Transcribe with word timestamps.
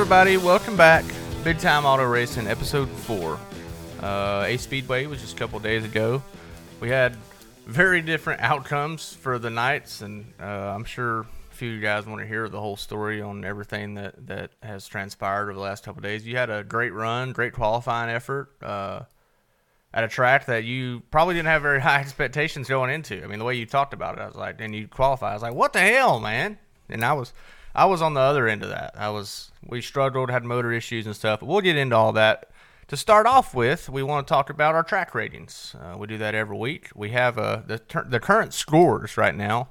everybody. 0.00 0.38
Welcome 0.38 0.78
back. 0.78 1.04
Big 1.44 1.58
Time 1.58 1.84
Auto 1.84 2.04
Racing, 2.04 2.46
episode 2.46 2.88
four. 2.88 3.38
Uh, 4.00 4.44
Ace 4.46 4.62
Speedway 4.62 5.04
was 5.04 5.20
just 5.20 5.34
a 5.34 5.36
couple 5.36 5.58
days 5.58 5.84
ago. 5.84 6.22
We 6.80 6.88
had 6.88 7.14
very 7.66 8.00
different 8.00 8.40
outcomes 8.40 9.12
for 9.12 9.38
the 9.38 9.50
nights, 9.50 10.00
and 10.00 10.32
uh, 10.40 10.44
I'm 10.74 10.84
sure 10.84 11.20
a 11.20 11.26
few 11.50 11.68
of 11.68 11.74
you 11.74 11.82
guys 11.82 12.06
want 12.06 12.22
to 12.22 12.26
hear 12.26 12.48
the 12.48 12.58
whole 12.58 12.78
story 12.78 13.20
on 13.20 13.44
everything 13.44 13.92
that, 13.96 14.26
that 14.26 14.52
has 14.62 14.88
transpired 14.88 15.42
over 15.42 15.52
the 15.52 15.60
last 15.60 15.84
couple 15.84 16.00
days. 16.00 16.26
You 16.26 16.38
had 16.38 16.48
a 16.48 16.64
great 16.64 16.94
run, 16.94 17.32
great 17.32 17.52
qualifying 17.52 18.08
effort 18.08 18.54
uh, 18.62 19.02
at 19.92 20.02
a 20.02 20.08
track 20.08 20.46
that 20.46 20.64
you 20.64 21.02
probably 21.10 21.34
didn't 21.34 21.48
have 21.48 21.60
very 21.60 21.80
high 21.82 22.00
expectations 22.00 22.70
going 22.70 22.88
into. 22.88 23.22
I 23.22 23.26
mean, 23.26 23.38
the 23.38 23.44
way 23.44 23.56
you 23.56 23.66
talked 23.66 23.92
about 23.92 24.16
it, 24.16 24.22
I 24.22 24.26
was 24.28 24.34
like, 24.34 24.62
and 24.62 24.74
you 24.74 24.88
qualify, 24.88 25.32
I 25.32 25.34
was 25.34 25.42
like, 25.42 25.52
what 25.52 25.74
the 25.74 25.80
hell, 25.80 26.20
man? 26.20 26.58
And 26.88 27.04
I 27.04 27.12
was, 27.12 27.34
I 27.74 27.86
was 27.86 28.02
on 28.02 28.14
the 28.14 28.20
other 28.20 28.48
end 28.48 28.62
of 28.62 28.68
that. 28.70 28.94
I 28.96 29.10
was, 29.10 29.52
we 29.66 29.80
struggled, 29.80 30.30
had 30.30 30.44
motor 30.44 30.72
issues 30.72 31.06
and 31.06 31.14
stuff. 31.14 31.40
But 31.40 31.46
we'll 31.46 31.60
get 31.60 31.76
into 31.76 31.96
all 31.96 32.12
that. 32.12 32.50
To 32.88 32.96
start 32.96 33.26
off 33.26 33.54
with, 33.54 33.88
we 33.88 34.02
want 34.02 34.26
to 34.26 34.32
talk 34.32 34.50
about 34.50 34.74
our 34.74 34.82
track 34.82 35.14
ratings. 35.14 35.76
Uh, 35.80 35.96
we 35.96 36.08
do 36.08 36.18
that 36.18 36.34
every 36.34 36.56
week. 36.56 36.88
We 36.94 37.10
have 37.10 37.38
uh, 37.38 37.62
the 37.64 37.78
ter- 37.78 38.04
the 38.04 38.18
current 38.18 38.52
scores 38.52 39.16
right 39.16 39.34
now. 39.34 39.68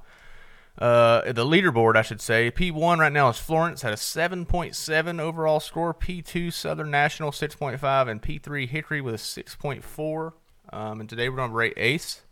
Uh, 0.78 1.30
the 1.30 1.44
leaderboard, 1.44 1.96
I 1.96 2.02
should 2.02 2.22
say. 2.22 2.50
P1 2.50 2.98
right 2.98 3.12
now 3.12 3.28
is 3.28 3.36
Florence 3.36 3.84
at 3.84 3.92
a 3.92 3.96
7.7 3.96 5.20
overall 5.20 5.60
score. 5.60 5.92
P2 5.92 6.50
Southern 6.50 6.90
National 6.90 7.30
6.5, 7.30 8.08
and 8.08 8.22
P3 8.22 8.66
Hickory 8.66 9.02
with 9.02 9.14
a 9.14 9.18
6.4. 9.18 10.32
Um, 10.72 11.00
and 11.00 11.08
today 11.08 11.28
we're 11.28 11.36
going 11.36 11.50
to 11.50 11.56
rate 11.56 11.74
Ace. 11.76 12.22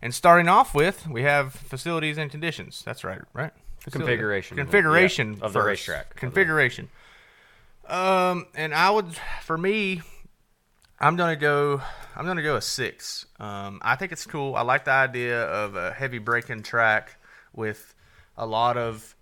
And 0.00 0.14
starting 0.14 0.46
off 0.46 0.74
with, 0.74 1.08
we 1.08 1.22
have 1.22 1.54
facilities 1.54 2.18
and 2.18 2.30
conditions. 2.30 2.82
That's 2.84 3.02
right, 3.02 3.22
right? 3.32 3.52
Facility- 3.86 4.06
Configuration. 4.10 4.56
Configuration 4.56 5.36
Yeah, 5.38 5.44
of 5.44 5.52
the 5.52 5.60
first. 5.60 5.66
racetrack. 5.88 6.16
Configuration. 6.16 6.88
Um, 7.86 8.46
and 8.54 8.74
I 8.74 8.90
would, 8.90 9.14
for 9.42 9.56
me, 9.56 10.02
I'm 10.98 11.16
gonna 11.16 11.36
go. 11.36 11.80
I'm 12.16 12.24
gonna 12.26 12.42
go 12.42 12.56
a 12.56 12.60
six. 12.62 13.26
Um, 13.38 13.80
I 13.82 13.96
think 13.96 14.10
it's 14.12 14.26
cool. 14.26 14.54
I 14.56 14.62
like 14.62 14.84
the 14.86 14.90
idea 14.92 15.44
of 15.44 15.76
a 15.76 15.92
heavy 15.92 16.18
braking 16.18 16.62
track 16.62 17.16
with 17.54 17.94
a 18.36 18.46
lot 18.46 18.76
of, 18.76 19.14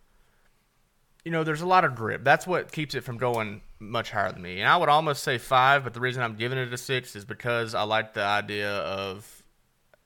you 1.25 1.31
know, 1.33 1.45
there's 1.45 1.61
a 1.61 1.67
lot 1.67 1.85
of 1.85 1.95
grip. 1.95 2.25
That's 2.25 2.47
what 2.47 2.73
keeps 2.73 2.95
it 2.95 3.03
from 3.03 3.19
going 3.19 3.61
much 3.81 4.11
higher 4.13 4.33
than 4.33 4.41
me. 4.43 4.61
And 4.61 4.69
I 4.69 4.77
would 4.77 4.89
almost 4.89 5.23
say 5.25 5.37
five, 5.39 5.85
but 5.85 5.93
the 5.95 6.01
reason 6.01 6.23
I'm 6.23 6.37
giving 6.37 6.57
it 6.59 6.73
a 6.73 6.79
six 6.79 7.15
is 7.17 7.25
because 7.25 7.75
I 7.75 7.83
like 7.83 8.15
the 8.15 8.23
idea 8.23 8.71
of 8.71 9.43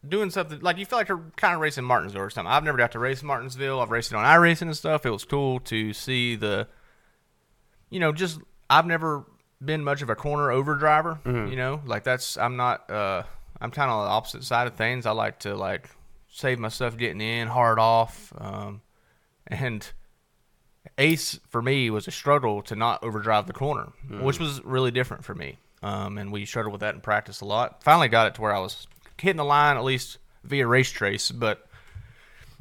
doing 0.07 0.31
something 0.31 0.61
like 0.61 0.79
you 0.79 0.87
feel 0.87 0.99
like 0.99 1.09
you're 1.09 1.33
kind 1.37 1.55
of 1.55 1.61
racing 1.61 1.85
Martinsville 1.85 2.23
or 2.23 2.31
something. 2.31 2.51
I've 2.51 2.65
never 2.65 2.79
got 2.79 2.93
to 2.93 2.99
race 2.99 3.23
Martinsville. 3.23 3.81
I've 3.81 3.91
raced 3.91 4.13
it 4.13 4.17
on 4.17 4.25
iRacing 4.25 4.63
and 4.63 4.77
stuff. 4.77 5.05
It 5.07 5.11
was 5.11 5.25
cool 5.25 5.61
to 5.61 5.93
see 5.93 6.37
the, 6.37 6.69
you 7.91 7.99
know, 8.01 8.13
just 8.13 8.39
I've 8.71 8.87
never 8.87 9.25
been 9.65 9.83
much 9.83 10.03
of 10.03 10.11
a 10.11 10.15
corner 10.15 10.51
over 10.53 10.77
driver. 10.77 11.19
You 11.51 11.57
know, 11.57 11.81
like 11.85 12.05
that's 12.05 12.37
I'm 12.37 12.57
not. 12.57 12.89
uh 12.91 13.23
I'm 13.61 13.73
kind 13.73 13.91
of 13.91 13.97
on 13.99 14.05
the 14.05 14.11
opposite 14.11 14.45
side 14.45 14.69
of 14.69 14.75
things. 14.77 15.05
I 15.05 15.11
like 15.11 15.41
to 15.41 15.57
like 15.57 15.91
save 16.29 16.61
myself 16.61 16.97
getting 16.97 17.21
in, 17.21 17.49
hard 17.49 17.81
off, 17.81 18.33
um, 18.39 18.83
and 19.49 19.85
Ace 20.97 21.41
for 21.49 21.61
me 21.61 21.91
was 21.91 22.07
a 22.07 22.13
struggle 22.13 22.63
to 22.63 22.77
not 22.77 23.03
overdrive 23.03 23.47
the 23.49 23.53
corner, 23.53 23.89
which 24.21 24.39
was 24.39 24.63
really 24.65 24.91
different 24.93 25.25
for 25.25 25.35
me. 25.35 25.59
Um, 25.83 26.19
and 26.19 26.31
we 26.33 26.45
struggled 26.45 26.73
with 26.73 26.81
that 26.83 26.95
in 26.95 27.01
practice 27.01 27.41
a 27.41 27.45
lot. 27.45 27.83
Finally 27.83 28.09
got 28.09 28.29
it 28.29 28.35
to 28.37 28.43
where 28.43 28.55
I 28.55 28.59
was 28.61 28.87
hitting 29.20 29.36
the 29.36 29.44
line 29.44 29.77
at 29.77 29.84
least 29.84 30.19
via 30.44 30.66
race 30.66 30.91
trace, 30.91 31.30
but 31.30 31.66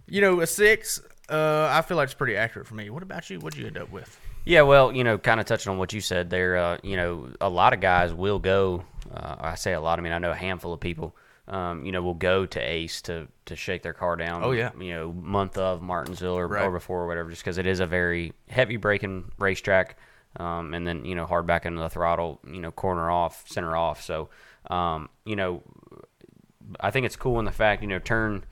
you 0.07 0.21
know, 0.21 0.39
a 0.41 0.47
six, 0.47 1.01
uh, 1.29 1.69
I 1.71 1.81
feel 1.81 1.97
like 1.97 2.05
it's 2.05 2.13
pretty 2.13 2.35
accurate 2.37 2.67
for 2.67 2.75
me. 2.75 2.89
What 2.89 3.03
about 3.03 3.29
you? 3.29 3.39
What'd 3.39 3.59
you 3.59 3.67
end 3.67 3.77
up 3.77 3.91
with? 3.91 4.19
Yeah, 4.45 4.61
well, 4.61 4.93
you 4.95 5.03
know, 5.03 5.17
kind 5.17 5.39
of 5.41 5.45
touching 5.45 5.71
on 5.71 5.77
what 5.77 5.91
you 5.91 5.99
said 5.99 6.29
there, 6.29 6.55
uh, 6.57 6.77
you 6.83 6.95
know, 6.95 7.29
a 7.41 7.49
lot 7.49 7.73
of 7.73 7.81
guys 7.81 8.13
will 8.13 8.39
go. 8.39 8.85
Uh, 9.13 9.35
I 9.39 9.55
say 9.55 9.73
a 9.73 9.81
lot. 9.81 9.99
I 9.99 10.01
mean, 10.01 10.13
I 10.13 10.19
know 10.19 10.31
a 10.31 10.35
handful 10.35 10.71
of 10.73 10.79
people. 10.79 11.15
Um, 11.49 11.85
you 11.85 11.93
know, 11.93 12.01
will 12.01 12.13
go 12.13 12.45
to 12.45 12.59
Ace 12.59 13.01
to 13.03 13.27
to 13.45 13.55
shake 13.55 13.81
their 13.81 13.93
car 13.93 14.17
down. 14.17 14.43
Oh, 14.43 14.51
yeah. 14.51 14.71
You 14.77 14.93
know, 14.93 15.11
month 15.13 15.57
of 15.57 15.81
Martinsville 15.81 16.37
or, 16.37 16.45
Right. 16.47 16.65
or 16.65 16.71
before 16.71 17.03
or 17.03 17.07
whatever, 17.07 17.29
just 17.29 17.41
because 17.41 17.57
it 17.57 17.65
is 17.65 17.79
a 17.79 17.85
very 17.85 18.33
heavy 18.49 18.75
braking 18.75 19.31
racetrack. 19.37 19.97
Um, 20.37 20.73
and 20.73 20.85
then 20.85 21.05
you 21.05 21.15
know, 21.15 21.25
hard 21.25 21.47
back 21.47 21.65
into 21.65 21.79
the 21.79 21.89
throttle. 21.89 22.39
You 22.45 22.59
know, 22.59 22.71
corner 22.71 23.09
off, 23.09 23.45
center 23.47 23.77
off. 23.77 24.01
So, 24.01 24.27
um, 24.69 25.07
you 25.25 25.37
know, 25.37 25.63
I 26.79 26.91
think 26.91 27.05
it's 27.05 27.15
cool 27.15 27.39
in 27.39 27.45
the 27.45 27.51
fact 27.51 27.81
you 27.81 27.87
know 27.87 27.99
turn 27.99 28.43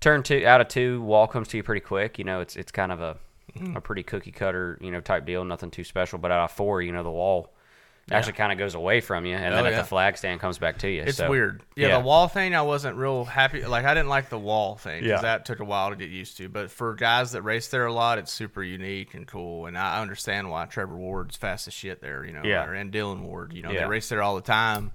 turn 0.00 0.22
two 0.22 0.46
out 0.46 0.60
of 0.60 0.68
two 0.68 1.02
wall 1.02 1.26
comes 1.26 1.48
to 1.48 1.56
you 1.56 1.62
pretty 1.62 1.80
quick. 1.80 2.18
You 2.18 2.24
know 2.24 2.40
it's 2.40 2.56
it's 2.56 2.72
kind 2.72 2.92
of 2.92 3.00
a 3.00 3.16
Mm. 3.56 3.76
a 3.76 3.80
pretty 3.80 4.02
cookie 4.02 4.30
cutter 4.30 4.78
you 4.82 4.90
know 4.90 5.00
type 5.00 5.24
deal, 5.24 5.42
nothing 5.42 5.70
too 5.70 5.82
special. 5.82 6.18
But 6.18 6.30
out 6.30 6.44
of 6.44 6.50
four, 6.52 6.82
you 6.82 6.92
know 6.92 7.02
the 7.02 7.10
wall 7.10 7.54
actually 8.10 8.34
kind 8.34 8.52
of 8.52 8.58
goes 8.58 8.74
away 8.74 9.00
from 9.00 9.24
you, 9.26 9.34
and 9.34 9.54
then 9.54 9.64
Oh, 9.64 9.66
at 9.66 9.72
yeah. 9.72 9.78
the 9.80 9.84
flag 9.84 10.16
stand 10.18 10.38
comes 10.40 10.58
back 10.58 10.78
to 10.78 10.88
you. 10.90 11.02
It's 11.02 11.16
So, 11.18 11.28
weird. 11.30 11.62
Yeah, 11.76 11.98
the 11.98 12.04
wall 12.04 12.26
thing, 12.28 12.54
I 12.54 12.60
wasn't 12.62 12.96
real 12.96 13.24
happy. 13.26 13.62
Like, 13.64 13.84
I 13.86 13.92
didn't 13.94 14.08
like 14.08 14.28
the 14.30 14.38
wall 14.38 14.76
thing 14.76 15.02
because 15.02 15.18
Yeah. 15.18 15.22
that 15.22 15.44
took 15.44 15.60
a 15.60 15.64
while 15.64 15.90
to 15.90 15.96
get 15.96 16.08
used 16.10 16.36
to. 16.38 16.48
But 16.48 16.70
for 16.70 16.94
guys 16.94 17.32
that 17.32 17.42
race 17.42 17.68
there 17.68 17.84
a 17.86 17.92
lot, 17.92 18.16
it's 18.18 18.32
super 18.32 18.62
unique 18.62 19.12
and 19.14 19.26
cool. 19.26 19.66
And 19.66 19.76
I 19.76 20.00
understand 20.00 20.50
why 20.50 20.64
Trevor 20.66 20.96
Ward's 20.96 21.36
fast 21.36 21.68
as 21.68 21.74
shit 21.74 22.00
there, 22.00 22.24
you 22.24 22.32
know, 22.32 22.42
Yeah. 22.44 22.64
or- 22.66 22.72
and 22.74 22.90
Dylan 22.92 23.20
Ward. 23.20 23.52
You 23.52 23.62
know, 23.62 23.70
Yeah. 23.72 23.80
they 23.80 23.86
race 23.86 24.08
there 24.08 24.22
all 24.22 24.36
the 24.36 24.40
time 24.42 24.92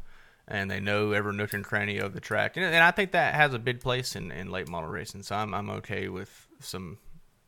and 0.47 0.69
they 0.69 0.79
know 0.79 1.11
every 1.11 1.33
nook 1.33 1.53
and 1.53 1.63
cranny 1.63 1.97
of 1.97 2.13
the 2.13 2.19
track. 2.19 2.57
And, 2.57 2.65
and 2.65 2.83
I 2.83 2.91
think 2.91 3.11
that 3.11 3.35
has 3.35 3.53
a 3.53 3.59
big 3.59 3.79
place 3.79 4.15
in, 4.15 4.31
in 4.31 4.51
late 4.51 4.67
model 4.67 4.89
racing. 4.89 5.23
So 5.23 5.35
I'm, 5.35 5.53
I'm 5.53 5.69
okay 5.69 6.09
with 6.09 6.47
some 6.59 6.97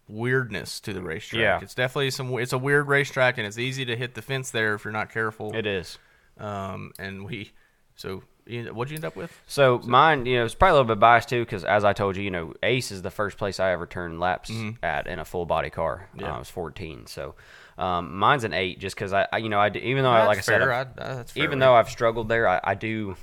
weirdness 0.07 0.79
to 0.81 0.93
the 0.93 1.01
racetrack. 1.01 1.41
Yeah. 1.41 1.59
It's 1.61 1.75
definitely 1.75 2.11
some, 2.11 2.33
it's 2.39 2.53
a 2.53 2.57
weird 2.57 2.87
racetrack 2.87 3.37
and 3.37 3.45
it's 3.45 3.57
easy 3.57 3.85
to 3.85 3.95
hit 3.95 4.15
the 4.15 4.21
fence 4.21 4.51
there 4.51 4.75
if 4.75 4.85
you're 4.85 4.93
not 4.93 5.11
careful. 5.11 5.55
It 5.55 5.65
is. 5.65 5.97
Um, 6.37 6.91
and 6.97 7.25
we, 7.25 7.51
so 7.95 8.23
what'd 8.47 8.91
you 8.91 8.95
end 8.95 9.05
up 9.05 9.15
with? 9.15 9.31
So 9.47 9.79
mine, 9.83 10.25
you 10.25 10.37
know, 10.37 10.45
it's 10.45 10.55
probably 10.55 10.71
a 10.71 10.81
little 10.81 10.95
bit 10.95 10.99
biased 10.99 11.29
too, 11.29 11.43
because 11.43 11.65
as 11.65 11.83
I 11.83 11.93
told 11.93 12.15
you, 12.15 12.23
you 12.23 12.31
know, 12.31 12.53
Ace 12.63 12.91
is 12.91 13.01
the 13.01 13.11
first 13.11 13.37
place 13.37 13.59
I 13.59 13.71
ever 13.71 13.87
turned 13.87 14.19
laps 14.19 14.51
at 14.83 15.07
in 15.07 15.19
a 15.19 15.25
full 15.25 15.45
body 15.45 15.69
car. 15.69 16.07
Mm-hmm. 16.11 16.21
Yeah. 16.21 16.33
Uh, 16.33 16.35
I 16.35 16.39
was 16.39 16.49
14, 16.49 17.07
so 17.07 17.35
um, 17.77 18.15
mine's 18.17 18.43
an 18.43 18.53
eight, 18.53 18.79
just 18.79 18.95
because 18.95 19.11
I, 19.13 19.27
I, 19.33 19.37
you 19.37 19.49
know, 19.49 19.59
I 19.59 19.69
do, 19.69 19.79
even 19.79 20.03
though, 20.03 20.09
I 20.11 20.25
like 20.25 20.37
I 20.37 20.41
said, 20.41 20.59
fair. 20.61 20.73
I- 20.73 20.81
I- 20.81 20.85
that's 21.15 21.31
fair. 21.33 21.43
even 21.43 21.59
though 21.59 21.73
I've 21.73 21.89
struggled 21.89 22.29
there, 22.29 22.47
I, 22.47 22.59
I 22.63 22.73
do, 22.75 23.15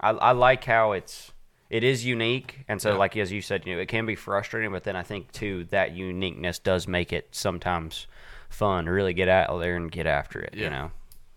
I, 0.00 0.10
I 0.10 0.32
like 0.32 0.64
how 0.64 0.92
it's, 0.92 1.32
it 1.70 1.84
is 1.84 2.04
unique, 2.04 2.64
and 2.68 2.82
so 2.82 2.90
Yeah. 2.92 2.96
like 2.98 3.16
as 3.16 3.30
you 3.32 3.40
said, 3.40 3.66
you 3.66 3.74
know, 3.74 3.80
it 3.80 3.88
can 3.88 4.04
be 4.04 4.14
frustrating, 4.14 4.72
but 4.72 4.84
then 4.84 4.96
I 4.96 5.02
think 5.02 5.32
too 5.32 5.64
that 5.70 5.92
uniqueness 5.92 6.58
does 6.58 6.86
make 6.88 7.12
it 7.12 7.28
sometimes 7.32 8.06
fun 8.50 8.84
to 8.84 8.90
really 8.92 9.14
get 9.14 9.28
out 9.28 9.58
there 9.60 9.76
and 9.76 9.90
get 9.90 10.06
after 10.06 10.40
it. 10.40 10.54
Yeah. 10.54 10.64
You 10.64 10.70
know, 10.70 10.90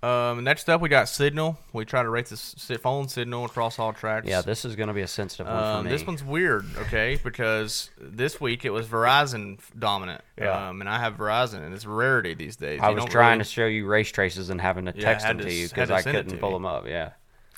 Um, 0.06 0.44
next 0.44 0.70
up, 0.70 0.82
we 0.82 0.90
got 0.90 1.10
Signal. 1.10 1.58
We 1.74 1.84
try 1.84 2.04
to 2.04 2.10
rate 2.10 2.28
the 2.28 2.80
phone 2.82 3.08
Signal 3.08 3.46
across 3.46 3.80
all 3.80 3.92
tracks. 3.92 4.28
yeah, 4.28 4.42
this 4.42 4.64
is 4.64 4.76
going 4.76 4.88
to 4.88 4.94
be 4.94 5.02
a 5.02 5.08
sensitive 5.08 5.48
one 5.48 5.56
Um, 5.56 5.78
for 5.80 5.84
me. 5.86 5.90
this 5.90 6.06
one's 6.06 6.24
weird, 6.24 6.66
okay? 6.78 7.18
Because 7.24 7.90
this 8.00 8.40
week 8.40 8.66
it 8.66 8.70
was 8.70 8.86
Verizon 8.88 9.58
dominant. 9.80 10.22
Yeah. 10.38 10.70
Um, 10.70 10.82
and 10.82 10.90
I 10.90 11.00
have 11.00 11.16
Verizon, 11.16 11.64
and 11.66 11.74
it's 11.74 11.86
a 11.86 11.90
rarity 11.90 12.36
these 12.36 12.56
days. 12.56 12.82
I 12.84 12.90
You 12.90 12.96
was 12.98 13.06
trying 13.06 13.40
really- 13.40 13.46
to 13.46 13.50
show 13.50 13.66
you 13.66 13.88
race 13.88 14.12
traces 14.12 14.50
and 14.52 14.62
having 14.62 14.86
to 14.86 14.94
Yeah, 14.96 15.02
text 15.06 15.26
them 15.26 15.40
to 15.40 15.44
to 15.46 15.52
you 15.54 15.68
because 15.70 15.90
I 15.90 16.02
couldn't 16.04 16.38
pull 16.40 16.52
me. 16.52 16.56
them 16.58 16.66
up. 16.66 16.86
Yeah. 16.88 17.12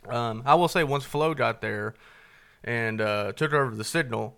Um, 0.07 0.43
I 0.45 0.55
will 0.55 0.69
say 0.69 0.85
once 0.85 1.03
Flo 1.03 1.33
got 1.33 1.59
there 1.59 1.95
and 2.63 3.01
uh, 3.01 3.33
took 3.33 3.51
over 3.51 3.75
the 3.75 3.83
Signal, 3.83 4.37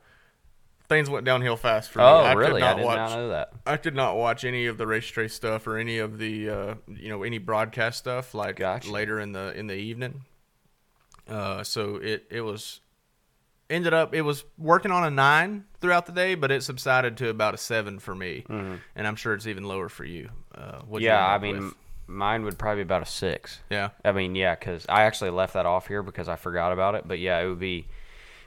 things 0.90 1.10
went 1.10 1.24
downhill 1.26 1.56
fast 1.56 1.92
for 1.92 2.00
me. 2.00 2.06
Oh, 2.06 2.24
I 2.26 2.34
could 2.34 2.40
really? 2.40 2.62
I 2.64 2.70
not 2.72 2.78
did 2.78 2.86
watch, 2.86 2.98
not 2.98 3.10
know 3.12 3.30
that. 3.30 3.54
I 3.66 3.78
could 3.78 3.96
not 3.96 4.18
watch 4.18 4.44
any 4.44 4.66
of 4.66 4.78
the 4.78 4.86
race 4.88 5.06
trace 5.08 5.34
stuff 5.34 5.66
or 5.68 5.78
any 5.78 6.00
of 6.00 6.18
the 6.18 6.50
uh, 6.50 6.76
you 6.88 7.08
know 7.10 7.24
any 7.24 7.38
broadcast 7.38 8.00
stuff 8.00 8.34
like 8.34 8.58
Gotcha. 8.58 8.92
later 8.92 9.20
in 9.20 9.32
the 9.32 9.58
in 9.58 9.68
the 9.68 9.76
evening. 9.76 10.22
Uh, 11.28 11.64
so 11.64 11.96
it 11.98 12.26
it 12.30 12.42
was 12.42 12.82
ended 13.70 13.94
up 13.94 14.16
it 14.16 14.22
was 14.24 14.44
working 14.58 14.92
on 14.92 15.04
a 15.04 15.12
nine 15.12 15.66
throughout 15.80 16.08
the 16.08 16.12
day, 16.12 16.34
but 16.36 16.52
it 16.52 16.64
subsided 16.64 17.16
to 17.18 17.30
about 17.30 17.54
a 17.54 17.58
seven 17.58 18.00
for 18.00 18.16
me, 18.16 18.44
and 18.50 19.08
I'm 19.08 19.16
sure 19.16 19.34
it's 19.36 19.48
even 19.48 19.64
lower 19.64 19.90
for 19.90 20.06
you. 20.06 20.30
Uh, 20.56 20.80
you 20.82 20.86
Mm-hmm. 20.86 21.02
Yeah, 21.02 21.24
end 21.34 21.34
I 21.34 21.38
mean, 21.38 21.64
with? 21.66 21.76
mine 22.08 22.44
would 22.44 22.58
probably 22.58 22.84
be 22.84 22.88
about 22.88 23.04
a 23.04 23.06
six. 23.06 23.60
yeah, 23.70 23.90
I 24.04 24.12
mean, 24.12 24.34
yeah, 24.34 24.56
because 24.56 24.88
I 24.90 25.04
actually 25.04 25.30
left 25.30 25.54
that 25.54 25.68
off 25.68 25.88
here 25.88 26.02
because 26.02 26.28
I 26.28 26.36
forgot 26.36 26.72
about 26.74 26.96
it. 26.96 27.08
But 27.08 27.20
yeah, 27.20 27.40
it 27.40 27.48
would 27.48 27.60
be, 27.60 27.88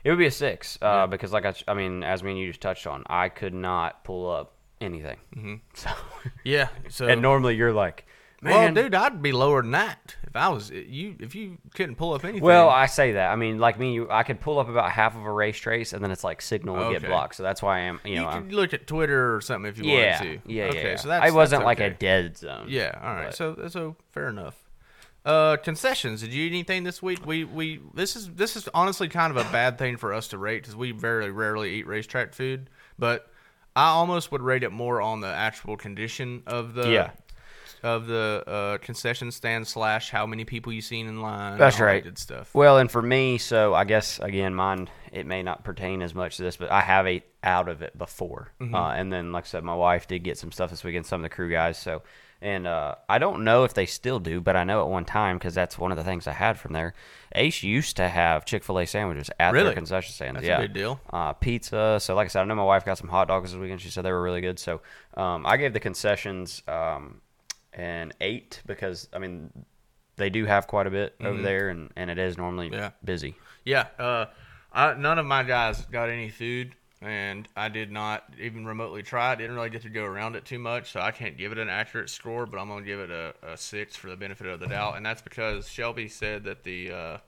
it 0.04 0.10
would 0.10 0.18
be 0.18 0.26
a 0.26 0.30
six. 0.30 0.78
Uh, 0.82 1.06
Because 1.06 1.32
like 1.32 1.44
I, 1.44 1.54
I 1.68 1.74
mean, 1.74 2.02
as 2.02 2.22
me 2.22 2.32
and 2.32 2.40
you 2.40 2.48
just 2.48 2.60
touched 2.60 2.86
on, 2.86 3.04
I 3.06 3.28
could 3.28 3.54
not 3.54 4.04
pull 4.04 4.30
up 4.30 4.54
anything. 4.80 5.18
Mm-hmm. 5.36 5.54
So, 5.74 5.90
yeah. 6.44 6.68
So 6.88 7.06
and 7.08 7.22
normally 7.22 7.56
you're 7.56 7.72
like, 7.72 8.06
well, 8.42 8.72
dude, 8.74 8.94
I'd 8.94 9.22
be 9.22 9.30
lower 9.30 9.62
than 9.62 9.70
that 9.70 10.16
if 10.24 10.34
I 10.34 10.48
was 10.48 10.70
you. 10.70 11.14
If 11.20 11.36
you 11.36 11.58
couldn't 11.74 11.94
pull 11.94 12.12
up 12.12 12.24
anything, 12.24 12.42
Well, 12.42 12.68
I 12.68 12.86
say 12.86 13.12
that. 13.12 13.30
I 13.30 13.36
mean, 13.36 13.58
like 13.58 13.78
me, 13.78 13.94
you, 13.94 14.10
I 14.10 14.24
could 14.24 14.40
pull 14.40 14.58
up 14.58 14.68
about 14.68 14.90
half 14.90 15.14
of 15.14 15.22
a 15.24 15.30
race 15.30 15.56
trace, 15.58 15.92
and 15.92 16.02
then 16.02 16.10
it's 16.10 16.24
like 16.24 16.42
signal 16.42 16.74
will 16.74 16.90
get 16.92 17.06
blocked. 17.06 17.36
So 17.36 17.44
that's 17.44 17.62
why 17.62 17.76
I 17.78 17.80
am, 17.82 18.00
you 18.04 18.14
you 18.14 18.20
know, 18.20 18.44
look 18.50 18.74
at 18.74 18.88
Twitter 18.88 19.36
or 19.36 19.40
something 19.40 19.68
if 19.70 19.78
you 19.78 19.84
yeah, 19.84 20.18
wanted 20.18 20.42
to. 20.44 20.52
yeah, 20.52 20.64
okay, 20.64 20.90
yeah. 20.90 20.96
So 20.96 21.08
that's 21.08 21.24
I 21.24 21.30
wasn't 21.30 21.60
that's 21.60 21.66
like 21.66 21.80
a 21.80 21.90
dead 21.90 22.36
zone. 22.36 22.66
Yeah, 22.68 22.98
all 23.00 23.14
right. 23.14 23.26
But- 23.26 23.36
So 23.36 23.68
so 23.68 23.96
fair 24.10 24.28
enough. 24.28 24.56
Uh, 25.24 25.56
concessions. 25.58 26.20
Did 26.20 26.32
you 26.32 26.44
eat 26.46 26.52
anything 26.52 26.82
this 26.82 27.00
week? 27.00 27.24
We 27.24 27.44
we 27.44 27.80
this 27.94 28.16
is 28.16 28.28
this 28.30 28.56
is 28.56 28.68
honestly 28.74 29.08
kind 29.08 29.30
of 29.30 29.36
a 29.36 29.50
bad 29.52 29.78
thing 29.78 29.96
for 29.96 30.12
us 30.12 30.28
to 30.28 30.38
rate 30.38 30.62
because 30.62 30.74
we 30.74 30.90
very 30.90 31.30
rarely 31.30 31.74
eat 31.74 31.86
racetrack 31.86 32.34
food. 32.34 32.68
But 32.98 33.28
I 33.76 33.88
almost 33.90 34.32
would 34.32 34.42
rate 34.42 34.64
it 34.64 34.70
more 34.72 35.00
on 35.00 35.20
the 35.20 35.28
actual 35.28 35.76
condition 35.76 36.42
of 36.46 36.74
the 36.74 36.90
Yeah. 36.90 37.10
of 37.84 38.06
the 38.08 38.42
uh, 38.46 38.78
concession 38.78 39.30
stand 39.30 39.66
slash 39.68 40.10
how 40.10 40.26
many 40.26 40.44
people 40.44 40.72
you 40.72 40.82
seen 40.82 41.06
in 41.06 41.20
line. 41.20 41.56
That's 41.56 41.76
and 41.76 41.82
that 41.82 41.86
right. 41.86 42.02
Good 42.02 42.18
stuff. 42.18 42.52
Well, 42.52 42.78
and 42.78 42.90
for 42.90 43.00
me, 43.02 43.38
so 43.38 43.74
I 43.74 43.84
guess 43.84 44.18
again, 44.18 44.54
mine 44.56 44.88
it 45.12 45.26
may 45.26 45.42
not 45.44 45.62
pertain 45.62 46.02
as 46.02 46.14
much 46.16 46.38
to 46.38 46.42
this, 46.42 46.56
but 46.56 46.70
I 46.72 46.80
have 46.80 47.06
ate 47.06 47.24
out 47.44 47.68
of 47.68 47.80
it 47.82 47.96
before, 47.96 48.52
Mm-hmm. 48.60 48.74
uh, 48.74 48.92
and 48.94 49.12
then 49.12 49.30
like 49.30 49.44
I 49.44 49.46
said, 49.46 49.62
my 49.62 49.74
wife 49.74 50.08
did 50.08 50.24
get 50.24 50.36
some 50.36 50.50
stuff 50.50 50.70
this 50.70 50.82
weekend, 50.82 51.06
some 51.06 51.20
of 51.20 51.22
the 51.22 51.28
crew 51.34 51.50
guys. 51.50 51.76
So, 51.78 52.02
and 52.42 52.66
uh, 52.66 52.96
I 53.08 53.18
don't 53.18 53.44
know 53.44 53.64
if 53.64 53.72
they 53.72 53.86
still 53.86 54.18
do, 54.18 54.40
but 54.40 54.56
I 54.56 54.64
know 54.64 54.82
at 54.82 54.88
one 54.88 55.04
time 55.04 55.38
because 55.38 55.54
that's 55.54 55.78
one 55.78 55.90
of 55.92 55.96
the 55.96 56.04
things 56.04 56.26
I 56.26 56.32
had 56.32 56.58
from 56.58 56.72
there. 56.72 56.92
Ace 57.34 57.62
used 57.62 57.96
to 57.96 58.08
have 58.08 58.44
Chick 58.44 58.64
Fil 58.64 58.80
A 58.80 58.86
sandwiches 58.86 59.30
at 59.40 59.52
Really? 59.52 59.66
their 59.66 59.74
concession 59.74 60.12
stands. 60.12 60.34
That's 60.40 60.44
a 60.46 60.48
yeah, 60.48 60.60
big 60.60 60.74
deal. 60.74 61.00
Uh, 61.10 61.32
pizza. 61.32 61.98
So, 62.00 62.14
like 62.14 62.26
I 62.26 62.28
said, 62.28 62.42
I 62.42 62.44
know 62.44 62.54
my 62.56 62.64
wife 62.64 62.84
got 62.84 62.98
some 62.98 63.08
hot 63.08 63.28
dogs 63.28 63.52
this 63.52 63.60
weekend. 63.60 63.80
She 63.80 63.88
said 63.88 64.04
they 64.04 64.12
were 64.12 64.22
really 64.22 64.40
good. 64.42 64.58
So, 64.58 64.80
um, 65.16 65.46
I 65.46 65.56
gave 65.56 65.72
the 65.72 65.80
concessions 65.80 66.62
um, 66.68 67.20
an 67.72 68.12
eight 68.20 68.60
because 68.66 69.08
I 69.14 69.18
mean 69.18 69.50
they 70.16 70.28
do 70.28 70.44
have 70.44 70.66
quite 70.66 70.86
a 70.86 70.90
bit 70.90 71.14
over 71.22 71.40
there, 71.40 71.70
and, 71.70 71.90
and 71.96 72.10
it 72.10 72.18
is 72.18 72.36
normally 72.36 72.66
Mm-hmm. 72.66 72.74
Yeah. 72.80 72.90
busy. 73.04 73.34
Yeah, 73.64 73.86
uh, 73.98 74.26
I, 74.72 74.94
none 74.94 75.18
of 75.18 75.24
my 75.26 75.42
guys 75.42 75.86
got 75.86 76.10
any 76.10 76.28
food, 76.28 76.74
and 77.02 77.48
I 77.56 77.68
did 77.68 77.90
not 77.90 78.24
even 78.40 78.64
remotely 78.66 79.02
try. 79.02 79.32
it. 79.32 79.36
Didn't 79.36 79.56
really 79.56 79.70
get 79.70 79.82
to 79.82 79.88
go 79.88 80.04
around 80.04 80.36
it 80.36 80.44
too 80.44 80.58
much, 80.58 80.92
so 80.92 81.00
I 81.00 81.10
can't 81.10 81.36
give 81.36 81.52
it 81.52 81.58
an 81.58 81.68
accurate 81.68 82.10
score. 82.10 82.46
But 82.46 82.58
I'm 82.58 82.68
gonna 82.68 82.84
give 82.84 83.00
it 83.00 83.10
a, 83.10 83.34
a 83.42 83.56
six 83.56 83.96
for 83.96 84.08
the 84.08 84.16
benefit 84.16 84.46
of 84.46 84.60
the 84.60 84.66
doubt, 84.66 84.96
and 84.96 85.04
that's 85.04 85.22
because 85.22 85.68
Shelby 85.68 86.08
said 86.08 86.44
that 86.44 86.64
the 86.64 86.92
uh, 86.92 87.18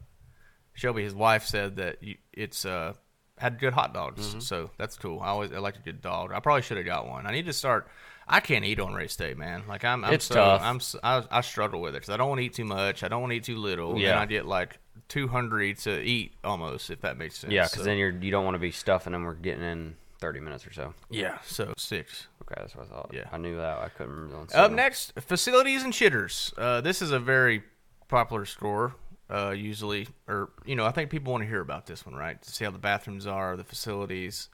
Shelby, 0.74 1.02
his 1.04 1.14
wife, 1.14 1.44
said 1.44 1.76
that 1.76 2.02
you, 2.02 2.16
it's 2.32 2.64
uh, 2.64 2.94
had 3.38 3.58
good 3.58 3.72
hot 3.72 3.92
dogs, 3.94 4.26
Mm-hmm. 4.28 4.40
so 4.40 4.70
that's 4.78 4.96
cool. 4.96 5.20
I 5.20 5.28
always 5.28 5.52
I 5.52 5.58
like 5.58 5.76
a 5.76 5.82
good 5.82 6.00
dog. 6.00 6.32
I 6.32 6.40
probably 6.40 6.62
should 6.62 6.76
have 6.76 6.86
got 6.86 7.06
one. 7.08 7.26
I 7.26 7.32
need 7.32 7.46
to 7.46 7.52
start. 7.52 7.88
I 8.26 8.40
can't 8.40 8.64
eat 8.64 8.80
on 8.80 8.94
race 8.94 9.16
day, 9.16 9.34
man. 9.34 9.64
Like 9.68 9.84
I'm, 9.84 10.02
I'm 10.04 10.14
It's 10.14 10.24
so, 10.24 10.34
tough. 10.36 10.62
I'm, 10.62 10.80
I, 11.02 11.24
I 11.30 11.40
struggle 11.42 11.82
with 11.82 11.94
it 11.94 11.98
because 11.98 12.08
I 12.08 12.16
don't 12.16 12.28
want 12.30 12.38
to 12.40 12.44
eat 12.46 12.54
too 12.54 12.64
much. 12.64 13.02
I 13.02 13.08
don't 13.08 13.20
want 13.20 13.32
to 13.32 13.36
eat 13.36 13.44
too 13.44 13.58
little. 13.58 13.98
Yeah. 13.98 14.12
and 14.12 14.20
I 14.20 14.26
get 14.26 14.46
like 14.46 14.78
too 15.08 15.28
hungry 15.28 15.74
to 15.74 16.00
eat 16.02 16.32
almost, 16.42 16.90
if 16.90 17.00
that 17.02 17.16
makes 17.18 17.38
sense. 17.38 17.52
Yeah, 17.52 17.64
because 17.64 17.78
So- 17.80 17.84
then 17.84 17.98
you're 17.98 18.10
you 18.10 18.30
don't 18.30 18.44
want 18.44 18.54
to 18.54 18.58
be 18.60 18.70
stuffing 18.70 19.12
them. 19.12 19.24
We're 19.24 19.34
getting 19.34 19.62
in 19.64 19.96
thirty 20.18 20.40
minutes 20.40 20.66
or 20.66 20.72
so. 20.72 20.94
yeah, 21.10 21.38
so 21.44 21.72
six. 21.76 22.28
Okay, 22.42 22.54
that's 22.60 22.74
what 22.76 22.86
I 22.86 22.88
thought. 22.90 23.10
Yeah. 23.12 23.24
I 23.32 23.38
knew 23.38 23.56
that. 23.56 23.78
I 23.78 23.88
couldn't 23.88 24.14
remember. 24.14 24.54
Up 24.56 24.70
next, 24.72 25.12
facilities 25.20 25.82
and 25.82 25.92
shitters. 25.92 26.52
Uh, 26.58 26.80
this 26.82 27.00
is 27.02 27.10
a 27.10 27.18
very 27.18 27.62
popular 28.08 28.44
score. 28.44 28.94
Uh, 29.30 29.50
usually, 29.56 30.06
or 30.28 30.50
you 30.66 30.76
know, 30.76 30.84
I 30.84 30.90
think 30.90 31.10
people 31.10 31.32
want 31.32 31.42
to 31.42 31.48
hear 31.48 31.60
about 31.60 31.86
this 31.86 32.04
one, 32.04 32.14
right? 32.14 32.40
To 32.40 32.50
see 32.52 32.64
how 32.64 32.70
the 32.70 32.78
bathrooms 32.78 33.26
are, 33.26 33.56
the 33.56 33.64
facilities, 33.64 34.48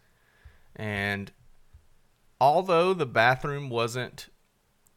and 0.76 1.32
although 2.40 2.94
the 2.94 3.06
bathroom 3.06 3.68
wasn't 3.70 4.28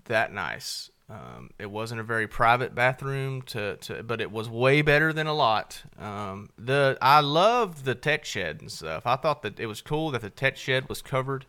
that 0.05 0.31
nice, 0.31 0.91
um, 1.09 1.49
it 1.59 1.69
wasn't 1.69 1.99
a 1.99 2.03
very 2.03 2.27
private 2.27 2.73
bathroom. 2.73 3.41
To, 3.43 3.75
to 3.77 4.03
but 4.03 4.21
it 4.21 4.31
was 4.31 4.49
way 4.49 4.81
better 4.81 5.11
than 5.11 5.27
a 5.27 5.33
lot. 5.33 5.83
Um, 5.99 6.49
the 6.57 6.97
I 7.01 7.19
loved 7.19 7.85
the 7.85 7.95
tech 7.95 8.25
shed 8.25 8.61
and 8.61 8.71
stuff. 8.71 9.05
I 9.05 9.15
thought 9.15 9.41
that 9.41 9.59
it 9.59 9.65
was 9.65 9.81
cool 9.81 10.11
that 10.11 10.21
the 10.21 10.29
tech 10.29 10.57
shed 10.57 10.87
was 10.89 11.01
covered. 11.01 11.45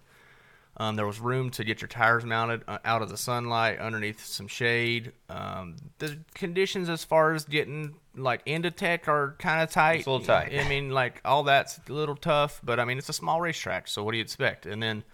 Um, 0.76 0.96
there 0.96 1.06
was 1.06 1.20
room 1.20 1.50
to 1.50 1.62
get 1.62 1.80
your 1.80 1.88
tires 1.88 2.24
mounted 2.24 2.62
uh, 2.66 2.78
out 2.84 3.00
of 3.00 3.08
the 3.08 3.16
sunlight 3.16 3.78
underneath 3.78 4.24
some 4.24 4.48
shade. 4.48 5.12
Um, 5.28 5.76
the 5.98 6.18
conditions 6.34 6.88
as 6.88 7.04
far 7.04 7.32
as 7.32 7.44
getting 7.44 7.94
like 8.16 8.42
into 8.44 8.72
tech 8.72 9.06
are 9.06 9.36
kind 9.38 9.62
of 9.62 9.70
tight. 9.70 9.98
It's 9.98 10.06
a 10.08 10.10
little 10.10 10.26
tight. 10.26 10.52
I 10.52 10.68
mean, 10.68 10.90
like 10.90 11.20
all 11.24 11.44
that's 11.44 11.78
a 11.88 11.92
little 11.92 12.16
tough, 12.16 12.60
but 12.64 12.80
I 12.80 12.84
mean 12.84 12.98
it's 12.98 13.08
a 13.08 13.12
small 13.12 13.40
racetrack, 13.40 13.86
so 13.86 14.02
what 14.02 14.12
do 14.12 14.18
you 14.18 14.22
expect? 14.22 14.66
And 14.66 14.82
then, 14.82 15.04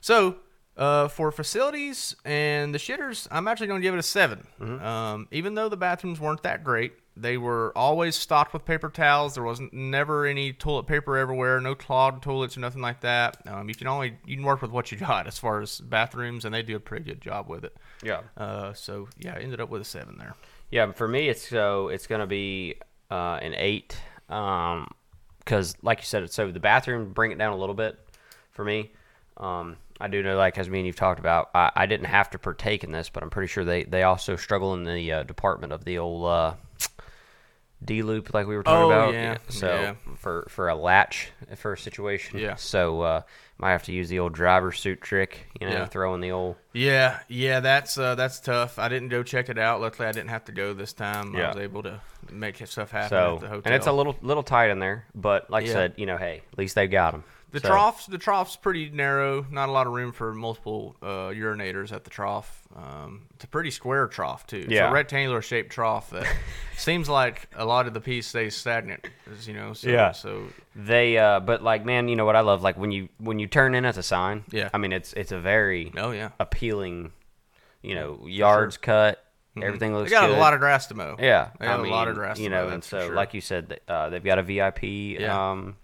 so 0.00 0.38
uh, 0.76 1.08
for 1.08 1.32
facilities 1.32 2.14
and 2.24 2.74
the 2.74 2.78
shitters, 2.78 3.26
I'm 3.30 3.48
actually 3.48 3.68
going 3.68 3.80
to 3.80 3.86
give 3.86 3.94
it 3.94 3.98
a 3.98 4.02
7 4.02 4.46
Um, 4.60 5.28
even 5.30 5.54
though 5.54 5.68
the 5.68 5.76
bathrooms 5.76 6.20
weren't 6.20 6.42
that 6.42 6.64
great, 6.64 6.92
they 7.16 7.38
were 7.38 7.72
always 7.74 8.14
stocked 8.14 8.52
with 8.52 8.66
paper 8.66 8.90
towels. 8.90 9.34
There 9.34 9.42
wasn't 9.42 9.72
never 9.72 10.26
any 10.26 10.52
toilet 10.52 10.86
paper 10.86 11.16
everywhere, 11.16 11.60
no 11.60 11.74
clogged 11.74 12.22
toilets 12.22 12.58
or 12.58 12.60
nothing 12.60 12.82
like 12.82 13.00
that. 13.00 13.38
Um, 13.46 13.70
you 13.70 13.74
can 13.74 13.86
only 13.86 14.18
you 14.26 14.36
can 14.36 14.44
work 14.44 14.60
with 14.60 14.70
what 14.70 14.92
you 14.92 14.98
got 14.98 15.26
as 15.26 15.38
far 15.38 15.62
as 15.62 15.80
bathrooms, 15.80 16.44
and 16.44 16.54
they 16.54 16.62
do 16.62 16.76
a 16.76 16.80
pretty 16.80 17.04
good 17.04 17.22
job 17.22 17.48
with 17.48 17.64
it. 17.64 17.74
Yeah. 18.02 18.20
Uh, 18.36 18.74
so 18.74 19.08
yeah, 19.18 19.34
I 19.34 19.38
ended 19.38 19.62
up 19.62 19.70
with 19.70 19.80
a 19.80 19.84
seven 19.84 20.18
there. 20.18 20.34
Yeah, 20.70 20.92
for 20.92 21.08
me, 21.08 21.28
it's 21.30 21.48
so 21.48 21.88
it's 21.88 22.06
gonna 22.06 22.26
be 22.26 22.74
uh, 23.10 23.38
an 23.40 23.54
eight, 23.54 23.98
um, 24.28 24.90
because 25.38 25.74
like 25.82 26.00
you 26.00 26.04
said, 26.04 26.22
it's 26.22 26.34
so 26.34 26.50
the 26.50 26.60
bathroom 26.60 27.14
bring 27.14 27.30
it 27.32 27.38
down 27.38 27.54
a 27.54 27.56
little 27.56 27.74
bit 27.74 27.98
for 28.50 28.64
me. 28.64 28.92
Um, 29.38 29.76
I 30.00 30.08
do 30.08 30.22
know, 30.22 30.36
like 30.36 30.58
as 30.58 30.68
me 30.68 30.78
and 30.80 30.86
you've 30.86 30.96
talked 30.96 31.18
about, 31.20 31.50
I, 31.54 31.70
I 31.74 31.86
didn't 31.86 32.06
have 32.06 32.30
to 32.30 32.38
partake 32.38 32.84
in 32.84 32.92
this, 32.92 33.08
but 33.08 33.22
I'm 33.22 33.30
pretty 33.30 33.48
sure 33.48 33.64
they 33.64 33.84
they 33.84 34.02
also 34.02 34.36
struggle 34.36 34.74
in 34.74 34.84
the 34.84 35.12
uh, 35.12 35.22
department 35.22 35.72
of 35.72 35.84
the 35.84 35.98
old 35.98 36.26
uh, 36.26 36.54
D 37.84 38.02
loop, 38.02 38.32
like 38.32 38.46
we 38.46 38.56
were 38.56 38.62
talking 38.62 38.82
Oh, 38.84 38.90
about. 38.90 39.14
yeah, 39.14 39.36
So 39.48 39.68
yeah. 39.68 39.94
for 40.16 40.46
for 40.48 40.68
a 40.68 40.74
latch 40.74 41.30
for 41.56 41.74
a 41.74 41.78
situation. 41.78 42.38
Yeah. 42.38 42.54
So 42.56 43.02
uh, 43.02 43.22
might 43.58 43.72
have 43.72 43.84
to 43.84 43.92
use 43.92 44.08
the 44.08 44.18
old 44.18 44.32
driver 44.32 44.72
suit 44.72 45.00
trick, 45.02 45.46
you 45.60 45.66
know, 45.68 45.72
Yeah. 45.72 45.84
throwing 45.86 46.20
the 46.20 46.30
old. 46.32 46.56
Yeah, 46.72 47.18
yeah, 47.28 47.60
that's 47.60 47.96
uh, 47.98 48.14
that's 48.14 48.40
tough. 48.40 48.78
I 48.78 48.88
didn't 48.88 49.08
go 49.10 49.22
check 49.22 49.48
it 49.50 49.58
out. 49.58 49.80
Luckily, 49.80 50.08
I 50.08 50.12
didn't 50.12 50.30
have 50.30 50.46
to 50.46 50.52
go 50.52 50.72
this 50.74 50.92
time. 50.94 51.36
I 51.36 51.38
Yeah. 51.38 51.48
was 51.48 51.56
able 51.58 51.82
to 51.84 52.00
make 52.30 52.66
stuff 52.66 52.90
happen 52.90 53.10
So 53.10 53.34
at 53.36 53.40
the 53.40 53.48
hotel. 53.48 53.62
and 53.66 53.74
it's 53.74 53.86
a 53.86 53.92
little 53.92 54.16
little 54.22 54.42
tight 54.42 54.70
in 54.70 54.78
there, 54.78 55.04
but 55.14 55.50
like 55.50 55.64
Yeah. 55.66 55.70
I 55.70 55.74
said, 55.74 55.94
you 55.96 56.06
know, 56.06 56.16
hey, 56.16 56.42
at 56.52 56.58
least 56.58 56.74
they 56.74 56.86
got 56.86 57.12
them. 57.12 57.24
The 57.52 57.60
troughs, 57.60 58.06
the 58.06 58.18
trough's 58.18 58.56
pretty 58.56 58.90
narrow. 58.90 59.46
Not 59.50 59.68
a 59.68 59.72
lot 59.72 59.86
of 59.86 59.92
room 59.94 60.12
for 60.12 60.34
multiple 60.34 60.96
uh, 61.00 61.30
urinators 61.32 61.90
at 61.92 62.04
the 62.04 62.10
trough. 62.10 62.62
Um, 62.74 63.22
it's 63.34 63.44
a 63.44 63.48
pretty 63.48 63.70
square 63.70 64.08
trough 64.08 64.46
too. 64.46 64.58
It's 64.58 64.68
Yeah. 64.72 64.90
a 64.90 64.92
rectangular 64.92 65.40
shaped 65.40 65.70
trough 65.70 66.10
that 66.10 66.26
seems 66.76 67.08
like 67.08 67.48
a 67.56 67.64
lot 67.64 67.86
of 67.86 67.94
the 67.94 68.00
piece 68.00 68.26
stays 68.26 68.54
stagnant. 68.56 69.08
You 69.46 69.54
know. 69.54 69.72
So, 69.72 69.88
Yeah. 69.88 70.12
So 70.12 70.48
They, 70.74 71.16
uh, 71.16 71.40
but 71.40 71.62
like, 71.62 71.84
man, 71.84 72.08
you 72.08 72.16
know 72.16 72.24
what 72.26 72.36
I 72.36 72.40
love? 72.40 72.62
Like 72.62 72.76
when 72.76 72.90
you 72.90 73.08
when 73.18 73.38
you 73.38 73.46
turn 73.46 73.74
in 73.74 73.84
at 73.86 73.94
the 73.94 74.02
sign. 74.02 74.44
Yeah. 74.50 74.68
I 74.74 74.78
mean, 74.78 74.92
it's 74.92 75.12
it's 75.14 75.32
a 75.32 75.40
very 75.40 75.92
oh 75.96 76.10
yeah, 76.10 76.30
appealing, 76.40 77.12
you 77.80 77.94
know, 77.94 78.26
yards 78.26 78.76
cut, 78.76 79.24
everything 79.56 79.94
looks. 79.94 80.10
they 80.10 80.16
got 80.16 80.28
good. 80.28 80.36
a 80.36 80.40
lot 80.40 80.52
of 80.52 80.58
grass 80.60 80.88
to 80.88 80.94
mow. 80.94 81.16
Yeah, 81.18 81.50
they 81.58 81.66
got 81.66 81.80
I 81.80 81.86
a 81.86 81.90
lot 81.90 82.08
of 82.08 82.16
grass. 82.16 82.38
You 82.38 82.48
to 82.50 82.54
know, 82.54 82.66
mow, 82.66 82.74
and 82.74 82.84
so 82.84 83.06
sure. 83.06 83.14
like 83.14 83.32
you 83.32 83.40
said, 83.40 83.80
uh, 83.88 84.10
they've 84.10 84.22
got 84.24 84.38
a 84.38 84.42
VIP 84.42 84.82
Yeah. 85.20 85.50
um, 85.52 85.76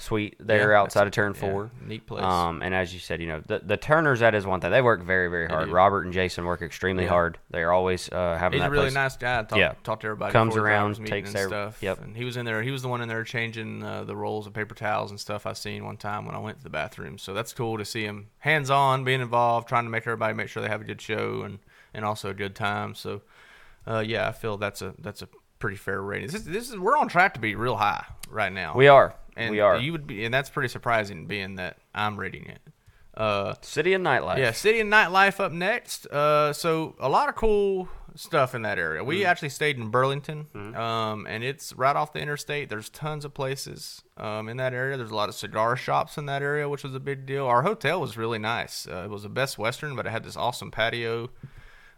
suite 0.00 0.36
there 0.38 0.70
Yeah, 0.72 0.80
outside 0.80 1.06
of 1.08 1.12
turn 1.12 1.34
yeah, 1.34 1.40
four. 1.40 1.70
neat 1.84 2.06
place. 2.06 2.22
Um, 2.22 2.62
and 2.62 2.72
as 2.72 2.94
you 2.94 3.00
said, 3.00 3.20
you 3.20 3.26
know, 3.26 3.40
the 3.46 3.58
the 3.58 3.76
turners 3.76 4.20
that 4.20 4.32
is 4.34 4.46
one 4.46 4.60
thing. 4.60 4.70
They 4.70 4.80
work 4.80 5.02
very 5.02 5.28
very 5.28 5.48
hard. 5.48 5.68
Robert 5.70 6.04
and 6.04 6.12
Jason 6.14 6.44
work 6.44 6.62
extremely 6.62 7.02
Yeah. 7.04 7.10
hard. 7.10 7.38
They 7.50 7.62
are 7.62 7.72
always 7.72 8.08
uh, 8.12 8.36
having 8.38 8.60
He's 8.60 8.66
a 8.66 8.70
really 8.70 8.84
place. 8.84 8.94
nice 8.94 9.16
guy. 9.16 9.42
Talk, 9.42 9.58
Yeah. 9.58 9.72
talked 9.82 10.02
to 10.02 10.06
everybody. 10.06 10.32
Comes 10.32 10.56
around, 10.56 11.04
takes 11.04 11.34
every- 11.34 11.48
stuff. 11.50 11.82
yep. 11.82 12.00
And 12.00 12.16
he 12.16 12.24
was 12.24 12.36
in 12.36 12.46
there. 12.46 12.62
He 12.62 12.70
was 12.70 12.82
the 12.82 12.88
one 12.88 13.00
in 13.00 13.08
there 13.08 13.24
changing 13.24 13.82
uh, 13.82 14.04
the 14.04 14.14
rolls 14.16 14.46
of 14.46 14.52
paper 14.54 14.74
towels 14.76 15.10
and 15.10 15.18
stuff. 15.18 15.46
I 15.46 15.52
seen 15.52 15.84
one 15.84 15.96
time 15.96 16.26
when 16.26 16.36
I 16.36 16.38
went 16.38 16.58
to 16.58 16.64
the 16.64 16.70
bathroom. 16.70 17.18
So 17.18 17.34
that's 17.34 17.52
cool 17.52 17.76
to 17.76 17.84
see 17.84 18.04
him 18.04 18.28
hands 18.38 18.70
on, 18.70 19.02
being 19.02 19.20
involved, 19.20 19.68
trying 19.68 19.84
to 19.84 19.90
make 19.90 20.04
everybody 20.06 20.32
make 20.32 20.48
sure 20.48 20.62
they 20.62 20.68
have 20.68 20.80
a 20.80 20.84
good 20.84 21.00
show 21.00 21.42
and 21.42 21.58
and 21.92 22.04
also 22.04 22.30
a 22.30 22.34
good 22.34 22.54
time. 22.54 22.94
So 22.94 23.22
uh, 23.86 24.00
yeah, 24.06 24.28
I 24.28 24.32
feel 24.32 24.58
that's 24.58 24.80
a 24.82 24.94
that's 24.98 25.22
a 25.22 25.28
pretty 25.58 25.76
fair 25.76 26.00
rating. 26.00 26.26
This 26.28 26.36
is, 26.40 26.44
this 26.44 26.70
is 26.70 26.76
we're 26.78 26.96
on 26.96 27.08
track 27.08 27.34
to 27.34 27.40
be 27.40 27.54
real 27.54 27.76
high 27.76 28.04
right 28.30 28.52
now. 28.52 28.74
We 28.74 28.88
are. 28.88 29.14
and 29.36 29.50
we 29.50 29.60
are. 29.60 29.76
You 29.78 29.92
would 29.92 30.06
be, 30.06 30.24
and 30.24 30.32
that's 30.34 30.50
pretty 30.50 30.68
surprising, 30.68 31.26
being 31.26 31.56
that 31.56 31.78
I'm 31.94 32.18
rating 32.18 32.46
it. 32.46 32.60
Uh, 33.16 33.54
City 33.62 33.94
and 33.94 34.06
nightlife. 34.06 34.38
yeah, 34.38 34.52
city 34.52 34.78
and 34.78 34.92
nightlife 34.92 35.40
up 35.40 35.50
next. 35.50 36.06
Uh, 36.06 36.52
so 36.52 36.94
a 37.00 37.08
lot 37.08 37.28
of 37.28 37.34
cool 37.34 37.88
stuff 38.14 38.54
in 38.54 38.62
that 38.62 38.78
area. 38.78 39.02
Mm. 39.02 39.06
We 39.06 39.24
actually 39.24 39.48
stayed 39.48 39.76
in 39.76 39.88
Burlington, 39.90 40.46
um, 40.76 41.26
and 41.28 41.42
it's 41.42 41.72
right 41.72 41.96
off 41.96 42.12
the 42.12 42.20
interstate. 42.20 42.68
There's 42.68 42.88
tons 42.88 43.24
of 43.24 43.34
places 43.34 44.02
um, 44.16 44.48
in 44.48 44.56
that 44.58 44.72
area. 44.72 44.96
There's 44.96 45.10
a 45.10 45.16
lot 45.16 45.28
of 45.28 45.34
cigar 45.34 45.74
shops 45.76 46.16
in 46.16 46.26
that 46.26 46.42
area, 46.42 46.68
which 46.68 46.84
was 46.84 46.94
a 46.94 47.00
big 47.00 47.26
deal. 47.26 47.44
Our 47.46 47.62
hotel 47.62 48.00
was 48.00 48.16
really 48.16 48.38
nice. 48.38 48.86
Uh, 48.86 49.02
it 49.04 49.10
was 49.10 49.24
a 49.24 49.28
Best 49.28 49.58
Western, 49.58 49.96
but 49.96 50.06
it 50.06 50.10
had 50.10 50.22
this 50.22 50.36
awesome 50.36 50.70
patio, 50.70 51.28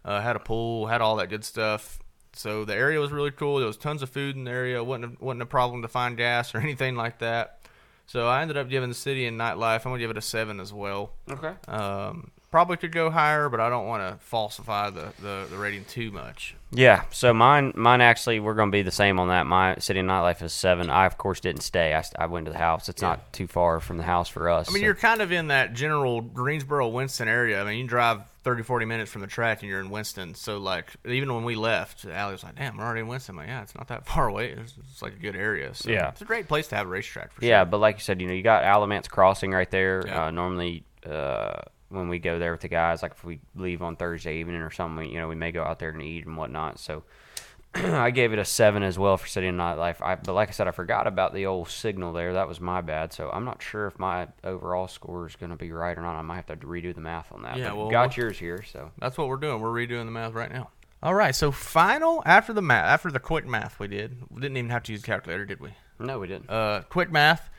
uh, 0.03 0.21
had 0.21 0.35
a 0.35 0.39
pool, 0.39 0.87
had 0.87 1.01
all 1.01 1.17
that 1.17 1.29
good 1.29 1.45
stuff. 1.45 1.99
So 2.33 2.65
the 2.65 2.75
area 2.75 2.99
was 2.99 3.11
really 3.11 3.31
cool. 3.31 3.57
There 3.57 3.67
was 3.67 3.77
tons 3.77 4.01
of 4.01 4.09
food 4.09 4.35
in 4.35 4.45
the 4.45 4.51
area. 4.51 4.83
wasn't 4.83 5.17
a, 5.19 5.23
wasn't 5.23 5.41
a 5.41 5.47
problem 5.47 5.81
to 5.81 5.87
find 5.87 6.15
gas 6.15 6.55
or 6.55 6.57
anything 6.61 6.95
like 6.95 7.19
that. 7.19 7.59
So 8.07 8.27
I 8.27 8.41
ended 8.41 8.57
up 8.57 8.69
giving 8.69 8.89
the 8.89 8.95
city 8.95 9.25
and 9.25 9.39
nightlife. 9.39 9.85
I'm 9.85 9.91
gonna 9.91 9.99
give 9.99 10.11
it 10.11 10.17
a 10.17 10.21
seven 10.21 10.59
as 10.59 10.73
well. 10.73 11.11
Okay. 11.29 11.53
Um, 11.67 12.31
probably 12.51 12.75
could 12.75 12.91
go 12.91 13.09
higher, 13.09 13.47
but 13.49 13.59
I 13.61 13.69
don't 13.69 13.87
want 13.87 14.03
to 14.03 14.23
falsify 14.25 14.89
the, 14.89 15.13
the, 15.21 15.47
the 15.49 15.57
rating 15.57 15.85
too 15.85 16.11
much. 16.11 16.55
Yeah, 16.73 17.03
so 17.11 17.33
mine, 17.33 17.73
mine 17.75 18.01
actually, 18.01 18.39
we're 18.39 18.53
going 18.53 18.69
to 18.69 18.75
be 18.75 18.81
the 18.81 18.91
same 18.91 19.19
on 19.19 19.29
that. 19.29 19.45
My 19.45 19.75
city 19.77 20.01
nightlife 20.01 20.41
is 20.41 20.53
seven. 20.53 20.89
I 20.89 21.05
of 21.05 21.17
course 21.17 21.39
didn't 21.39 21.61
stay. 21.61 21.93
I, 21.95 22.03
I 22.19 22.25
went 22.27 22.45
to 22.45 22.51
the 22.51 22.57
house. 22.57 22.89
It's 22.89 23.01
not 23.01 23.33
too 23.33 23.47
far 23.47 23.79
from 23.79 23.97
the 23.97 24.03
house 24.03 24.29
for 24.29 24.49
us. 24.49 24.69
I 24.69 24.73
mean, 24.73 24.81
so- 24.81 24.85
you're 24.85 24.95
kind 24.95 25.21
of 25.21 25.31
in 25.31 25.47
that 25.47 25.73
general 25.73 26.21
Greensboro, 26.21 26.89
Winston 26.89 27.27
area. 27.27 27.61
I 27.61 27.65
mean, 27.65 27.77
you 27.77 27.83
can 27.83 27.89
drive 27.89 28.21
30, 28.43 28.63
40 28.63 28.85
minutes 28.85 29.11
from 29.11 29.21
the 29.21 29.27
track 29.27 29.61
and 29.61 29.69
you're 29.69 29.79
in 29.79 29.89
Winston. 29.89 30.35
So, 30.35 30.57
like, 30.57 30.87
even 31.05 31.33
when 31.33 31.43
we 31.45 31.55
left, 31.55 32.05
Allie 32.05 32.33
was 32.33 32.43
like, 32.43 32.55
damn, 32.55 32.77
we're 32.77 32.83
already 32.83 33.01
in 33.01 33.07
Winston. 33.07 33.35
I'm 33.35 33.39
like, 33.39 33.47
yeah, 33.47 33.61
it's 33.61 33.75
not 33.75 33.87
that 33.89 34.05
far 34.07 34.27
away. 34.27 34.51
It's, 34.51 34.73
it's 34.91 35.01
like 35.01 35.13
a 35.13 35.19
good 35.19 35.35
area. 35.35 35.73
So 35.73 35.89
Yeah. 35.89 36.09
It's 36.09 36.21
a 36.21 36.25
great 36.25 36.47
place 36.47 36.67
to 36.69 36.75
have 36.75 36.87
a 36.87 36.89
racetrack 36.89 37.31
for 37.33 37.45
yeah, 37.45 37.47
sure. 37.47 37.57
Yeah, 37.57 37.65
but 37.65 37.79
like 37.79 37.97
you 37.97 38.01
said, 38.01 38.19
you 38.21 38.27
know, 38.27 38.33
you 38.33 38.43
got 38.43 38.63
Alamance 38.63 39.07
Crossing 39.07 39.51
right 39.51 39.69
there. 39.71 40.03
Yeah. 40.05 40.25
Uh, 40.25 40.31
normally, 40.31 40.83
uh, 41.05 41.61
when 41.91 42.09
we 42.09 42.19
go 42.19 42.39
there 42.39 42.51
with 42.51 42.61
the 42.61 42.67
guys. 42.67 43.01
Like 43.01 43.11
if 43.11 43.23
we 43.23 43.41
leave 43.55 43.81
on 43.81 43.95
Thursday 43.95 44.39
evening 44.39 44.61
or 44.61 44.71
something, 44.71 45.09
you 45.09 45.19
know, 45.19 45.27
we 45.27 45.35
may 45.35 45.51
go 45.51 45.63
out 45.63 45.79
there 45.79 45.89
and 45.89 46.01
eat 46.01 46.25
and 46.25 46.37
whatnot. 46.37 46.79
So 46.79 47.03
I 47.75 48.11
gave 48.11 48.33
it 48.33 48.39
a 48.39 48.45
seven 48.45 48.83
as 48.83 48.97
well 48.99 49.17
for 49.17 49.27
City 49.27 49.49
Night 49.51 49.77
Nightlife. 49.77 50.01
I, 50.01 50.15
but 50.15 50.33
like 50.33 50.49
I 50.49 50.51
said, 50.51 50.67
I 50.67 50.71
forgot 50.71 51.07
about 51.07 51.33
the 51.33 51.45
old 51.45 51.69
signal 51.69 52.13
there. 52.13 52.33
That 52.33 52.47
was 52.47 52.59
my 52.59 52.81
bad. 52.81 53.13
So 53.13 53.29
I'm 53.31 53.45
not 53.45 53.61
sure 53.61 53.87
if 53.87 53.97
my 53.99 54.27
overall 54.43 54.87
score 54.87 55.27
is 55.27 55.35
going 55.35 55.51
to 55.51 55.55
be 55.55 55.71
right 55.71 55.97
or 55.97 56.01
not. 56.01 56.17
I 56.17 56.21
might 56.21 56.35
have 56.35 56.47
to 56.47 56.55
redo 56.67 56.93
the 56.93 57.01
math 57.01 57.31
on 57.31 57.43
that. 57.43 57.57
Yeah, 57.57 57.69
but 57.69 57.77
well, 57.77 57.89
got 57.89 58.17
yours 58.17 58.37
here. 58.39 58.63
So 58.63 58.91
That's 58.99 59.17
what 59.17 59.27
we're 59.27 59.37
doing. 59.37 59.61
We're 59.61 59.69
redoing 59.69 60.05
the 60.05 60.11
math 60.11 60.33
right 60.33 60.51
now. 60.51 60.69
All 61.03 61.15
right. 61.15 61.33
So 61.33 61.51
final 61.51 62.21
after 62.25 62.53
the 62.53 62.61
math, 62.61 62.85
after 62.85 63.09
the 63.11 63.19
quick 63.19 63.47
math 63.47 63.79
we 63.79 63.87
did, 63.87 64.17
we 64.29 64.41
didn't 64.41 64.57
even 64.57 64.69
have 64.69 64.83
to 64.83 64.91
use 64.91 65.01
a 65.01 65.05
calculator, 65.05 65.45
did 65.45 65.59
we? 65.59 65.73
no, 65.99 66.19
we 66.19 66.27
didn't. 66.27 66.49
Uh, 66.49 66.81
quick 66.89 67.11
math. 67.11 67.49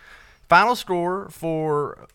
Final 0.48 0.74
score 0.76 1.28
for 1.30 2.06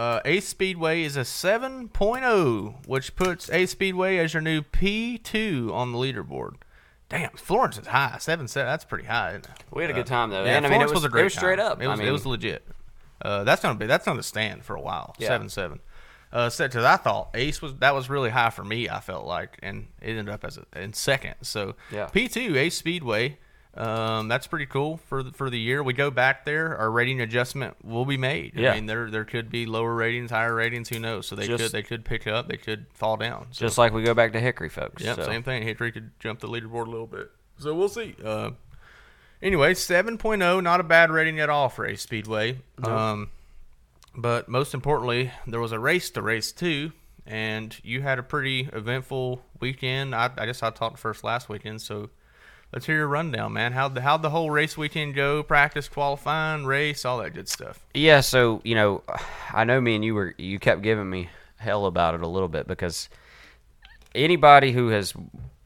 uh, 0.00 0.20
Ace 0.24 0.48
Speedway 0.48 1.02
is 1.02 1.14
a 1.14 1.20
7.0, 1.20 2.86
which 2.86 3.14
puts 3.16 3.50
Ace 3.50 3.72
Speedway 3.72 4.16
as 4.16 4.32
your 4.32 4.40
new 4.40 4.62
P2 4.62 5.70
on 5.70 5.92
the 5.92 5.98
leaderboard. 5.98 6.54
Damn, 7.10 7.32
Florence 7.32 7.76
is 7.76 7.88
high. 7.88 8.16
7 8.18 8.48
7. 8.48 8.66
That's 8.66 8.84
pretty 8.86 9.04
high. 9.06 9.30
Isn't 9.32 9.44
it? 9.44 9.64
we 9.70 9.82
had 9.82 9.90
a 9.90 9.94
good 9.94 10.06
time 10.06 10.30
though. 10.30 10.44
Yeah, 10.44 10.56
and 10.56 10.64
I 10.64 10.70
mean, 10.70 10.80
it 10.80 10.84
Florence 10.84 10.94
was, 10.94 11.04
a 11.04 11.08
great 11.10 11.20
it 11.20 11.24
was 11.24 11.34
straight 11.34 11.56
time. 11.56 11.72
up. 11.72 11.82
It 11.82 11.86
was, 11.86 11.98
I 11.98 12.02
mean, 12.02 12.08
it 12.08 12.12
was 12.12 12.24
legit. 12.24 12.66
Uh, 13.20 13.44
that's 13.44 13.60
gonna 13.60 13.78
be 13.78 13.84
that's 13.84 14.06
gonna 14.06 14.22
stand 14.22 14.64
for 14.64 14.74
a 14.74 14.80
while. 14.80 15.14
Yeah. 15.18 15.28
Seven 15.28 15.50
seven. 15.50 15.80
Uh, 16.32 16.48
set 16.48 16.72
to 16.72 16.88
I 16.88 16.96
thought 16.96 17.30
Ace 17.34 17.60
was 17.60 17.74
that 17.76 17.94
was 17.94 18.08
really 18.08 18.30
high 18.30 18.50
for 18.50 18.64
me. 18.64 18.88
I 18.88 19.00
felt 19.00 19.26
like, 19.26 19.58
and 19.62 19.88
it 20.00 20.10
ended 20.10 20.30
up 20.30 20.44
as 20.44 20.56
a, 20.56 20.80
in 20.80 20.94
second. 20.94 21.34
So 21.42 21.74
Yeah. 21.92 22.06
P 22.06 22.28
two 22.28 22.56
Ace 22.56 22.76
Speedway. 22.76 23.36
Um, 23.74 24.26
that's 24.26 24.48
pretty 24.48 24.66
cool 24.66 24.96
for 24.96 25.22
the, 25.22 25.30
for 25.30 25.48
the 25.48 25.58
year. 25.58 25.82
We 25.82 25.92
go 25.92 26.10
back 26.10 26.44
there, 26.44 26.76
our 26.76 26.90
rating 26.90 27.20
adjustment 27.20 27.76
will 27.84 28.04
be 28.04 28.16
made. 28.16 28.54
Yeah. 28.56 28.72
I 28.72 28.74
mean, 28.74 28.86
there 28.86 29.10
there 29.10 29.24
could 29.24 29.48
be 29.48 29.64
lower 29.64 29.94
ratings, 29.94 30.30
higher 30.32 30.54
ratings. 30.54 30.88
Who 30.88 30.98
knows? 30.98 31.28
So 31.28 31.36
they 31.36 31.46
Just- 31.46 31.62
could 31.62 31.72
they 31.72 31.82
could 31.82 32.04
pick 32.04 32.26
up, 32.26 32.48
they 32.48 32.56
could 32.56 32.86
fall 32.92 33.16
down. 33.16 33.46
So. 33.52 33.64
just 33.64 33.78
like 33.78 33.92
we 33.92 34.02
go 34.02 34.12
back 34.12 34.32
to 34.32 34.40
Hickory, 34.40 34.68
folks. 34.68 35.02
Yep, 35.04 35.16
so. 35.16 35.22
same 35.24 35.42
thing. 35.44 35.62
Hickory 35.62 35.92
could 35.92 36.10
jump 36.18 36.40
the 36.40 36.48
leaderboard 36.48 36.88
a 36.88 36.90
little 36.90 37.06
bit. 37.06 37.30
So 37.58 37.74
we'll 37.74 37.88
see. 37.88 38.16
Uh, 38.24 38.50
anyway, 39.40 39.74
7.0, 39.74 40.62
not 40.62 40.80
a 40.80 40.82
bad 40.82 41.10
rating 41.10 41.38
at 41.38 41.48
all 41.50 41.68
for 41.68 41.86
Ace 41.86 42.02
Speedway. 42.02 42.58
Um, 42.82 43.30
but 44.16 44.48
most 44.48 44.74
importantly, 44.74 45.30
there 45.46 45.60
was 45.60 45.72
a 45.72 45.78
race 45.78 46.10
to 46.10 46.22
race 46.22 46.50
two, 46.52 46.92
and 47.26 47.76
you 47.84 48.02
had 48.02 48.18
a 48.18 48.22
pretty 48.22 48.68
eventful 48.72 49.42
weekend. 49.60 50.14
I, 50.14 50.30
I 50.36 50.46
guess 50.46 50.62
I 50.62 50.70
talked 50.70 50.98
first 50.98 51.22
last 51.22 51.48
weekend, 51.48 51.82
so 51.82 52.10
let's 52.72 52.86
hear 52.86 52.96
your 52.96 53.08
rundown, 53.08 53.52
man. 53.52 53.72
How'd 53.72 53.94
the, 53.94 54.00
how'd 54.00 54.22
the 54.22 54.30
whole 54.30 54.50
race 54.50 54.76
weekend 54.76 55.14
go? 55.14 55.42
Practice, 55.42 55.88
qualifying, 55.88 56.64
race, 56.64 57.04
all 57.04 57.18
that 57.18 57.34
good 57.34 57.48
stuff. 57.48 57.80
Yeah, 57.94 58.20
so 58.20 58.60
you 58.64 58.74
know, 58.74 59.02
I 59.52 59.64
know 59.64 59.80
me 59.80 59.94
and 59.96 60.04
you 60.04 60.14
were 60.14 60.34
you 60.38 60.58
kept 60.58 60.82
giving 60.82 61.08
me 61.08 61.28
hell 61.56 61.86
about 61.86 62.14
it 62.14 62.22
a 62.22 62.28
little 62.28 62.48
bit 62.48 62.66
because 62.66 63.08
anybody 64.14 64.72
who 64.72 64.88
has 64.88 65.14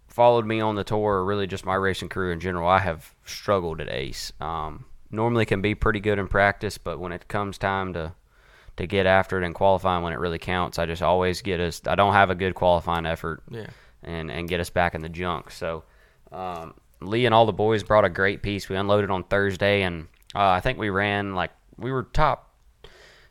followed 0.09 0.47
me 0.47 0.61
on 0.61 0.75
the 0.77 0.85
tour 0.85 1.15
or 1.15 1.25
really 1.25 1.47
just 1.47 1.65
my 1.65 1.75
racing 1.75 2.09
career 2.09 2.33
in 2.33 2.41
general, 2.41 2.69
I 2.69 2.79
have 2.79 3.15
struggled 3.25 3.81
at 3.81 3.91
Ace. 3.91 4.33
Um, 4.41 4.85
normally 5.11 5.45
can 5.45 5.61
be 5.61 5.75
pretty 5.75 6.01
good 6.01 6.19
in 6.19 6.29
practice, 6.29 6.79
but 6.79 6.99
when 6.99 7.13
it 7.13 7.29
comes 7.29 7.59
time 7.59 7.93
to 7.95 8.13
to 8.77 8.89
get 8.89 9.07
after 9.07 9.41
it 9.41 9.47
and 9.47 9.55
qualifying 9.55 10.03
when 10.03 10.13
it 10.13 10.19
really 10.19 10.39
counts, 10.39 10.81
I 10.81 10.87
just 10.87 11.01
always 11.03 11.43
get 11.43 11.61
us. 11.61 11.81
I 11.87 11.95
don't 11.95 12.13
have 12.13 12.31
a 12.31 12.35
good 12.35 12.57
qualifying 12.57 13.07
effort 13.07 13.43
Yeah. 13.49 13.67
and 14.03 14.31
and 14.33 14.49
get 14.49 14.59
us 14.61 14.71
back 14.71 14.95
in 14.97 15.01
the 15.03 15.09
junk. 15.09 15.53
So 15.53 15.85
um, 16.33 16.75
Lee 17.01 17.27
and 17.27 17.35
all 17.35 17.47
the 17.47 17.53
boys 17.53 17.83
brought 17.83 18.05
a 18.05 18.09
great 18.11 18.43
piece. 18.43 18.69
We 18.69 18.77
unloaded 18.77 19.11
on 19.11 19.25
Thursday, 19.25 19.83
and 19.83 20.09
uh, 20.35 20.49
I 20.49 20.61
think 20.61 20.79
we 20.79 20.91
ran 20.91 21.35
like 21.35 21.51
we 21.77 21.91
were 21.93 22.05
top 22.05 22.51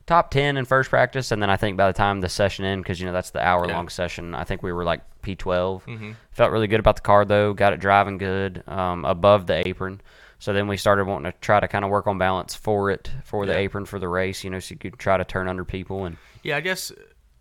top 0.06 0.32
ten 0.32 0.58
in 0.58 0.66
first 0.66 0.90
practice, 0.90 1.32
and 1.32 1.42
then 1.42 1.50
I 1.50 1.58
think 1.58 1.78
by 1.78 1.88
the 1.88 1.94
time 1.98 2.22
the 2.22 2.30
session 2.30 2.66
ended, 2.66 2.84
because 2.84 3.00
you 3.00 3.06
know 3.06 3.14
that's 3.14 3.32
the 3.32 3.46
hour 3.46 3.68
long 3.68 3.86
Yeah. 3.86 3.90
session, 3.90 4.36
I 4.36 4.44
think 4.44 4.62
we 4.64 4.72
were 4.74 4.84
like 4.84 5.02
P 5.22 5.36
12 5.36 5.86
Mm-hmm. 5.86 6.12
Felt 6.32 6.52
really 6.52 6.68
good 6.68 6.80
about 6.80 6.96
the 6.96 7.02
car 7.02 7.24
though. 7.26 7.54
Got 7.54 7.74
it 7.74 7.80
driving 7.80 8.18
good 8.18 8.64
um, 8.68 9.06
above 9.06 9.48
the 9.48 9.66
apron. 9.68 10.02
So 10.40 10.52
then 10.52 10.68
we 10.68 10.76
started 10.76 11.06
wanting 11.08 11.32
to 11.32 11.38
try 11.40 11.62
to 11.62 11.70
kind 11.70 11.86
of 11.86 11.92
work 11.92 12.06
on 12.06 12.18
balance 12.18 12.54
for 12.54 12.92
it 12.92 13.10
for 13.24 13.46
the 13.46 13.54
Yeah. 13.54 13.60
apron 13.60 13.86
for 13.86 13.98
the 14.00 14.10
race. 14.10 14.44
You 14.44 14.50
know, 14.50 14.60
so 14.60 14.74
you 14.74 14.78
could 14.78 15.00
try 15.00 15.16
to 15.16 15.24
turn 15.24 15.48
under 15.48 15.64
people 15.64 16.04
and 16.06 16.18
Yeah, 16.44 16.58
I 16.58 16.62
guess 16.62 16.92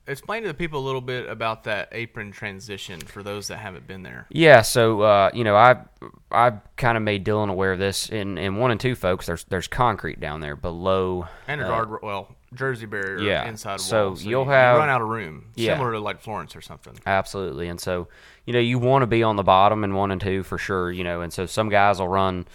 explain 0.07 0.43
to 0.43 0.49
the 0.49 0.55
people 0.55 0.81
a 0.81 0.85
little 0.87 1.01
bit 1.01 1.29
about 1.29 1.65
that 1.65 1.89
apron 1.93 2.33
transition 2.33 3.01
for 3.01 3.23
those 3.23 3.49
that 3.49 3.59
haven't 3.59 3.87
been 3.87 4.03
there. 4.03 4.27
Yeah, 4.31 4.63
so 4.63 5.01
uh, 5.03 5.31
you 5.33 5.45
know, 5.45 5.57
I 5.57 5.77
I 6.31 6.53
kind 6.77 6.97
of 6.97 7.03
made 7.03 7.25
Dylan 7.25 7.49
aware 7.51 7.73
of 7.73 7.79
this. 7.79 8.09
In 8.09 8.39
in 8.39 8.57
one 8.57 8.71
and 8.71 8.81
two, 8.81 8.95
folks, 8.95 9.27
there's 9.27 9.45
there's 9.45 9.69
concrete 9.69 10.21
down 10.21 10.41
there 10.41 10.57
below. 10.57 11.27
And 11.47 11.61
a 11.61 11.69
uh, 11.73 11.97
well, 12.03 12.29
Jersey 12.55 12.87
barrier 12.87 13.19
yeah, 13.21 13.49
inside 13.49 13.81
so 13.81 14.09
wall. 14.11 14.19
you'll 14.19 14.45
you, 14.45 14.51
have- 14.51 14.75
you 14.75 14.81
run 14.81 14.89
out 14.91 15.01
of 15.03 15.09
room, 15.09 15.47
Yeah. 15.55 15.75
similar 15.75 15.93
to 15.93 16.01
like 16.01 16.21
Florence 16.21 16.55
or 16.57 16.61
something. 16.61 16.95
Absolutely, 17.07 17.69
and 17.69 17.81
so 17.81 18.09
you 18.47 18.53
know 18.53 18.61
you 18.61 18.79
want 18.79 19.03
to 19.03 19.07
be 19.07 19.23
on 19.23 19.37
the 19.37 19.43
bottom 19.45 19.85
in 19.85 19.95
one 19.95 20.11
and 20.11 20.21
two 20.21 20.43
for 20.43 20.59
sure. 20.59 20.91
You 20.91 21.05
know, 21.05 21.21
and 21.23 21.33
so 21.33 21.47
some 21.47 21.69
guys 21.69 21.99
will 21.99 22.09
run 22.09 22.47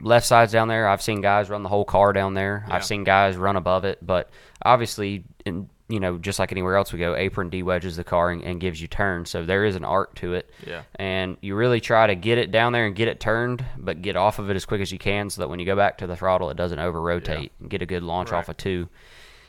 left 0.00 0.26
sides 0.26 0.52
down 0.52 0.68
there. 0.68 0.86
I've 0.88 1.02
seen 1.02 1.20
guys 1.20 1.50
run 1.50 1.62
the 1.62 1.68
whole 1.68 1.84
car 1.84 2.12
down 2.12 2.34
there. 2.34 2.64
Yeah. 2.68 2.76
I've 2.76 2.84
seen 2.84 3.04
guys 3.04 3.36
run 3.36 3.56
above 3.56 3.84
it, 3.84 3.98
but 4.00 4.30
obviously, 4.62 5.24
in 5.44 5.68
you 5.88 6.00
know, 6.00 6.18
just 6.18 6.38
like 6.38 6.52
anywhere 6.52 6.76
else 6.76 6.92
we 6.92 6.98
go, 6.98 7.16
apron 7.16 7.48
de-wedges 7.48 7.96
the 7.96 8.04
car 8.04 8.30
and, 8.30 8.42
and 8.42 8.60
gives 8.60 8.80
you 8.80 8.86
turn. 8.86 9.24
So 9.24 9.44
there 9.44 9.64
is 9.64 9.74
an 9.74 9.84
art 9.84 10.14
to 10.16 10.34
it. 10.34 10.50
Yeah. 10.66 10.82
And 10.96 11.38
you 11.40 11.54
really 11.54 11.80
try 11.80 12.06
to 12.06 12.14
get 12.14 12.36
it 12.36 12.50
down 12.50 12.72
there 12.72 12.86
and 12.86 12.94
get 12.94 13.08
it 13.08 13.20
turned, 13.20 13.64
but 13.76 14.02
get 14.02 14.14
off 14.14 14.38
of 14.38 14.50
it 14.50 14.56
as 14.56 14.66
quick 14.66 14.82
as 14.82 14.92
you 14.92 14.98
can 14.98 15.30
so 15.30 15.40
that 15.40 15.48
when 15.48 15.58
you 15.58 15.64
go 15.64 15.76
back 15.76 15.98
to 15.98 16.06
the 16.06 16.14
throttle, 16.14 16.50
it 16.50 16.56
doesn't 16.58 16.78
over 16.78 17.00
rotate 17.00 17.52
and 17.58 17.70
get 17.70 17.80
a 17.80 17.86
good 17.86 18.02
launch 18.02 18.32
off 18.32 18.48
of 18.50 18.56
two. 18.58 18.88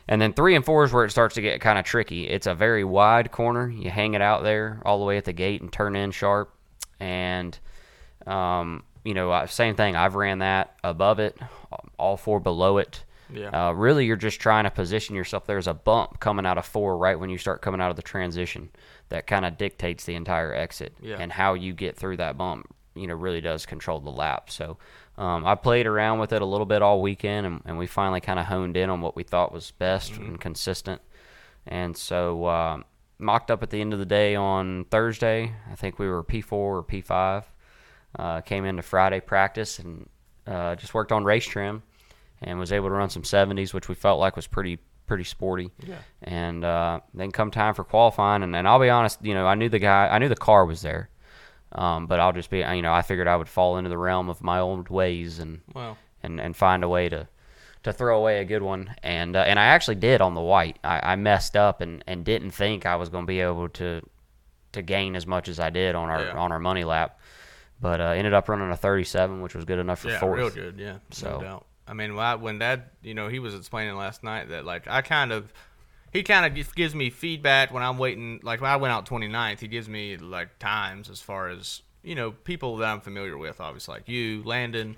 And 0.08 0.20
then 0.20 0.32
three 0.32 0.56
and 0.56 0.64
four 0.64 0.84
is 0.84 0.92
where 0.92 1.04
it 1.04 1.10
starts 1.10 1.34
to 1.34 1.42
get 1.42 1.60
kind 1.60 1.78
of 1.78 1.84
tricky. 1.84 2.26
It's 2.26 2.46
a 2.46 2.54
very 2.54 2.84
wide 2.84 3.30
corner. 3.30 3.68
You 3.70 3.90
hang 3.90 4.14
it 4.14 4.22
out 4.22 4.42
there 4.42 4.80
all 4.84 4.98
the 4.98 5.04
way 5.04 5.18
at 5.18 5.26
the 5.26 5.34
gate 5.34 5.60
and 5.60 5.70
turn 5.70 5.94
in 5.94 6.10
sharp. 6.10 6.52
And, 6.98 7.56
um, 8.26 8.82
you 9.04 9.14
know, 9.14 9.44
same 9.46 9.76
thing. 9.76 9.94
I've 9.94 10.14
ran 10.14 10.38
that 10.38 10.74
above 10.82 11.20
it, 11.20 11.38
all 11.98 12.16
four 12.16 12.40
below 12.40 12.78
it. 12.78 13.04
Yeah. 13.32 13.68
Uh, 13.68 13.72
really, 13.72 14.06
you're 14.06 14.16
just 14.16 14.40
trying 14.40 14.64
to 14.64 14.70
position 14.70 15.14
yourself. 15.14 15.46
There's 15.46 15.66
a 15.66 15.74
bump 15.74 16.20
coming 16.20 16.46
out 16.46 16.58
of 16.58 16.66
four 16.66 16.96
right 16.98 17.18
when 17.18 17.30
you 17.30 17.38
start 17.38 17.62
coming 17.62 17.80
out 17.80 17.90
of 17.90 17.96
the 17.96 18.02
transition 18.02 18.70
that 19.08 19.26
kind 19.26 19.44
of 19.44 19.56
dictates 19.58 20.04
the 20.04 20.14
entire 20.14 20.54
exit. 20.54 20.94
Yeah. 21.00 21.16
And 21.18 21.32
how 21.32 21.54
you 21.54 21.72
get 21.72 21.96
through 21.96 22.16
that 22.18 22.36
bump, 22.38 22.66
you 22.94 23.06
know, 23.06 23.14
really 23.14 23.40
does 23.40 23.66
control 23.66 24.00
the 24.00 24.10
lap. 24.10 24.50
So 24.50 24.78
um, 25.18 25.44
I 25.46 25.54
played 25.54 25.86
around 25.86 26.18
with 26.18 26.32
it 26.32 26.42
a 26.42 26.46
little 26.46 26.66
bit 26.66 26.82
all 26.82 27.00
weekend, 27.02 27.46
and, 27.46 27.62
and 27.64 27.78
we 27.78 27.86
finally 27.86 28.20
kind 28.20 28.38
of 28.38 28.46
honed 28.46 28.76
in 28.76 28.88
on 28.90 29.00
what 29.00 29.16
we 29.16 29.22
thought 29.22 29.52
was 29.52 29.70
best 29.72 30.12
Mm-hmm. 30.12 30.24
and 30.24 30.40
consistent. 30.40 31.00
And 31.66 31.96
so 31.96 32.46
um, 32.48 32.84
mocked 33.18 33.50
up 33.50 33.62
at 33.62 33.70
the 33.70 33.80
end 33.80 33.92
of 33.92 33.98
the 33.98 34.06
day 34.06 34.34
on 34.34 34.84
Thursday. 34.86 35.52
I 35.70 35.74
think 35.74 35.98
we 35.98 36.08
were 36.08 36.24
P4 36.24 36.52
or 36.52 36.82
P5. 36.82 37.44
Uh, 38.18 38.40
came 38.40 38.64
into 38.64 38.82
Friday 38.82 39.20
practice 39.20 39.78
and 39.78 40.08
uh, 40.46 40.74
just 40.74 40.94
worked 40.94 41.12
on 41.12 41.22
race 41.24 41.44
trim 41.46 41.82
and 42.42 42.58
was 42.58 42.72
able 42.72 42.88
to 42.88 42.94
run 42.94 43.10
some 43.10 43.22
70s, 43.22 43.72
which 43.74 43.88
we 43.88 43.94
felt 43.94 44.18
like 44.20 44.36
was 44.36 44.46
pretty 44.46 44.78
pretty 45.06 45.24
sporty. 45.24 45.70
Yeah. 45.84 45.96
And 46.22 46.64
uh, 46.64 47.00
then 47.14 47.32
come 47.32 47.50
time 47.50 47.74
for 47.74 47.82
qualifying, 47.82 48.42
and, 48.44 48.54
and 48.54 48.68
I'll 48.68 48.78
be 48.78 48.90
honest, 48.90 49.24
you 49.24 49.34
know, 49.34 49.44
I 49.46 49.56
knew 49.56 49.68
the 49.68 49.80
guy, 49.80 50.06
I 50.08 50.18
knew 50.18 50.28
the 50.28 50.36
car 50.36 50.64
was 50.64 50.82
there, 50.82 51.10
um, 51.72 52.06
but 52.06 52.20
I'll 52.20 52.32
just 52.32 52.48
be, 52.48 52.58
you 52.58 52.82
know, 52.82 52.92
I 52.92 53.02
figured 53.02 53.26
I 53.26 53.34
would 53.36 53.48
fall 53.48 53.76
into 53.76 53.90
the 53.90 53.98
realm 53.98 54.28
of 54.28 54.40
my 54.40 54.60
old 54.60 54.88
ways 54.88 55.40
and 55.40 55.62
Well, 55.74 55.98
and, 56.22 56.40
and 56.40 56.56
find 56.56 56.84
a 56.84 56.88
way 56.88 57.08
to 57.08 57.26
to 57.82 57.92
throw 57.94 58.18
away 58.18 58.40
a 58.40 58.44
good 58.44 58.62
one. 58.62 58.94
And 59.02 59.34
uh, 59.34 59.40
and 59.40 59.58
I 59.58 59.64
actually 59.64 59.94
did 59.96 60.20
on 60.20 60.34
the 60.34 60.40
white. 60.42 60.78
I, 60.84 61.12
I 61.12 61.16
messed 61.16 61.56
up 61.56 61.80
and, 61.80 62.04
and 62.06 62.24
didn't 62.24 62.50
think 62.52 62.86
I 62.86 62.94
was 62.96 63.08
going 63.08 63.24
to 63.24 63.28
be 63.28 63.40
able 63.40 63.68
to 63.70 64.02
to 64.72 64.82
gain 64.82 65.16
as 65.16 65.26
much 65.26 65.48
as 65.48 65.58
I 65.58 65.70
did 65.70 65.94
on 65.96 66.08
our 66.08 66.22
Yeah. 66.24 66.36
on 66.36 66.52
our 66.52 66.60
money 66.60 66.84
lap. 66.84 67.18
But 67.80 68.00
uh, 68.00 68.04
ended 68.10 68.34
up 68.34 68.48
running 68.48 68.70
a 68.70 68.76
37, 68.76 69.40
which 69.40 69.54
was 69.54 69.64
good 69.64 69.78
enough 69.78 70.00
for 70.00 70.10
yeah, 70.10 70.20
fourth. 70.20 70.38
real 70.38 70.50
good. 70.50 70.78
Yeah, 70.78 70.98
So- 71.10 71.38
no 71.38 71.40
doubt. 71.40 71.66
I 71.90 71.92
mean, 71.92 72.14
when, 72.14 72.24
I, 72.24 72.34
when 72.36 72.58
Dad, 72.60 72.84
you 73.02 73.14
know, 73.14 73.26
he 73.26 73.40
was 73.40 73.52
explaining 73.54 73.96
last 73.96 74.22
night 74.22 74.50
that 74.50 74.64
like 74.64 74.86
I 74.86 75.02
kind 75.02 75.32
of, 75.32 75.52
he 76.12 76.22
kind 76.22 76.46
of 76.46 76.54
just 76.54 76.76
gives 76.76 76.94
me 76.94 77.10
feedback 77.10 77.72
when 77.72 77.82
I'm 77.82 77.98
waiting. 77.98 78.38
Like 78.44 78.60
when 78.60 78.70
I 78.70 78.76
went 78.76 78.92
out 78.92 79.06
29th, 79.06 79.58
he 79.58 79.66
gives 79.66 79.88
me 79.88 80.16
like 80.16 80.58
times 80.60 81.10
as 81.10 81.20
far 81.20 81.48
as 81.48 81.82
you 82.04 82.14
know 82.14 82.30
people 82.30 82.76
that 82.78 82.88
I'm 82.88 83.00
familiar 83.00 83.36
with, 83.36 83.60
obviously 83.60 83.94
like 83.96 84.08
you, 84.08 84.42
Landon, 84.44 84.96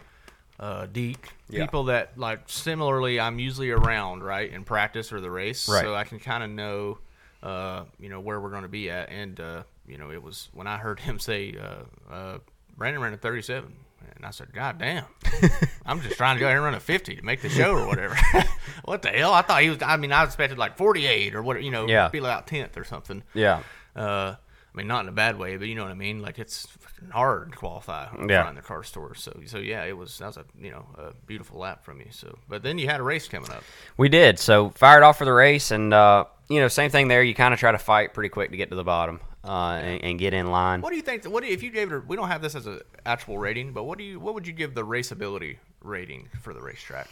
uh, 0.61 0.87
Deke, 0.93 1.31
Yeah. 1.49 1.65
people 1.65 1.85
that 1.85 2.19
like 2.19 2.41
similarly 2.47 3.19
I'm 3.19 3.39
usually 3.39 3.71
around 3.71 4.23
right 4.23 4.51
in 4.53 4.63
practice 4.65 5.13
or 5.15 5.21
the 5.23 5.31
race, 5.31 5.69
Right. 5.69 5.83
so 5.83 5.95
I 5.95 6.05
can 6.05 6.21
kind 6.21 6.45
of 6.45 6.51
know, 6.51 6.99
uh, 7.43 7.85
you 7.99 8.11
know, 8.11 8.21
where 8.21 8.39
we're 8.39 8.51
going 8.51 8.63
to 8.65 8.69
be 8.69 8.91
at. 8.91 9.09
And 9.11 9.41
uh, 9.41 9.63
you 9.89 9.97
know, 9.99 10.11
it 10.11 10.23
was 10.23 10.51
when 10.53 10.67
I 10.67 10.77
heard 10.77 11.01
him 11.09 11.19
say, 11.19 11.57
uh, 11.59 12.13
uh, 12.13 12.39
Brandon 12.77 13.01
ran 13.03 13.15
a 13.15 13.17
37. 13.17 13.73
And 14.17 14.27
I 14.27 14.31
said, 14.31 14.53
God 14.53 14.79
damn. 14.79 15.05
I'm 15.87 16.01
just 16.01 16.17
trying 16.17 16.37
to 16.37 16.41
go 16.41 16.47
ahead 16.47 16.57
and 16.57 16.65
run 16.65 16.75
a 16.75 16.81
50 16.81 17.17
to 17.17 17.23
make 17.23 17.41
the 17.43 17.49
show 17.49 17.75
or 17.77 17.87
whatever. 17.87 18.17
what 18.85 19.03
the 19.03 19.09
hell? 19.09 19.33
I 19.33 19.43
thought 19.43 19.63
he 19.63 19.71
was, 19.71 19.79
I 19.83 19.97
mean, 19.97 20.13
I 20.13 20.25
expected 20.25 20.59
like 20.59 20.77
48 20.77 21.35
or 21.35 21.43
what, 21.43 21.63
you 21.63 21.71
know, 21.71 21.87
Yeah. 21.89 22.09
be 22.09 22.21
like 22.21 22.47
10th 22.47 22.77
or 22.77 22.85
something. 22.85 23.23
Yeah. 23.35 23.63
Uh, 23.97 24.37
I 24.75 24.79
mean, 24.79 24.87
not 24.87 25.03
in 25.05 25.09
a 25.09 25.13
bad 25.13 25.39
way, 25.39 25.57
but 25.59 25.69
you 25.69 25.75
know 25.75 25.83
what 25.83 25.91
I 25.91 25.95
mean. 25.95 26.23
Like 26.23 26.39
it's 26.39 26.67
hard 27.11 27.53
to 27.53 27.59
qualify 27.59 28.07
Yeah. 28.27 28.49
in 28.49 28.55
the 28.55 28.63
CARS 28.63 28.91
Tour. 28.91 29.15
So, 29.15 29.39
so 29.45 29.59
yeah, 29.59 29.85
it 29.85 29.97
was 29.97 30.17
that 30.19 30.27
was 30.29 30.37
a 30.39 30.45
you 30.59 30.71
know 30.71 30.87
a 30.97 31.13
beautiful 31.27 31.59
lap 31.59 31.85
from 31.85 32.01
you. 32.01 32.07
So, 32.11 32.39
but 32.49 32.63
then 32.63 32.79
you 32.79 32.89
had 32.89 32.99
a 32.99 33.03
race 33.03 33.29
coming 33.29 33.51
up. 33.51 33.65
We 33.99 34.09
did. 34.09 34.39
So 34.39 34.71
fired 34.71 35.03
off 35.03 35.19
for 35.19 35.27
the 35.27 35.33
race, 35.33 35.73
and 35.73 35.93
uh, 35.93 36.25
you 36.49 36.59
know, 36.59 36.69
same 36.69 36.91
thing 36.91 37.09
there. 37.09 37.23
You 37.23 37.35
kind 37.35 37.53
of 37.53 37.61
try 37.61 37.71
to 37.73 37.79
fight 37.79 38.15
pretty 38.15 38.31
quick 38.31 38.51
to 38.53 38.57
get 38.57 38.71
to 38.71 38.75
the 38.77 38.85
bottom 38.85 39.21
uh, 39.45 39.81
and, 39.83 40.03
and 40.05 40.19
get 40.19 40.35
in 40.35 40.47
line. 40.51 40.81
What 40.81 40.91
do 40.91 40.97
you 40.97 41.03
think? 41.03 41.25
What 41.25 41.43
do 41.43 41.49
you- 41.49 41.55
if 41.55 41.63
you 41.63 41.71
gave 41.71 41.91
it? 41.93 41.97
A, 41.97 42.01
we 42.01 42.17
don't 42.17 42.29
have 42.29 42.43
this 42.43 42.55
as 42.55 42.67
an 42.67 42.81
actual 43.07 43.39
rating, 43.39 43.73
but 43.73 43.85
what 43.85 43.99
do 43.99 44.05
you? 44.05 44.21
What 44.21 44.35
would 44.35 44.47
you 44.47 44.53
give 44.53 44.75
the 44.75 44.85
raceability 44.87 45.57
rating 45.83 46.29
for 46.41 46.53
the 46.55 46.61
racetrack? 46.61 47.09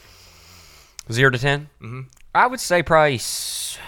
Zero 1.11 1.31
to 1.31 1.39
10 1.39 1.69
Mm-hmm. 1.83 2.01
I 2.35 2.47
would 2.47 2.61
say 2.61 2.83
probably. 2.83 3.17
s- 3.17 3.79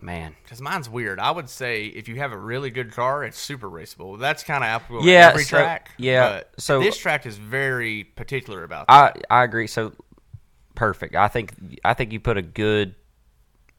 Man, 0.00 0.34
Because 0.42 0.60
mine's 0.60 0.88
weird. 0.88 1.18
I 1.18 1.30
would 1.30 1.48
say 1.48 1.86
if 1.86 2.08
you 2.08 2.16
have 2.16 2.30
a 2.32 2.36
really 2.36 2.68
good 2.70 2.92
car, 2.92 3.24
it's 3.24 3.38
super 3.38 3.70
raceable. 3.70 4.18
That's 4.18 4.42
kind 4.42 4.62
of 4.62 4.68
applicable 4.68 5.06
Yeah, 5.08 5.28
every 5.30 5.44
so- 5.44 5.56
track. 5.56 5.90
yeah, 5.96 6.28
but 6.30 6.60
so- 6.60 6.80
this 6.80 6.98
track 6.98 7.24
is 7.24 7.38
very 7.38 8.04
particular 8.04 8.64
about 8.64 8.84
I. 8.88 9.12
I 9.30 9.44
agree. 9.44 9.66
So 9.66 9.92
perfect. 10.74 11.14
I 11.16 11.28
think 11.28 11.52
I 11.84 11.94
think 11.94 12.12
you 12.12 12.20
put 12.20 12.36
a 12.36 12.42
good, 12.42 12.94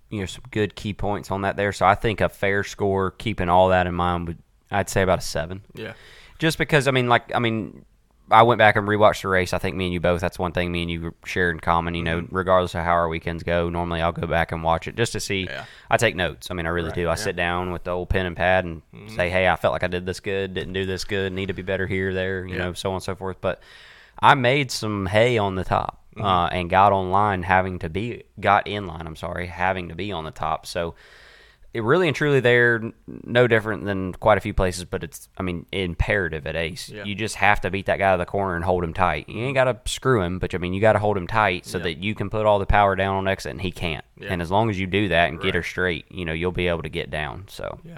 you 0.09 0.19
know, 0.19 0.25
some 0.25 0.43
good 0.51 0.75
key 0.75 0.93
points 0.93 1.31
on 1.31 1.41
that 1.41 1.55
there. 1.57 1.71
So 1.73 1.85
I 1.85 1.95
think 1.95 2.21
a 2.21 2.29
fair 2.29 2.63
score, 2.63 3.11
keeping 3.11 3.49
all 3.49 3.69
that 3.69 3.87
in 3.87 3.93
mind, 3.95 4.27
would 4.27 4.37
I'd 4.71 4.89
say 4.89 5.01
about 5.01 5.19
a 5.19 5.21
seven. 5.21 5.61
yeah, 5.73 5.93
Just 6.39 6.57
because 6.57 6.87
I 6.87 6.91
mean, 6.91 7.07
like 7.07 7.33
I 7.35 7.39
mean, 7.39 7.85
I 8.31 8.41
went 8.41 8.57
back 8.57 8.75
and 8.75 8.87
rewatched 8.87 9.21
the 9.21 9.27
race. 9.27 9.53
I 9.53 9.59
think 9.59 9.75
me 9.75 9.85
and 9.85 9.93
you 9.93 9.99
both. 9.99 10.19
That's 10.19 10.39
one 10.39 10.51
thing 10.51 10.71
me 10.71 10.81
and 10.81 10.89
you 10.89 11.13
share 11.25 11.51
in 11.51 11.59
common. 11.59 11.93
You 11.93 12.01
know, 12.03 12.21
mm-hmm. 12.21 12.35
regardless 12.35 12.73
of 12.73 12.83
how 12.83 12.93
our 12.93 13.07
weekends 13.07 13.43
go, 13.43 13.69
normally 13.69 14.01
I'll 14.01 14.11
go 14.11 14.25
back 14.25 14.51
and 14.51 14.63
watch 14.63 14.87
it 14.87 14.95
just 14.95 15.11
to 15.13 15.19
see. 15.19 15.43
Yeah. 15.43 15.65
I 15.91 15.97
take 15.97 16.15
notes. 16.15 16.49
I 16.49 16.55
mean, 16.55 16.65
I 16.65 16.69
really 16.69 16.89
Right, 16.89 16.95
do. 16.95 17.07
I 17.07 17.11
yeah. 17.11 17.15
sit 17.15 17.35
down 17.35 17.71
with 17.71 17.83
the 17.83 17.91
old 17.91 18.09
pen 18.09 18.25
and 18.25 18.35
pad 18.35 18.65
and 18.65 18.81
mm-hmm. 18.93 19.15
say, 19.15 19.29
"Hey, 19.29 19.47
I 19.47 19.55
felt 19.55 19.73
like 19.73 19.83
I 19.83 19.87
did 19.87 20.05
this 20.07 20.19
good. 20.19 20.55
Didn't 20.55 20.73
do 20.73 20.85
this 20.87 21.03
good. 21.05 21.33
Need 21.33 21.47
to 21.47 21.53
be 21.53 21.61
better 21.61 21.85
here, 21.85 22.13
there. 22.13 22.45
You 22.45 22.55
Yeah. 22.55 22.63
know, 22.63 22.73
so 22.73 22.89
on 22.89 22.95
and 22.95 23.03
so 23.03 23.15
forth." 23.15 23.37
But 23.41 23.61
I 24.19 24.33
made 24.33 24.71
some 24.71 25.05
hay 25.05 25.37
on 25.37 25.53
the 25.55 25.63
top 25.63 26.01
uh, 26.19 26.49
and 26.51 26.69
got 26.69 26.91
online, 26.91 27.43
having 27.43 27.79
to 27.79 27.89
be 27.89 28.23
got 28.39 28.67
in 28.67 28.87
line. 28.87 29.05
I'm 29.07 29.15
sorry, 29.15 29.47
having 29.47 29.89
to 29.89 29.95
be 29.95 30.11
on 30.11 30.23
the 30.23 30.31
top. 30.31 30.65
So 30.65 30.95
it 31.73 31.83
really 31.83 32.07
and 32.07 32.15
truly 32.15 32.39
they're 32.39 32.81
no 33.05 33.47
different 33.47 33.83
than 33.83 34.13
quite 34.13 34.37
a 34.37 34.39
few 34.41 34.53
places 34.53 34.85
but 34.85 35.03
it's 35.03 35.27
i 35.37 35.43
mean 35.43 35.65
imperative 35.73 36.47
at 36.47 36.55
ace 36.55 36.87
Yeah. 36.87 37.03
you 37.03 37.15
just 37.15 37.35
have 37.35 37.59
to 37.61 37.69
beat 37.69 37.87
that 37.87 37.99
guy 37.99 38.05
out 38.11 38.13
of 38.13 38.19
the 38.19 38.25
corner 38.25 38.55
and 38.55 38.63
hold 38.63 38.81
him 38.81 38.93
tight 38.93 39.27
you 39.27 39.43
ain't 39.43 39.55
got 39.55 39.65
to 39.65 39.91
screw 39.91 40.21
him 40.21 40.39
but 40.39 40.55
i 40.55 40.57
mean 40.57 40.73
you 40.73 40.79
got 40.79 40.93
to 40.93 40.99
hold 40.99 41.17
him 41.17 41.27
tight 41.27 41.65
so 41.65 41.77
Yeah. 41.77 41.83
that 41.83 41.97
you 41.97 42.15
can 42.15 42.29
put 42.29 42.45
all 42.45 42.59
the 42.59 42.65
power 42.65 42.95
down 42.95 43.17
on 43.17 43.27
exit 43.27 43.51
and 43.51 43.61
he 43.61 43.71
can't 43.71 44.05
Yeah. 44.17 44.29
and 44.31 44.41
as 44.41 44.49
long 44.49 44.69
as 44.69 44.79
you 44.79 44.87
do 44.87 45.09
that 45.09 45.27
and 45.27 45.41
get 45.41 45.53
her 45.53 45.63
straight 45.63 46.05
you 46.09 46.23
know 46.23 46.31
you'll 46.31 46.53
be 46.53 46.67
able 46.69 46.83
to 46.83 46.87
get 46.89 47.09
down 47.09 47.43
so 47.49 47.77
yeah, 47.83 47.97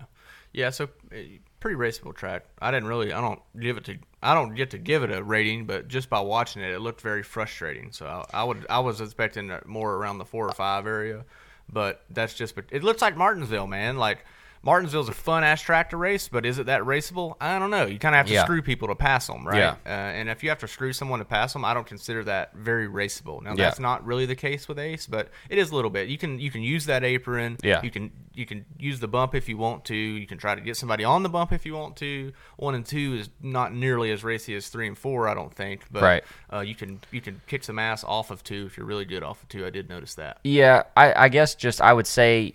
yeah. 0.54 0.72
So 0.72 0.86
uh, 1.14 1.18
pretty 1.60 1.78
raceable 1.78 2.16
track. 2.16 2.46
I 2.62 2.72
didn't 2.72 2.88
really. 2.88 3.14
I 3.14 3.22
don't 3.22 3.42
give 3.60 3.78
it 3.78 3.86
to. 3.86 3.98
I 4.22 4.34
don't 4.34 4.56
get 4.56 4.72
to 4.72 4.78
give 4.78 5.04
it 5.04 5.12
a 5.12 5.24
rating, 5.24 5.66
but 5.66 5.88
just 5.88 6.10
by 6.10 6.20
watching 6.20 6.62
it, 6.62 6.72
it 6.72 6.80
looked 6.80 7.02
very 7.02 7.24
frustrating. 7.24 7.92
So 7.92 8.06
I, 8.06 8.42
I 8.42 8.44
would. 8.44 8.66
I 8.70 8.80
was 8.80 9.02
expecting 9.02 9.52
more 9.66 9.96
around 9.96 10.18
the 10.18 10.26
four 10.26 10.48
or 10.48 10.54
five 10.54 10.88
area, 10.88 11.26
but 11.72 12.04
that's 12.10 12.34
just. 12.34 12.58
It 12.72 12.84
looks 12.84 13.02
like 13.02 13.18
Martinsville, 13.18 13.68
man. 13.68 13.98
Like. 13.98 14.26
Martinsville's 14.68 15.08
a 15.08 15.14
fun 15.14 15.46
ass 15.46 15.62
track 15.62 15.92
to 15.92 15.98
race, 15.98 16.28
but 16.28 16.46
is 16.46 16.60
it 16.60 16.66
that 16.66 16.82
raceable? 16.82 17.38
I 17.40 17.58
don't 17.58 17.70
know. 17.72 17.86
You 17.86 17.98
kind 17.98 18.14
of 18.14 18.18
have 18.18 18.28
to 18.28 18.34
Yeah. 18.34 18.44
screw 18.44 18.62
people 18.62 18.90
to 18.90 18.96
pass 18.96 19.26
them, 19.28 19.48
right? 19.48 19.60
Yeah. 19.60 19.76
Uh, 19.86 19.90
and 19.90 20.28
if 20.28 20.44
you 20.44 20.50
have 20.50 20.60
to 20.60 20.68
screw 20.68 20.92
someone 20.92 21.20
to 21.20 21.26
pass 21.26 21.54
them, 21.54 21.64
I 21.64 21.74
don't 21.74 21.88
consider 21.88 22.22
that 22.26 22.54
very 22.54 22.86
raceable. 22.86 23.42
Now 23.42 23.52
Yeah. 23.52 23.64
that's 23.64 23.80
not 23.80 24.06
really 24.06 24.26
the 24.26 24.36
case 24.36 24.68
with 24.68 24.78
Ace, 24.78 25.08
but 25.08 25.30
it 25.50 25.58
is 25.58 25.72
a 25.72 25.76
little 25.76 25.90
bit. 25.90 26.10
You 26.10 26.18
can 26.18 26.38
you 26.38 26.52
can 26.52 26.64
use 26.64 26.86
that 26.88 27.06
apron. 27.06 27.56
Yeah. 27.64 27.82
You 27.82 27.90
can 27.90 28.12
you 28.34 28.46
can 28.46 28.66
use 28.78 29.00
the 29.00 29.08
bump 29.08 29.34
if 29.36 29.48
you 29.48 29.56
want 29.58 29.86
to. 29.86 29.96
You 29.96 30.28
can 30.28 30.38
try 30.38 30.54
to 30.54 30.60
get 30.60 30.76
somebody 30.76 31.06
on 31.06 31.24
the 31.24 31.30
bump 31.30 31.54
if 31.54 31.66
you 31.66 31.74
want 31.74 31.96
to. 31.98 32.34
One 32.58 32.76
and 32.76 32.86
two 32.86 33.16
is 33.22 33.30
not 33.42 33.74
nearly 33.74 34.12
as 34.12 34.22
racy 34.26 34.54
as 34.54 34.68
three 34.68 34.86
and 34.88 34.98
four, 34.98 35.30
I 35.30 35.34
don't 35.34 35.54
think. 35.56 35.86
But 35.90 36.04
Right. 36.04 36.24
uh, 36.52 36.60
you 36.60 36.76
can 36.76 37.00
you 37.10 37.22
can 37.22 37.40
kick 37.48 37.64
some 37.64 37.80
ass 37.80 38.04
off 38.04 38.32
of 38.32 38.44
two 38.44 38.66
if 38.66 38.76
you're 38.76 38.86
really 38.86 39.06
good 39.06 39.24
off 39.24 39.42
of 39.44 39.48
two. 39.48 39.66
I 39.66 39.70
did 39.70 39.88
notice 39.88 40.14
that. 40.16 40.40
Yeah, 40.44 40.84
I, 40.98 41.14
I 41.26 41.30
guess 41.30 41.56
just 41.56 41.80
I 41.82 41.94
would 41.94 42.06
say 42.06 42.54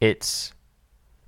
it's 0.00 0.52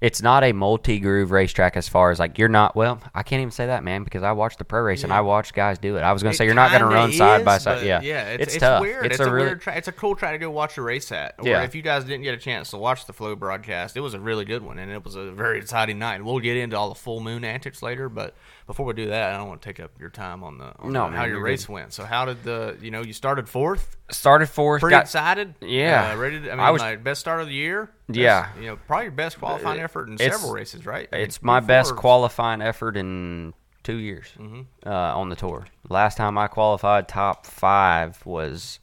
it's 0.01 0.23
not 0.23 0.43
a 0.43 0.53
multi 0.53 0.99
groove 0.99 1.31
racetrack 1.31 1.77
as 1.77 1.87
far 1.87 2.11
as 2.11 2.19
like 2.19 2.39
you're 2.39 2.49
not 2.49 2.75
well 2.75 3.01
I 3.15 3.23
can't 3.23 3.41
even 3.41 3.51
say 3.51 3.67
that 3.67 3.85
man 3.85 4.03
because 4.03 4.23
I 4.23 4.33
watched 4.33 4.59
the 4.59 4.65
pro 4.65 4.81
race 4.81 5.05
and 5.05 5.13
I 5.13 5.21
watched 5.21 5.55
guys 5.55 5.79
do 5.79 5.97
it 5.97 6.01
I 6.01 6.13
was 6.13 6.23
gonna 6.23 6.33
It 6.33 6.37
say 6.37 6.47
you're 6.47 6.55
not 6.55 6.73
gonna 6.73 6.87
run 6.87 7.13
side 7.13 7.45
by 7.45 7.59
side 7.59 7.85
yeah 7.85 8.01
yeah, 8.01 8.29
it's, 8.31 8.55
it's, 8.55 8.63
tough 8.63 8.81
weird. 8.81 9.07
It's, 9.07 9.21
a, 9.21 9.25
a, 9.25 9.31
really 9.31 9.47
weird. 9.49 9.61
Tra- 9.61 9.77
it's 9.77 9.89
a 9.89 9.93
cool 9.93 10.17
track 10.17 10.33
to 10.33 10.39
go 10.39 10.51
watch 10.51 10.79
a 10.79 10.83
race 10.83 11.13
at. 11.13 11.35
Or 11.39 11.49
Yeah. 11.49 11.63
if 11.63 11.75
you 11.75 11.83
guys 11.83 12.05
didn't 12.05 12.23
get 12.23 12.35
a 12.35 12.39
chance 12.39 12.71
to 12.71 12.79
watch 12.79 13.07
the 13.07 13.13
Flo 13.13 13.37
broadcast, 13.37 13.97
it 13.97 14.01
was 14.01 14.15
a 14.15 14.21
really 14.21 14.45
good 14.45 14.63
one, 14.63 14.79
and 14.79 14.91
it 14.91 15.05
was 15.05 15.17
a 15.17 15.31
very 15.33 15.59
exciting 15.59 15.99
night. 15.99 16.17
And 16.17 16.25
we'll 16.25 16.41
get 16.41 16.57
into 16.57 16.79
all 16.79 16.89
the 16.89 16.95
full 16.95 17.21
moon 17.21 17.45
antics 17.45 17.83
later, 17.83 18.09
but 18.09 18.35
before 18.71 18.87
we 18.87 18.93
do 18.93 19.07
that, 19.07 19.33
I 19.35 19.37
don't 19.37 19.49
want 19.49 19.63
to 19.63 19.69
take 19.69 19.81
up 19.81 19.91
your 19.99 20.11
time 20.11 20.45
on 20.45 20.59
the 20.59 20.73
on 20.79 20.93
No, 20.93 21.07
the- 21.07 21.11
man, 21.11 21.19
how 21.19 21.25
your 21.25 21.41
race 21.41 21.67
good. 21.67 21.73
went. 21.73 21.93
So 21.93 22.05
how 22.05 22.25
did 22.25 22.45
the 22.45 22.77
you 22.81 22.93
know 22.93 23.03
you 23.03 23.13
started 23.13 23.49
fourth? 23.49 23.97
started 24.13 24.47
fourth 24.49 24.81
Pretty 24.81 24.95
got 24.95 25.03
excited. 25.03 25.55
Yeah. 25.61 26.13
uh, 26.13 26.17
ready. 26.17 26.41
To, 26.41 26.47
I 26.53 26.55
mean, 26.55 26.61
I 26.61 26.71
was- 26.71 26.81
like 26.81 27.03
best 27.03 27.19
start 27.21 27.41
of 27.41 27.49
the 27.49 27.53
year. 27.55 27.91
Yeah. 28.09 28.49
you 28.61 28.67
know, 28.67 28.77
probably 28.87 29.07
your 29.07 29.13
best 29.13 29.39
qualifying 29.41 29.81
effort 29.81 30.09
in 30.09 30.19
several 30.19 30.53
races, 30.53 30.87
right? 30.87 31.09
I 31.13 31.17
mean, 31.17 31.25
It's 31.25 31.43
my 31.43 31.59
best 31.59 31.97
qualifying 31.97 32.63
effort 32.63 32.97
in 32.97 33.55
two 33.83 33.97
years 33.97 34.33
Mm-hmm. 34.39 34.63
uh, 34.89 34.91
on 34.93 35.31
the 35.31 35.37
tour. 35.37 35.67
Last 35.89 36.17
time 36.17 36.39
I 36.39 36.47
qualified 36.47 37.09
top 37.09 37.47
five 37.47 38.25
was 38.25 38.79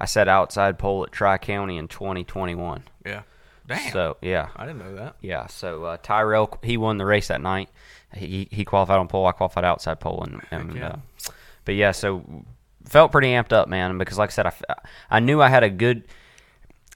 I 0.00 0.06
set 0.06 0.26
outside 0.28 0.78
pole 0.78 1.02
at 1.04 1.12
Tri 1.12 1.36
County 1.38 1.76
in 1.76 1.88
2021. 1.88 2.84
Damn. 3.68 3.92
So 3.92 4.16
yeah, 4.22 4.48
I 4.56 4.66
didn't 4.66 4.78
know 4.80 4.94
that. 4.96 5.16
yeah. 5.20 5.46
So 5.46 5.84
uh, 5.84 5.96
Tyrell 6.02 6.58
he 6.62 6.76
won 6.76 6.98
the 6.98 7.06
race 7.06 7.28
that 7.28 7.40
night. 7.40 7.68
He 8.14 8.48
he 8.50 8.64
qualified 8.64 8.98
on 8.98 9.06
pole. 9.08 9.26
I 9.26 9.32
qualified 9.32 9.64
outside 9.64 10.00
pole, 10.00 10.24
and, 10.24 10.40
and 10.50 10.76
yeah. 10.76 10.86
uh, 10.88 10.96
but 11.64 11.74
yeah. 11.74 11.92
So 11.92 12.24
felt 12.86 13.12
pretty 13.12 13.28
amped 13.28 13.52
up, 13.52 13.68
man. 13.68 13.98
Because 13.98 14.18
like 14.18 14.30
I 14.30 14.32
said, 14.32 14.46
I 14.46 14.52
I 15.10 15.20
knew 15.20 15.40
I 15.42 15.48
had 15.48 15.62
a 15.62 15.70
good. 15.70 16.04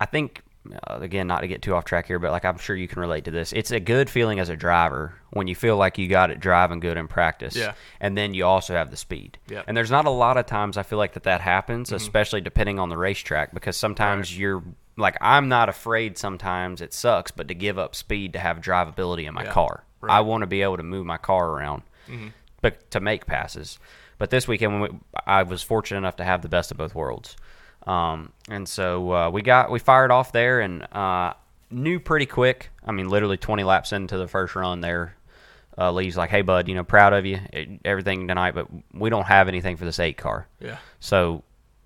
I 0.00 0.06
think 0.06 0.42
uh, 0.88 0.98
again, 1.00 1.26
not 1.26 1.40
to 1.40 1.48
get 1.48 1.60
too 1.60 1.74
off 1.74 1.84
track 1.84 2.06
here, 2.06 2.18
but 2.18 2.30
like 2.30 2.44
I'm 2.44 2.56
sure 2.58 2.74
you 2.74 2.88
can 2.88 3.00
relate 3.00 3.24
to 3.26 3.30
this. 3.30 3.52
It's 3.52 3.70
a 3.72 3.80
good 3.80 4.08
feeling 4.08 4.38
as 4.40 4.48
a 4.48 4.56
driver 4.56 5.14
when 5.30 5.48
you 5.48 5.54
feel 5.54 5.76
like 5.76 5.98
you 5.98 6.08
got 6.08 6.30
it 6.30 6.40
driving 6.40 6.80
good 6.80 6.96
in 6.96 7.08
practice, 7.08 7.56
Yeah. 7.56 7.72
and 8.00 8.16
then 8.16 8.32
you 8.32 8.44
also 8.46 8.74
have 8.74 8.90
the 8.90 8.96
speed. 8.96 9.38
Yeah. 9.48 9.58
Mm-hmm. 9.58 9.68
And 9.68 9.76
there's 9.76 9.90
not 9.90 10.06
a 10.06 10.10
lot 10.10 10.36
of 10.36 10.46
times 10.46 10.76
I 10.76 10.82
feel 10.82 10.98
like 10.98 11.12
that 11.14 11.24
that 11.24 11.40
happens, 11.40 11.90
especially 11.92 12.40
depending 12.40 12.78
on 12.78 12.88
the 12.88 12.96
racetrack, 12.96 13.52
because 13.52 13.76
sometimes 13.76 14.36
you're 14.38 14.62
like 14.96 15.16
I'm 15.20 15.48
not 15.48 15.68
afraid. 15.68 16.18
Sometimes 16.18 16.80
it 16.80 16.92
sucks, 16.92 17.30
but 17.30 17.48
to 17.48 17.54
give 17.54 17.78
up 17.78 17.94
speed 17.94 18.32
to 18.34 18.38
have 18.38 18.58
drivability 18.60 19.26
in 19.26 19.34
my 19.34 19.44
Yeah. 19.44 19.52
car, 19.52 19.84
Right. 20.00 20.08
Mm-hmm. 20.10 20.16
I 20.18 20.20
want 20.22 20.42
to 20.42 20.46
be 20.46 20.62
able 20.62 20.76
to 20.76 20.82
move 20.82 21.06
my 21.06 21.16
car 21.18 21.50
around, 21.50 21.82
but 22.60 22.90
to 22.90 23.00
make 23.00 23.26
passes. 23.26 23.78
But 24.18 24.30
this 24.30 24.46
weekend, 24.46 24.80
when 24.80 24.92
we, 24.92 24.98
I 25.26 25.42
was 25.44 25.62
fortunate 25.62 25.98
enough 25.98 26.16
to 26.16 26.24
have 26.24 26.42
the 26.42 26.48
best 26.48 26.70
of 26.70 26.76
both 26.76 26.94
worlds, 26.94 27.36
um, 27.86 28.32
and 28.48 28.68
so 28.68 29.12
uh, 29.12 29.30
we 29.30 29.42
got 29.42 29.70
we 29.70 29.78
fired 29.78 30.10
off 30.10 30.30
there 30.32 30.60
and 30.60 30.82
uh, 30.94 31.34
knew 31.70 31.98
pretty 31.98 32.26
quick. 32.26 32.70
I 32.86 32.92
mean, 32.92 33.08
literally 33.08 33.36
20 33.36 33.64
laps 33.64 33.92
into 33.92 34.16
the 34.18 34.28
first 34.28 34.54
run 34.54 34.80
there. 34.80 35.16
Uh, 35.76 35.90
Lee's 35.90 36.16
like, 36.16 36.30
"Hey, 36.30 36.42
bud, 36.42 36.68
you 36.68 36.74
know, 36.74 36.84
proud 36.84 37.12
of 37.14 37.24
you, 37.26 37.40
eh, 37.52 37.64
everything 37.84 38.28
tonight, 38.28 38.54
but 38.54 38.66
we 38.92 39.08
don't 39.10 39.24
have 39.26 39.48
anything 39.48 39.76
for 39.76 39.84
this 39.86 39.98
eight 39.98 40.16
car. 40.18 40.46
Yeah. 40.60 40.76
So, 41.00 41.42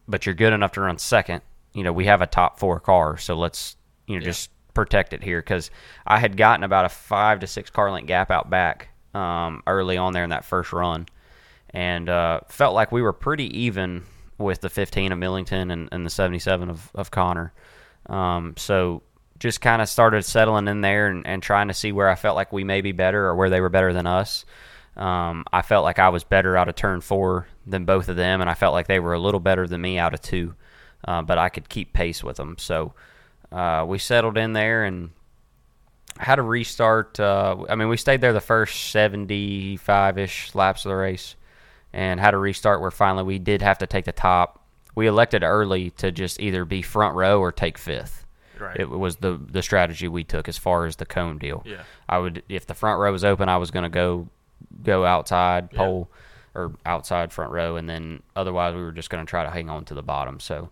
but 0.08 0.26
you're 0.26 0.34
good 0.34 0.52
enough 0.52 0.72
to 0.72 0.80
run 0.80 0.98
second. 0.98 1.40
You 1.76 1.84
know, 1.84 1.92
we 1.92 2.06
have 2.06 2.22
a 2.22 2.26
top 2.26 2.58
four 2.58 2.80
car, 2.80 3.18
so 3.18 3.36
let's 3.36 3.76
you 4.06 4.14
know 4.16 4.20
Yeah. 4.22 4.26
just 4.30 4.50
protect 4.74 5.12
it 5.12 5.22
here 5.22 5.40
because 5.40 5.70
I 6.06 6.18
had 6.18 6.36
gotten 6.36 6.64
about 6.64 6.84
a 6.84 6.88
five 6.88 7.40
to 7.40 7.46
six 7.46 7.70
car 7.70 7.90
length 7.90 8.06
gap 8.08 8.30
out 8.30 8.48
back 8.50 8.88
um, 9.14 9.62
early 9.66 9.96
on 9.96 10.12
there 10.12 10.24
in 10.24 10.30
that 10.30 10.44
first 10.44 10.72
run, 10.72 11.06
and 11.70 12.08
uh, 12.08 12.40
felt 12.48 12.74
like 12.74 12.92
we 12.92 13.02
were 13.02 13.12
pretty 13.12 13.58
even 13.64 14.04
with 14.38 14.60
the 14.60 14.68
15 14.70 15.12
of 15.12 15.18
Millington 15.18 15.70
and, 15.70 15.88
and 15.92 16.04
the 16.04 16.10
77 16.10 16.68
of, 16.70 16.90
of 16.94 17.10
Connor. 17.10 17.52
Um, 18.06 18.54
so 18.56 19.02
just 19.38 19.60
kind 19.62 19.80
of 19.82 19.88
started 19.88 20.24
settling 20.24 20.68
in 20.68 20.80
there 20.82 21.08
and, 21.08 21.26
and 21.26 21.42
trying 21.42 21.68
to 21.68 21.74
see 21.74 21.90
where 21.92 22.08
I 22.08 22.14
felt 22.16 22.36
like 22.36 22.52
we 22.52 22.62
may 22.64 22.80
be 22.82 22.92
better 22.92 23.26
or 23.26 23.34
where 23.34 23.50
they 23.50 23.60
were 23.62 23.68
better 23.70 23.92
than 23.92 24.06
us. 24.06 24.44
Um, 24.96 25.44
I 25.52 25.62
felt 25.62 25.84
like 25.84 25.98
I 25.98 26.08
was 26.10 26.24
better 26.24 26.56
out 26.56 26.68
of 26.68 26.74
turn 26.74 27.00
four 27.02 27.46
than 27.66 27.84
both 27.84 28.08
of 28.08 28.16
them, 28.16 28.40
and 28.40 28.48
I 28.48 28.54
felt 28.54 28.72
like 28.74 28.86
they 28.86 29.00
were 29.00 29.12
a 29.14 29.18
little 29.18 29.40
better 29.40 29.66
than 29.66 29.80
me 29.80 29.98
out 29.98 30.14
of 30.14 30.20
two, 30.22 30.54
uh, 31.06 31.22
but 31.22 31.38
I 31.38 31.48
could 31.48 31.68
keep 31.68 31.92
pace 31.92 32.22
with 32.24 32.36
them. 32.36 32.56
So 32.58 32.92
uh, 33.52 33.84
we 33.88 33.98
settled 33.98 34.36
in 34.36 34.52
there 34.52 34.84
and 34.84 35.10
had 36.18 36.38
a 36.38 36.42
restart. 36.42 37.18
Uh, 37.20 37.64
I 37.68 37.74
mean, 37.74 37.88
we 37.88 37.96
stayed 37.96 38.20
there 38.20 38.32
the 38.32 38.40
first 38.40 38.90
75 38.90 40.18
ish 40.18 40.54
laps 40.54 40.84
of 40.84 40.90
the 40.90 40.96
race 40.96 41.36
and 41.92 42.20
had 42.20 42.34
a 42.34 42.38
restart 42.38 42.80
where 42.80 42.90
finally 42.90 43.24
we 43.24 43.38
did 43.38 43.62
have 43.62 43.78
to 43.78 43.86
take 43.86 44.04
the 44.04 44.12
top. 44.12 44.62
We 44.94 45.06
elected 45.06 45.42
early 45.42 45.90
to 45.90 46.10
just 46.10 46.40
either 46.40 46.64
be 46.64 46.82
front 46.82 47.14
row 47.14 47.40
or 47.40 47.52
take 47.52 47.76
fifth. 47.78 48.24
Right. 48.58 48.76
It 48.80 48.88
was 48.88 49.16
the 49.16 49.38
the 49.38 49.62
strategy 49.62 50.08
we 50.08 50.24
took 50.24 50.48
as 50.48 50.56
far 50.56 50.86
as 50.86 50.96
the 50.96 51.04
cone 51.04 51.36
deal. 51.36 51.62
Yeah. 51.66 51.82
I 52.08 52.16
would 52.18 52.42
if 52.48 52.66
the 52.66 52.72
front 52.72 52.98
row 52.98 53.12
was 53.12 53.22
open, 53.22 53.50
I 53.50 53.58
was 53.58 53.70
going 53.70 53.82
to 53.82 53.90
go 53.90 54.28
go 54.82 55.04
outside 55.04 55.68
Yeah. 55.72 55.78
pole 55.78 56.10
or 56.54 56.72
outside 56.86 57.34
front 57.34 57.52
row, 57.52 57.76
and 57.76 57.86
then 57.86 58.22
otherwise 58.34 58.74
we 58.74 58.80
were 58.80 58.92
just 58.92 59.10
going 59.10 59.24
to 59.24 59.28
try 59.28 59.44
to 59.44 59.50
hang 59.50 59.68
on 59.68 59.84
to 59.84 59.94
the 59.94 60.02
bottom. 60.02 60.40
So 60.40 60.70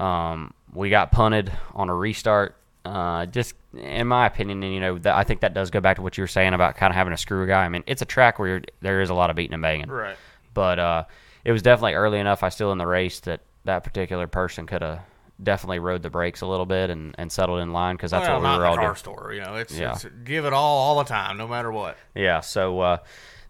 um, 0.00 0.54
we 0.72 0.90
got 0.90 1.12
punted 1.12 1.52
on 1.74 1.88
a 1.88 1.94
restart. 1.94 2.56
Uh, 2.84 3.26
just 3.26 3.54
in 3.74 4.06
my 4.06 4.26
opinion, 4.26 4.62
and 4.62 4.72
you 4.72 4.80
know, 4.80 4.98
I 5.04 5.22
think 5.24 5.40
that 5.42 5.52
does 5.52 5.70
go 5.70 5.80
back 5.80 5.96
to 5.96 6.02
what 6.02 6.16
you 6.16 6.22
were 6.22 6.28
saying 6.28 6.54
about 6.54 6.76
kind 6.76 6.90
of 6.90 6.96
having 6.96 7.12
a 7.12 7.16
screw 7.18 7.46
guy. 7.46 7.64
I 7.64 7.68
mean, 7.68 7.84
it's 7.86 8.00
a 8.00 8.06
track 8.06 8.38
where 8.38 8.48
you're, 8.48 8.62
there 8.80 9.02
is 9.02 9.10
a 9.10 9.14
lot 9.14 9.28
of 9.28 9.36
beating 9.36 9.52
and 9.52 9.62
banging, 9.62 9.90
Right. 9.90 10.16
but 10.54 10.78
uh, 10.78 11.04
it 11.44 11.52
was 11.52 11.60
definitely 11.60 11.92
early 11.94 12.18
enough. 12.18 12.42
I 12.42 12.48
still 12.48 12.72
in 12.72 12.78
the 12.78 12.86
race 12.86 13.20
that 13.20 13.42
that 13.66 13.84
particular 13.84 14.26
person 14.26 14.66
could 14.66 14.80
have 14.80 15.00
definitely 15.42 15.78
rode 15.78 16.02
the 16.02 16.08
brakes 16.10 16.40
a 16.40 16.46
little 16.46 16.64
bit 16.66 16.88
and, 16.90 17.14
and 17.18 17.30
settled 17.30 17.60
in 17.60 17.72
line 17.72 17.96
because 17.96 18.10
that's 18.12 18.26
well, 18.26 18.40
what 18.40 18.50
we 18.52 18.58
were 18.58 18.66
all 18.66 18.76
doing. 18.76 18.94
store. 18.94 19.32
You 19.34 19.42
know, 19.42 19.54
it's, 19.56 19.78
Yeah. 19.78 19.92
it's 19.92 20.06
give 20.24 20.46
it 20.46 20.54
all 20.54 20.78
all 20.78 20.98
the 20.98 21.04
time, 21.08 21.36
no 21.36 21.46
matter 21.46 21.70
what. 21.70 21.98
Yeah, 22.14 22.40
so 22.40 22.80
uh, 22.80 22.96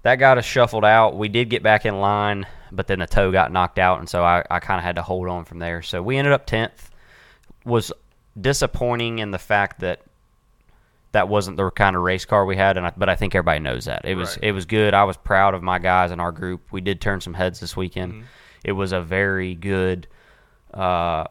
that 0.03 0.17
got 0.17 0.39
us 0.39 0.45
shuffled 0.45 0.85
out. 0.85 1.17
We 1.17 1.29
did 1.29 1.51
get 1.51 1.63
back 1.63 1.85
in 1.87 2.01
line, 2.01 2.47
but 2.73 2.87
then 2.87 3.01
the 3.01 3.07
toe 3.07 3.31
got 3.33 3.53
knocked 3.53 3.79
out, 3.79 3.99
and 3.99 4.09
so 4.09 4.23
I, 4.25 4.45
I 4.51 4.61
kind 4.61 4.79
of 4.79 4.85
had 4.85 4.97
to 4.97 5.03
hold 5.03 5.29
on 5.29 5.45
from 5.45 5.59
there. 5.59 5.83
So 5.83 6.03
we 6.03 6.17
ended 6.17 6.33
up 6.33 6.47
tenth. 6.47 6.91
Was 7.67 7.93
disappointing 8.41 9.19
in 9.19 9.31
the 9.33 9.39
fact 9.39 9.81
that 9.81 10.01
that 11.13 11.29
wasn't 11.29 11.57
the 11.57 11.71
kind 11.71 11.95
of 11.97 12.03
race 12.03 12.25
car 12.25 12.47
we 12.47 12.57
had, 12.57 12.77
and 12.77 12.87
I, 12.87 12.93
but 12.97 13.09
I 13.09 13.17
think 13.17 13.35
everybody 13.35 13.61
knows 13.61 13.85
that 13.85 14.05
it 14.05 14.15
was 14.15 14.37
Right. 14.37 14.45
it 14.49 14.53
was 14.53 14.65
good. 14.65 14.95
I 14.95 15.05
was 15.05 15.17
proud 15.17 15.55
of 15.55 15.63
my 15.63 15.79
guys 15.79 16.11
in 16.11 16.21
our 16.21 16.33
group. 16.33 16.73
We 16.73 16.81
did 16.81 17.01
turn 17.01 17.21
some 17.21 17.35
heads 17.35 17.61
this 17.61 17.77
weekend. 17.77 18.13
Mm-hmm. 18.13 18.23
It 18.65 18.73
was 18.73 18.93
a 18.93 19.01
very 19.03 19.55
good. 19.55 20.07
Uh, 20.73 21.25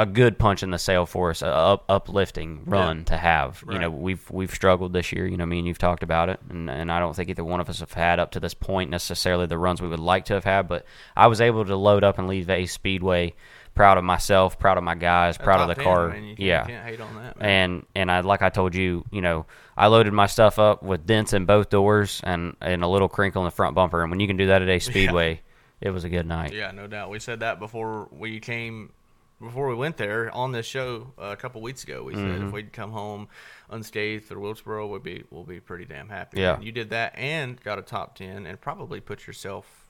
a 0.00 0.06
good 0.06 0.38
punch 0.38 0.62
in 0.62 0.70
the 0.70 0.78
sail 0.78 1.04
for 1.04 1.28
us, 1.28 1.42
a 1.42 1.46
up, 1.46 1.84
uplifting 1.90 2.62
run 2.64 3.04
to 3.04 3.16
have. 3.18 3.62
You 3.70 3.78
know, 3.78 3.90
we've 3.90 4.28
we've 4.30 4.50
struggled 4.50 4.94
this 4.94 5.12
year. 5.12 5.26
You 5.26 5.36
know, 5.36 5.44
me 5.44 5.58
and 5.58 5.68
you've 5.68 5.78
talked 5.78 6.02
about 6.02 6.30
it, 6.30 6.40
and 6.48 6.70
and 6.70 6.90
I 6.90 6.98
don't 6.98 7.14
think 7.14 7.28
either 7.28 7.44
one 7.44 7.60
of 7.60 7.68
us 7.68 7.80
have 7.80 7.92
had 7.92 8.18
up 8.18 8.30
to 8.32 8.40
this 8.40 8.54
point 8.54 8.90
necessarily 8.90 9.44
the 9.46 9.58
runs 9.58 9.82
we 9.82 9.88
would 9.88 10.00
like 10.00 10.24
to 10.26 10.34
have 10.34 10.44
had. 10.44 10.68
But 10.68 10.86
I 11.14 11.26
was 11.26 11.42
able 11.42 11.66
to 11.66 11.76
load 11.76 12.02
up 12.02 12.18
and 12.18 12.28
leave 12.28 12.48
Ace 12.48 12.72
Speedway. 12.72 13.34
Proud 13.72 13.98
of 13.98 14.04
myself, 14.04 14.58
proud 14.58 14.78
of 14.78 14.84
my 14.84 14.96
guys, 14.96 15.38
proud 15.38 15.60
of 15.60 15.68
the 15.68 15.76
10, 15.76 15.84
car. 15.84 16.10
can't, 16.10 16.38
yeah, 16.40 16.62
you 16.62 16.74
can't 16.74 16.86
hate 16.86 17.00
on 17.00 17.14
that. 17.16 17.36
and 17.40 17.86
and 17.94 18.10
I 18.10 18.20
like 18.20 18.42
I 18.42 18.48
told 18.48 18.74
you, 18.74 19.04
you 19.12 19.20
know, 19.20 19.46
I 19.76 19.86
loaded 19.86 20.12
my 20.12 20.26
stuff 20.26 20.58
up 20.58 20.82
with 20.82 21.06
dents 21.06 21.32
in 21.32 21.44
both 21.44 21.70
doors 21.70 22.20
and 22.24 22.56
and 22.60 22.82
a 22.82 22.88
little 22.88 23.08
crinkle 23.08 23.42
in 23.42 23.44
the 23.46 23.52
front 23.52 23.76
bumper. 23.76 24.02
And 24.02 24.10
when 24.10 24.18
you 24.18 24.26
can 24.26 24.36
do 24.36 24.48
that 24.48 24.60
at 24.60 24.68
a 24.68 24.78
Speedway, 24.90 25.42
it 25.80 25.90
was 25.90 26.02
a 26.04 26.08
good 26.08 26.26
night. 26.26 26.52
Yeah, 26.52 26.72
no 26.72 26.88
doubt. 26.88 27.10
We 27.10 27.20
said 27.20 27.40
that 27.40 27.60
before 27.60 28.08
we 28.10 28.40
came, 28.40 28.92
before 29.40 29.68
we 29.68 29.74
went 29.74 29.96
there 29.96 30.30
on 30.34 30.52
this 30.52 30.66
show 30.66 31.12
uh, 31.18 31.26
a 31.26 31.36
couple 31.36 31.60
weeks 31.62 31.82
ago. 31.84 32.02
We 32.04 32.14
Mm-hmm. 32.14 32.38
said 32.38 32.46
if 32.48 32.52
we'd 32.52 32.72
come 32.72 32.92
home 32.92 33.28
unscathed 33.70 34.30
or 34.32 34.38
Wilkesboro, 34.40 34.86
we'd 34.86 35.02
be 35.02 35.24
we'll 35.30 35.44
be 35.44 35.60
pretty 35.60 35.84
damn 35.84 36.08
happy. 36.08 36.40
Yeah. 36.40 36.54
And 36.54 36.64
you 36.64 36.72
did 36.72 36.90
that 36.90 37.14
and 37.16 37.60
got 37.62 37.78
a 37.78 37.82
top 37.82 38.14
ten 38.16 38.46
and 38.46 38.60
probably 38.60 39.00
put 39.00 39.26
yourself 39.26 39.86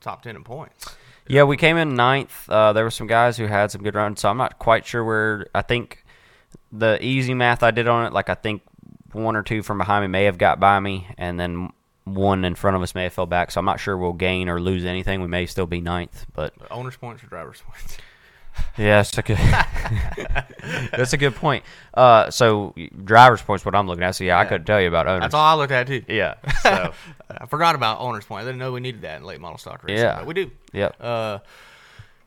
top 0.00 0.22
ten 0.22 0.36
in 0.36 0.44
points. 0.44 0.96
Yeah, 1.26 1.42
we 1.44 1.56
came 1.56 1.76
in 1.76 1.94
ninth. 1.94 2.48
Uh, 2.48 2.72
there 2.72 2.84
were 2.84 2.90
some 2.90 3.06
guys 3.06 3.36
who 3.36 3.46
had 3.46 3.70
some 3.70 3.82
good 3.82 3.94
runs, 3.94 4.20
so 4.20 4.28
I'm 4.30 4.38
not 4.38 4.58
quite 4.58 4.86
sure 4.86 5.04
where. 5.04 5.46
I 5.54 5.62
think 5.62 6.04
the 6.72 6.98
easy 7.04 7.34
math 7.34 7.62
I 7.62 7.70
did 7.70 7.86
on 7.88 8.06
it, 8.06 8.12
like 8.12 8.28
I 8.30 8.34
think 8.34 8.62
one 9.12 9.36
or 9.36 9.42
two 9.42 9.62
from 9.62 9.78
behind 9.78 10.02
me 10.04 10.08
may 10.08 10.24
have 10.24 10.38
got 10.38 10.58
by 10.60 10.80
me, 10.80 11.06
and 11.18 11.38
then 11.38 11.70
one 12.04 12.44
in 12.46 12.54
front 12.54 12.74
of 12.76 12.82
us 12.82 12.94
may 12.94 13.02
have 13.04 13.12
fell 13.12 13.26
back. 13.26 13.50
So 13.50 13.58
I'm 13.60 13.66
not 13.66 13.80
sure 13.80 13.96
we'll 13.98 14.14
gain 14.14 14.48
or 14.48 14.58
lose 14.58 14.86
anything. 14.86 15.20
We 15.20 15.26
may 15.28 15.44
still 15.44 15.66
be 15.66 15.82
ninth, 15.82 16.24
but 16.34 16.54
owner's 16.70 16.96
points 16.96 17.22
or 17.22 17.26
driver's 17.26 17.60
points. 17.60 17.98
Yeah, 18.76 19.02
that's 19.02 19.16
a 19.18 19.22
good. 19.22 19.38
that's 20.92 21.12
a 21.12 21.16
good 21.16 21.34
point. 21.34 21.64
Uh, 21.94 22.30
so 22.30 22.74
driver's 23.04 23.42
points, 23.42 23.64
what 23.64 23.74
I'm 23.74 23.86
looking 23.86 24.04
at. 24.04 24.12
So 24.16 24.24
yeah, 24.24 24.38
I 24.38 24.44
couldn't 24.44 24.66
tell 24.66 24.80
you 24.80 24.88
about 24.88 25.06
owners. 25.06 25.22
That's 25.22 25.34
all 25.34 25.44
I 25.44 25.54
looked 25.54 25.72
at 25.72 25.86
too. 25.86 26.02
Yeah. 26.08 26.34
So 26.62 26.92
I 27.30 27.46
forgot 27.46 27.74
about 27.74 28.00
owner's 28.00 28.24
point. 28.24 28.42
I 28.42 28.44
didn't 28.46 28.58
know 28.58 28.72
we 28.72 28.80
needed 28.80 29.02
that 29.02 29.18
in 29.18 29.24
late 29.24 29.40
model 29.40 29.58
stock 29.58 29.84
racing. 29.84 29.98
Yeah. 30.04 30.16
but 30.18 30.26
we 30.26 30.34
do. 30.34 30.50
yep. 30.72 30.96
Uh, 31.00 31.38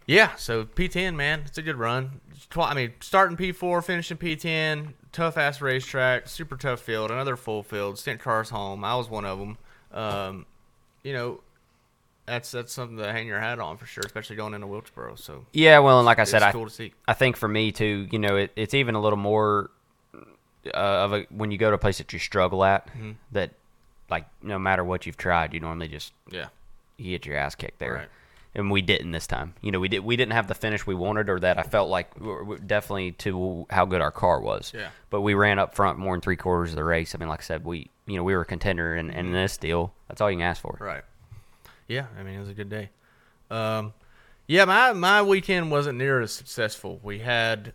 yeah, 0.06 0.36
so 0.36 0.64
P10, 0.66 1.16
man, 1.16 1.44
it's 1.46 1.58
a 1.58 1.62
good 1.62 1.76
run. 1.78 2.22
Tw- 2.50 2.60
I 2.60 2.74
mean, 2.74 2.94
starting 3.00 3.38
P4, 3.38 3.84
finishing 3.84 4.18
P10, 4.18 4.94
tough 5.12 5.38
ass 5.38 5.62
racetrack, 5.62 6.28
super 6.28 6.56
tough 6.58 6.82
field, 6.82 7.12
another 7.12 7.36
full 7.36 7.64
field, 7.64 7.98
sent 8.00 8.20
cars 8.20 8.50
home. 8.50 8.84
I 8.84 8.96
was 8.96 9.10
one 9.10 9.26
of 9.26 9.40
them. 9.40 9.58
Um, 9.94 10.46
you 11.04 11.14
know, 11.14 11.42
that's 12.32 12.52
that's 12.52 12.72
something 12.74 12.98
to 12.98 13.12
hang 13.12 13.28
your 13.28 13.40
hat 13.40 13.60
on 13.60 13.78
for 13.78 13.86
sure, 13.86 14.04
especially 14.06 14.38
going 14.38 14.54
into 14.54 14.68
Wilkesboro. 14.68 15.16
So 15.16 15.46
Yeah, 15.54 15.80
well, 15.80 16.00
and 16.00 16.06
like 16.06 16.20
I 16.20 16.24
said, 16.24 16.42
I 16.42 16.52
cool. 16.52 16.68
I 17.08 17.14
think 17.14 17.36
for 17.36 17.48
me 17.48 17.72
too, 17.72 18.08
you 18.12 18.20
know, 18.20 18.38
it, 18.38 18.52
it's 18.56 18.74
even 18.74 18.96
a 18.96 19.02
little 19.02 19.18
more 19.20 19.70
uh, 20.66 20.70
of 20.78 21.14
a 21.14 21.26
when 21.30 21.52
you 21.52 21.58
go 21.58 21.70
to 21.70 21.76
a 21.76 21.80
place 21.80 21.98
that 21.98 22.14
you 22.14 22.20
struggle 22.20 22.64
at, 22.64 22.88
Mm-hmm. 22.88 23.12
that 23.34 23.52
like 24.10 24.26
no 24.42 24.58
matter 24.60 24.84
what 24.84 25.06
you've 25.06 25.18
tried, 25.18 25.54
you 25.54 25.60
normally 25.60 25.88
just 25.88 26.14
Yeah, 26.32 26.48
you 26.98 27.12
get 27.12 27.26
your 27.26 27.38
ass 27.38 27.56
kicked 27.56 27.80
there. 27.80 27.94
Right. 27.94 28.10
And 28.54 28.70
we 28.70 28.82
didn't 28.82 29.12
this 29.12 29.28
time. 29.28 29.54
You 29.62 29.72
know, 29.72 29.80
we 29.80 29.88
did. 29.88 30.00
We 30.00 30.18
didn't 30.18 30.34
have 30.34 30.48
the 30.48 30.56
finish 30.56 30.86
we 30.86 30.94
wanted, 30.94 31.30
or 31.30 31.40
that 31.40 31.58
I 31.58 31.64
felt 31.64 31.90
like 31.90 32.10
definitely 32.68 33.14
to 33.14 33.66
how 33.70 33.86
good 33.86 34.02
our 34.02 34.12
car 34.12 34.42
was. 34.42 34.74
Yeah. 34.76 34.90
But 35.10 35.22
we 35.22 35.34
ran 35.36 35.58
up 35.58 35.74
front 35.74 35.98
more 36.00 36.14
than 36.14 36.20
three 36.22 36.36
quarters 36.36 36.72
of 36.72 36.76
the 36.76 36.84
race. 36.84 37.16
I 37.16 37.18
mean, 37.18 37.30
like 37.30 37.40
I 37.40 37.44
said, 37.44 37.64
we 37.64 37.90
you 38.08 38.18
know 38.18 38.24
we 38.26 38.36
were 38.36 38.42
a 38.42 38.46
contender, 38.46 38.94
and, 38.96 39.10
and 39.10 39.28
in 39.28 39.34
this 39.34 39.56
deal, 39.56 39.94
that's 40.10 40.20
all 40.20 40.30
you 40.30 40.36
can 40.38 40.46
ask 40.46 40.62
for. 40.62 40.78
right. 40.82 41.04
Yeah, 41.92 42.06
I 42.18 42.24
mean, 42.24 42.36
it 42.36 42.40
was 42.40 42.48
a 42.48 42.54
good 42.54 42.70
day. 42.70 42.90
Um, 43.50 43.94
yeah, 44.48 44.64
my 44.64 44.94
my 44.94 45.22
weekend 45.22 45.72
wasn't 45.72 45.98
near 45.98 46.22
as 46.22 46.32
successful. 46.32 47.02
We 47.04 47.20
had. 47.20 47.74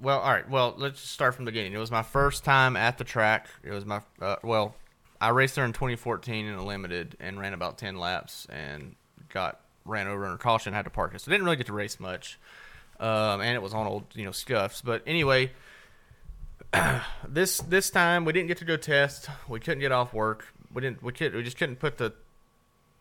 Well, 0.00 0.18
all 0.18 0.32
right. 0.32 0.50
Well, 0.50 0.74
let's 0.76 1.00
start 1.00 1.36
from 1.36 1.44
the 1.44 1.52
beginning. 1.52 1.74
It 1.74 1.78
was 1.78 1.92
my 1.92 2.02
first 2.02 2.42
time 2.42 2.76
at 2.76 2.98
the 2.98 3.04
track. 3.04 3.46
It 3.62 3.70
was 3.70 3.84
my 3.84 4.00
uh, 4.20 4.36
well, 4.42 4.74
I 5.20 5.28
raced 5.28 5.54
there 5.54 5.64
in 5.64 5.72
2014 5.72 6.44
in 6.44 6.54
a 6.54 6.64
limited 6.64 7.16
and 7.20 7.38
ran 7.38 7.54
about 7.54 7.78
10 7.78 7.96
laps 7.96 8.48
and 8.50 8.96
got 9.28 9.60
ran 9.84 10.08
over 10.08 10.24
under 10.24 10.36
caution. 10.36 10.70
And 10.70 10.76
had 10.76 10.86
to 10.86 10.90
park 10.90 11.14
it, 11.14 11.20
so 11.20 11.30
I 11.30 11.34
didn't 11.34 11.44
really 11.44 11.56
get 11.56 11.66
to 11.66 11.72
race 11.72 12.00
much. 12.00 12.36
Um, 12.98 13.42
and 13.42 13.54
it 13.54 13.62
was 13.62 13.74
on 13.74 13.86
old, 13.86 14.06
you 14.14 14.24
know, 14.24 14.32
scuffs. 14.32 14.82
But 14.82 15.04
anyway, 15.06 15.52
this 17.28 17.58
this 17.58 17.90
time 17.90 18.24
we 18.24 18.32
didn't 18.32 18.48
get 18.48 18.58
to 18.58 18.64
go 18.64 18.76
test. 18.76 19.28
We 19.48 19.60
couldn't 19.60 19.80
get 19.80 19.92
off 19.92 20.12
work. 20.12 20.46
We 20.74 20.82
didn't. 20.82 21.00
We 21.00 21.12
could. 21.12 21.32
We 21.32 21.44
just 21.44 21.56
couldn't 21.56 21.76
put 21.76 21.96
the 21.96 22.12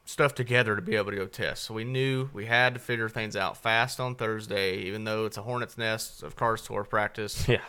stuff 0.06 0.36
together 0.36 0.76
to 0.76 0.82
be 0.82 0.96
able 0.96 1.12
to 1.12 1.18
go 1.18 1.26
test. 1.26 1.64
So 1.64 1.74
we 1.74 1.84
knew 1.84 2.30
we 2.32 2.46
had 2.46 2.76
to 2.76 2.80
figure 2.80 3.10
things 3.10 3.36
out 3.36 3.58
fast 3.58 4.00
on 4.00 4.16
Thursday, 4.16 4.78
even 4.84 5.04
though 5.04 5.26
it's 5.26 5.38
a 5.38 5.42
hornet's 5.42 5.78
nest 5.78 6.24
of 6.24 6.36
CARS 6.36 6.62
Tour 6.62 6.84
practice. 6.84 7.48
Yeah. 7.48 7.62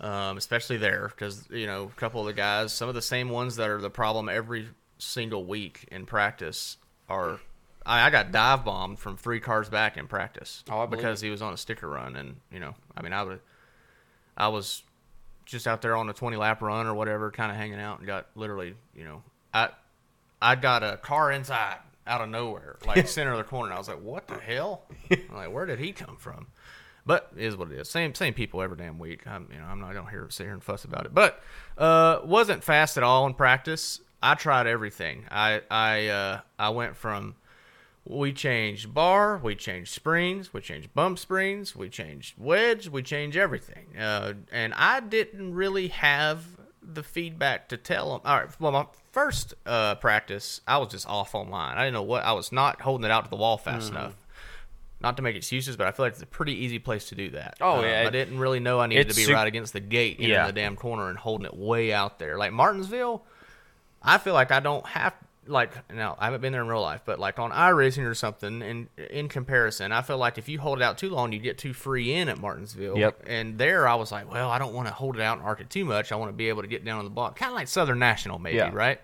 Um, 0.00 0.36
especially 0.36 0.76
there 0.76 1.08
because 1.08 1.48
you 1.50 1.66
know 1.66 1.84
a 1.84 2.00
couple 2.00 2.20
of 2.20 2.26
the 2.26 2.32
guys, 2.32 2.72
some 2.72 2.88
of 2.88 2.96
the 2.96 3.02
same 3.02 3.28
ones 3.28 3.56
that 3.56 3.70
are 3.70 3.80
the 3.80 3.90
problem 3.90 4.28
every 4.28 4.68
single 4.98 5.44
week 5.44 5.88
in 5.90 6.04
practice 6.04 6.76
are. 7.08 7.38
I, 7.86 8.06
I 8.06 8.10
got 8.10 8.32
dive 8.32 8.64
bombed 8.64 8.98
from 8.98 9.16
three 9.16 9.38
cars 9.38 9.68
back 9.68 9.96
in 9.96 10.08
practice 10.08 10.64
Oh, 10.68 10.86
because 10.86 11.20
he 11.20 11.30
was 11.30 11.42
on 11.42 11.52
a 11.52 11.56
sticker 11.56 11.88
run, 11.88 12.16
and 12.16 12.36
you 12.50 12.58
know, 12.58 12.74
I 12.96 13.02
mean, 13.02 13.12
I 13.12 13.22
would, 13.22 13.40
I 14.36 14.48
was 14.48 14.82
just 15.44 15.68
out 15.68 15.80
there 15.80 15.94
on 15.94 16.08
a 16.08 16.12
20 16.12 16.38
lap 16.38 16.60
run 16.60 16.86
or 16.86 16.94
whatever, 16.94 17.30
kind 17.30 17.52
of 17.52 17.56
hanging 17.56 17.78
out, 17.78 17.98
and 17.98 18.06
got 18.06 18.26
literally, 18.34 18.74
you 18.96 19.04
know, 19.04 19.22
I 19.52 19.68
I 20.42 20.56
got 20.56 20.82
a 20.82 20.96
car 20.96 21.30
inside 21.30 21.78
out 22.06 22.20
of 22.20 22.28
nowhere, 22.28 22.78
like 22.86 23.08
center 23.08 23.32
of 23.32 23.38
the 23.38 23.44
corner. 23.44 23.70
And 23.70 23.74
I 23.74 23.78
was 23.78 23.88
like, 23.88 24.00
"What 24.00 24.26
the 24.28 24.38
hell?" 24.38 24.84
I'm 25.10 25.34
like, 25.34 25.52
"Where 25.52 25.66
did 25.66 25.78
he 25.78 25.92
come 25.92 26.16
from?" 26.16 26.48
But 27.06 27.32
it 27.36 27.44
is 27.44 27.56
what 27.56 27.70
it 27.70 27.78
is. 27.78 27.88
Same 27.90 28.14
same 28.14 28.34
people 28.34 28.62
every 28.62 28.76
damn 28.76 28.98
week. 28.98 29.26
I'm 29.26 29.48
you 29.52 29.58
know 29.58 29.66
I'm 29.66 29.80
not 29.80 29.94
gonna 29.94 30.10
hear 30.10 30.26
sit 30.30 30.44
here 30.44 30.52
and 30.52 30.62
fuss 30.62 30.84
about 30.84 31.06
it. 31.06 31.14
But 31.14 31.42
uh, 31.76 32.20
wasn't 32.24 32.64
fast 32.64 32.96
at 32.96 33.02
all 33.02 33.26
in 33.26 33.34
practice. 33.34 34.00
I 34.22 34.34
tried 34.34 34.66
everything. 34.66 35.26
I 35.30 35.62
I 35.70 36.08
uh, 36.08 36.40
I 36.58 36.70
went 36.70 36.96
from 36.96 37.34
we 38.06 38.32
changed 38.32 38.92
bar, 38.92 39.38
we 39.38 39.54
changed 39.54 39.92
springs, 39.92 40.52
we 40.52 40.60
changed 40.60 40.92
bump 40.94 41.18
springs, 41.18 41.74
we 41.74 41.88
changed 41.88 42.34
wedge, 42.36 42.88
we 42.88 43.02
changed 43.02 43.36
everything. 43.36 43.96
Uh, 43.98 44.34
and 44.52 44.74
I 44.74 45.00
didn't 45.00 45.54
really 45.54 45.88
have 45.88 46.44
the 46.92 47.02
feedback 47.02 47.68
to 47.68 47.76
tell 47.76 48.12
them. 48.12 48.20
All 48.24 48.36
right, 48.40 48.48
well, 48.60 48.72
my 48.72 48.86
first 49.12 49.54
uh, 49.66 49.94
practice, 49.96 50.60
I 50.66 50.78
was 50.78 50.88
just 50.88 51.08
off 51.08 51.34
online. 51.34 51.76
I 51.78 51.82
didn't 51.84 51.94
know 51.94 52.02
what 52.02 52.24
I 52.24 52.32
was 52.32 52.52
not 52.52 52.80
holding 52.80 53.04
it 53.04 53.10
out 53.10 53.24
to 53.24 53.30
the 53.30 53.36
wall 53.36 53.56
fast 53.56 53.86
Mm-hmm. 53.88 53.96
enough. 53.96 54.14
Not 55.00 55.16
to 55.18 55.22
make 55.22 55.36
excuses, 55.36 55.76
but 55.76 55.86
I 55.86 55.90
feel 55.92 56.06
like 56.06 56.14
it's 56.14 56.22
a 56.22 56.26
pretty 56.26 56.52
easy 56.64 56.78
place 56.78 57.08
to 57.10 57.14
do 57.14 57.30
that. 57.30 57.56
Oh, 57.60 57.78
Um, 57.80 57.84
yeah, 57.84 58.04
I 58.06 58.10
didn't 58.10 58.38
really 58.38 58.60
know 58.60 58.80
I 58.80 58.86
needed 58.86 59.10
to 59.10 59.14
be 59.16 59.24
su- 59.24 59.34
right 59.34 59.46
against 59.46 59.72
the 59.74 59.80
gate 59.80 60.18
in 60.18 60.30
Yeah. 60.30 60.46
the 60.46 60.52
damn 60.52 60.76
corner 60.76 61.10
and 61.10 61.18
holding 61.18 61.44
it 61.46 61.54
way 61.54 61.92
out 61.92 62.18
there. 62.18 62.38
Like 62.38 62.52
Martinsville, 62.52 63.22
I 64.02 64.16
feel 64.18 64.32
like 64.34 64.50
I 64.50 64.60
don't 64.60 64.86
have 64.86 65.12
like 65.46 65.72
now 65.92 66.16
I 66.18 66.26
haven't 66.26 66.40
been 66.40 66.52
there 66.52 66.62
in 66.62 66.68
real 66.68 66.80
life, 66.82 67.02
but 67.04 67.18
like 67.18 67.38
on 67.38 67.50
iRacing 67.50 68.04
or 68.06 68.14
something, 68.14 68.62
in 68.62 68.88
in 69.10 69.28
comparison, 69.28 69.92
I 69.92 70.02
feel 70.02 70.18
like 70.18 70.38
if 70.38 70.48
you 70.48 70.58
hold 70.58 70.78
it 70.80 70.82
out 70.84 70.98
too 70.98 71.10
long, 71.10 71.32
you 71.32 71.38
get 71.38 71.58
too 71.58 71.72
free 71.72 72.12
in 72.14 72.28
at 72.28 72.38
Martinsville. 72.38 72.96
Yep. 72.98 73.24
And 73.26 73.58
there, 73.58 73.86
I 73.88 73.94
was 73.94 74.10
like, 74.12 74.30
well, 74.32 74.50
I 74.50 74.58
don't 74.58 74.74
want 74.74 74.88
to 74.88 74.94
hold 74.94 75.16
it 75.16 75.22
out 75.22 75.38
and 75.38 75.46
arc 75.46 75.60
it 75.60 75.70
too 75.70 75.84
much. 75.84 76.12
I 76.12 76.16
want 76.16 76.30
to 76.30 76.36
be 76.36 76.48
able 76.48 76.62
to 76.62 76.68
get 76.68 76.84
down 76.84 76.98
on 76.98 77.04
the 77.04 77.10
block, 77.10 77.36
kind 77.36 77.50
of 77.50 77.56
like 77.56 77.68
Southern 77.68 77.98
National, 77.98 78.38
maybe, 78.38 78.56
Yeah. 78.56 78.70
right? 78.72 79.00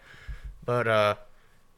But 0.65 0.87
uh, 0.89 1.15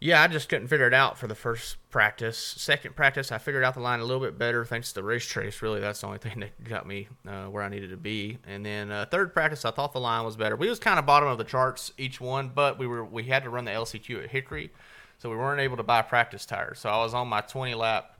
yeah, 0.02 0.20
I 0.20 0.26
just 0.26 0.48
couldn't 0.48 0.66
figure 0.66 0.88
it 0.88 0.94
out 0.94 1.16
for 1.16 1.28
the 1.28 1.34
first 1.36 1.76
practice. 1.90 2.36
Second 2.36 2.96
practice, 2.96 3.30
I 3.30 3.38
figured 3.38 3.62
out 3.62 3.74
the 3.74 3.80
line 3.80 4.00
a 4.00 4.04
little 4.04 4.20
bit 4.20 4.36
better 4.36 4.64
thanks 4.64 4.88
to 4.88 4.94
the 4.96 5.04
race 5.04 5.24
trace. 5.24 5.62
Really, 5.62 5.78
that's 5.78 6.00
the 6.00 6.06
only 6.08 6.18
thing 6.18 6.40
that 6.40 6.64
got 6.64 6.86
me 6.86 7.06
uh, 7.28 7.44
where 7.44 7.62
I 7.62 7.68
needed 7.68 7.90
to 7.90 7.96
be. 7.96 8.38
And 8.46 8.66
then 8.66 8.90
uh, 8.90 9.06
third 9.08 9.32
practice, 9.32 9.64
I 9.64 9.70
thought 9.70 9.92
the 9.92 10.00
line 10.00 10.24
was 10.24 10.36
better. 10.36 10.56
We 10.56 10.68
was 10.68 10.80
kind 10.80 10.98
of 10.98 11.06
bottom 11.06 11.28
of 11.28 11.38
the 11.38 11.44
charts 11.44 11.92
each 11.98 12.20
one, 12.20 12.50
but 12.52 12.78
we 12.78 12.86
were 12.88 13.04
we 13.04 13.22
had 13.24 13.44
to 13.44 13.50
run 13.50 13.64
the 13.64 13.70
LCQ 13.70 14.24
at 14.24 14.30
Hickory, 14.30 14.72
so 15.18 15.30
we 15.30 15.36
weren't 15.36 15.60
able 15.60 15.76
to 15.76 15.84
buy 15.84 16.02
practice 16.02 16.44
tires. 16.46 16.80
So 16.80 16.90
I 16.90 16.96
was 16.98 17.14
on 17.14 17.28
my 17.28 17.40
20 17.40 17.74
lap 17.74 18.18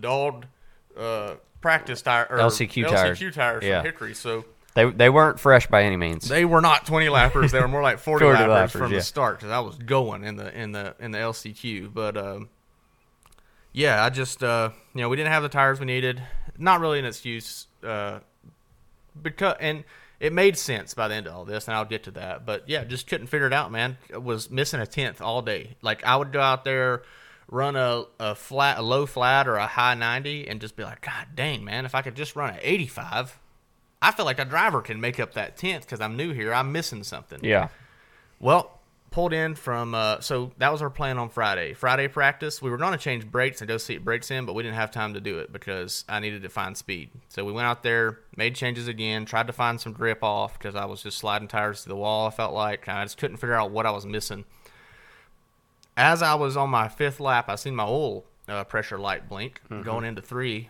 dulled 0.00 0.46
uh, 0.98 1.36
practice 1.62 2.02
tire 2.02 2.26
or 2.28 2.38
LCQ 2.38 2.88
tires. 2.90 3.18
LCQ 3.18 3.32
tires 3.32 3.64
Yeah. 3.64 3.80
from 3.80 3.86
Hickory. 3.86 4.14
So 4.14 4.44
They 4.76 4.84
they 4.90 5.08
weren't 5.08 5.40
fresh 5.40 5.66
by 5.66 5.84
any 5.84 5.96
means. 5.96 6.28
they 6.28 6.44
were 6.44 6.60
not 6.60 6.84
20 6.86 7.06
lappers. 7.06 7.50
They 7.50 7.60
were 7.60 7.66
more 7.66 7.82
like 7.82 7.98
40, 7.98 8.26
40 8.26 8.38
lappers, 8.38 8.48
lappers, 8.48 8.70
from 8.72 8.92
yeah. 8.92 8.98
the 8.98 9.02
start 9.02 9.38
because 9.38 9.50
I 9.50 9.60
was 9.60 9.76
going 9.76 10.22
in 10.22 10.36
the 10.36 10.54
in 10.54 10.72
the 10.72 10.94
in 11.00 11.12
the 11.12 11.18
LCQ. 11.18 11.94
But 11.94 12.18
um, 12.18 12.50
yeah, 13.72 14.04
I 14.04 14.10
just 14.10 14.44
uh, 14.44 14.70
you 14.94 15.00
know 15.00 15.08
we 15.08 15.16
didn't 15.16 15.32
have 15.32 15.42
the 15.42 15.48
tires 15.48 15.80
we 15.80 15.86
needed. 15.86 16.22
Not 16.58 16.80
really 16.80 16.98
an 16.98 17.06
excuse 17.06 17.68
uh, 17.82 18.20
because 19.20 19.56
and 19.60 19.84
it 20.20 20.34
made 20.34 20.58
sense 20.58 20.92
by 20.92 21.08
the 21.08 21.14
end 21.14 21.26
of 21.26 21.34
all 21.34 21.46
this, 21.46 21.68
and 21.68 21.74
I'll 21.74 21.86
get 21.86 22.04
to 22.04 22.10
that. 22.12 22.44
But 22.44 22.68
yeah, 22.68 22.84
just 22.84 23.06
couldn't 23.06 23.28
figure 23.28 23.46
it 23.46 23.54
out, 23.54 23.72
man. 23.72 23.96
I 24.12 24.18
was 24.18 24.50
missing 24.50 24.80
a 24.80 24.86
tenth 24.86 25.22
all 25.22 25.40
day. 25.40 25.76
Like 25.80 26.04
I 26.04 26.16
would 26.16 26.32
go 26.32 26.40
out 26.40 26.64
there. 26.64 27.02
Run 27.48 27.76
a, 27.76 28.04
a 28.18 28.34
flat, 28.34 28.78
a 28.78 28.82
low 28.82 29.06
flat, 29.06 29.46
or 29.46 29.54
a 29.54 29.68
high 29.68 29.94
ninety, 29.94 30.48
and 30.48 30.60
just 30.60 30.74
be 30.74 30.82
like, 30.82 31.00
God 31.00 31.28
dang, 31.34 31.64
man! 31.64 31.86
If 31.86 31.94
I 31.94 32.02
could 32.02 32.16
just 32.16 32.34
run 32.34 32.50
an 32.50 32.58
eighty-five, 32.60 33.38
I 34.06 34.12
feel 34.12 34.24
like 34.24 34.38
a 34.38 34.44
driver 34.44 34.82
can 34.82 35.00
make 35.00 35.18
up 35.18 35.34
that 35.34 35.56
tenth 35.56 35.84
because 35.84 36.00
I'm 36.00 36.16
new 36.16 36.32
here. 36.32 36.54
I'm 36.54 36.70
missing 36.70 37.02
something. 37.02 37.40
yeah. 37.42 37.68
Well, 38.38 38.78
pulled 39.10 39.32
in 39.32 39.56
from 39.56 39.94
uh, 39.96 40.20
so 40.20 40.52
that 40.58 40.70
was 40.70 40.80
our 40.80 40.90
plan 40.90 41.18
on 41.18 41.28
Friday. 41.28 41.72
Friday 41.72 42.06
practice, 42.06 42.62
we 42.62 42.70
were 42.70 42.76
going 42.76 42.92
to 42.92 42.98
change 42.98 43.26
brakes 43.26 43.60
and 43.60 43.66
go 43.66 43.78
see 43.78 43.98
brakes 43.98 44.30
in, 44.30 44.46
but 44.46 44.54
we 44.54 44.62
didn't 44.62 44.76
have 44.76 44.92
time 44.92 45.14
to 45.14 45.20
do 45.20 45.40
it 45.40 45.52
because 45.52 46.04
I 46.08 46.20
needed 46.20 46.42
to 46.42 46.48
find 46.48 46.76
speed. 46.76 47.10
So 47.28 47.44
we 47.44 47.50
went 47.50 47.66
out 47.66 47.82
there, 47.82 48.20
made 48.36 48.54
changes 48.54 48.86
again, 48.86 49.24
tried 49.24 49.48
to 49.48 49.52
find 49.52 49.80
some 49.80 49.92
grip 49.92 50.22
off 50.22 50.56
because 50.56 50.76
I 50.76 50.84
was 50.84 51.02
just 51.02 51.18
sliding 51.18 51.48
tires 51.48 51.82
to 51.82 51.88
the 51.88 51.96
wall. 51.96 52.28
I 52.28 52.30
felt 52.30 52.54
like 52.54 52.88
I 52.88 53.02
just 53.04 53.18
couldn't 53.18 53.38
figure 53.38 53.54
out 53.54 53.72
what 53.72 53.86
I 53.86 53.90
was 53.90 54.06
missing. 54.06 54.44
As 55.96 56.22
I 56.22 56.34
was 56.34 56.56
on 56.56 56.70
my 56.70 56.86
fifth 56.86 57.18
lap, 57.18 57.48
I 57.48 57.56
seen 57.56 57.74
my 57.74 57.86
oil 57.86 58.24
uh, 58.46 58.62
pressure 58.62 58.98
light 58.98 59.28
blink 59.28 59.62
going 59.82 60.04
into 60.04 60.22
three. 60.22 60.68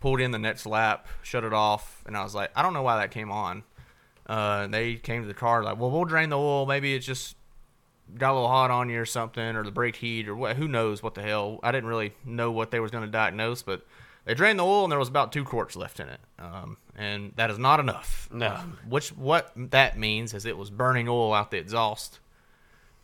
Pulled 0.00 0.20
in 0.20 0.30
the 0.30 0.38
next 0.38 0.66
lap, 0.66 1.06
shut 1.22 1.44
it 1.44 1.52
off, 1.52 2.02
and 2.06 2.16
I 2.16 2.22
was 2.22 2.34
like, 2.34 2.50
I 2.56 2.62
don't 2.62 2.72
know 2.72 2.82
why 2.82 2.96
that 2.96 3.10
came 3.10 3.30
on. 3.30 3.62
Uh, 4.26 4.66
they 4.66 4.94
came 4.94 5.22
to 5.22 5.28
the 5.28 5.34
car 5.34 5.62
like, 5.62 5.78
well, 5.78 5.90
we'll 5.90 6.04
drain 6.04 6.30
the 6.30 6.38
oil. 6.38 6.64
Maybe 6.64 6.94
it's 6.94 7.04
just 7.04 7.36
got 8.16 8.32
a 8.32 8.34
little 8.34 8.48
hot 8.48 8.70
on 8.70 8.88
you 8.88 9.00
or 9.00 9.06
something, 9.06 9.56
or 9.56 9.62
the 9.62 9.70
brake 9.70 9.96
heat, 9.96 10.28
or 10.28 10.34
what? 10.34 10.56
Who 10.56 10.68
knows 10.68 11.02
what 11.02 11.14
the 11.14 11.22
hell? 11.22 11.60
I 11.62 11.70
didn't 11.72 11.88
really 11.88 12.14
know 12.24 12.50
what 12.50 12.70
they 12.70 12.80
was 12.80 12.90
going 12.90 13.04
to 13.04 13.10
diagnose, 13.10 13.62
but 13.62 13.86
they 14.24 14.34
drained 14.34 14.58
the 14.58 14.64
oil 14.64 14.84
and 14.84 14.92
there 14.92 14.98
was 14.98 15.08
about 15.08 15.32
two 15.32 15.44
quarts 15.44 15.76
left 15.76 16.00
in 16.00 16.08
it, 16.08 16.20
um, 16.38 16.76
and 16.96 17.32
that 17.36 17.50
is 17.50 17.58
not 17.58 17.80
enough. 17.80 18.28
No. 18.32 18.54
Um, 18.54 18.78
which 18.88 19.10
what 19.10 19.52
that 19.56 19.98
means 19.98 20.34
is 20.34 20.44
it 20.44 20.56
was 20.56 20.70
burning 20.70 21.08
oil 21.08 21.34
out 21.34 21.50
the 21.50 21.58
exhaust. 21.58 22.20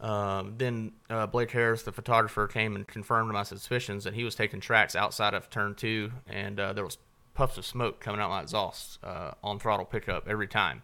Um, 0.00 0.54
then 0.58 0.92
uh, 1.08 1.26
Blake 1.26 1.50
Harris, 1.50 1.82
the 1.82 1.92
photographer, 1.92 2.46
came 2.46 2.76
and 2.76 2.86
confirmed 2.86 3.32
my 3.32 3.42
suspicions 3.44 4.04
that 4.04 4.14
he 4.14 4.24
was 4.24 4.34
taking 4.34 4.60
tracks 4.60 4.94
outside 4.94 5.34
of 5.34 5.48
turn 5.48 5.74
two, 5.74 6.12
and 6.26 6.60
uh, 6.60 6.72
there 6.72 6.84
was 6.84 6.98
puffs 7.34 7.58
of 7.58 7.64
smoke 7.64 8.00
coming 8.00 8.20
out 8.20 8.30
my 8.30 8.42
exhaust 8.42 8.98
uh, 9.02 9.32
on 9.42 9.58
throttle 9.58 9.86
pickup 9.86 10.28
every 10.28 10.48
time. 10.48 10.82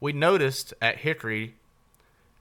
We 0.00 0.12
noticed 0.12 0.74
at 0.80 0.98
Hickory 0.98 1.54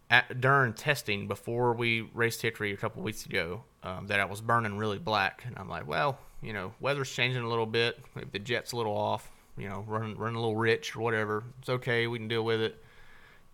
at, 0.09 0.39
during 0.41 0.73
testing 0.73 1.27
before 1.27 1.73
we 1.73 2.09
raced 2.13 2.41
Hickory 2.41 2.71
a 2.71 2.77
couple 2.77 3.01
weeks 3.03 3.25
ago 3.25 3.63
um, 3.83 4.07
that 4.07 4.19
I 4.19 4.25
was 4.25 4.41
burning 4.41 4.77
really 4.77 4.99
black, 4.99 5.43
and 5.45 5.57
I'm 5.57 5.69
like, 5.69 5.87
well, 5.87 6.19
you 6.41 6.53
know, 6.53 6.73
weather's 6.79 7.11
changing 7.11 7.43
a 7.43 7.49
little 7.49 7.65
bit. 7.65 7.99
Maybe 8.15 8.29
the 8.31 8.39
jet's 8.39 8.71
a 8.71 8.77
little 8.77 8.95
off. 8.95 9.29
You 9.57 9.67
know, 9.67 9.83
running 9.85 10.17
running 10.17 10.37
a 10.37 10.39
little 10.39 10.55
rich 10.55 10.95
or 10.95 11.01
whatever. 11.01 11.43
It's 11.59 11.69
okay. 11.69 12.07
We 12.07 12.17
can 12.17 12.29
deal 12.29 12.43
with 12.43 12.61
it. 12.61 12.81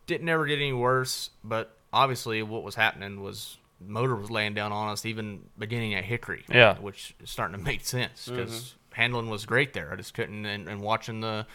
Didn't 0.06 0.30
ever 0.30 0.45
get 0.45 0.60
any 0.60 0.71
worse, 0.71 1.32
but 1.43 1.76
obviously 1.93 2.43
what 2.43 2.63
was 2.63 2.76
happening 2.76 3.21
was 3.21 3.58
motor 3.80 4.15
was 4.15 4.32
laying 4.32 4.54
down 4.54 4.71
on 4.71 4.89
us 4.89 5.06
even 5.06 5.41
beginning 5.58 5.93
at 5.93 6.04
Hickory. 6.04 6.43
Yeah. 6.50 6.78
which 6.80 7.15
is 7.21 7.30
starting 7.30 7.58
to 7.58 7.63
make 7.63 7.86
sense 7.86 8.28
because 8.28 8.76
handling 8.91 9.30
was 9.30 9.45
great 9.45 9.73
there. 9.73 9.91
I 9.91 9.95
just 9.95 10.13
couldn't 10.13 10.45
and, 10.45 10.67
and 10.67 10.82
watching 10.82 11.21
the 11.21 11.45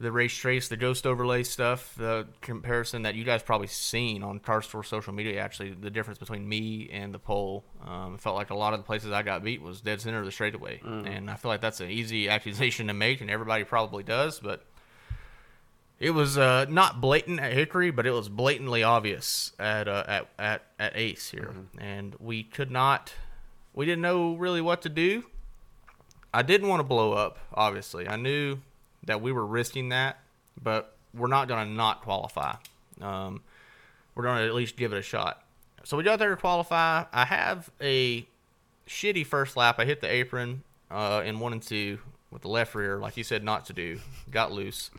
the 0.00 0.10
race 0.10 0.34
trace, 0.34 0.66
the 0.66 0.76
ghost 0.76 1.06
overlay 1.06 1.44
stuff, 1.44 1.94
the 1.96 2.26
comparison 2.40 3.02
that 3.02 3.14
you 3.14 3.22
guys 3.22 3.40
probably 3.40 3.68
seen 3.68 4.24
on 4.24 4.40
CARS 4.40 4.66
Tour 4.66 4.82
social 4.82 5.12
media. 5.12 5.40
Actually, 5.40 5.74
the 5.74 5.90
difference 5.90 6.18
between 6.18 6.48
me 6.48 6.90
and 6.92 7.14
the 7.14 7.20
pole, 7.20 7.64
um, 7.86 8.18
felt 8.18 8.34
like 8.34 8.50
a 8.50 8.54
lot 8.54 8.72
of 8.72 8.80
the 8.80 8.84
places 8.84 9.12
I 9.12 9.22
got 9.22 9.44
beat 9.44 9.62
was 9.62 9.80
dead 9.80 10.00
center 10.00 10.18
of 10.18 10.24
the 10.24 10.32
straightaway, 10.32 10.80
and 10.82 11.30
I 11.30 11.36
feel 11.36 11.50
like 11.50 11.60
that's 11.60 11.80
an 11.80 11.90
easy 11.90 12.28
accusation 12.28 12.88
to 12.88 12.94
make, 12.94 13.20
and 13.20 13.30
everybody 13.30 13.62
probably 13.62 14.02
does, 14.02 14.40
but 14.40 14.64
it 16.02 16.10
was 16.10 16.36
uh, 16.36 16.66
not 16.68 17.00
blatant 17.00 17.38
at 17.38 17.52
Hickory, 17.52 17.92
but 17.92 18.06
it 18.08 18.10
was 18.10 18.28
blatantly 18.28 18.82
obvious 18.82 19.52
at 19.56 19.86
uh, 19.86 20.02
at, 20.08 20.26
at 20.36 20.62
at 20.76 20.96
Ace 20.96 21.30
here, 21.30 21.54
and 21.78 22.16
we 22.18 22.42
could 22.42 22.72
not, 22.72 23.14
we 23.72 23.86
didn't 23.86 24.02
know 24.02 24.34
really 24.34 24.60
what 24.60 24.82
to 24.82 24.88
do. 24.88 25.22
I 26.34 26.42
didn't 26.42 26.66
want 26.66 26.80
to 26.80 26.84
blow 26.84 27.12
up. 27.12 27.38
Obviously, 27.54 28.08
I 28.08 28.16
knew 28.16 28.58
that 29.04 29.22
we 29.22 29.30
were 29.30 29.46
risking 29.46 29.90
that, 29.90 30.18
but 30.60 30.96
we're 31.14 31.28
not 31.28 31.46
going 31.46 31.68
to 31.68 31.72
not 31.72 32.02
qualify. 32.02 32.56
Um, 33.00 33.40
we're 34.16 34.24
going 34.24 34.38
to 34.38 34.44
at 34.44 34.54
least 34.54 34.76
give 34.76 34.92
it 34.92 34.98
a 34.98 35.02
shot. 35.02 35.44
So 35.84 35.96
we 35.96 36.02
got 36.02 36.18
there 36.18 36.30
to 36.30 36.36
qualify. 36.36 37.04
I 37.12 37.24
have 37.26 37.70
a 37.80 38.26
shitty 38.88 39.24
first 39.24 39.56
lap. 39.56 39.76
I 39.78 39.84
hit 39.84 40.00
the 40.00 40.10
apron 40.10 40.64
uh, 40.90 41.22
in 41.24 41.38
one 41.38 41.52
and 41.52 41.62
two 41.62 41.98
with 42.32 42.42
the 42.42 42.48
left 42.48 42.74
rear, 42.74 42.98
like 42.98 43.16
you 43.16 43.22
said 43.22 43.44
not 43.44 43.66
to 43.66 43.72
do. 43.72 44.00
Got 44.32 44.50
loose. 44.50 44.90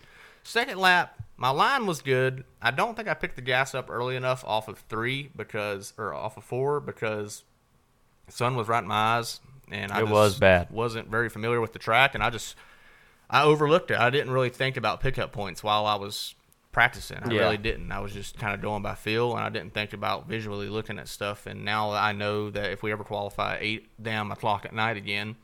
Second 0.43 0.77
lap, 0.77 1.17
my 1.37 1.49
line 1.49 1.85
was 1.85 2.01
good. 2.01 2.43
I 2.61 2.71
don't 2.71 2.95
think 2.95 3.07
I 3.07 3.13
picked 3.13 3.35
the 3.35 3.41
gas 3.41 3.73
up 3.73 3.89
early 3.89 4.15
enough 4.15 4.43
off 4.45 4.67
of 4.67 4.79
three 4.89 5.31
because, 5.35 5.93
or 5.97 6.13
off 6.13 6.37
of 6.37 6.43
four 6.43 6.79
because 6.79 7.43
the 8.27 8.33
sun 8.33 8.55
was 8.55 8.67
right 8.67 8.83
in 8.83 8.87
my 8.87 9.17
eyes, 9.17 9.39
and 9.71 9.91
I 9.91 9.97
It 9.97 10.01
just 10.01 10.11
was 10.11 10.39
bad. 10.39 10.69
Wasn't 10.69 11.09
very 11.09 11.29
familiar 11.29 11.59
with 11.61 11.73
the 11.73 11.79
track, 11.79 12.13
and 12.13 12.23
I 12.23 12.29
just 12.29 12.55
I 13.29 13.43
overlooked 13.43 13.89
it. 13.89 13.97
I 13.97 14.09
didn't 14.09 14.31
really 14.31 14.49
think 14.49 14.77
about 14.77 14.99
pickup 15.01 15.31
points 15.31 15.63
while 15.63 15.85
I 15.85 15.95
was 15.95 16.35
practicing. 16.71 17.17
I 17.23 17.31
Yeah. 17.31 17.41
really 17.41 17.57
didn't. 17.57 17.91
I 17.91 17.99
was 17.99 18.13
just 18.13 18.37
kind 18.37 18.53
of 18.53 18.61
going 18.61 18.83
by 18.83 18.95
feel, 18.95 19.35
and 19.35 19.43
I 19.45 19.49
didn't 19.49 19.73
think 19.73 19.93
about 19.93 20.27
visually 20.27 20.67
looking 20.69 20.99
at 20.99 21.07
stuff. 21.07 21.45
And 21.45 21.63
now 21.63 21.91
I 21.91 22.11
know 22.11 22.49
that 22.51 22.71
if 22.71 22.83
we 22.83 22.91
ever 22.91 23.03
qualify 23.03 23.57
eight 23.59 23.89
down 24.01 24.27
my 24.27 24.35
clock 24.35 24.65
at 24.65 24.73
night 24.73 24.97
again, 24.97 25.35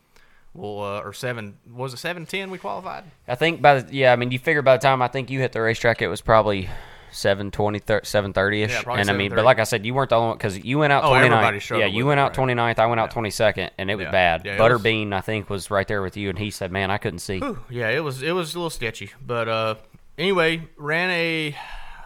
we'll 0.59 0.81
uh, 0.83 1.01
or 1.01 1.13
seven 1.13 1.57
was 1.71 1.93
it 1.93 1.97
seven 1.97 2.25
ten 2.25 2.51
we 2.51 2.57
qualified? 2.57 3.03
I 3.27 3.35
think 3.35 3.61
by 3.61 3.81
the 3.81 3.93
yeah, 3.95 4.11
I 4.13 4.15
mean 4.15 4.31
you 4.31 4.39
figure 4.39 4.61
by 4.61 4.77
the 4.77 4.81
time 4.81 5.01
I 5.01 5.07
think 5.07 5.29
you 5.29 5.39
hit 5.39 5.51
the 5.53 5.61
racetrack, 5.61 6.01
it 6.01 6.07
was 6.07 6.21
probably 6.21 6.69
720 7.11 7.79
730 8.03 8.61
ish 8.61 8.71
Yeah, 8.71 8.93
and 8.93 9.09
i 9.09 9.13
mean 9.13 9.33
but 9.33 9.43
like 9.43 9.57
i 9.57 9.63
said 9.63 9.83
you 9.83 9.95
weren't 9.95 10.09
the 10.11 10.15
only 10.15 10.27
one 10.27 10.37
because 10.37 10.59
you 10.63 10.77
went 10.77 10.93
out 10.93 11.03
Oh, 11.03 11.09
29th 11.09 11.79
yeah 11.79 11.87
you 11.87 12.05
went 12.05 12.19
out 12.19 12.37
right. 12.37 12.47
29th 12.49 12.77
i 12.77 12.85
went 12.85 12.99
out 12.99 13.09
Yeah. 13.15 13.21
22nd 13.23 13.69
and 13.79 13.89
it 13.89 13.95
was 13.95 14.03
Yeah. 14.05 14.11
bad 14.11 14.41
Yeah, 14.45 14.53
it 14.53 14.59
was- 14.59 14.79
butterbean 14.81 15.11
i 15.13 15.21
think 15.21 15.49
was 15.49 15.71
right 15.71 15.87
there 15.87 16.03
with 16.03 16.15
you 16.17 16.29
and 16.29 16.37
he 16.37 16.51
said 16.51 16.71
man 16.71 16.91
i 16.91 16.99
couldn't 16.99 17.17
see 17.19 17.39
Whew, 17.39 17.59
yeah, 17.67 17.89
it 17.89 18.01
was 18.01 18.21
it 18.21 18.33
was 18.33 18.53
a 18.53 18.59
little 18.59 18.69
sketchy, 18.69 19.09
but 19.25 19.49
uh, 19.49 19.75
anyway, 20.19 20.67
ran 20.77 21.09
a 21.09 21.55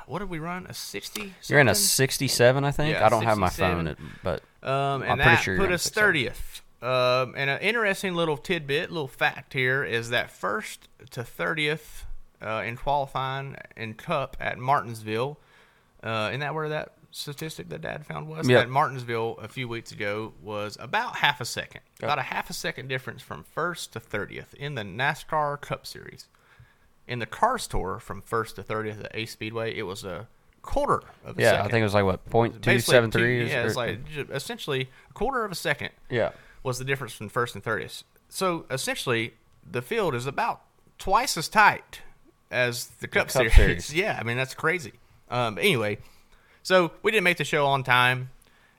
what 0.07 0.19
did 0.19 0.29
we 0.29 0.39
run 0.39 0.67
a 0.67 0.73
sixty? 0.73 1.33
you're 1.47 1.59
in 1.59 1.67
a 1.67 1.75
67 1.75 2.63
i 2.63 2.71
think 2.71 2.95
i 2.95 3.09
don't 3.09 3.23
have 3.25 3.37
my 3.37 3.49
67. 3.49 3.85
phone 3.97 4.09
but 4.23 4.41
Um, 4.65 5.01
and 5.01 5.11
I'm 5.11 5.17
pretty 5.17 5.29
that 5.31 5.41
sure 5.43 5.55
you're 5.55 5.65
put 5.65 5.73
us 5.73 5.83
67. 5.83 6.62
Um, 6.83 7.33
and 7.37 7.49
an 7.49 7.59
interesting 7.61 8.13
little 8.13 8.35
tidbit, 8.37 8.91
little 8.91 9.07
fact 9.07 9.53
here 9.53 9.83
is 9.83 10.09
that 10.09 10.29
first 10.31 10.89
to 11.11 11.23
thirtieth 11.23 12.05
uh, 12.41 12.63
in 12.65 12.75
qualifying 12.75 13.55
in 13.77 13.93
Cup 13.93 14.35
at 14.39 14.57
Martinsville. 14.59 15.39
Uh, 16.03 16.27
isn't 16.31 16.41
that 16.41 16.53
where 16.53 16.67
that 16.67 16.91
statistic 17.11 17.69
that 17.69 17.79
Dad 17.81 18.05
found 18.05 18.27
was? 18.27 18.49
Yep. 18.49 18.63
At 18.63 18.69
Martinsville 18.69 19.37
a 19.41 19.47
few 19.47 19.67
weeks 19.69 19.91
ago 19.93 20.33
was 20.41 20.77
about 20.79 21.15
half 21.17 21.39
a 21.39 21.45
second, 21.45 21.81
Yep. 22.01 22.03
about 22.03 22.19
a 22.19 22.23
half 22.23 22.49
a 22.49 22.53
second 22.53 22.89
difference 22.89 23.21
from 23.21 23.43
first 23.43 23.93
to 23.93 23.99
thirtieth 24.01 24.53
in 24.55 24.75
the 24.75 24.81
NASCAR 24.83 25.61
Cup 25.61 25.87
Series. 25.87 26.27
In 27.07 27.19
the 27.19 27.25
CARS 27.25 27.67
Tour 27.67 27.99
from 27.99 28.21
first 28.21 28.57
to 28.57 28.63
thirtieth 28.63 28.99
at 29.01 29.11
Ace 29.13 29.31
Speedway, 29.31 29.73
it 29.77 29.83
was 29.83 30.03
a 30.03 30.27
quarter 30.61 31.01
of 31.25 31.37
a 31.37 31.41
yeah 31.41 31.51
second. 31.51 31.65
i 31.65 31.69
think 31.69 31.81
it 31.81 31.83
was 31.83 31.93
like 31.93 32.05
what 32.05 32.25
point 32.29 32.61
two 32.61 32.79
seven 32.79 33.11
three 33.11 33.49
Yeah, 33.49 33.65
it's 33.65 33.75
like 33.75 33.99
essentially 34.31 34.89
a 35.09 35.13
quarter 35.13 35.43
of 35.43 35.51
a 35.51 35.55
second 35.55 35.89
yeah 36.09 36.31
was 36.63 36.79
the 36.79 36.85
difference 36.85 37.13
from 37.13 37.29
first 37.29 37.55
and 37.55 37.63
thirtieth. 37.63 38.03
So 38.29 38.65
essentially, 38.71 39.33
the 39.69 39.81
field 39.81 40.15
is 40.15 40.25
about 40.25 40.61
twice 40.97 41.37
as 41.37 41.47
tight 41.49 42.01
as 42.49 42.87
the 42.99 43.07
Cup, 43.07 43.27
Cup 43.27 43.31
series. 43.31 43.55
Series. 43.55 43.93
yeah, 43.93 44.17
I 44.19 44.23
mean 44.23 44.37
that's 44.37 44.53
crazy. 44.53 44.93
Um, 45.29 45.57
anyway, 45.57 45.97
so 46.61 46.91
we 47.01 47.11
didn't 47.11 47.23
make 47.23 47.37
the 47.37 47.43
show 47.43 47.65
on 47.65 47.83
time, 47.83 48.29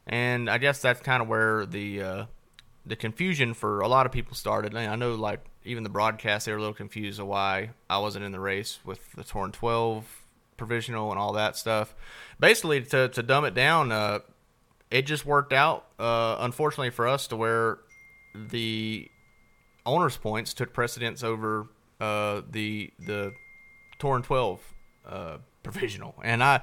and 0.07 0.49
I 0.49 0.59
guess 0.59 0.81
that's 0.81 1.01
kind 1.01 1.23
of 1.23 1.29
where 1.29 1.67
the 1.67 2.03
uh, 2.03 2.25
the 2.87 2.97
confusion 2.97 3.55
for 3.55 3.81
a 3.81 3.89
lot 3.89 4.07
of 4.07 4.13
people 4.13 4.35
started. 4.35 4.75
And 4.75 4.91
I 4.91 4.97
know, 4.97 5.15
like 5.15 5.41
even 5.65 5.83
the 5.83 5.91
broadcast, 5.91 6.47
they 6.47 6.53
were 6.53 6.59
a 6.59 6.61
little 6.61 6.75
confused 6.75 7.21
of 7.21 7.27
why 7.27 7.71
I 7.89 7.99
wasn't 7.99 8.25
in 8.25 8.33
the 8.33 8.41
race 8.41 8.79
with 8.85 9.13
the 9.13 9.25
Torn 9.25 9.53
Twelve 9.53 10.07
provisional 10.57 11.11
and 11.11 11.19
all 11.19 11.33
that 11.33 11.57
stuff. 11.57 11.95
Basically, 12.39 12.83
to 12.83 13.09
to 13.09 13.23
dumb 13.23 13.45
it 13.45 13.55
down, 13.55 13.93
uh, 13.93 14.21
it 14.95 15.07
just 15.07 15.27
worked 15.27 15.53
out. 15.53 15.87
Uh, 15.99 16.37
unfortunately 16.39 16.91
for 16.91 17.09
us, 17.09 17.27
to 17.27 17.37
where 17.37 17.79
the 18.33 19.11
owners' 19.85 20.17
points 20.17 20.55
took 20.55 20.73
precedence 20.73 21.25
over 21.25 21.67
uh, 22.01 22.43
the 22.49 22.93
the 23.01 23.33
Torn 23.99 24.23
Twelve 24.23 24.61
uh, 25.05 25.39
provisional, 25.65 26.15
and 26.23 26.45
I 26.45 26.63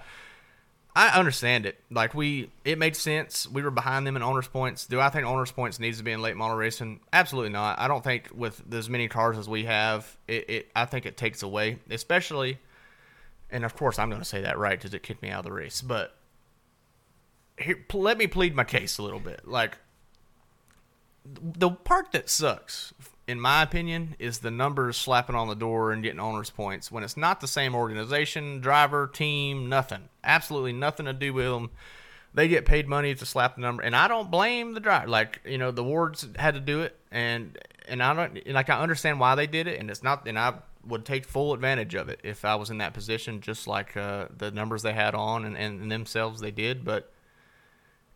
I 0.95 1.19
understand 1.19 1.65
it. 1.65 1.83
Like 1.91 2.13
we, 2.13 2.49
it 2.63 2.77
made 2.77 2.95
sense. 2.95 3.49
We 3.49 3.63
were 3.63 3.71
behind 3.71 4.07
them 4.07 4.15
in 4.15 4.23
owners 4.23 4.47
points. 4.47 4.85
Do 4.85 5.01
I 5.01 5.09
think 5.09 5.27
owners 5.27 5.51
points 5.51 5.77
needs 5.77 5.97
to 5.97 6.03
be 6.03 6.13
in 6.13 6.21
late 6.21 6.37
model 6.37 6.55
racing? 6.55 7.01
Absolutely 7.11 7.51
not. 7.51 7.79
I 7.79 7.89
don't 7.89 8.03
think 8.03 8.29
with 8.33 8.63
as 8.73 8.89
many 8.89 9.09
cars 9.09 9.37
as 9.37 9.49
we 9.49 9.65
have, 9.65 10.17
it. 10.29 10.49
it 10.49 10.71
I 10.73 10.85
think 10.85 11.05
it 11.05 11.17
takes 11.17 11.43
away, 11.43 11.79
especially. 11.89 12.59
And 13.49 13.65
of 13.65 13.75
course, 13.75 13.99
I'm 13.99 14.09
going 14.09 14.21
to 14.21 14.25
say 14.25 14.43
that 14.43 14.57
right 14.57 14.79
because 14.79 14.93
it 14.93 15.03
kicked 15.03 15.21
me 15.21 15.29
out 15.29 15.39
of 15.39 15.45
the 15.45 15.51
race. 15.51 15.81
But 15.81 16.15
here, 17.57 17.85
let 17.93 18.17
me 18.17 18.27
plead 18.27 18.55
my 18.55 18.63
case 18.63 18.97
a 18.97 19.03
little 19.03 19.19
bit. 19.19 19.47
Like 19.47 19.77
the 21.25 21.71
part 21.71 22.11
that 22.11 22.29
sucks, 22.29 22.93
in 23.27 23.39
my 23.39 23.61
opinion, 23.63 24.15
is 24.19 24.39
the 24.39 24.51
numbers 24.51 24.97
slapping 24.97 25.35
on 25.35 25.47
the 25.47 25.55
door 25.55 25.91
and 25.91 26.03
getting 26.03 26.19
owners 26.19 26.49
points 26.49 26.91
when 26.91 27.03
it's 27.03 27.17
not 27.17 27.41
the 27.41 27.47
same 27.47 27.75
organization, 27.75 28.59
driver, 28.59 29.07
team, 29.07 29.69
nothing. 29.69 30.09
Absolutely 30.23 30.73
nothing 30.73 31.05
to 31.05 31.13
do 31.13 31.33
with 31.33 31.45
them. 31.45 31.69
They 32.33 32.47
get 32.47 32.65
paid 32.65 32.87
money 32.87 33.13
to 33.13 33.25
slap 33.25 33.55
the 33.55 33.61
number, 33.61 33.83
and 33.83 33.95
I 33.95 34.07
don't 34.07 34.31
blame 34.31 34.73
the 34.73 34.79
driver. 34.79 35.07
Like 35.07 35.41
you 35.45 35.57
know, 35.57 35.71
the 35.71 35.83
wards 35.83 36.27
had 36.37 36.53
to 36.53 36.61
do 36.61 36.81
it, 36.81 36.97
and 37.11 37.57
and 37.87 38.01
I 38.01 38.13
don't 38.13 38.47
like 38.47 38.69
I 38.69 38.79
understand 38.79 39.19
why 39.19 39.35
they 39.35 39.47
did 39.47 39.67
it, 39.67 39.79
and 39.79 39.89
it's 39.89 40.01
not, 40.01 40.25
and 40.27 40.39
I 40.39 40.53
would 40.85 41.05
take 41.05 41.25
full 41.25 41.53
advantage 41.53 41.93
of 41.93 42.09
it 42.09 42.21
if 42.23 42.45
I 42.45 42.55
was 42.55 42.69
in 42.69 42.77
that 42.79 42.93
position, 42.93 43.41
just 43.41 43.67
like 43.67 43.95
uh, 43.97 44.27
the 44.35 44.49
numbers 44.49 44.81
they 44.81 44.93
had 44.93 45.13
on 45.13 45.45
and, 45.45 45.57
and 45.57 45.91
themselves 45.91 46.39
they 46.39 46.51
did. 46.51 46.85
But 46.85 47.10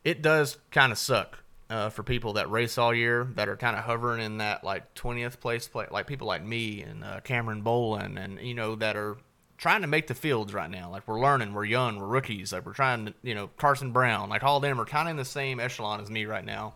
it 0.06 0.22
does 0.22 0.58
kind 0.72 0.94
of 0.94 0.98
suck 0.98 1.40
uh, 1.70 1.90
for 1.90 2.04
people 2.04 2.34
that 2.34 2.50
race 2.50 2.78
all 2.78 2.94
year 2.94 3.28
that 3.36 3.50
are 3.50 3.58
kind 3.58 3.76
of 3.76 3.84
hovering 3.84 4.24
in 4.24 4.38
that 4.38 4.64
like 4.64 4.94
20th 4.94 5.40
place, 5.40 5.68
play, 5.68 5.88
like 5.92 6.06
people 6.06 6.28
like 6.28 6.44
me 6.44 6.84
and 6.84 7.04
uh, 7.04 7.20
Cameron 7.22 7.64
Bolin, 7.64 8.24
and 8.24 8.40
you 8.40 8.54
know 8.54 8.76
that 8.76 8.96
are 8.96 9.18
trying 9.58 9.82
to 9.82 9.88
make 9.88 10.06
the 10.06 10.14
fields 10.14 10.54
right 10.54 10.70
now. 10.70 10.92
Like 10.92 11.08
we're 11.08 11.20
learning, 11.20 11.54
we're 11.54 11.66
young, 11.66 12.00
we're 12.00 12.06
rookies. 12.06 12.54
Like 12.54 12.66
we're 12.66 12.74
trying 12.74 13.08
to, 13.08 13.14
you 13.24 13.34
know, 13.34 13.50
Carson 13.58 13.92
Brown, 13.92 14.30
like 14.30 14.44
all 14.44 14.60
them 14.60 14.80
are 14.80 14.86
kind 14.86 15.08
of 15.08 15.12
in 15.12 15.18
the 15.18 15.26
same 15.26 15.60
echelon 15.60 16.00
as 16.00 16.12
me 16.12 16.26
right 16.26 16.46
now, 16.46 16.76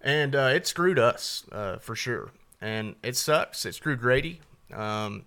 and 0.00 0.36
uh, 0.36 0.52
it 0.54 0.68
screwed 0.68 1.00
us 1.00 1.44
uh, 1.50 1.78
for 1.78 1.96
sure, 1.96 2.30
and 2.60 2.94
it 3.02 3.16
sucks. 3.16 3.66
It 3.66 3.74
screwed 3.74 4.00
Grady. 4.00 4.40
Um, 4.72 5.24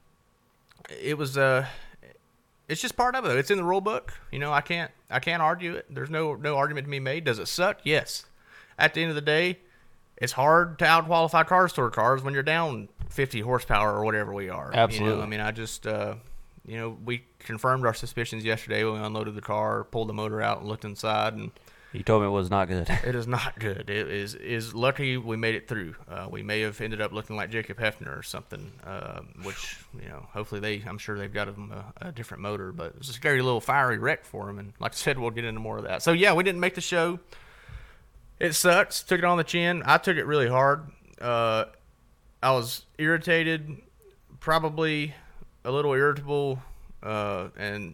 it 0.89 1.17
was 1.17 1.37
uh 1.37 1.65
it's 2.67 2.81
just 2.81 2.95
part 2.95 3.15
of 3.15 3.25
it. 3.25 3.37
It's 3.37 3.51
in 3.51 3.57
the 3.57 3.63
rule 3.63 3.81
book. 3.81 4.13
You 4.31 4.39
know, 4.39 4.51
I 4.53 4.61
can't 4.61 4.91
I 5.09 5.19
can't 5.19 5.41
argue 5.41 5.75
it. 5.75 5.87
There's 5.89 6.09
no 6.09 6.35
no 6.35 6.57
argument 6.57 6.85
to 6.87 6.91
be 6.91 6.99
made. 6.99 7.23
Does 7.23 7.39
it 7.39 7.47
suck? 7.47 7.79
Yes 7.83 8.25
at 8.77 8.93
the 8.93 9.01
end 9.01 9.09
of 9.09 9.15
the 9.15 9.21
day, 9.21 9.59
it's 10.17 10.33
hard 10.33 10.79
to 10.79 10.85
out 10.85 11.05
qualify 11.05 11.43
CARS 11.43 11.73
Tour 11.73 11.89
cars 11.89 12.23
when 12.23 12.33
you're 12.33 12.43
down 12.43 12.89
50 13.09 13.41
horsepower 13.41 13.93
or 13.93 14.05
whatever 14.05 14.33
we 14.33 14.49
are. 14.49 14.71
Absolutely. 14.73 15.11
You 15.11 15.17
know, 15.17 15.23
I 15.23 15.25
mean, 15.25 15.39
I 15.39 15.51
just, 15.51 15.85
uh, 15.85 16.15
you 16.65 16.77
know, 16.77 16.97
we 17.03 17.25
confirmed 17.39 17.85
our 17.85 17.93
suspicions 17.93 18.43
yesterday 18.43 18.83
when 18.83 18.93
we 18.93 18.99
unloaded 18.99 19.35
the 19.35 19.41
car, 19.41 19.83
pulled 19.83 20.09
the 20.09 20.13
motor 20.13 20.41
out, 20.41 20.59
and 20.59 20.67
looked 20.67 20.85
inside, 20.85 21.33
and 21.33 21.51
he 21.93 22.01
told 22.01 22.23
me 22.23 22.27
it 22.27 22.31
was 22.31 22.49
not 22.49 22.67
good. 22.67 22.89
it 22.89 23.13
is 23.13 23.27
not 23.27 23.57
good. 23.59 23.87
It 23.87 24.09
is 24.09 24.33
is 24.33 24.73
lucky 24.73 25.15
we 25.15 25.37
made 25.37 25.53
it 25.53 25.67
through. 25.67 25.95
Uh, 26.09 26.27
we 26.29 26.41
may 26.41 26.61
have 26.61 26.81
ended 26.81 27.01
up 27.01 27.13
looking 27.13 27.35
like 27.35 27.51
Jacob 27.51 27.77
Heafner 27.77 28.17
or 28.17 28.23
something, 28.23 28.71
uh, 28.83 29.21
which 29.43 29.77
you 30.01 30.09
know, 30.09 30.27
hopefully 30.33 30.59
they. 30.59 30.83
I'm 30.87 30.97
sure 30.97 31.17
they've 31.17 31.31
got 31.31 31.49
a, 31.49 31.53
a, 32.01 32.11
different 32.11 32.41
motor, 32.41 32.71
but 32.71 32.87
it 32.87 32.97
was 32.97 33.09
a 33.09 33.13
scary 33.13 33.43
little 33.43 33.61
fiery 33.61 33.99
wreck 33.99 34.25
for 34.25 34.49
him. 34.49 34.57
And 34.57 34.73
like 34.79 34.93
I 34.93 34.95
said, 34.95 35.19
we'll 35.19 35.29
get 35.29 35.45
into 35.45 35.59
more 35.59 35.77
of 35.77 35.83
that. 35.83 36.01
So 36.01 36.13
yeah, 36.13 36.33
we 36.33 36.43
didn't 36.43 36.61
make 36.61 36.73
the 36.73 36.81
show. 36.81 37.19
It 38.39 38.53
sucks. 38.53 39.03
Took 39.03 39.19
it 39.19 39.25
on 39.25 39.37
the 39.37 39.43
chin. 39.43 39.83
I 39.85 39.99
took 39.99 40.17
it 40.17 40.25
really 40.25 40.49
hard. 40.49 40.87
Uh, 41.21 41.65
I 42.41 42.51
was 42.51 42.85
irritated, 42.97 43.77
probably 44.39 45.13
a 45.63 45.71
little 45.71 45.93
irritable, 45.93 46.59
uh, 47.03 47.49
and 47.55 47.93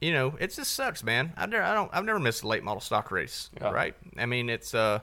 you 0.00 0.12
know, 0.12 0.36
it 0.40 0.52
just 0.52 0.72
sucks, 0.72 1.04
man. 1.04 1.32
I 1.36 1.46
never, 1.46 1.62
I 1.62 1.74
don't, 1.74 1.90
I've 1.92 2.04
never 2.04 2.18
missed 2.18 2.42
a 2.42 2.48
late 2.48 2.64
model 2.64 2.80
stock 2.80 3.10
race, 3.10 3.50
yeah. 3.60 3.70
right? 3.70 3.94
I 4.16 4.26
mean, 4.26 4.48
it's 4.48 4.74
uh, 4.74 5.00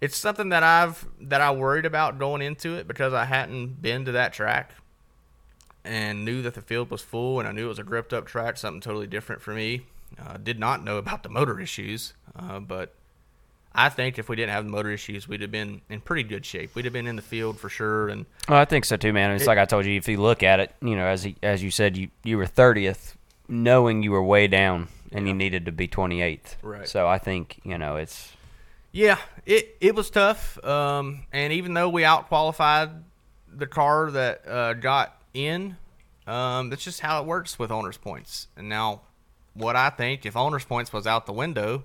it's 0.00 0.16
something 0.16 0.50
that 0.50 0.62
I've 0.62 1.06
that 1.20 1.40
I 1.40 1.50
worried 1.52 1.86
about 1.86 2.18
going 2.18 2.42
into 2.42 2.74
it 2.74 2.88
because 2.88 3.12
I 3.12 3.24
hadn't 3.24 3.80
been 3.82 4.04
to 4.06 4.12
that 4.12 4.32
track 4.32 4.72
and 5.84 6.24
knew 6.24 6.42
that 6.42 6.54
the 6.54 6.60
field 6.62 6.90
was 6.90 7.02
full 7.02 7.38
and 7.38 7.48
I 7.48 7.52
knew 7.52 7.66
it 7.66 7.68
was 7.68 7.78
a 7.78 7.84
gripped 7.84 8.12
up 8.12 8.26
track, 8.26 8.56
something 8.56 8.80
totally 8.80 9.06
different 9.06 9.42
for 9.42 9.52
me. 9.52 9.86
Uh, 10.18 10.36
did 10.36 10.58
not 10.58 10.84
know 10.84 10.96
about 10.96 11.22
the 11.22 11.28
motor 11.28 11.60
issues, 11.60 12.14
uh, 12.36 12.60
but 12.60 12.94
I 13.74 13.88
think 13.88 14.18
if 14.18 14.28
we 14.28 14.36
didn't 14.36 14.52
have 14.52 14.64
the 14.64 14.70
motor 14.70 14.90
issues, 14.90 15.26
we'd 15.26 15.40
have 15.40 15.50
been 15.50 15.80
in 15.90 16.00
pretty 16.00 16.22
good 16.22 16.46
shape. 16.46 16.74
We'd 16.74 16.84
have 16.84 16.94
been 16.94 17.08
in 17.08 17.16
the 17.16 17.22
field 17.22 17.58
for 17.58 17.68
sure. 17.68 18.08
And 18.08 18.24
well, 18.48 18.58
I 18.58 18.64
think 18.64 18.84
so 18.84 18.96
too, 18.96 19.12
man. 19.12 19.32
It's 19.32 19.44
it, 19.44 19.48
like 19.48 19.58
I 19.58 19.64
told 19.64 19.84
you. 19.84 19.96
If 19.96 20.06
you 20.06 20.18
look 20.18 20.44
at 20.44 20.60
it, 20.60 20.74
you 20.80 20.94
know, 20.94 21.06
as 21.06 21.24
he, 21.24 21.36
as 21.42 21.62
you 21.62 21.72
said, 21.72 21.96
you 21.96 22.08
you 22.22 22.36
were 22.36 22.46
thirtieth, 22.46 23.13
knowing 23.48 24.02
you 24.02 24.10
were 24.12 24.22
way 24.22 24.46
down 24.46 24.88
and 25.12 25.26
yeah. 25.26 25.32
you 25.32 25.36
needed 25.36 25.66
to 25.66 25.72
be 25.72 25.86
twenty 25.86 26.22
eighth. 26.22 26.56
Right. 26.62 26.88
So 26.88 27.06
I 27.06 27.18
think 27.18 27.60
you 27.64 27.78
know 27.78 27.96
it's. 27.96 28.32
Yeah, 28.92 29.18
it 29.44 29.76
it 29.80 29.94
was 29.94 30.10
tough. 30.10 30.62
Um, 30.64 31.24
and 31.32 31.52
even 31.52 31.74
though 31.74 31.88
we 31.88 32.04
out 32.04 32.28
qualified 32.28 32.90
the 33.52 33.66
car 33.66 34.10
that 34.10 34.46
uh, 34.46 34.74
got 34.74 35.20
in, 35.32 35.76
um, 36.26 36.70
that's 36.70 36.84
just 36.84 37.00
how 37.00 37.20
it 37.20 37.26
works 37.26 37.58
with 37.58 37.70
owners 37.70 37.96
points. 37.96 38.48
And 38.56 38.68
now 38.68 39.00
what 39.54 39.76
I 39.76 39.90
think 39.90 40.26
if 40.26 40.36
owners 40.36 40.64
points 40.64 40.92
was 40.92 41.06
out 41.06 41.26
the 41.26 41.32
window, 41.32 41.84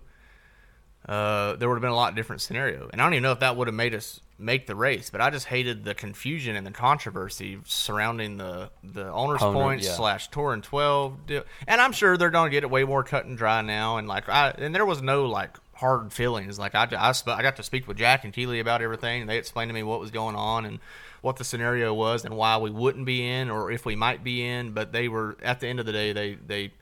uh, 1.08 1.56
there 1.56 1.70
would 1.70 1.76
have 1.76 1.82
been 1.82 1.92
a 1.92 1.96
lot 1.96 2.16
different 2.16 2.42
scenario. 2.42 2.90
And 2.92 3.02
I 3.02 3.06
don't 3.06 3.14
even 3.14 3.24
know 3.24 3.32
if 3.32 3.40
that 3.40 3.56
would 3.56 3.68
have 3.68 3.76
made 3.76 3.96
us 3.96 4.22
make 4.38 4.68
the 4.68 4.76
race, 4.76 5.10
but 5.10 5.22
I 5.22 5.30
just 5.30 5.48
hated 5.48 5.84
the 5.84 5.94
confusion 5.94 6.56
and 6.56 6.66
the 6.66 6.72
controversy 6.72 7.60
surrounding 7.66 8.38
the 8.38 8.70
the 8.84 9.12
owners 9.12 9.42
Owner, 9.42 9.60
points 9.60 9.86
yeah. 9.86 9.94
slash 9.94 10.30
tour 10.30 10.54
and 10.54 10.64
twelve 10.64 11.26
deal. 11.26 11.44
And 11.68 11.82
I'm 11.82 11.92
sure 11.92 12.18
they're 12.18 12.30
going 12.30 12.50
to 12.50 12.56
get 12.56 12.64
it 12.64 12.70
way 12.70 12.84
more 12.84 13.04
cut 13.04 13.26
and 13.26 13.38
dry 13.38 13.62
now. 13.62 13.98
And 13.98 14.08
like 14.08 14.30
I 14.30 14.52
and 14.52 14.74
there 14.74 14.86
was 14.86 15.02
no 15.02 15.26
like 15.26 15.58
hard 15.74 16.12
feelings. 16.12 16.60
Like 16.60 16.76
I, 16.76 16.88
I, 16.92 17.14
I 17.28 17.42
got 17.42 17.56
to 17.56 17.64
speak 17.64 17.88
with 17.88 17.98
Jack 17.98 18.24
and 18.24 18.34
Keeley 18.34 18.60
about 18.60 18.82
everything, 18.82 19.22
and 19.22 19.30
they 19.30 19.38
explained 19.38 19.70
to 19.70 19.74
me 19.74 19.84
what 19.84 20.00
was 20.00 20.12
going 20.12 20.36
on 20.36 20.66
and 20.66 20.80
what 21.22 21.38
the 21.38 21.44
scenario 21.44 21.94
was 21.94 22.24
and 22.24 22.36
why 22.36 22.58
we 22.58 22.70
wouldn't 22.70 23.06
be 23.06 23.28
in 23.28 23.50
or 23.50 23.72
if 23.72 23.86
we 23.86 23.96
might 23.96 24.24
be 24.24 24.46
in. 24.46 24.72
But 24.72 24.92
they 24.92 25.08
were 25.08 25.38
at 25.42 25.60
the 25.60 25.68
end 25.68 25.80
of 25.80 25.86
the 25.86 25.92
day, 25.92 26.14
they 26.14 26.36
they 26.36 26.74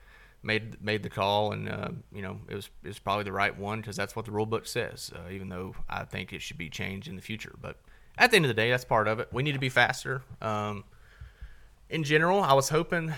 made 0.48 0.82
made 0.82 1.04
the 1.04 1.10
call, 1.10 1.52
and 1.52 1.70
uh, 1.70 1.90
you 2.12 2.24
know 2.24 2.40
it 2.50 2.56
was 2.56 2.70
it 2.84 2.88
was 2.88 2.98
probably 2.98 3.26
the 3.26 3.32
right 3.32 3.56
one 3.56 3.80
because 3.80 3.96
that's 3.96 4.16
what 4.16 4.26
the 4.26 4.32
rule 4.32 4.48
book 4.48 4.66
says. 4.66 5.12
Uh, 5.14 5.30
even 5.30 5.50
though 5.50 5.76
I 5.88 6.06
think 6.06 6.34
it 6.34 6.42
should 6.42 6.58
be 6.58 6.70
changed 6.70 7.08
in 7.08 7.16
the 7.16 7.22
future, 7.22 7.54
but 7.62 7.78
at 8.18 8.32
the 8.32 8.38
end 8.38 8.46
of 8.46 8.50
the 8.50 8.56
day, 8.56 8.72
that's 8.72 8.86
part 8.86 9.08
of 9.08 9.20
it. 9.20 9.28
We 9.32 9.44
need 9.44 9.52
to 9.52 9.60
be 9.60 9.70
faster. 9.70 10.24
Um, 10.42 10.86
in 11.90 12.04
general, 12.04 12.42
I 12.42 12.54
was 12.54 12.70
hoping. 12.70 13.14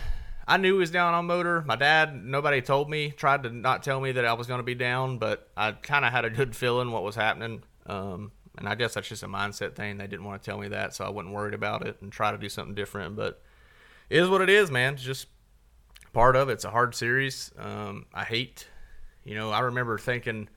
I 0.46 0.58
knew 0.58 0.74
he 0.74 0.80
was 0.80 0.92
down 0.92 1.14
on 1.14 1.28
motor. 1.28 1.64
My 1.66 1.76
dad, 1.76 2.26
nobody 2.26 2.62
told 2.62 2.90
me, 2.90 3.12
tried 3.12 3.44
to 3.44 3.52
not 3.52 3.84
tell 3.84 4.02
me 4.02 4.12
that 4.14 4.26
I 4.26 4.34
was 4.34 4.48
going 4.48 4.58
to 4.58 4.64
be 4.64 4.74
down, 4.74 5.20
but 5.20 5.48
I 5.56 5.74
kind 5.74 6.04
of 6.04 6.12
had 6.12 6.26
a 6.26 6.30
good 6.30 6.56
feeling 6.56 6.92
what 6.92 7.04
was 7.04 7.16
happening. 7.16 7.62
Um, 7.86 8.32
and 8.58 8.68
I 8.68 8.74
guess 8.74 8.96
that's 8.96 9.08
just 9.08 9.22
a 9.22 9.28
mindset 9.28 9.76
thing. 9.76 9.98
They 9.98 10.08
didn't 10.08 10.26
want 10.26 10.42
to 10.42 10.50
tell 10.50 10.58
me 10.58 10.70
that, 10.70 10.96
so 10.96 11.06
I 11.06 11.10
wasn't 11.10 11.36
worried 11.36 11.54
about 11.54 11.86
it 11.86 11.98
and 12.02 12.12
try 12.12 12.32
to 12.32 12.38
do 12.38 12.50
something 12.50 12.74
different. 12.74 13.16
But 13.16 13.42
is 14.10 14.28
what 14.28 14.42
it 14.42 14.50
is, 14.50 14.72
man. 14.72 14.98
Just 14.98 15.28
part 16.14 16.36
of. 16.36 16.50
It's 16.50 16.66
a 16.66 16.70
hard 16.70 16.96
series. 16.96 17.52
Um, 17.58 18.06
I 18.14 18.24
hate, 18.24 18.68
you 19.24 19.36
know, 19.36 19.52
I 19.52 19.62
remember 19.62 19.98
thinking 19.98 20.50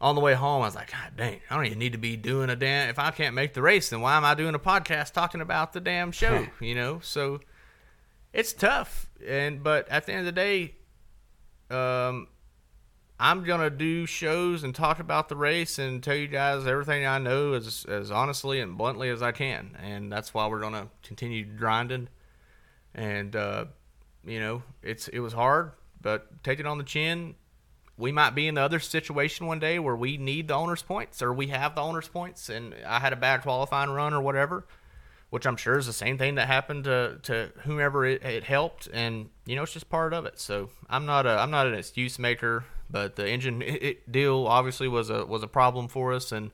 on 0.00 0.14
the 0.14 0.20
way 0.20 0.34
home, 0.34 0.62
I 0.62 0.66
was 0.66 0.74
like, 0.74 0.92
God 0.92 1.16
dang, 1.16 1.40
I 1.50 1.56
don't 1.56 1.66
even 1.66 1.78
need 1.78 1.92
to 1.92 1.98
be 1.98 2.16
doing 2.16 2.50
a 2.50 2.56
damn. 2.56 2.88
If 2.88 2.98
I 2.98 3.10
can't 3.10 3.34
make 3.34 3.54
the 3.54 3.62
race, 3.62 3.90
then 3.90 4.00
why 4.00 4.16
am 4.16 4.24
I 4.24 4.34
doing 4.34 4.54
a 4.54 4.58
podcast 4.58 5.12
talking 5.12 5.40
about 5.40 5.72
the 5.72 5.80
damn 5.80 6.12
show? 6.12 6.46
you 6.60 6.74
know, 6.74 7.00
so 7.02 7.40
it's 8.32 8.52
tough. 8.52 9.08
And 9.26 9.62
but 9.62 9.88
at 9.88 10.06
the 10.06 10.12
end 10.12 10.20
of 10.20 10.26
the 10.26 10.32
day, 10.40 10.74
um, 11.70 12.28
I'm 13.18 13.42
gonna 13.42 13.70
do 13.70 14.06
shows 14.06 14.62
and 14.62 14.72
talk 14.72 15.00
about 15.00 15.28
the 15.28 15.36
race 15.36 15.80
and 15.80 16.00
tell 16.02 16.14
you 16.14 16.28
guys 16.28 16.66
everything 16.66 17.04
I 17.04 17.18
know 17.18 17.54
as 17.54 17.84
as 17.88 18.12
honestly 18.12 18.60
and 18.60 18.78
bluntly 18.78 19.10
as 19.10 19.22
I 19.22 19.32
can, 19.32 19.76
and 19.82 20.12
that's 20.12 20.32
why 20.32 20.46
we're 20.46 20.60
gonna 20.60 20.88
continue 21.02 21.44
grinding. 21.44 22.08
And 22.94 23.34
uh, 23.34 23.66
you 24.28 24.40
know, 24.40 24.62
it's 24.82 25.08
it 25.08 25.20
was 25.20 25.32
hard, 25.32 25.72
but 26.00 26.42
take 26.44 26.60
it 26.60 26.66
on 26.66 26.78
the 26.78 26.84
chin. 26.84 27.34
We 27.96 28.12
might 28.12 28.34
be 28.34 28.46
in 28.46 28.54
the 28.54 28.60
other 28.60 28.78
situation 28.78 29.46
one 29.46 29.58
day 29.58 29.80
where 29.80 29.96
we 29.96 30.16
need 30.16 30.46
the 30.46 30.54
owner's 30.54 30.82
points 30.82 31.20
or 31.20 31.32
we 31.32 31.48
have 31.48 31.74
the 31.74 31.80
owner's 31.80 32.06
points 32.06 32.48
and 32.48 32.74
I 32.86 33.00
had 33.00 33.12
a 33.12 33.16
bad 33.16 33.42
qualifying 33.42 33.90
run 33.90 34.14
or 34.14 34.20
whatever, 34.20 34.66
which 35.30 35.46
I'm 35.46 35.56
sure 35.56 35.76
is 35.78 35.86
the 35.86 35.92
same 35.92 36.16
thing 36.16 36.36
that 36.36 36.46
happened 36.46 36.84
to, 36.84 37.18
to 37.24 37.50
whomever 37.62 38.06
it, 38.06 38.22
it 38.22 38.44
helped. 38.44 38.88
And, 38.92 39.30
you 39.46 39.56
know, 39.56 39.64
it's 39.64 39.72
just 39.72 39.90
part 39.90 40.14
of 40.14 40.26
it. 40.26 40.38
So 40.38 40.70
I'm 40.88 41.06
not 41.06 41.26
a, 41.26 41.30
I'm 41.30 41.50
not 41.50 41.66
an 41.66 41.74
excuse 41.74 42.20
maker, 42.20 42.64
but 42.88 43.16
the 43.16 43.28
engine 43.28 43.62
it, 43.62 43.82
it 43.82 44.12
deal 44.12 44.46
obviously 44.46 44.86
was 44.86 45.10
a, 45.10 45.26
was 45.26 45.42
a 45.42 45.48
problem 45.48 45.88
for 45.88 46.12
us. 46.12 46.30
And, 46.30 46.52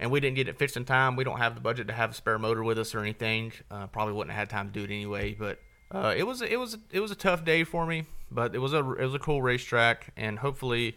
and 0.00 0.10
we 0.10 0.18
didn't 0.18 0.36
get 0.36 0.48
it 0.48 0.58
fixed 0.58 0.76
in 0.76 0.84
time. 0.84 1.14
We 1.14 1.22
don't 1.22 1.38
have 1.38 1.54
the 1.54 1.60
budget 1.60 1.86
to 1.86 1.94
have 1.94 2.10
a 2.10 2.14
spare 2.14 2.38
motor 2.38 2.64
with 2.64 2.80
us 2.80 2.96
or 2.96 3.00
anything. 3.00 3.52
Uh, 3.70 3.86
probably 3.86 4.14
wouldn't 4.14 4.34
have 4.34 4.48
had 4.48 4.50
time 4.50 4.66
to 4.66 4.72
do 4.72 4.82
it 4.82 4.92
anyway, 4.92 5.36
but 5.38 5.60
uh, 5.92 6.14
it 6.16 6.24
was 6.24 6.40
it 6.42 6.58
was 6.58 6.78
it 6.90 7.00
was 7.00 7.10
a 7.10 7.16
tough 7.16 7.44
day 7.44 7.64
for 7.64 7.86
me, 7.86 8.04
but 8.30 8.54
it 8.54 8.58
was 8.58 8.72
a 8.72 8.78
it 8.92 9.04
was 9.04 9.14
a 9.14 9.18
cool 9.18 9.42
racetrack, 9.42 10.12
and 10.16 10.38
hopefully, 10.38 10.96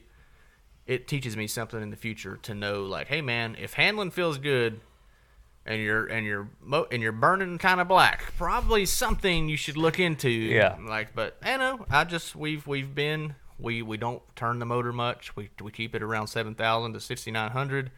it 0.85 1.07
teaches 1.07 1.35
me 1.35 1.47
something 1.47 1.81
in 1.81 1.89
the 1.89 1.95
future 1.97 2.37
to 2.43 2.53
know 2.53 2.83
like, 2.83 3.07
hey 3.07 3.21
man, 3.21 3.55
if 3.59 3.73
handling 3.73 4.11
feels 4.11 4.37
good, 4.37 4.81
and 5.65 5.81
you're 5.81 6.05
and 6.05 6.25
you're 6.25 6.49
mo- 6.61 6.87
and 6.91 7.01
you're 7.01 7.11
burning 7.11 7.57
kind 7.57 7.81
of 7.81 7.87
black, 7.87 8.33
probably 8.37 8.85
something 8.85 9.49
you 9.49 9.57
should 9.57 9.77
look 9.77 9.99
into. 9.99 10.29
Yeah. 10.29 10.77
Like, 10.85 11.15
but 11.15 11.37
I 11.41 11.57
know 11.57 11.85
I 11.89 12.03
just 12.03 12.35
we've 12.35 12.67
we've 12.67 12.93
been 12.93 13.35
we 13.57 13.81
we 13.81 13.97
don't 13.97 14.21
turn 14.35 14.59
the 14.59 14.65
motor 14.65 14.93
much. 14.93 15.35
We 15.35 15.49
we 15.61 15.71
keep 15.71 15.95
it 15.95 16.03
around 16.03 16.27
seven 16.27 16.53
thousand 16.53 16.93
to 16.93 16.99
sixty 16.99 17.31
nine 17.31 17.51
hundred. 17.51 17.91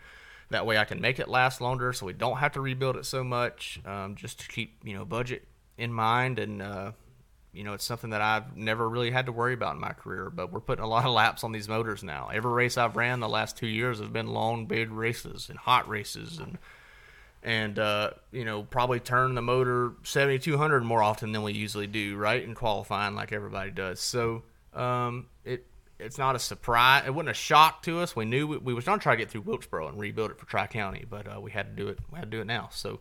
That 0.52 0.66
way 0.66 0.78
I 0.78 0.86
can 0.86 1.02
make 1.02 1.20
it 1.20 1.28
last 1.28 1.60
longer, 1.60 1.92
so 1.92 2.06
we 2.06 2.14
don't 2.14 2.38
have 2.38 2.52
to 2.54 2.62
rebuild 2.62 2.98
it 2.98 3.06
so 3.06 3.24
much. 3.24 3.82
Um, 3.86 4.16
just 4.16 4.40
to 4.42 4.48
keep 4.48 4.80
you 4.84 4.94
know 4.94 5.04
budget 5.04 5.48
in 5.78 5.94
mind 5.94 6.40
and. 6.40 6.62
Uh, 6.62 6.92
you 7.54 7.64
know, 7.64 7.72
it's 7.72 7.86
something 7.86 8.10
that 8.10 8.20
I've 8.20 8.58
never 8.58 8.90
really 8.90 9.12
had 9.12 9.28
to 9.28 9.32
worry 9.32 9.54
about 9.54 9.76
in 9.76 9.80
my 9.80 9.94
career, 9.94 10.30
but 10.30 10.52
we're 10.52 10.60
putting 10.60 10.84
a 10.84 10.88
lot 10.90 11.06
of 11.06 11.14
laps 11.14 11.42
on 11.42 11.54
these 11.54 11.70
motors 11.70 12.04
now. 12.04 12.30
Every 12.34 12.52
race 12.52 12.78
I've 12.78 12.98
ran 12.98 13.22
the 13.22 13.30
last 13.30 13.56
two 13.56 13.68
years 13.68 14.02
have 14.02 14.12
been 14.12 14.28
long, 14.28 14.66
big 14.66 14.92
races 14.92 15.48
and 15.50 15.58
hot 15.58 15.88
races 15.88 16.38
and 16.38 16.58
and 17.46 17.78
uh, 17.78 18.10
you 18.32 18.44
know 18.44 18.64
probably 18.64 19.00
turn 19.00 19.36
the 19.36 19.42
motor 19.42 19.94
7200 20.04 20.84
more 20.84 21.02
often 21.02 21.32
than 21.32 21.44
we 21.44 21.54
usually 21.54 21.88
do 21.88 22.18
right 22.18 22.44
in 22.44 22.56
qualifying 22.56 23.16
like 23.16 23.32
everybody 23.32 23.70
does 23.70 24.00
so 24.00 24.42
um, 24.74 25.28
it 25.46 25.66
it's 26.00 26.18
not 26.18 26.36
a 26.36 26.40
surprise 26.40 27.04
it 27.06 27.14
wasn't 27.14 27.30
a 27.30 27.36
shock 27.36 27.84
to 27.84 28.00
us 28.00 28.16
we 28.16 28.26
knew 28.26 28.48
we, 28.48 28.58
we 28.58 28.74
was 28.74 28.84
going 28.84 29.00
to 29.00 29.04
try 29.04 29.14
to 29.14 29.18
get 29.18 29.30
through 29.30 29.42
wilkesboro 29.42 29.88
and 29.88 30.00
rebuild 30.00 30.32
it 30.32 30.40
for 30.40 30.48
tri-county 30.48 31.06
but 31.08 31.32
uh, 31.34 31.40
we 31.40 31.52
had 31.52 31.78
to 31.78 31.84
do 31.84 31.88
it 31.88 32.00
we 32.12 32.18
had 32.18 32.32
to 32.32 32.38
do 32.38 32.42
it 32.42 32.48
now 32.48 32.68
so 32.72 33.00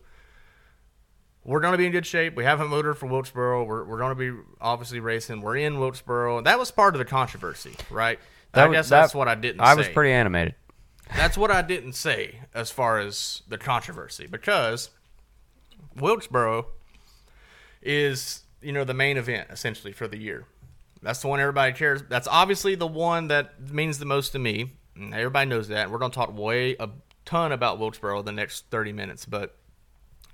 we're 1.45 1.59
going 1.61 1.71
to 1.73 1.77
be 1.77 1.85
in 1.85 1.91
good 1.91 2.05
shape. 2.05 2.35
We 2.35 2.43
have 2.43 2.59
a 2.59 2.67
motor 2.67 2.93
for 2.93 3.05
Wilkesboro. 3.05 3.63
We're, 3.63 3.83
we're 3.85 3.99
going 3.99 4.15
to 4.17 4.33
be 4.33 4.37
obviously 4.59 4.99
racing. 4.99 5.41
We're 5.41 5.57
in 5.57 5.79
Wilkesboro. 5.79 6.41
That 6.41 6.59
was 6.59 6.71
part 6.71 6.95
of 6.95 6.99
the 6.99 7.05
controversy, 7.05 7.75
right? 7.89 8.19
I 8.53 8.65
was- 8.67 8.75
guess 8.75 8.89
that's 8.89 9.13
what 9.15 9.27
I 9.27 9.35
didn't 9.35 9.61
I 9.61 9.73
say 9.73 9.77
was 9.77 9.87
pretty 9.89 10.11
animated. 10.11 10.55
that's 11.15 11.37
what 11.37 11.51
I 11.51 11.61
didn't 11.61 11.93
say 11.93 12.39
as 12.53 12.71
far 12.71 12.99
as 12.99 13.43
the 13.47 13.57
controversy 13.57 14.27
because 14.27 14.89
Wilkesboro 15.95 16.67
is 17.81 18.41
you 18.61 18.71
know 18.71 18.83
the 18.83 18.93
main 18.93 19.17
event 19.17 19.47
essentially 19.51 19.93
for 19.93 20.07
the 20.07 20.17
year. 20.17 20.45
That's 21.01 21.21
the 21.21 21.27
one 21.27 21.39
everybody 21.39 21.73
cares. 21.73 22.01
That's 22.09 22.27
obviously 22.27 22.73
the 22.75 22.87
one 22.87 23.27
that 23.27 23.71
means 23.71 23.99
the 23.99 24.05
most 24.05 24.31
to 24.31 24.39
me. 24.39 24.71
Everybody 25.13 25.49
knows 25.49 25.67
that. 25.67 25.91
We're 25.91 25.99
going 25.99 26.09
to 26.11 26.15
talk 26.15 26.35
way 26.35 26.75
a 26.79 26.89
ton 27.25 27.51
about 27.51 27.77
Wilkesboro 27.77 28.23
the 28.23 28.31
next 28.31 28.65
30 28.71 28.93
minutes, 28.93 29.25
but 29.25 29.55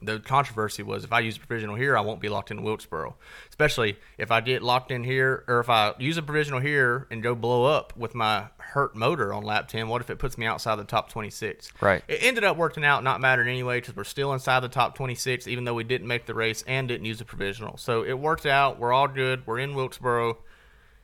the 0.02 0.20
controversy 0.20 0.84
was 0.84 1.04
if 1.04 1.14
I 1.14 1.20
use 1.20 1.38
a 1.38 1.40
provisional 1.40 1.76
here, 1.76 1.96
I 1.96 2.02
won't 2.02 2.20
be 2.20 2.30
locked 2.30 2.52
in 2.52 2.64
Wilkesboro. 2.64 3.16
Especially 3.50 4.00
if 4.18 4.32
I 4.32 4.42
get 4.42 4.64
locked 4.64 4.92
in 4.92 5.04
here, 5.04 5.44
or 5.48 5.60
if 5.60 5.70
I 5.70 5.94
use 6.00 6.18
a 6.18 6.22
provisional 6.22 6.60
here 6.60 7.08
and 7.12 7.22
go 7.22 7.36
blow 7.36 7.66
up 7.66 7.96
with 7.96 8.16
my 8.16 8.48
hurt 8.58 8.96
motor 8.96 9.34
on 9.34 9.44
lap 9.44 9.68
10, 9.68 9.88
what 9.88 10.02
if 10.02 10.10
it 10.10 10.18
puts 10.18 10.38
me 10.38 10.46
outside 10.46 10.76
the 10.76 10.84
top 10.84 11.10
26? 11.10 11.72
Right. 11.82 12.04
It 12.08 12.20
ended 12.24 12.44
up 12.44 12.58
working 12.58 12.84
out, 12.84 13.04
not 13.04 13.22
mattering 13.22 13.50
anyway, 13.50 13.80
because 13.80 13.96
we're 13.96 14.04
still 14.04 14.34
inside 14.34 14.62
the 14.62 14.70
top 14.70 14.96
26, 14.96 15.48
even 15.48 15.66
though 15.66 15.76
we 15.76 15.84
didn't 15.84 16.08
make 16.08 16.26
the 16.26 16.34
race 16.34 16.64
and 16.66 16.88
didn't 16.88 17.06
use 17.06 17.22
a 17.22 17.26
provisional. 17.26 17.78
So 17.78 18.04
it 18.04 18.18
worked 18.18 18.46
out. 18.46 18.80
We're 18.80 18.94
all 18.94 19.08
good. 19.08 19.46
We're 19.46 19.60
in 19.60 19.76
Wilkesboro. 19.76 20.38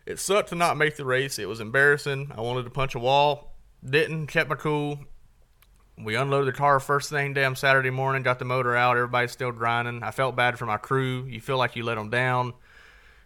It 0.07 0.19
sucked 0.19 0.49
to 0.49 0.55
not 0.55 0.77
make 0.77 0.95
the 0.95 1.05
race. 1.05 1.37
It 1.37 1.47
was 1.47 1.59
embarrassing. 1.59 2.31
I 2.35 2.41
wanted 2.41 2.63
to 2.63 2.69
punch 2.69 2.95
a 2.95 2.99
wall. 2.99 3.53
Didn't. 3.87 4.27
Kept 4.27 4.49
my 4.49 4.55
cool. 4.55 4.99
We 6.01 6.15
unloaded 6.15 6.53
the 6.53 6.57
car 6.57 6.79
first 6.79 7.09
thing 7.09 7.33
damn 7.33 7.55
Saturday 7.55 7.89
morning, 7.89 8.21
got 8.21 8.39
the 8.39 8.45
motor 8.45 8.75
out. 8.75 8.97
Everybody's 8.97 9.31
still 9.31 9.51
grinding. 9.51 10.03
I 10.03 10.11
felt 10.11 10.35
bad 10.35 10.59
for 10.59 10.65
my 10.65 10.77
crew. 10.77 11.25
You 11.25 11.41
feel 11.41 11.57
like 11.57 11.75
you 11.75 11.83
let 11.83 11.95
them 11.95 12.09
down. 12.09 12.53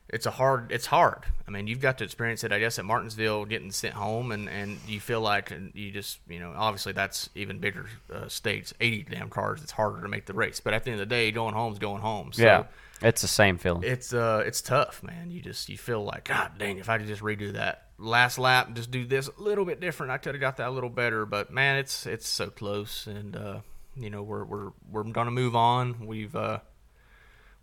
It's 0.07 0.26
a 0.26 0.32
hard. 0.32 0.72
It's 0.72 0.86
hard. 0.86 1.24
I 1.47 1.51
mean, 1.51 1.67
you've 1.67 1.80
got 1.80 1.97
to 1.99 2.03
experience 2.03 2.43
it. 2.43 2.51
I 2.51 2.59
guess 2.59 2.78
at 2.80 2.86
Martinsville, 2.86 3.45
getting 3.45 3.72
sent 3.72 3.93
home, 3.93 4.32
and 4.32 4.49
and 4.49 4.78
you 4.88 4.99
feel 4.99 5.22
like 5.22 5.53
you 5.74 5.91
just 5.91 6.19
you 6.28 6.39
know 6.39 6.53
obviously 6.55 6.91
that's 6.91 7.30
even 7.36 7.59
bigger 7.59 7.86
uh, 8.13 8.28
states, 8.28 8.74
eighty 8.82 9.03
damn 9.03 9.30
cars. 9.30 9.61
It's 9.63 9.72
harder 9.72 10.01
to 10.01 10.09
make 10.09 10.26
the 10.26 10.34
race. 10.34 10.59
But 10.59 10.74
at 10.74 10.84
the 10.84 10.91
end 10.91 11.01
of 11.01 11.07
the 11.07 11.13
day, 11.15 11.32
going 11.32 11.53
home's 11.53 11.80
going 11.80 12.01
home. 12.01 12.34
So 12.34 12.43
yeah, 12.43 12.63
it's 13.01 13.22
the 13.22 13.30
same 13.30 13.57
feeling. 13.57 13.84
it's 13.84 14.13
uh 14.13 14.43
it's 14.45 14.61
tough, 14.61 15.01
man. 15.01 15.32
You 15.32 15.41
just 15.41 15.69
you 15.69 15.78
feel 15.78 16.03
like 16.03 16.26
God 16.26 16.53
dang, 16.57 16.78
if 16.78 16.89
I 16.89 16.97
could 16.97 17.07
just 17.07 17.22
redo 17.22 17.53
that 17.53 17.88
last 18.02 18.38
lap, 18.38 18.74
just 18.74 18.91
do 18.91 19.06
this 19.06 19.30
a 19.30 19.41
little 19.41 19.66
bit 19.66 19.80
different, 19.80 20.12
I 20.12 20.18
could 20.18 20.36
have 20.36 20.41
got 20.41 20.58
that 20.58 20.70
a 20.70 20.72
little 20.72 20.89
better. 20.89 21.26
But 21.26 21.52
man, 21.52 21.78
it's 21.78 22.06
it's 22.06 22.28
so 22.28 22.49
close, 22.49 23.08
and 23.08 23.36
uh, 23.36 23.60
you 23.95 24.10
know 24.10 24.24
we're 24.24 24.43
we're 24.43 24.72
we're 24.89 25.04
gonna 25.04 25.32
move 25.32 25.56
on. 25.56 26.06
We've 26.06 26.36
uh, 26.36 26.60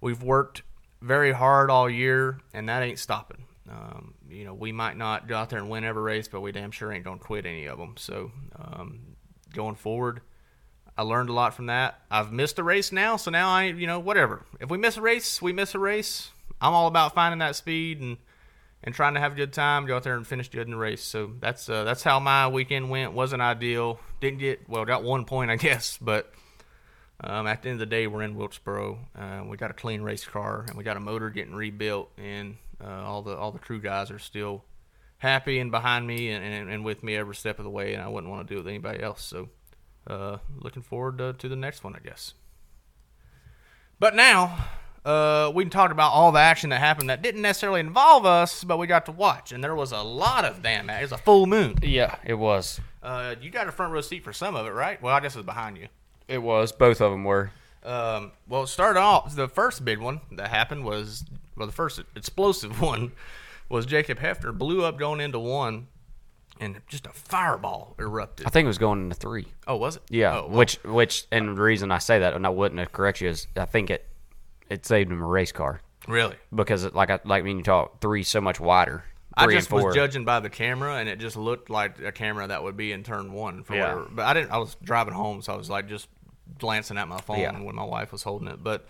we've 0.00 0.22
worked 0.22 0.62
very 1.00 1.32
hard 1.32 1.70
all 1.70 1.88
year, 1.88 2.38
and 2.54 2.68
that 2.68 2.82
ain't 2.82 2.98
stopping. 2.98 3.44
Um, 3.70 4.14
you 4.30 4.44
know, 4.44 4.54
we 4.54 4.72
might 4.72 4.96
not 4.96 5.28
go 5.28 5.36
out 5.36 5.50
there 5.50 5.58
and 5.58 5.68
win 5.68 5.84
every 5.84 6.02
race, 6.02 6.28
but 6.28 6.40
we 6.40 6.52
damn 6.52 6.70
sure 6.70 6.92
ain't 6.92 7.04
gonna 7.04 7.18
quit 7.18 7.44
any 7.44 7.66
of 7.66 7.78
them. 7.78 7.94
So 7.98 8.30
um, 8.56 9.16
going 9.52 9.74
forward. 9.74 10.20
I 10.96 11.02
learned 11.02 11.28
a 11.28 11.32
lot 11.32 11.54
from 11.54 11.66
that. 11.66 12.00
I've 12.10 12.32
missed 12.32 12.58
a 12.58 12.64
race 12.64 12.90
now, 12.90 13.14
so 13.14 13.30
now 13.30 13.50
I, 13.50 13.66
you 13.66 13.86
know, 13.86 14.00
whatever. 14.00 14.44
If 14.58 14.68
we 14.68 14.78
miss 14.78 14.96
a 14.96 15.00
race, 15.00 15.40
we 15.40 15.52
miss 15.52 15.76
a 15.76 15.78
race. 15.78 16.32
I'm 16.60 16.72
all 16.72 16.88
about 16.88 17.14
finding 17.14 17.38
that 17.38 17.54
speed 17.54 18.00
and 18.00 18.16
and 18.82 18.94
trying 18.94 19.14
to 19.14 19.20
have 19.20 19.32
a 19.32 19.34
good 19.34 19.52
time, 19.52 19.86
go 19.86 19.96
out 19.96 20.04
there 20.04 20.16
and 20.16 20.26
finish 20.26 20.48
good 20.48 20.66
in 20.66 20.70
the 20.70 20.76
race. 20.76 21.02
So 21.02 21.32
that's 21.40 21.68
uh, 21.68 21.84
that's 21.84 22.02
how 22.02 22.20
my 22.20 22.48
weekend 22.48 22.90
went. 22.90 23.12
wasn't 23.12 23.42
ideal. 23.42 24.00
Didn't 24.20 24.38
get 24.38 24.68
well, 24.68 24.84
got 24.84 25.02
one 25.02 25.24
point, 25.24 25.50
I 25.50 25.56
guess, 25.56 25.98
but 26.00 26.32
um, 27.22 27.46
at 27.46 27.62
the 27.62 27.70
end 27.70 27.76
of 27.76 27.88
the 27.88 27.94
day, 27.94 28.06
we're 28.06 28.22
in 28.22 28.36
Wilkesboro. 28.36 28.98
Uh, 29.16 29.42
we 29.46 29.56
got 29.56 29.70
a 29.70 29.74
clean 29.74 30.02
race 30.02 30.24
car 30.24 30.64
and 30.68 30.76
we 30.76 30.84
got 30.84 30.96
a 30.96 31.00
motor 31.00 31.30
getting 31.30 31.54
rebuilt, 31.54 32.10
and 32.16 32.56
uh, 32.82 33.02
all 33.04 33.22
the 33.22 33.36
all 33.36 33.52
the 33.52 33.58
crew 33.58 33.80
guys 33.80 34.10
are 34.10 34.18
still 34.18 34.64
happy 35.18 35.58
and 35.58 35.72
behind 35.72 36.06
me 36.06 36.30
and, 36.30 36.44
and, 36.44 36.70
and 36.70 36.84
with 36.84 37.02
me 37.02 37.16
every 37.16 37.34
step 37.34 37.58
of 37.58 37.64
the 37.64 37.70
way. 37.70 37.94
And 37.94 38.02
I 38.02 38.08
wouldn't 38.08 38.30
want 38.30 38.46
to 38.46 38.54
do 38.54 38.58
it 38.58 38.62
with 38.62 38.68
anybody 38.68 39.02
else. 39.02 39.22
So 39.24 39.48
uh, 40.06 40.38
looking 40.56 40.82
forward 40.82 41.18
to, 41.18 41.32
to 41.32 41.48
the 41.48 41.56
next 41.56 41.84
one, 41.84 41.94
I 41.94 41.98
guess. 41.98 42.34
But 43.98 44.14
now, 44.14 44.66
uh, 45.04 45.50
we 45.54 45.64
can 45.64 45.70
talk 45.70 45.90
about 45.90 46.12
all 46.12 46.32
the 46.32 46.38
action 46.40 46.70
that 46.70 46.80
happened 46.80 47.10
that 47.10 47.22
didn't 47.22 47.42
necessarily 47.42 47.80
involve 47.80 48.26
us, 48.26 48.64
but 48.64 48.78
we 48.78 48.86
got 48.86 49.06
to 49.06 49.12
watch, 49.12 49.52
and 49.52 49.62
there 49.62 49.74
was 49.74 49.92
a 49.92 50.02
lot 50.02 50.44
of 50.44 50.62
damn. 50.62 50.88
It 50.90 51.02
was 51.02 51.12
a 51.12 51.18
full 51.18 51.46
moon. 51.46 51.78
yeah, 51.82 52.16
it 52.24 52.34
was. 52.34 52.80
Uh, 53.02 53.34
you 53.40 53.50
got 53.50 53.68
a 53.68 53.72
front 53.72 53.92
row 53.92 54.00
seat 54.00 54.24
for 54.24 54.32
some 54.32 54.54
of 54.56 54.66
it, 54.66 54.70
right? 54.70 55.00
Well, 55.00 55.14
I 55.14 55.20
guess 55.20 55.34
it 55.34 55.38
was 55.38 55.46
behind 55.46 55.76
you. 55.78 55.88
It 56.26 56.38
was. 56.42 56.72
Both 56.72 57.00
of 57.00 57.10
them 57.12 57.24
were. 57.24 57.50
Um, 57.84 58.32
well, 58.48 58.64
it 58.64 58.66
started 58.66 59.00
off. 59.00 59.34
The 59.34 59.48
first 59.48 59.84
big 59.84 59.98
one 60.00 60.20
that 60.32 60.48
happened 60.48 60.84
was 60.84 61.24
well, 61.56 61.66
the 61.66 61.72
first 61.72 62.00
explosive 62.16 62.80
one 62.82 63.12
was 63.68 63.86
Jacob 63.86 64.18
Heafner 64.18 64.56
blew 64.56 64.84
up 64.84 64.98
going 64.98 65.20
into 65.20 65.38
one, 65.38 65.86
and 66.60 66.80
just 66.88 67.06
a 67.06 67.10
fireball 67.10 67.94
erupted. 67.98 68.46
I 68.46 68.50
think 68.50 68.64
it 68.64 68.68
was 68.68 68.78
going 68.78 69.04
into 69.04 69.14
three. 69.14 69.46
Oh, 69.66 69.76
was 69.76 69.96
it? 69.96 70.02
Yeah, 70.10 70.38
Oh, 70.38 70.48
well, 70.48 70.58
which 70.58 70.74
which 70.84 71.26
and 71.30 71.56
the 71.56 71.62
reason 71.62 71.90
I 71.92 71.98
say 71.98 72.18
that 72.18 72.34
and 72.34 72.44
I 72.44 72.50
wouldn't 72.50 72.92
correct 72.92 73.20
you 73.20 73.28
is 73.28 73.46
I 73.56 73.64
think 73.64 73.90
it 73.90 74.06
it 74.70 74.84
saved 74.86 75.10
him 75.10 75.22
a 75.22 75.26
race 75.26 75.52
car 75.52 75.80
really. 76.06 76.36
because 76.54 76.84
it, 76.84 76.94
like 76.94 77.10
I 77.10 77.20
like 77.24 77.44
when 77.44 77.56
you 77.58 77.62
talk 77.62 78.00
three 78.00 78.22
so 78.22 78.40
much 78.40 78.60
wider. 78.60 79.04
I 79.34 79.46
just 79.46 79.70
and 79.70 79.84
was 79.84 79.94
judging 79.94 80.24
by 80.24 80.40
the 80.40 80.50
camera, 80.50 80.96
and 80.96 81.08
it 81.08 81.20
just 81.20 81.36
looked 81.36 81.70
like 81.70 82.00
a 82.00 82.10
camera 82.10 82.48
that 82.48 82.62
would 82.64 82.76
be 82.76 82.90
in 82.92 83.04
turn 83.04 83.32
one 83.32 83.62
for 83.62 83.74
Yeah. 83.76 83.82
whatever. 83.94 84.08
But 84.10 84.26
I 84.26 84.34
didn't. 84.34 84.50
I 84.50 84.58
was 84.58 84.76
driving 84.82 85.14
home, 85.14 85.42
so 85.42 85.52
I 85.52 85.56
was 85.56 85.70
like 85.70 85.88
just 85.88 86.08
glancing 86.58 86.98
at 86.98 87.06
my 87.06 87.20
phone 87.20 87.38
Yeah. 87.38 87.60
when 87.60 87.76
my 87.76 87.84
wife 87.84 88.10
was 88.10 88.24
holding 88.24 88.48
it. 88.48 88.64
But 88.64 88.86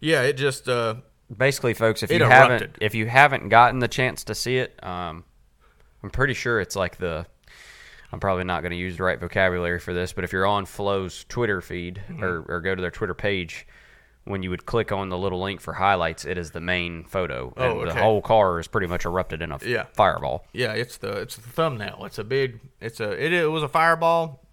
yeah, 0.00 0.22
it 0.22 0.34
just 0.34 0.66
uh, 0.68 0.94
Basically, 1.36 1.74
folks, 1.74 2.02
if 2.02 2.10
you 2.10 2.24
haven't 2.24 2.76
if 2.80 2.94
you 2.94 3.06
haven't 3.06 3.48
gotten 3.50 3.80
the 3.80 3.88
chance 3.88 4.24
to 4.24 4.34
see 4.34 4.56
it, 4.58 4.78
um, 4.82 5.24
I'm 6.02 6.10
pretty 6.10 6.34
sure 6.34 6.60
it's 6.60 6.76
like 6.76 6.96
the. 6.96 7.26
I'm 8.12 8.20
probably 8.20 8.44
not 8.44 8.60
going 8.62 8.72
to 8.72 8.76
use 8.78 8.96
the 8.98 9.02
right 9.04 9.18
vocabulary 9.18 9.78
for 9.78 9.94
this, 9.94 10.12
but 10.12 10.24
if 10.24 10.32
you're 10.32 10.46
on 10.46 10.66
Flo's 10.66 11.24
Twitter 11.28 11.60
feed 11.62 12.02
Mm-hmm. 12.10 12.22
or, 12.22 12.42
or 12.48 12.60
go 12.60 12.74
to 12.74 12.80
their 12.82 12.90
Twitter 12.90 13.14
page, 13.14 13.66
when 14.24 14.42
you 14.42 14.50
would 14.50 14.64
click 14.66 14.92
on 14.92 15.08
the 15.08 15.18
little 15.18 15.40
link 15.42 15.60
for 15.60 15.72
highlights, 15.74 16.24
it 16.24 16.38
is 16.38 16.52
the 16.52 16.60
main 16.60 17.04
photo, 17.04 17.52
Oh, 17.56 17.80
and 17.80 17.90
the 17.90 17.94
whole 17.94 18.22
car 18.22 18.60
is 18.60 18.68
pretty 18.68 18.86
much 18.86 19.04
erupted 19.04 19.42
in 19.42 19.50
a 19.50 19.58
Yeah. 19.64 19.84
fireball. 19.94 20.46
yeah, 20.52 20.72
it's 20.72 20.96
the 20.98 21.12
it's 21.20 21.36
the 21.36 21.48
thumbnail. 21.48 22.04
It's 22.04 22.18
a 22.18 22.24
big. 22.24 22.60
It's 22.80 23.00
a 23.00 23.10
it, 23.12 23.32
it 23.32 23.50
was 23.50 23.62
a 23.62 23.68
fireball, 23.68 24.46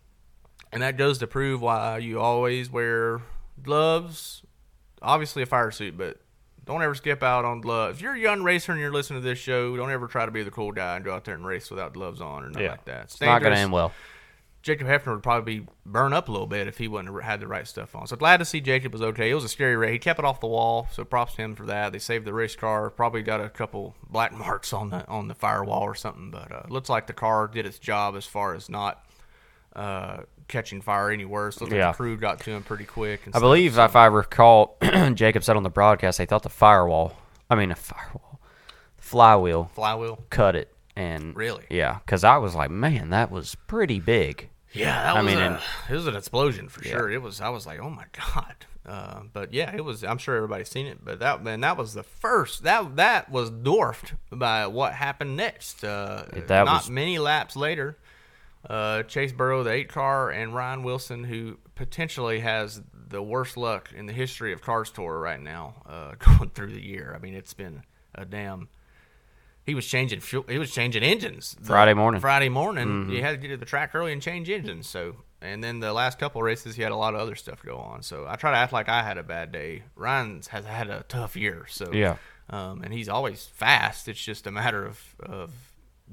and 0.72 0.82
that 0.82 0.98
goes 0.98 1.20
to 1.20 1.28
prove 1.28 1.62
why 1.62 1.98
you 2.00 2.20
always 2.20 2.70
wear 2.72 3.22
gloves. 3.62 4.44
Obviously, 5.02 5.44
a 5.44 5.46
fire 5.46 5.72
suit, 5.72 5.98
but 5.98 6.18
don't 6.66 6.82
ever 6.84 6.94
skip 6.96 7.24
out 7.24 7.46
on 7.46 7.62
gloves. 7.62 7.98
If 7.98 8.02
you're 8.04 8.16
a 8.16 8.20
young 8.20 8.44
racer 8.44 8.72
and 8.72 8.82
you're 8.82 8.92
listening 8.92 9.22
to 9.22 9.28
this 9.28 9.40
show, 9.40 9.76
don't 9.78 9.92
ever 9.92 10.08
try 10.08 10.26
to 10.26 10.32
be 10.32 10.44
the 10.44 10.52
cool 10.52 10.72
guy 10.72 10.96
and 10.98 11.06
go 11.06 11.14
out 11.14 11.26
there 11.26 11.36
and 11.36 11.46
race 11.46 11.70
without 11.72 11.94
gloves 11.94 12.22
on 12.22 12.44
or 12.44 12.50
nothing 12.50 12.68
like 12.68 12.86
that. 12.86 13.04
It's 13.06 13.22
not 13.22 13.42
going 13.42 13.54
to 13.54 13.60
end 13.60 13.72
well. 13.72 13.92
Jacob 14.62 14.88
Heafner 14.88 15.14
would 15.14 15.24
probably 15.24 15.66
burn 15.86 16.12
up 16.12 16.28
a 16.28 16.32
little 16.32 16.48
bit 16.48 16.68
if 16.68 16.78
he 16.78 16.88
wouldn't 16.88 17.14
have 17.14 17.24
had 17.24 17.40
the 17.40 17.48
right 17.48 17.66
stuff 17.66 17.96
on. 17.96 18.08
So 18.08 18.16
glad 18.18 18.38
to 18.38 18.46
see 18.46 18.60
Jacob 18.60 18.92
was 18.92 19.02
okay. 19.02 19.30
It 19.30 19.34
was 19.34 19.46
a 19.46 19.50
scary 19.50 19.76
race. 19.78 19.94
He 19.94 20.00
kept 20.00 20.20
it 20.20 20.26
off 20.26 20.42
the 20.42 20.48
wall, 20.48 20.88
so 20.92 21.06
props 21.06 21.36
to 21.36 21.42
him 21.42 21.56
for 21.56 21.66
that. 21.68 21.94
They 21.94 22.00
saved 22.00 22.26
the 22.26 22.34
race 22.34 22.56
car. 22.56 22.90
Probably 22.90 23.22
got 23.22 23.40
a 23.40 23.50
couple 23.50 23.96
black 24.10 24.34
marks 24.38 24.74
on 24.74 24.90
the 24.90 25.08
on 25.08 25.28
the 25.28 25.36
firewall 25.36 25.82
or 25.84 25.96
something, 25.96 26.30
but 26.30 26.52
uh, 26.52 26.64
looks 26.70 26.90
like 26.90 27.08
the 27.08 27.14
car 27.14 27.48
did 27.48 27.66
its 27.66 27.80
job 27.80 28.16
as 28.16 28.26
far 28.26 28.54
as 28.54 28.70
not 28.70 29.06
uh, 29.76 30.18
catching 30.50 30.82
fire 30.82 31.10
any 31.10 31.26
worse. 31.26 31.62
Looks 31.62 31.72
like 31.72 31.94
the 31.94 31.98
crew 31.98 32.18
got 32.18 32.40
to 32.42 32.52
him 32.52 32.64
pretty 32.64 32.86
quick. 32.86 33.22
And 33.26 33.34
I 33.34 33.38
stuff. 33.38 33.42
believe, 33.42 33.78
if 33.78 33.96
I 33.96 34.08
recall, 34.08 34.78
Jacob 35.14 35.44
said 35.44 35.56
on 35.56 35.64
the 35.64 35.70
broadcast 35.70 36.18
they 36.18 36.26
thought 36.26 36.44
the 36.44 36.50
firewall, 36.50 37.16
I 37.50 37.56
mean, 37.56 37.72
a 37.72 37.76
firewall, 37.76 38.42
flywheel 38.98 39.72
flywheel. 39.74 40.24
cut 40.30 40.56
it. 40.56 40.74
And 41.00 41.36
Really? 41.36 41.66
Yeah, 41.70 42.00
because 42.06 42.24
I 42.24 42.38
was 42.38 42.56
like, 42.56 42.70
man, 42.72 43.10
that 43.12 43.32
was 43.32 43.56
pretty 43.68 44.00
big. 44.00 44.50
Yeah, 44.74 45.02
that 45.04 45.16
I 45.16 45.22
was 45.22 45.26
mean, 45.34 45.38
a, 45.42 45.48
and- 45.48 45.60
it 45.90 45.94
was 45.94 46.08
an 46.08 46.16
explosion 46.16 46.68
for 46.70 46.84
Yeah. 46.84 46.92
sure. 46.92 47.10
It 47.10 47.22
was. 47.22 47.42
I 47.42 47.50
was 47.50 47.66
like, 47.66 47.80
oh 47.80 47.90
my 47.90 48.06
god. 48.36 48.66
Uh, 48.86 49.22
but 49.34 49.54
yeah, 49.54 49.76
it 49.76 49.84
was. 49.86 50.04
I'm 50.04 50.18
sure 50.18 50.36
everybody's 50.36 50.70
seen 50.70 50.86
it. 50.88 51.04
But 51.04 51.20
that 51.20 51.44
man, 51.44 51.62
that 51.62 51.78
was 51.78 51.94
the 51.94 52.04
first. 52.04 52.64
That 52.64 52.96
that 52.98 53.32
was 53.32 53.50
dwarfed 53.50 54.14
by 54.32 54.68
what 54.68 54.94
happened 54.94 55.36
next. 55.38 55.84
Uh, 55.84 56.26
That 56.48 56.66
not 56.66 56.82
was- 56.84 56.90
many 56.90 57.18
laps 57.20 57.56
later, 57.56 57.98
uh, 58.70 59.04
Chase 59.04 59.32
Burrow, 59.32 59.64
the 59.64 59.72
eight 59.72 59.90
car, 59.90 60.30
and 60.32 60.54
Ryan 60.54 60.84
Wilson, 60.84 61.24
who 61.24 61.58
potentially 61.76 62.40
has 62.42 62.82
the 62.94 63.22
worst 63.24 63.58
luck 63.58 63.90
in 63.96 64.06
the 64.06 64.14
history 64.14 64.54
of 64.54 64.62
Cars 64.62 64.92
Tour 64.92 65.20
right 65.20 65.40
now, 65.42 65.82
uh, 65.88 66.14
going 66.38 66.50
through 66.52 66.74
the 66.74 66.82
year. 66.86 67.14
I 67.16 67.20
mean, 67.20 67.34
it's 67.34 67.54
been 67.54 67.84
a 68.16 68.26
damn. 68.26 68.70
He 69.70 69.76
was 69.76 69.86
changing 69.88 70.20
fuel. 70.20 70.46
He 70.50 70.58
was 70.58 70.72
changing 70.72 71.04
engines 71.04 71.56
Friday 71.62 71.94
morning. 71.94 72.20
Friday 72.22 72.50
morning, 72.50 72.88
Mm-hmm. 72.88 73.12
you 73.12 73.22
had 73.22 73.32
to 73.32 73.38
get 73.38 73.50
to 73.50 73.58
the 73.58 73.66
track 73.66 73.94
early 73.94 74.12
and 74.12 74.22
change 74.22 74.50
engines. 74.50 74.88
So, 74.88 75.16
and 75.42 75.64
then 75.64 75.80
the 75.80 75.94
last 75.94 76.18
couple 76.20 76.42
races, 76.42 76.76
he 76.76 76.82
had 76.82 76.92
a 76.92 76.96
lot 76.96 77.14
of 77.14 77.20
other 77.22 77.36
stuff 77.36 77.62
go 77.64 77.78
on. 77.78 78.02
So 78.02 78.26
I 78.28 78.36
try 78.36 78.52
to 78.52 78.58
act 78.58 78.74
like 78.74 78.90
I 78.90 79.04
had 79.04 79.18
a 79.18 79.24
bad 79.24 79.52
day. 79.52 79.84
Ryan's 79.96 80.48
has 80.48 80.66
had 80.66 80.90
a 80.90 81.04
tough 81.08 81.36
year. 81.36 81.66
So 81.70 81.92
Yeah. 81.94 82.16
um, 82.50 82.82
and 82.84 82.92
he's 82.94 83.08
always 83.08 83.46
fast. 83.46 84.08
It's 84.08 84.24
just 84.24 84.48
a 84.48 84.52
matter 84.52 84.86
of 84.86 85.00
of 85.22 85.52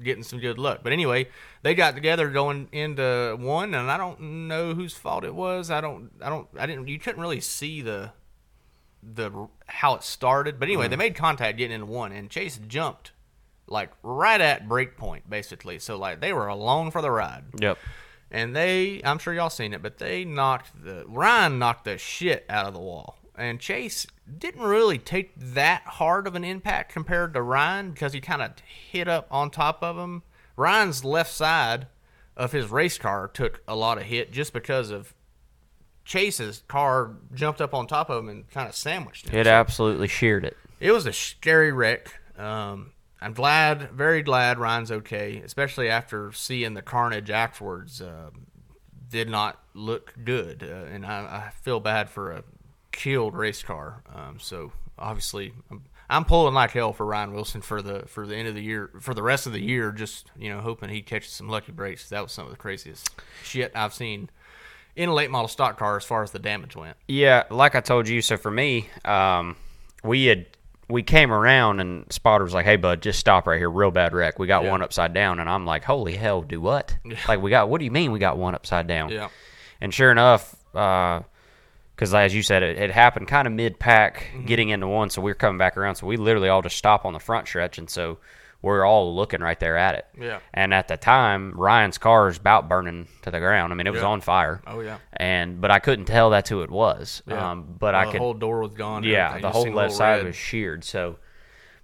getting 0.03 0.21
some 0.23 0.39
good 0.39 0.59
luck. 0.59 0.81
But 0.83 0.93
anyway, 0.93 1.27
they 1.63 1.73
got 1.73 1.95
together 1.95 2.29
going 2.29 2.69
into 2.71 3.35
one, 3.39 3.73
and 3.73 3.89
I 3.89 3.97
don't 3.97 4.47
know 4.47 4.75
whose 4.75 4.93
fault 4.93 5.23
it 5.23 5.33
was. 5.33 5.71
I 5.71 5.81
don't. 5.81 6.11
I 6.21 6.29
don't. 6.29 6.47
I 6.59 6.67
didn't. 6.67 6.87
You 6.87 6.99
couldn't 6.99 7.19
really 7.21 7.41
see 7.41 7.81
the 7.81 8.11
the 9.01 9.47
how 9.67 9.95
it 9.95 10.03
started. 10.03 10.59
But 10.59 10.67
anyway, 10.67 10.87
they 10.87 10.95
made 10.95 11.15
contact 11.15 11.57
getting 11.57 11.73
into 11.73 11.87
one, 11.87 12.11
and 12.11 12.29
Chase 12.29 12.59
jumped 12.67 13.11
like 13.67 13.91
right 14.03 14.39
at 14.41 14.67
brake 14.67 14.97
point, 14.97 15.29
basically. 15.29 15.79
So 15.79 15.97
like 15.97 16.19
they 16.21 16.33
were 16.33 16.47
alone 16.47 16.91
for 16.91 17.01
the 17.01 17.11
ride. 17.11 17.43
Yep. 17.59 17.77
And 18.29 18.55
they, 18.55 19.01
I'm 19.05 19.19
sure 19.19 19.33
y'all 19.33 19.49
seen 19.49 19.73
it, 19.73 19.81
but 19.81 19.99
they 19.99 20.25
knocked 20.25 20.83
the 20.83 21.05
Ryan 21.07 21.59
knocked 21.59 21.85
the 21.85 21.97
shit 21.97 22.45
out 22.49 22.65
of 22.65 22.73
the 22.73 22.79
wall. 22.79 23.17
And 23.35 23.59
Chase 23.59 24.07
didn't 24.37 24.63
really 24.63 24.97
take 24.97 25.33
that 25.37 25.83
hard 25.85 26.25
of 26.25 26.35
an 26.35 26.43
impact 26.43 26.91
compared 26.91 27.33
to 27.35 27.41
Ryan 27.41 27.91
because 27.91 28.13
he 28.13 28.19
kind 28.19 28.41
of 28.41 28.53
hit 28.59 29.07
up 29.07 29.27
on 29.29 29.51
top 29.51 29.83
of 29.83 29.97
him. 29.97 30.23
Ryan's 30.55 31.05
left 31.05 31.31
side 31.31 31.87
of 32.35 32.51
his 32.51 32.69
race 32.69 32.97
car 32.97 33.27
took 33.27 33.61
a 33.67 33.75
lot 33.75 33.97
of 33.97 34.05
hit 34.05 34.31
just 34.31 34.53
because 34.53 34.89
of 34.89 35.13
Chase's 36.03 36.63
car 36.67 37.11
jumped 37.33 37.61
up 37.61 37.73
on 37.73 37.85
top 37.85 38.09
of 38.09 38.23
him 38.23 38.29
and 38.29 38.49
kind 38.49 38.67
of 38.67 38.75
sandwiched 38.75 39.27
him. 39.27 39.39
It 39.39 39.45
absolutely 39.45 40.07
sheared 40.07 40.45
it. 40.45 40.57
It 40.79 40.91
was 40.91 41.05
a 41.05 41.13
scary 41.13 41.71
wreck. 41.71 42.19
Um, 42.37 42.91
I'm 43.21 43.33
glad, 43.33 43.91
very 43.91 44.21
glad 44.21 44.59
Ryan's 44.59 44.91
okay, 44.91 45.41
especially 45.43 45.89
after 45.89 46.31
seeing 46.31 46.73
the 46.73 46.81
carnage 46.81 47.29
afterwards. 47.29 48.01
Uh, 48.01 48.29
did 49.09 49.29
not 49.29 49.59
look 49.73 50.13
good, 50.23 50.63
uh, 50.63 50.93
and 50.93 51.05
I, 51.05 51.47
I 51.47 51.51
feel 51.61 51.79
bad 51.79 52.09
for 52.09 52.31
a 52.31 52.43
killed 52.91 53.35
race 53.35 53.63
car. 53.63 54.03
Um, 54.13 54.37
so 54.39 54.71
obviously, 54.97 55.53
I'm, 55.71 55.83
I'm 56.09 56.25
pulling 56.25 56.53
like 56.53 56.71
hell 56.71 56.93
for 56.93 57.05
Ryan 57.05 57.33
Wilson 57.33 57.61
for 57.61 57.81
the 57.81 58.03
for 58.07 58.27
the 58.27 58.35
end 58.35 58.47
of 58.47 58.55
the 58.55 58.61
year, 58.61 58.91
for 58.99 59.13
the 59.13 59.23
rest 59.23 59.47
of 59.47 59.53
the 59.53 59.61
year. 59.61 59.91
Just 59.91 60.31
you 60.37 60.49
know, 60.49 60.59
hoping 60.59 60.89
he 60.89 61.01
catches 61.01 61.31
some 61.31 61.49
lucky 61.49 61.71
breaks. 61.71 62.09
That 62.09 62.21
was 62.21 62.31
some 62.31 62.45
of 62.45 62.51
the 62.51 62.57
craziest 62.57 63.09
shit 63.43 63.71
I've 63.75 63.93
seen 63.93 64.29
in 64.95 65.09
a 65.09 65.13
late 65.13 65.31
model 65.31 65.47
stock 65.47 65.77
car 65.77 65.95
as 65.97 66.03
far 66.03 66.23
as 66.23 66.31
the 66.31 66.39
damage 66.39 66.75
went. 66.75 66.97
Yeah, 67.07 67.43
like 67.49 67.75
I 67.75 67.81
told 67.81 68.07
you. 68.07 68.21
So 68.21 68.35
for 68.35 68.51
me, 68.51 68.89
um, 69.05 69.55
we 70.03 70.25
had 70.25 70.47
we 70.89 71.03
came 71.03 71.31
around 71.33 71.79
and 71.81 72.05
Spotter 72.11 72.43
was 72.45 72.53
like, 72.53 72.65
"Hey, 72.65 72.77
bud, 72.77 73.01
just 73.01 73.19
stop 73.19 73.45
right 73.47 73.57
here. 73.57 73.69
Real 73.69 73.91
bad 73.91 74.13
wreck. 74.13 74.39
We 74.39 74.47
got 74.47 74.63
Yeah. 74.63 74.71
one 74.71 74.81
upside 74.81 75.13
down." 75.13 75.39
And 75.39 75.49
I'm 75.49 75.65
like, 75.65 75.83
"Holy 75.83 76.15
hell, 76.15 76.41
do 76.41 76.61
what? 76.61 76.97
Like 77.27 77.41
we 77.41 77.49
got? 77.49 77.67
What 77.69 77.79
do 77.79 77.85
you 77.85 77.91
mean 77.91 78.11
we 78.11 78.19
got 78.19 78.37
one 78.37 78.55
upside 78.55 78.87
down?" 78.87 79.09
Yeah. 79.09 79.27
And 79.81 79.93
sure 79.93 80.11
enough, 80.11 80.55
because 80.71 82.13
as 82.13 82.33
you 82.33 82.41
said, 82.41 82.63
it, 82.63 82.77
it 82.77 82.91
happened 82.91 83.27
kind 83.27 83.47
of 83.47 83.53
mid 83.53 83.79
pack, 83.79 84.27
Mm-hmm. 84.33 84.45
getting 84.45 84.69
into 84.69 84.87
one. 84.87 85.09
So 85.09 85.21
we 85.21 85.31
were 85.31 85.35
coming 85.35 85.57
back 85.57 85.77
around. 85.77 85.95
So 85.95 86.07
we 86.07 86.17
literally 86.17 86.49
all 86.49 86.61
just 86.61 86.77
stop 86.77 87.05
on 87.05 87.13
the 87.13 87.19
front 87.19 87.47
stretch, 87.47 87.77
and 87.77 87.89
so 87.89 88.17
we're 88.67 88.85
all 88.85 89.15
looking 89.15 89.41
right 89.41 89.59
there 89.59 89.75
at 89.77 89.95
it. 89.95 90.05
Yeah. 90.19 90.39
And 90.53 90.73
at 90.73 90.87
the 90.87 90.97
time, 90.97 91.53
Ryan's 91.55 91.97
car 91.97 92.27
is 92.27 92.37
about 92.37 92.69
burning 92.69 93.07
to 93.23 93.31
the 93.31 93.39
ground. 93.39 93.73
I 93.73 93.75
mean, 93.75 93.87
it 93.87 93.91
was 93.93 94.01
Yeah. 94.01 94.07
on 94.09 94.21
fire. 94.21 94.61
Oh 94.67 94.81
yeah. 94.81 94.97
And 95.13 95.59
but 95.59 95.71
I 95.71 95.79
couldn't 95.79 96.05
tell 96.05 96.29
that's 96.29 96.49
who 96.49 96.61
it 96.61 96.69
was. 96.69 97.23
Yeah. 97.25 97.51
Um, 97.51 97.75
but 97.79 97.93
Well, 97.93 98.01
I 98.01 98.05
the 98.05 98.11
could. 98.11 98.19
The 98.19 98.23
whole 98.23 98.33
door 98.35 98.59
was 98.61 98.73
gone. 98.73 99.03
yeah, 99.03 99.39
the 99.39 99.49
whole 99.49 99.71
left 99.71 99.93
side 99.93 100.17
red. 100.17 100.25
was 100.25 100.35
sheared. 100.35 100.83
So, 100.83 101.17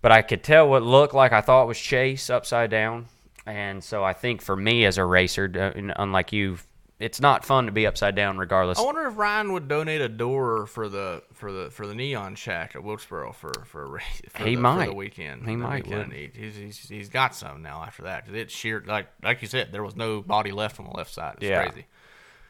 but 0.02 0.12
I 0.12 0.22
could 0.22 0.44
tell 0.44 0.70
what 0.70 0.84
looked 0.84 1.14
like 1.14 1.32
I 1.34 1.42
thought 1.42 1.68
was 1.68 1.80
Chase 1.80 2.30
upside 2.30 2.70
down. 2.70 3.08
And 3.46 3.84
so 3.84 4.04
I 4.04 4.14
think 4.14 4.42
for 4.42 4.56
me 4.56 4.86
as 4.86 4.98
a 4.98 5.04
racer, 5.06 5.52
uh, 5.54 5.92
unlike 5.98 6.32
you, 6.32 6.58
it's 7.00 7.20
not 7.20 7.44
fun 7.44 7.66
to 7.66 7.72
be 7.72 7.86
upside 7.88 8.16
down 8.16 8.38
regardless. 8.38 8.80
I 8.80 8.84
wonder 8.84 9.06
if 9.08 9.18
Ryan 9.18 9.52
would 9.54 9.68
donate 9.68 10.00
a 10.02 10.10
door 10.10 10.66
for 10.66 10.88
the 10.88 11.24
for 11.34 11.52
the 11.52 11.70
for 11.72 11.88
the 11.88 11.96
neon 11.96 12.36
shack 12.36 12.76
at 12.76 12.84
Wilkesboro 12.84 13.34
for 13.34 13.52
for 13.66 13.84
a 13.84 13.88
race. 13.88 14.22
For 14.30 14.44
He 14.46 14.56
the, 14.56 14.62
might. 14.62 14.86
for 14.86 14.92
the 14.92 14.96
weekend. 14.96 15.48
He 15.48 15.56
might 15.56 15.88
neat. 15.88 16.36
He's, 16.36 16.56
he's 16.56 16.78
he's 16.90 17.10
got 17.10 17.36
some 17.36 17.62
now 17.62 17.84
after 17.84 18.04
that 18.04 18.28
it's 18.30 18.54
sheer 18.54 18.84
like 18.86 19.08
like 19.24 19.42
you 19.42 19.48
said 19.48 19.72
there 19.72 19.84
was 19.84 19.96
no 19.96 20.22
body 20.22 20.52
left 20.52 20.80
on 20.80 20.86
the 20.86 20.96
left 20.96 21.14
side. 21.14 21.36
It's 21.38 21.46
Yeah. 21.50 21.66
crazy. 21.66 21.86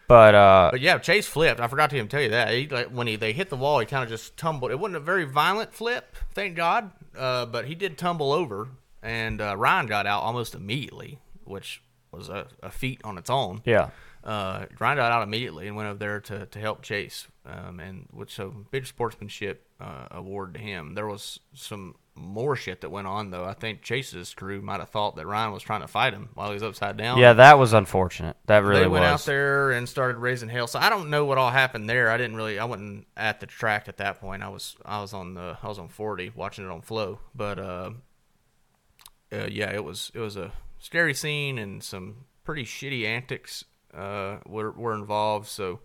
But 0.08 0.36
uh, 0.36 0.68
But 0.72 0.82
yeah, 0.82 0.98
Chase 0.98 1.26
flipped. 1.28 1.62
I 1.62 1.68
forgot 1.68 1.89
to 1.91 1.96
even 1.96 2.10
tell 2.10 2.22
you 2.22 2.30
that. 2.30 2.54
He, 2.54 2.68
like, 2.68 2.88
when 2.89 3.08
he 3.08 3.16
they 3.16 3.32
hit 3.32 3.50
the 3.50 3.56
wall, 3.56 3.80
he 3.80 3.86
kind 3.86 4.04
of 4.04 4.10
just 4.10 4.36
tumbled. 4.36 4.70
It 4.72 4.78
wasn't 4.78 4.98
a 4.98 5.00
very 5.00 5.24
violent 5.24 5.74
flip, 5.74 6.16
thank 6.34 6.56
God. 6.58 6.91
Uh, 7.18 7.46
but 7.46 7.66
he 7.66 7.74
did 7.74 7.98
tumble 7.98 8.34
over, 8.34 8.68
and 9.02 9.39
uh, 9.39 9.56
Ryan 9.58 9.88
got 9.88 10.06
out 10.06 10.22
almost 10.22 10.56
immediately, 10.56 11.20
which 11.46 11.82
was 12.12 12.28
a, 12.28 12.48
a 12.62 12.70
feat 12.70 13.00
on 13.04 13.18
its 13.18 13.30
own 13.30 13.62
yeah, 13.66 13.89
uh, 14.24 14.65
Ryan 14.80 14.97
got 14.97 15.11
out 15.11 15.24
immediately 15.24 15.67
and 15.67 15.76
went 15.76 15.89
over 15.89 15.99
there 15.99 16.19
to, 16.21 16.45
to 16.45 16.59
help 16.59 16.82
Chase, 16.82 17.28
um, 17.45 17.80
and 17.80 18.07
which 18.11 18.34
so 18.34 18.53
big 18.71 18.86
sportsmanship 18.86 19.67
uh, 19.82 20.07
award 20.11 20.53
to 20.53 20.59
him. 20.59 20.93
There 20.93 21.07
was 21.07 21.39
some 21.53 21.95
more 22.15 22.55
shit 22.55 22.82
that 22.82 22.89
went 22.89 23.07
on 23.07 23.32
though. 23.32 23.43
I 23.43 23.53
think 23.53 23.82
Chase's 23.82 24.34
crew 24.34 24.61
might 24.61 24.80
have 24.80 24.89
thought 24.89 25.17
that 25.17 25.28
Ryan 25.28 25.51
was 25.51 25.63
trying 25.63 25.82
to 25.82 25.88
fight 25.88 26.13
him 26.13 26.30
while 26.36 26.49
he 26.49 26.53
was 26.53 26.63
upside 26.63 26.95
down. 26.95 27.17
yeah, 27.17 27.34
that 27.34 27.57
was 27.57 27.74
unfortunate. 27.74 28.38
That 28.45 28.63
really 28.63 28.82
they 28.82 28.88
went 28.88 29.03
was. 29.03 29.21
out 29.21 29.26
there 29.26 29.71
and 29.71 29.89
started 29.89 30.17
raising 30.17 30.47
hell. 30.47 30.67
So 30.67 30.80
I 30.80 30.89
don't 30.89 31.09
know 31.09 31.26
what 31.26 31.38
all 31.38 31.49
happened 31.49 31.89
there. 31.89 32.09
I 32.09 32.17
didn't 32.17 32.38
really. 32.38 32.59
I 32.59 32.65
wasn't 32.65 33.07
at 33.17 33.41
the 33.41 33.45
track 33.45 33.89
at 33.89 33.97
that 33.97 34.21
point. 34.21 34.41
I 34.41 34.49
was. 34.49 34.78
I 34.86 35.01
was 35.01 35.13
on 35.13 35.34
the. 35.34 35.57
I 35.61 35.67
was 35.67 35.80
on 35.80 35.89
forty 35.89 36.32
watching 36.34 36.63
it 36.63 36.71
on 36.71 36.82
Flo. 36.82 37.19
But 37.36 37.59
uh, 37.59 37.91
uh, 39.34 39.47
yeah, 39.51 39.71
it 39.74 39.84
was. 39.84 40.11
It 40.13 40.19
was 40.19 40.38
a 40.38 40.53
scary 40.80 41.13
scene 41.13 41.57
and 41.57 41.84
some 41.84 42.26
pretty 42.45 42.63
shitty 42.63 43.05
antics 43.05 43.65
uh, 43.96 44.38
were 44.46 44.72
were 44.72 44.94
involved. 44.96 45.48
So 45.48 45.80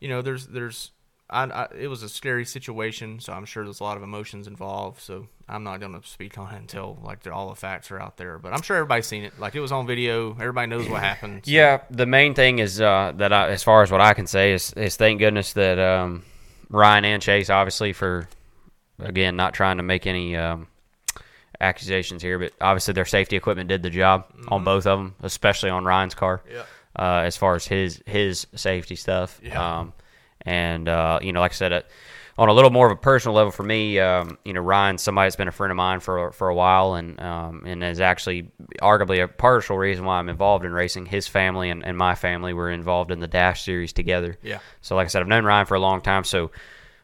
you 0.00 0.08
know, 0.08 0.22
there's 0.22 0.46
there's. 0.46 0.90
I, 1.32 1.44
I, 1.44 1.68
it 1.78 1.86
was 1.86 2.02
a 2.02 2.08
scary 2.08 2.44
situation, 2.44 3.20
so 3.20 3.32
I'm 3.32 3.44
sure 3.44 3.62
there's 3.62 3.78
a 3.78 3.84
lot 3.84 3.96
of 3.96 4.02
emotions 4.02 4.48
involved. 4.48 5.00
So 5.00 5.28
I'm 5.48 5.62
not 5.62 5.78
going 5.78 5.92
to 6.00 6.04
speak 6.08 6.36
on 6.38 6.52
it 6.52 6.58
until 6.58 6.98
like 7.04 7.24
all 7.30 7.50
the 7.50 7.54
facts 7.54 7.92
are 7.92 8.00
out 8.00 8.16
there. 8.16 8.36
But 8.40 8.52
I'm 8.52 8.62
sure 8.62 8.76
everybody's 8.78 9.06
seen 9.06 9.22
it. 9.22 9.38
Like 9.38 9.54
it 9.54 9.60
was 9.60 9.70
on 9.70 9.86
video. 9.86 10.32
Everybody 10.32 10.66
knows 10.66 10.88
what 10.88 11.00
happened. 11.02 11.42
So- 11.46 11.52
Yeah, 11.52 11.82
the 11.88 12.04
main 12.06 12.34
thing 12.34 12.58
is 12.58 12.80
uh, 12.80 13.12
that 13.14 13.32
I, 13.32 13.48
as 13.50 13.62
far 13.62 13.84
as 13.84 13.92
what 13.92 14.00
I 14.00 14.12
can 14.12 14.26
say 14.26 14.52
is, 14.52 14.72
is 14.72 14.96
thank 14.96 15.20
goodness 15.20 15.52
that 15.52 15.78
um, 15.78 16.24
Ryan 16.68 17.04
and 17.04 17.22
Chase, 17.22 17.48
obviously, 17.48 17.92
for 17.92 18.28
again 18.98 19.36
not 19.36 19.54
trying 19.54 19.76
to 19.76 19.84
make 19.84 20.08
any 20.08 20.36
um, 20.36 20.66
accusations 21.60 22.22
here, 22.22 22.38
but 22.38 22.52
obviously 22.60 22.94
their 22.94 23.04
safety 23.04 23.36
equipment 23.36 23.68
did 23.68 23.82
the 23.82 23.90
job 23.90 24.24
on 24.48 24.64
both 24.64 24.86
of 24.86 24.98
them, 24.98 25.14
especially 25.22 25.70
on 25.70 25.84
Ryan's 25.84 26.14
car. 26.14 26.42
Yeah. 26.50 26.62
Uh, 26.98 27.22
as 27.24 27.36
far 27.36 27.54
as 27.54 27.66
his 27.66 28.02
his 28.06 28.46
safety 28.54 28.96
stuff, 28.96 29.40
Yeah. 29.42 29.78
um, 29.80 29.92
and 30.42 30.88
uh, 30.88 31.20
you 31.22 31.32
know, 31.32 31.40
like 31.40 31.52
I 31.52 31.54
said, 31.54 31.72
uh, 31.72 31.82
on 32.36 32.48
a 32.48 32.52
little 32.52 32.70
more 32.70 32.86
of 32.86 32.92
a 32.92 33.00
personal 33.00 33.36
level 33.36 33.52
for 33.52 33.62
me, 33.62 33.98
um, 34.00 34.38
you 34.44 34.52
know, 34.52 34.60
Ryan's 34.60 35.02
somebody 35.02 35.26
that's 35.26 35.36
been 35.36 35.46
a 35.46 35.52
friend 35.52 35.70
of 35.70 35.76
mine 35.76 36.00
for 36.00 36.32
for 36.32 36.48
a 36.48 36.54
while, 36.54 36.94
and 36.94 37.20
um, 37.22 37.62
and 37.64 37.84
is 37.84 38.00
actually 38.00 38.50
arguably 38.82 39.22
a 39.22 39.28
partial 39.28 39.78
reason 39.78 40.04
why 40.04 40.18
I'm 40.18 40.28
involved 40.28 40.64
in 40.64 40.72
racing. 40.72 41.06
His 41.06 41.28
family 41.28 41.70
and, 41.70 41.84
and 41.84 41.96
my 41.96 42.14
family 42.16 42.52
were 42.54 42.70
involved 42.70 43.12
in 43.12 43.20
the 43.20 43.28
Dash 43.28 43.62
series 43.62 43.92
together. 43.92 44.36
Yeah. 44.42 44.58
So, 44.80 44.96
like 44.96 45.04
I 45.04 45.08
said, 45.08 45.22
I've 45.22 45.28
known 45.28 45.44
Ryan 45.44 45.66
for 45.66 45.74
a 45.76 45.80
long 45.80 46.00
time. 46.00 46.24
So, 46.24 46.50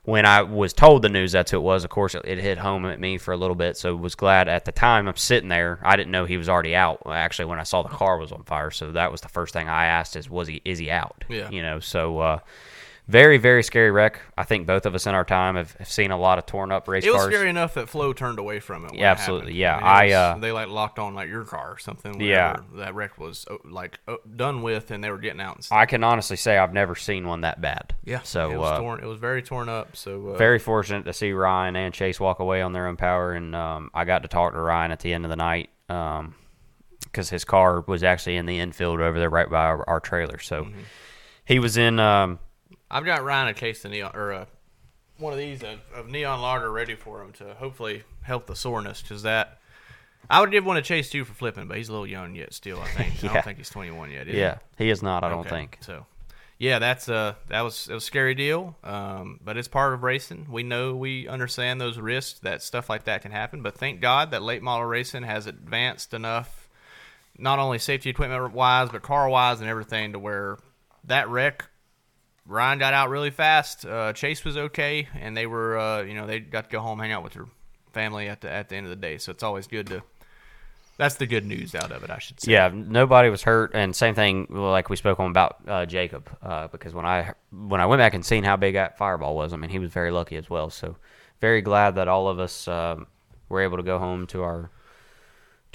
when 0.07 0.25
I 0.25 0.43
was 0.43 0.73
told 0.73 1.03
the 1.03 1.09
news 1.09 1.33
that's 1.33 1.51
who 1.51 1.59
it 1.59 1.61
was, 1.61 1.83
of 1.85 1.91
course, 1.91 2.15
it, 2.15 2.23
it 2.25 2.39
hit 2.39 2.59
home 2.59 2.87
at 2.87 3.01
me 3.01 3.19
for 3.19 3.33
a 3.33 3.37
little 3.37 3.57
bit. 3.57 3.77
So, 3.77 3.95
was 3.95 4.15
glad 4.15 4.49
at 4.49 4.65
the 4.65 4.73
time 4.73 5.09
I'm 5.09 5.17
sitting 5.17 5.49
there. 5.49 5.81
I 5.83 5.97
didn't 5.97 6.13
know 6.13 6.25
he 6.25 6.37
was 6.37 6.49
already 6.49 6.75
out. 6.77 7.03
Actually, 7.07 7.47
when 7.47 7.59
I 7.59 7.65
saw 7.65 7.83
the 7.83 7.89
car 7.89 8.17
was 8.17 8.33
on 8.33 8.45
fire, 8.45 8.71
so 8.71 8.93
that 8.93 9.13
was 9.13 9.21
the 9.21 9.29
first 9.29 9.53
thing 9.53 9.69
I 9.69 9.87
asked: 9.87 10.17
is 10.17 10.31
was 10.31 10.49
he 10.49 10.63
is 10.65 10.79
he 10.79 10.91
out? 10.91 11.25
Yeah. 11.29 11.51
You 11.51 11.61
know. 11.61 11.81
So. 11.81 12.19
uh 12.21 12.39
very, 13.09 13.39
very 13.39 13.63
scary 13.63 13.91
wreck. 13.93 14.21
I 14.37 14.43
think 14.43 14.67
both 14.67 14.85
of 14.85 14.95
us 14.97 15.07
in 15.07 15.15
our 15.15 15.25
time 15.25 15.55
have, 15.55 15.73
have 15.75 15.89
seen 15.89 16.11
a 16.11 16.19
lot 16.19 16.39
of 16.39 16.47
torn 16.47 16.73
up 16.73 16.89
race 16.89 17.05
It 17.05 17.13
was 17.13 17.23
cars. 17.23 17.33
scary 17.35 17.49
enough 17.49 17.75
that 17.75 17.89
Flo 17.89 18.13
turned 18.13 18.39
away 18.41 18.59
from 18.59 18.85
it. 18.85 18.95
Yeah, 18.95 19.11
absolutely. 19.13 19.57
happened. 19.59 19.59
Yeah, 19.59 19.77
I, 19.77 19.79
mean, 19.79 19.85
I, 19.87 20.05
was- 20.31 20.37
uh, 20.37 20.39
they 20.41 20.53
like 20.53 20.69
locked 20.69 20.99
on 20.99 21.15
like 21.15 21.29
your 21.29 21.45
car 21.45 21.73
or 21.75 21.79
something. 21.79 22.21
Yeah. 22.21 22.57
that 22.75 22.95
wreck 22.97 23.17
was 23.17 23.47
uh, 23.51 23.59
like 23.65 24.01
uh, 24.09 24.17
done 24.35 24.63
with, 24.63 24.91
and 24.91 25.05
they 25.05 25.11
were 25.11 25.19
getting 25.19 25.41
out. 25.41 25.67
I 25.71 25.87
can 25.87 26.03
honestly 26.03 26.37
say 26.37 26.59
I've 26.59 26.73
never 26.75 26.95
seen 26.97 27.29
one 27.29 27.43
that 27.43 27.61
bad. 27.61 27.95
Yeah. 28.05 28.23
So 28.23 28.51
it 28.51 28.57
was 28.59 28.73
uh, 28.73 28.79
torn. 28.79 29.01
It 29.01 29.07
was 29.07 29.19
very 29.21 29.43
torn 29.43 29.69
up. 29.69 29.97
So 29.97 30.31
uh, 30.31 30.37
very 30.37 30.59
fortunate 30.59 31.05
to 31.05 31.13
see 31.13 31.31
Ryan 31.33 31.77
and 31.77 31.95
Chase 31.95 32.19
walk 32.19 32.41
away 32.41 32.61
on 32.61 32.73
their 32.73 32.89
own 32.89 32.97
power, 32.97 33.33
and 33.35 33.55
um, 33.55 33.91
I 33.95 34.05
got 34.05 34.23
to 34.23 34.29
talk 34.29 34.53
to 34.55 34.61
Ryan 34.61 34.91
at 34.91 34.99
the 35.01 35.13
end 35.13 35.25
of 35.25 35.31
the 35.31 35.37
night. 35.37 35.71
Um, 35.89 36.35
because 37.03 37.31
his 37.31 37.45
car 37.45 37.83
was 37.87 38.03
actually 38.03 38.37
in 38.37 38.45
the 38.47 38.59
infield 38.59 39.01
over 39.01 39.19
there, 39.19 39.31
right 39.31 39.49
by 39.49 39.65
our, 39.65 39.89
our 39.89 40.01
trailer. 40.01 40.39
So 40.39 40.65
Mm-hmm. 40.65 40.81
he 41.45 41.59
was 41.61 41.77
in. 41.77 42.01
Um, 42.01 42.41
I've 42.91 43.05
got 43.05 43.25
Ryan 43.25 43.49
a 43.49 43.55
case 43.55 43.85
of 43.85 43.91
neon 43.91 44.13
or 44.15 44.33
uh, 44.33 44.45
one 45.19 45.33
of 45.33 45.39
these 45.39 45.63
of, 45.63 45.81
of 45.95 46.09
neon 46.09 46.41
lager 46.41 46.71
ready 46.71 46.95
for 46.95 47.23
him 47.23 47.33
to 47.35 47.55
hopefully 47.55 48.05
help 48.23 48.47
the 48.47 48.57
soreness 48.57 49.03
because 49.03 49.23
that. 49.23 49.59
I 50.29 50.41
would 50.41 50.51
give 50.51 50.65
one 50.67 50.75
to 50.75 50.83
Chase 50.83 51.09
too 51.09 51.25
for 51.25 51.35
flipping, 51.35 51.69
but 51.69 51.77
he's 51.77 51.89
a 51.89 51.93
little 51.93 52.07
young 52.07 52.35
yet. 52.35 52.53
Still, 52.53 52.81
I 52.81 52.89
think. 52.89 53.25
I 53.31 53.33
don't 53.33 53.45
think 53.45 53.59
he's 53.59 53.71
21 53.71 54.11
yet. 54.11 54.27
is 54.27 54.35
he? 54.35 54.41
yeah, 54.41 54.59
he 54.77 54.91
is 54.91 55.03
not. 55.03 55.23
I 55.23 55.29
don't 55.29 55.49
think. 55.49 55.79
so. 55.83 56.07
Yeah, 56.59 56.79
that's 56.79 57.09
uh 57.09 57.35
that 57.49 57.61
was 57.61 57.87
it 57.89 57.95
was 57.95 58.03
a 58.03 58.07
scary 58.07 58.35
deal. 58.35 58.77
Um, 58.83 59.41
but 59.45 59.57
it's 59.57 59.69
part 59.69 59.93
of 59.93 60.03
racing. 60.03 60.47
We 60.51 60.63
know 60.63 60.97
we 60.97 61.29
understand 61.29 61.81
those 61.81 61.99
risks 61.99 62.41
that 62.41 62.63
stuff 62.63 62.89
like 62.89 63.05
that 63.05 63.23
can 63.23 63.31
happen. 63.31 63.63
But 63.63 63.77
thank 63.77 64.01
God 64.01 64.31
that 64.31 64.43
late 64.43 64.63
model 64.63 64.87
racing 64.87 65.23
has 65.25 65.47
advanced 65.47 66.15
enough, 66.15 66.69
not 67.39 67.59
only 67.59 67.79
safety 67.79 68.09
equipment 68.11 68.53
wise, 68.53 68.89
but 68.89 69.03
car 69.03 69.29
wise 69.29 69.61
and 69.61 69.69
everything, 69.69 70.13
to 70.13 70.19
where 70.19 70.59
that 71.05 71.29
wreck. 71.29 71.67
Ryan 72.47 72.79
got 72.79 72.95
out 72.95 73.11
really 73.11 73.31
fast. 73.31 73.85
Uh, 73.85 74.13
Chase 74.13 74.45
was 74.45 74.57
okay, 74.57 75.09
and 75.15 75.37
they 75.37 75.47
were, 75.47 75.79
uh, 75.79 76.03
you 76.03 76.15
know, 76.15 76.27
they 76.27 76.41
got 76.41 76.65
to 76.65 76.71
go 76.71 76.81
home, 76.81 76.99
hang 76.99 77.13
out 77.13 77.25
with 77.25 77.35
their 77.35 77.47
family 77.93 78.29
at 78.29 78.41
the 78.41 78.51
at 78.51 78.69
the 78.69 78.77
end 78.77 78.87
of 78.87 78.91
the 78.91 78.97
day. 78.97 79.19
So 79.19 79.33
it's 79.33 79.43
always 79.43 79.67
good 79.67 79.87
to. 79.89 80.03
That's 80.99 81.17
the 81.17 81.27
good 81.27 81.45
news 81.45 81.75
out 81.75 81.93
of 81.93 82.03
it, 82.05 82.11
I 82.11 82.19
should 82.19 82.41
say. 82.41 82.53
Yeah, 82.53 82.71
nobody 82.73 83.29
was 83.29 83.43
hurt, 83.43 83.73
and 83.75 83.95
same 83.95 84.15
thing 84.15 84.47
like 84.49 84.89
we 84.89 84.97
spoke 84.97 85.21
on 85.21 85.31
about 85.31 85.57
uh, 85.67 85.85
Jacob, 85.85 86.31
uh, 86.43 86.69
because 86.69 86.95
when 86.95 87.05
I 87.05 87.35
when 87.51 87.81
I 87.81 87.87
went 87.87 88.01
back 88.01 88.15
and 88.15 88.25
seen 88.25 88.45
how 88.45 88.57
big 88.57 88.75
that 88.75 88.97
fireball 88.97 89.35
was, 89.35 89.53
I 89.53 89.57
mean 89.57 89.71
he 89.71 89.79
was 89.79 89.91
very 89.91 90.11
lucky 90.11 90.37
as 90.37 90.49
well. 90.49 90.71
So 90.71 90.97
very 91.41 91.61
glad 91.61 91.97
that 91.97 92.09
all 92.09 92.29
of 92.29 92.39
us 92.39 92.67
um, 92.67 93.07
were 93.49 93.61
able 93.61 93.77
to 93.77 93.83
go 93.83 93.99
home 93.99 94.27
to 94.29 94.43
our 94.43 94.71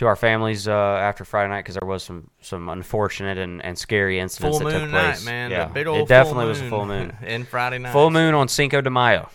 to 0.01 0.07
our 0.07 0.15
families 0.15 0.67
uh, 0.67 0.71
after 0.73 1.23
Friday 1.23 1.49
night 1.49 1.59
because 1.59 1.75
there 1.75 1.87
was 1.87 2.01
some 2.01 2.27
some 2.41 2.69
unfortunate 2.69 3.37
and, 3.37 3.63
and 3.63 3.77
scary 3.77 4.19
incidents 4.19 4.57
Full 4.57 4.67
that 4.67 4.79
took 4.79 4.89
place. 4.89 5.23
night, 5.23 5.31
man. 5.31 5.51
Yeah, 5.51 5.65
the 5.65 5.73
big 5.75 5.85
old 5.85 5.99
it 6.01 6.07
definitely 6.07 6.47
was 6.47 6.59
a 6.59 6.67
full 6.69 6.87
moon. 6.87 7.15
and 7.21 7.47
Friday 7.47 7.77
night. 7.77 7.91
full 7.93 8.09
moon 8.09 8.33
on 8.33 8.47
Cinco 8.47 8.81
de 8.81 8.89
Mayo. 8.89 9.29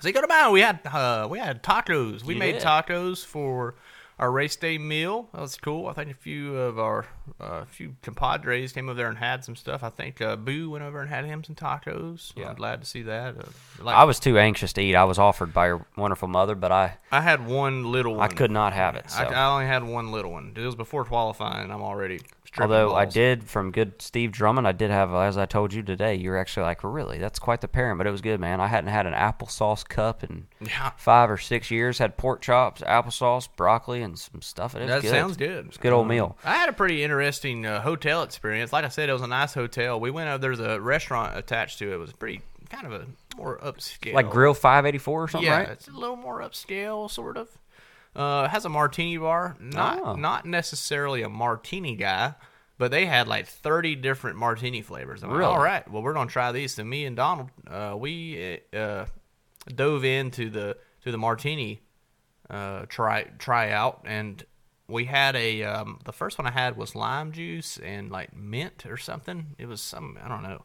Cinco 0.00 0.20
de 0.20 0.28
Mayo. 0.28 0.52
We 0.52 0.60
had 0.60 0.80
uh, 0.84 1.26
we 1.30 1.38
had 1.38 1.62
tacos. 1.62 2.22
We 2.22 2.34
You 2.34 2.38
made 2.38 2.52
did. 2.52 2.62
tacos 2.62 3.24
for 3.24 3.76
our 4.18 4.30
race 4.30 4.56
day 4.56 4.78
meal. 4.78 5.28
That 5.32 5.40
was 5.40 5.56
cool. 5.56 5.86
I 5.86 5.92
think 5.92 6.10
a 6.10 6.14
few 6.14 6.56
of 6.56 6.78
our 6.78 7.06
uh, 7.40 7.64
few 7.64 7.94
compadres 8.02 8.72
came 8.72 8.88
over 8.88 8.96
there 8.96 9.08
and 9.08 9.18
had 9.18 9.44
some 9.44 9.54
stuff. 9.54 9.84
I 9.84 9.90
think 9.90 10.20
uh, 10.20 10.36
Boo 10.36 10.70
went 10.70 10.84
over 10.84 11.00
and 11.00 11.08
had 11.08 11.24
him 11.24 11.44
some 11.44 11.54
tacos. 11.54 12.32
Yeah. 12.36 12.48
I'm 12.48 12.56
glad 12.56 12.80
to 12.80 12.86
see 12.86 13.02
that. 13.02 13.36
Uh, 13.36 13.42
like, 13.82 13.96
I 13.96 14.04
was 14.04 14.18
too 14.18 14.38
anxious 14.38 14.72
to 14.74 14.82
eat. 14.82 14.94
I 14.94 15.04
was 15.04 15.18
offered 15.18 15.54
by 15.54 15.68
your 15.68 15.86
wonderful 15.96 16.28
mother, 16.28 16.54
but 16.54 16.72
I 16.72 16.96
I 17.12 17.20
had 17.20 17.46
one 17.46 17.92
little 17.92 18.16
one. 18.16 18.30
I 18.30 18.34
could 18.34 18.50
not 18.50 18.72
have 18.72 18.96
it. 18.96 19.10
So. 19.10 19.22
I, 19.22 19.32
I 19.32 19.46
only 19.52 19.66
had 19.66 19.84
one 19.84 20.10
little 20.10 20.32
one. 20.32 20.52
It 20.56 20.60
was 20.60 20.74
before 20.74 21.04
qualifying, 21.04 21.70
I'm 21.70 21.82
already. 21.82 22.20
Although 22.58 22.94
I 22.94 23.04
did 23.04 23.44
from 23.44 23.70
good 23.70 24.00
Steve 24.00 24.32
Drummond, 24.32 24.66
I 24.66 24.72
did 24.72 24.90
have, 24.90 25.12
as 25.12 25.36
I 25.36 25.44
told 25.44 25.72
you 25.72 25.82
today, 25.82 26.14
you 26.14 26.30
were 26.30 26.38
actually 26.38 26.62
like, 26.64 26.82
really, 26.82 27.18
that's 27.18 27.38
quite 27.38 27.60
the 27.60 27.68
pairing, 27.68 27.98
but 27.98 28.06
it 28.06 28.10
was 28.10 28.22
good, 28.22 28.40
man. 28.40 28.58
I 28.60 28.66
hadn't 28.68 28.90
had 28.90 29.06
an 29.06 29.12
applesauce 29.12 29.86
cup 29.86 30.24
in 30.24 30.46
Yeah, 30.60 30.92
five 30.96 31.30
or 31.30 31.36
six 31.36 31.70
years. 31.70 31.98
Had 31.98 32.16
pork 32.16 32.40
chops, 32.40 32.80
applesauce, 32.80 33.48
broccoli, 33.54 34.02
and 34.08 34.18
some 34.18 34.42
stuff. 34.42 34.74
It 34.74 34.86
that 34.88 35.02
good. 35.02 35.10
sounds 35.10 35.36
good. 35.36 35.66
It's 35.66 35.76
a 35.76 35.80
good 35.80 35.92
old 35.92 36.02
Um, 36.04 36.08
meal. 36.08 36.36
I 36.44 36.54
had 36.54 36.68
a 36.68 36.72
pretty 36.72 37.02
interesting 37.02 37.64
uh, 37.66 37.80
hotel 37.80 38.22
experience. 38.22 38.72
Like 38.72 38.84
I 38.84 38.88
said, 38.88 39.08
it 39.08 39.12
was 39.12 39.22
a 39.22 39.26
nice 39.26 39.54
hotel. 39.54 40.00
We 40.00 40.10
went 40.10 40.28
over. 40.28 40.38
There's 40.38 40.60
a 40.60 40.80
restaurant 40.80 41.36
attached 41.36 41.78
to 41.80 41.90
it. 41.90 41.94
It 41.94 41.98
was 41.98 42.12
pretty 42.12 42.40
kind 42.70 42.86
of 42.86 42.92
a 42.92 43.06
more 43.36 43.58
upscale, 43.60 44.12
Like 44.14 44.30
Grill 44.30 44.52
584 44.54 45.22
or 45.22 45.28
something, 45.28 45.46
yeah, 45.46 45.58
right? 45.58 45.68
it's 45.70 45.88
a 45.88 45.92
little 45.92 46.16
more 46.16 46.40
upscale, 46.40 47.10
sort 47.10 47.36
of. 47.36 47.48
Uh, 48.16 48.48
has 48.48 48.64
a 48.64 48.68
martini 48.68 49.16
bar. 49.16 49.56
Not 49.60 50.00
Oh. 50.02 50.14
not 50.16 50.44
necessarily 50.44 51.22
a 51.22 51.28
martini 51.28 51.94
guy, 51.94 52.34
but 52.76 52.90
they 52.90 53.06
had 53.06 53.28
like 53.28 53.46
thirty 53.46 53.94
different 53.94 54.36
martini 54.38 54.82
flavors. 54.82 55.22
I'm 55.22 55.30
like, 55.30 55.38
Really? 55.38 55.52
all 55.52 55.62
right, 55.62 55.88
well, 55.90 56.02
we're 56.02 56.14
gonna 56.14 56.28
try 56.30 56.50
these. 56.52 56.74
So 56.74 56.84
me 56.84 57.04
and 57.04 57.14
Donald, 57.14 57.50
uh, 57.70 57.94
we 57.96 58.60
uh, 58.74 59.04
dove 59.72 60.04
into 60.04 60.50
the 60.50 60.76
to 61.04 61.12
the 61.12 61.18
martini 61.18 61.80
uh, 62.50 62.86
try 62.88 63.24
try 63.38 63.70
out, 63.70 64.02
and 64.04 64.44
we 64.88 65.04
had 65.04 65.36
a 65.36 65.62
um, 65.64 66.00
the 66.04 66.12
first 66.12 66.38
one 66.38 66.46
I 66.46 66.50
had 66.50 66.76
was 66.76 66.94
lime 66.94 67.32
juice 67.32 67.78
and 67.78 68.10
like 68.10 68.34
mint 68.34 68.86
or 68.86 68.96
something. 68.96 69.54
It 69.58 69.66
was 69.66 69.80
some 69.80 70.18
I 70.22 70.28
don't 70.28 70.42
know, 70.42 70.64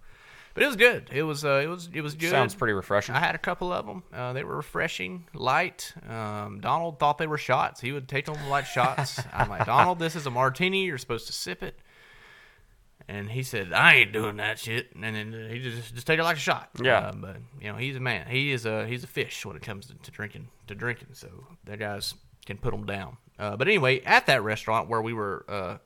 but 0.54 0.64
it 0.64 0.68
was 0.68 0.76
good. 0.76 1.10
It 1.12 1.24
was 1.24 1.44
uh, 1.44 1.62
it 1.64 1.68
was 1.68 1.90
it 1.94 2.02
was 2.02 2.16
good. 2.16 2.32
Sounds 2.32 2.56
pretty 2.56 2.74
refreshing. 2.74 3.16
I 3.16 3.20
had 3.20 3.36
a 3.36 3.40
couple 3.40 3.74
of 3.74 3.86
them. 3.86 4.04
Uh, 4.14 4.34
they 4.34 4.44
were 4.44 4.56
refreshing, 4.56 5.28
light. 5.34 5.94
Um, 6.08 6.60
Donald 6.62 7.00
thought 7.00 7.18
they 7.18 7.28
were 7.28 7.38
shots. 7.38 7.82
He 7.82 7.92
would 7.92 8.08
take 8.08 8.26
them 8.26 8.38
like 8.50 8.66
shots. 8.66 9.22
I'm 9.34 9.50
like, 9.50 9.66
Donald, 9.66 10.00
this 10.00 10.16
is 10.16 10.26
a 10.26 10.32
martini. 10.32 10.86
You're 10.86 10.98
supposed 10.98 11.28
to 11.28 11.34
sip 11.34 11.62
it. 11.64 11.80
And 13.08 13.30
he 13.30 13.44
said, 13.44 13.74
I 13.74 13.96
ain't 13.96 14.14
doing 14.14 14.38
that 14.38 14.60
shit. 14.60 14.96
And 14.96 15.04
then 15.04 15.50
he 15.50 15.60
just 15.60 15.94
just 15.94 16.08
take 16.08 16.20
it 16.20 16.24
like 16.24 16.38
a 16.38 16.40
shot. 16.40 16.70
Yeah. 16.82 17.00
Uh, 17.00 17.12
but 17.14 17.38
you 17.60 17.72
know, 17.72 17.78
he's 17.78 17.96
a 17.96 18.00
man. 18.00 18.28
He 18.28 18.52
is 18.52 18.66
a 18.66 18.88
he's 18.88 19.04
a 19.04 19.08
fish 19.08 19.46
when 19.46 19.56
it 19.56 19.62
comes 19.62 19.88
to, 19.88 19.96
to 19.96 20.12
drinking 20.12 20.48
to 20.68 20.76
drinking. 20.76 21.10
So 21.14 21.28
that 21.66 21.80
guys 21.80 22.14
can 22.46 22.58
put 22.58 22.72
them 22.72 22.86
down. 22.86 23.18
Uh, 23.38 23.58
but 23.58 23.68
anyway, 23.68 24.02
at 24.02 24.26
that 24.28 24.44
restaurant 24.44 24.90
where 24.90 25.02
we 25.02 25.14
were 25.14 25.46
uh, 25.50 25.78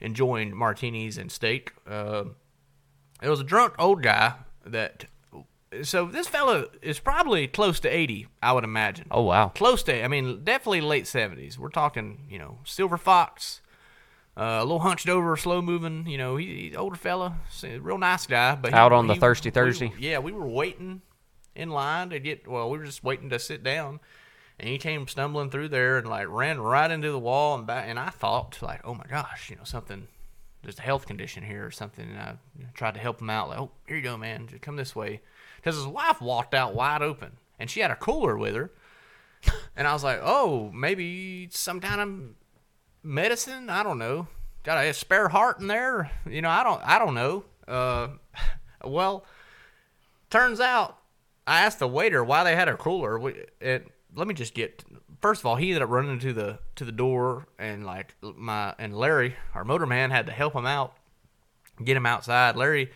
enjoying 0.00 0.54
martinis 0.54 1.16
and 1.16 1.32
steak, 1.32 1.72
uh, 1.86 2.24
there 3.20 3.30
was 3.30 3.40
a 3.40 3.44
drunk 3.44 3.74
old 3.78 4.02
guy 4.02 4.34
that. 4.66 5.06
So 5.84 6.04
this 6.04 6.28
fellow 6.28 6.68
is 6.82 6.98
probably 6.98 7.48
close 7.48 7.80
to 7.80 7.88
eighty, 7.88 8.26
I 8.42 8.52
would 8.52 8.62
imagine. 8.62 9.06
oh, 9.10 9.22
wow. 9.22 9.48
Close 9.48 9.82
to, 9.84 10.04
I 10.04 10.06
mean, 10.06 10.44
definitely 10.44 10.82
late 10.82 11.06
seventies. 11.06 11.58
We're 11.58 11.70
talking, 11.70 12.26
you 12.28 12.38
know, 12.38 12.58
silver 12.64 12.98
fox, 12.98 13.61
uh, 14.36 14.58
a 14.60 14.62
little 14.64 14.78
hunched 14.80 15.08
over, 15.08 15.36
slow 15.36 15.60
moving. 15.62 16.06
You 16.06 16.18
know, 16.18 16.36
he, 16.36 16.68
he's 16.68 16.76
older 16.76 16.96
fella, 16.96 17.36
real 17.80 17.98
nice 17.98 18.26
guy. 18.26 18.54
But 18.54 18.72
he- 18.72 18.76
Out 18.76 18.92
on 18.92 19.06
the 19.06 19.14
he- 19.14 19.20
Thirsty 19.20 19.48
we- 19.50 19.52
Thursday? 19.54 19.92
yeah, 19.98 20.18
we 20.18 20.32
were 20.32 20.46
waiting 20.48 21.02
in 21.54 21.70
line 21.70 22.10
to 22.10 22.18
get. 22.18 22.46
Well, 22.48 22.70
we 22.70 22.78
were 22.78 22.84
just 22.84 23.04
waiting 23.04 23.30
to 23.30 23.38
sit 23.38 23.62
down, 23.62 24.00
and 24.58 24.68
he 24.68 24.78
came 24.78 25.06
stumbling 25.06 25.50
through 25.50 25.68
there 25.68 25.98
and 25.98 26.08
like 26.08 26.28
ran 26.28 26.60
right 26.60 26.90
into 26.90 27.10
the 27.12 27.18
wall 27.18 27.56
and 27.56 27.66
back. 27.66 27.84
And 27.88 27.98
I 27.98 28.08
thought 28.10 28.58
like, 28.62 28.80
oh 28.84 28.94
my 28.94 29.04
gosh, 29.08 29.50
you 29.50 29.56
know, 29.56 29.64
something. 29.64 30.08
There's 30.62 30.78
a 30.78 30.82
health 30.82 31.06
condition 31.06 31.42
here 31.42 31.66
or 31.66 31.72
something. 31.72 32.08
And 32.08 32.18
I 32.20 32.36
tried 32.72 32.94
to 32.94 33.00
help 33.00 33.20
him 33.20 33.28
out. 33.30 33.48
Like, 33.48 33.58
oh, 33.58 33.72
here 33.88 33.96
you 33.96 34.02
go, 34.02 34.16
man. 34.16 34.46
Just 34.46 34.62
come 34.62 34.76
this 34.76 34.94
way. 34.94 35.20
Because 35.56 35.74
his 35.74 35.86
wife 35.88 36.20
walked 36.20 36.54
out 36.54 36.72
wide 36.74 37.02
open, 37.02 37.32
and 37.58 37.68
she 37.68 37.80
had 37.80 37.90
a 37.90 37.96
cooler 37.96 38.38
with 38.38 38.54
her. 38.54 38.70
And 39.76 39.88
I 39.88 39.92
was 39.92 40.04
like, 40.04 40.20
oh, 40.22 40.70
maybe 40.72 41.48
some 41.50 41.80
kind 41.80 42.00
of 42.00 42.08
medicine. 43.02 43.70
I 43.70 43.82
don't 43.82 43.98
know. 43.98 44.28
Got 44.62 44.84
a 44.84 44.92
spare 44.92 45.28
heart 45.28 45.60
in 45.60 45.66
there. 45.66 46.10
You 46.28 46.42
know, 46.42 46.50
I 46.50 46.62
don't. 46.62 46.80
I 46.84 46.98
don't 46.98 47.14
know. 47.14 47.44
Uh, 47.66 48.08
well, 48.84 49.24
turns 50.30 50.60
out 50.60 50.98
I 51.46 51.62
asked 51.62 51.78
the 51.78 51.88
waiter 51.88 52.22
why 52.22 52.44
they 52.44 52.54
had 52.54 52.68
a 52.68 52.76
cooler. 52.76 53.18
We, 53.18 53.34
it, 53.60 53.88
let 54.14 54.28
me 54.28 54.34
just 54.34 54.54
get. 54.54 54.84
First 55.20 55.42
of 55.42 55.46
all, 55.46 55.56
he 55.56 55.68
ended 55.68 55.82
up 55.82 55.90
running 55.90 56.18
to 56.20 56.32
the 56.32 56.58
to 56.76 56.84
the 56.84 56.92
door, 56.92 57.46
and 57.58 57.84
like 57.84 58.14
my 58.20 58.74
and 58.78 58.96
Larry, 58.96 59.36
our 59.54 59.64
motorman, 59.64 60.10
had 60.10 60.26
to 60.26 60.32
help 60.32 60.54
him 60.54 60.66
out, 60.66 60.94
get 61.82 61.96
him 61.96 62.06
outside. 62.06 62.56
Larry 62.56 62.90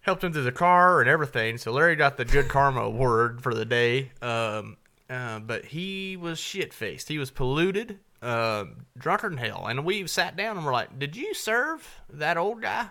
helped 0.00 0.22
him 0.22 0.32
to 0.32 0.42
the 0.42 0.52
car 0.52 1.00
and 1.00 1.08
everything. 1.08 1.58
So 1.58 1.72
Larry 1.72 1.96
got 1.96 2.16
the 2.16 2.24
good 2.24 2.48
karma 2.48 2.80
award 2.84 3.42
for 3.42 3.54
the 3.54 3.64
day. 3.64 4.12
Um, 4.20 4.76
uh, 5.08 5.38
but 5.38 5.66
he 5.66 6.16
was 6.16 6.38
shit 6.38 6.72
faced. 6.72 7.08
He 7.08 7.18
was 7.18 7.30
polluted, 7.30 7.98
uh, 8.24 8.64
drunker 8.98 9.28
than 9.28 9.38
hell. 9.38 9.66
And 9.68 9.84
we 9.84 10.06
sat 10.06 10.36
down 10.36 10.56
and 10.56 10.64
we're 10.66 10.72
like, 10.72 10.98
"Did 10.98 11.14
you 11.16 11.34
serve 11.34 12.00
that 12.10 12.36
old 12.36 12.62
guy?" 12.62 12.86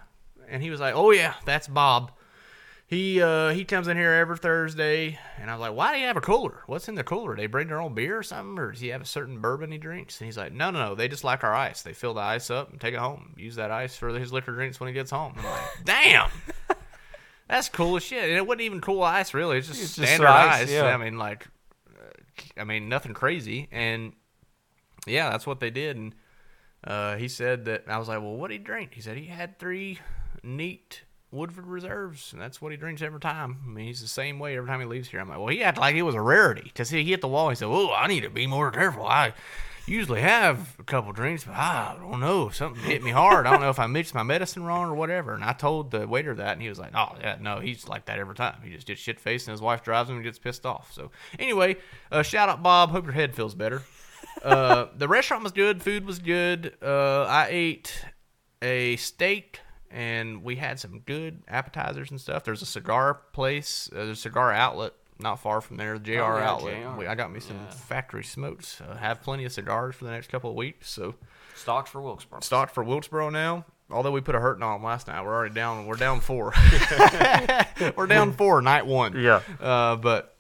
And 0.48 0.62
he 0.62 0.70
was 0.70 0.80
like, 0.80 0.94
"Oh 0.96 1.12
yeah, 1.12 1.34
that's 1.46 1.68
Bob." 1.68 2.12
He 2.86 3.22
uh, 3.22 3.50
he 3.50 3.66
comes 3.66 3.88
in 3.88 3.98
here 3.98 4.12
every 4.12 4.38
Thursday, 4.38 5.18
and 5.40 5.50
I 5.50 5.56
was 5.56 5.62
like, 5.62 5.74
"Why 5.74 5.94
do 5.94 6.00
you 6.00 6.06
have 6.06 6.18
a 6.18 6.22
cooler? 6.22 6.62
What's 6.68 6.88
in 6.88 6.96
the 6.96 7.04
cooler? 7.04 7.36
They 7.36 7.48
bring 7.48 7.68
their 7.70 7.82
own 7.82 7.96
beer 7.96 8.18
or 8.20 8.24
something, 8.24 8.60
or 8.60 8.72
does 8.72 8.82
he 8.82 8.90
have 8.90 9.02
a 9.02 9.06
certain 9.06 9.40
bourbon 9.40 9.72
he 9.72 9.78
drinks?" 9.80 10.20
And 10.22 10.26
he's 10.28 10.38
like, 10.38 10.54
"No, 10.54 10.70
no, 10.70 10.80
no. 10.90 10.96
They 10.96 11.08
just 11.08 11.24
like 11.24 11.44
our 11.44 11.54
ice. 11.56 11.82
They 11.82 11.94
fill 11.94 12.14
the 12.14 12.22
ice 12.22 12.52
up 12.52 12.70
and 12.72 12.80
take 12.80 12.94
it 12.94 13.00
home. 13.00 13.34
Use 13.38 13.56
that 13.56 13.72
ice 13.72 13.96
for 13.96 14.10
his 14.10 14.32
liquor 14.32 14.52
drinks 14.52 14.80
when 14.80 14.88
he 14.90 14.94
gets 14.94 15.10
home." 15.12 15.34
I'm 15.38 15.44
like, 15.46 15.62
"Damn." 15.86 16.30
That's 17.48 17.70
cool 17.70 17.96
as 17.98 18.04
shit. 18.04 18.24
And 18.24 18.34
it 18.38 18.46
wasn't 18.46 18.62
even 18.62 18.82
cool 18.82 19.02
ice, 19.04 19.34
really. 19.34 19.58
It's 19.58 19.68
just 19.68 19.82
It's 19.82 19.96
just 19.96 20.08
standard 20.08 20.28
ice, 20.28 20.64
ice. 20.64 20.72
yeah. 20.72 20.86
I 20.86 20.98
mean, 20.98 21.18
like, 21.18 21.48
uh, 21.90 22.62
I 22.62 22.64
mean, 22.64 22.90
nothing 22.90 23.14
crazy. 23.14 23.68
And 23.72 24.14
yeah, 25.06 25.30
that's 25.30 25.48
what 25.48 25.60
they 25.60 25.70
did. 25.70 25.98
And 25.98 26.16
uh, 26.84 27.16
he 27.16 27.28
said 27.28 27.66
that 27.66 27.84
I 27.88 27.98
was 27.98 28.08
like, 28.08 28.22
"Well, 28.22 28.36
what 28.36 28.50
did 28.50 28.60
he 28.60 28.64
drink?" 28.64 28.94
He 28.94 29.02
said 29.02 29.18
he 29.18 29.26
had 29.26 29.60
three 29.60 30.00
neat 30.44 31.04
Woodford 31.32 31.66
reserves, 31.66 32.32
and 32.32 32.42
that's 32.42 32.62
what 32.62 32.72
he 32.72 32.78
drinks 32.78 33.02
every 33.02 33.20
time. 33.20 33.58
I 33.66 33.70
mean, 33.70 33.88
he's 33.88 34.02
the 34.02 34.08
same 34.08 34.40
way 34.40 34.56
every 34.56 34.70
time 34.70 34.80
he 34.80 34.86
leaves 34.86 35.10
here. 35.10 35.20
I'm 35.20 35.30
like, 35.30 35.40
"Well, 35.40 35.48
he 35.48 35.64
acted 35.64 35.82
like 35.82 35.96
it 35.96 36.04
was 36.04 36.16
a 36.16 36.22
rarity." 36.22 36.64
Because 36.64 36.90
he 36.90 37.04
hit 37.04 37.22
the 37.22 37.28
wall. 37.28 37.50
He 37.50 37.56
said, 37.56 37.68
"Oh, 37.68 37.94
I 37.94 38.08
need 38.08 38.22
to 38.22 38.30
be 38.30 38.48
more 38.48 38.72
careful. 38.72 39.06
I." 39.06 39.34
Usually 39.86 40.22
have 40.22 40.78
a 40.80 40.84
couple 40.84 41.12
drinks, 41.12 41.44
but 41.44 41.56
I 41.56 41.98
don't 42.00 42.22
know. 42.22 42.48
Something 42.48 42.82
hit 42.86 43.04
me 43.04 43.12
hard. 43.12 43.46
I 43.46 43.52
don't 43.52 43.60
know 43.60 43.70
if 43.70 43.80
I 43.80 43.88
mixed 43.88 44.16
my 44.16 44.24
medicine 44.24 44.64
wrong 44.64 44.90
or 44.90 44.96
whatever. 44.96 45.34
And 45.34 45.44
I 45.44 45.52
told 45.52 45.92
the 45.92 46.08
waiter 46.08 46.34
that, 46.36 46.54
and 46.54 46.62
he 46.62 46.70
was 46.70 46.80
like, 46.80 46.92
"Oh, 46.96 47.18
yeah, 47.20 47.36
no, 47.42 47.60
he's 47.60 47.86
like 47.86 48.06
that 48.06 48.18
every 48.18 48.34
time. 48.34 48.62
He 48.64 48.72
just 48.72 48.88
gets 48.88 49.02
shit 49.02 49.20
faced, 49.20 49.46
and 49.46 49.52
his 49.52 49.62
wife 49.62 49.84
drives 49.84 50.10
him 50.10 50.16
and 50.16 50.24
gets 50.24 50.40
pissed 50.40 50.66
off." 50.66 50.94
So 50.94 51.12
anyway, 51.38 51.76
uh, 52.14 52.24
shout 52.24 52.48
out 52.48 52.64
Bob. 52.64 52.92
Hope 52.92 53.04
your 53.04 53.12
head 53.12 53.36
feels 53.36 53.56
better. 53.56 53.84
Uh, 54.44 54.88
the 54.98 55.08
restaurant 55.08 55.44
was 55.44 55.52
good. 55.52 55.82
Food 55.84 56.06
was 56.06 56.20
good. 56.20 56.76
Uh, 56.82 57.24
I 57.24 57.48
ate 57.50 58.06
a 58.62 58.96
steak 58.96 59.60
and 59.92 60.44
we 60.44 60.56
had 60.56 60.80
some 60.80 61.00
good 61.06 61.44
appetizers 61.48 62.10
and 62.12 62.20
stuff. 62.20 62.44
There's 62.44 62.62
a 62.62 62.66
cigar 62.66 63.16
place. 63.34 63.90
Uh, 63.92 64.06
there's 64.06 64.18
a 64.20 64.22
cigar 64.22 64.52
outlet 64.52 64.94
not 65.20 65.40
far 65.40 65.62
from 65.62 65.78
there. 65.78 66.00
The 66.00 66.06
JR 66.06 66.22
Oh, 66.22 66.38
yeah, 66.38 66.50
outlet. 66.50 66.82
JR. 66.84 67.00
We, 67.00 67.08
I 67.08 67.16
got 67.16 67.32
me 67.32 67.40
some 67.40 67.60
factory 67.70 68.24
smokes. 68.24 68.82
Uh, 68.82 68.96
have 68.98 69.22
plenty 69.22 69.46
of 69.46 69.52
cigars 69.52 69.96
for 69.96 70.06
the 70.06 70.12
next 70.12 70.28
couple 70.30 70.50
of 70.50 70.56
weeks. 70.56 70.90
So 70.90 71.16
Stocks 71.56 71.92
for 71.92 72.02
Wilkesboro. 72.02 72.40
stocked 72.42 72.74
for 72.74 72.84
Wilkesboro 72.84 73.30
now. 73.30 73.66
Although 73.92 74.12
we 74.12 74.22
put 74.22 74.34
a 74.34 74.40
hurting 74.40 74.64
on 74.64 74.74
them 74.80 74.84
last 74.84 75.08
night, 75.08 75.24
we're 75.24 75.36
already 75.36 75.54
down. 75.54 75.86
We're 75.86 75.98
down 75.98 76.20
four. 76.20 76.52
we're 77.96 78.08
down 78.08 78.34
four 78.34 78.62
night 78.62 78.88
one. 78.88 79.16
Yeah. 79.20 79.42
Uh, 79.62 79.96
but 79.98 80.36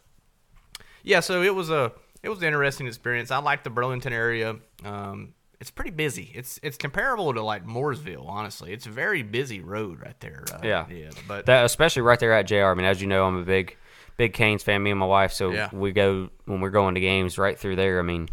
yeah, 1.03 1.19
so 1.19 1.43
it 1.43 1.53
was 1.53 1.69
a 1.69 1.91
it 2.24 2.30
was 2.30 2.39
an 2.39 2.45
interesting 2.45 2.88
experience. 2.88 3.30
I 3.32 3.38
like 3.38 3.63
the 3.63 3.69
Burlington 3.69 4.13
area. 4.13 4.55
Um, 4.84 5.34
it's 5.59 5.69
pretty 5.71 5.91
busy. 5.91 6.32
It's 6.34 6.59
it's 6.63 6.78
comparable 6.78 7.34
to 7.34 7.41
like 7.41 7.65
Mooresville, 7.65 8.28
honestly. 8.28 8.74
It's 8.74 8.86
a 8.86 8.89
very 8.89 9.24
busy 9.24 9.61
road 9.61 9.99
right 10.01 10.19
there. 10.19 10.43
Uh, 10.51 10.59
Yeah. 10.63 10.86
yeah. 10.89 11.09
But 11.28 11.45
That 11.45 11.65
especially 11.65 12.01
right 12.01 12.19
there 12.19 12.34
at 12.34 12.47
JR. 12.47 12.65
I 12.65 12.74
mean, 12.74 12.86
as 12.86 13.01
you 13.01 13.07
know, 13.07 13.26
I'm 13.26 13.38
a 13.38 13.43
big, 13.43 13.78
big 14.17 14.34
Canes 14.34 14.63
fan. 14.63 14.84
Me 14.84 14.91
and 14.91 14.99
my 14.99 15.05
wife, 15.05 15.32
so 15.32 15.51
Yeah. 15.51 15.69
we 15.71 15.91
go 15.91 16.30
when 16.45 16.59
we're 16.59 16.69
going 16.69 16.95
to 16.95 17.01
games 17.01 17.38
right 17.38 17.57
through 17.57 17.76
there. 17.78 17.99
I 17.99 18.01
mean, 18.03 18.28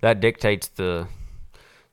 that 0.00 0.20
dictates 0.20 0.68
the 0.68 1.06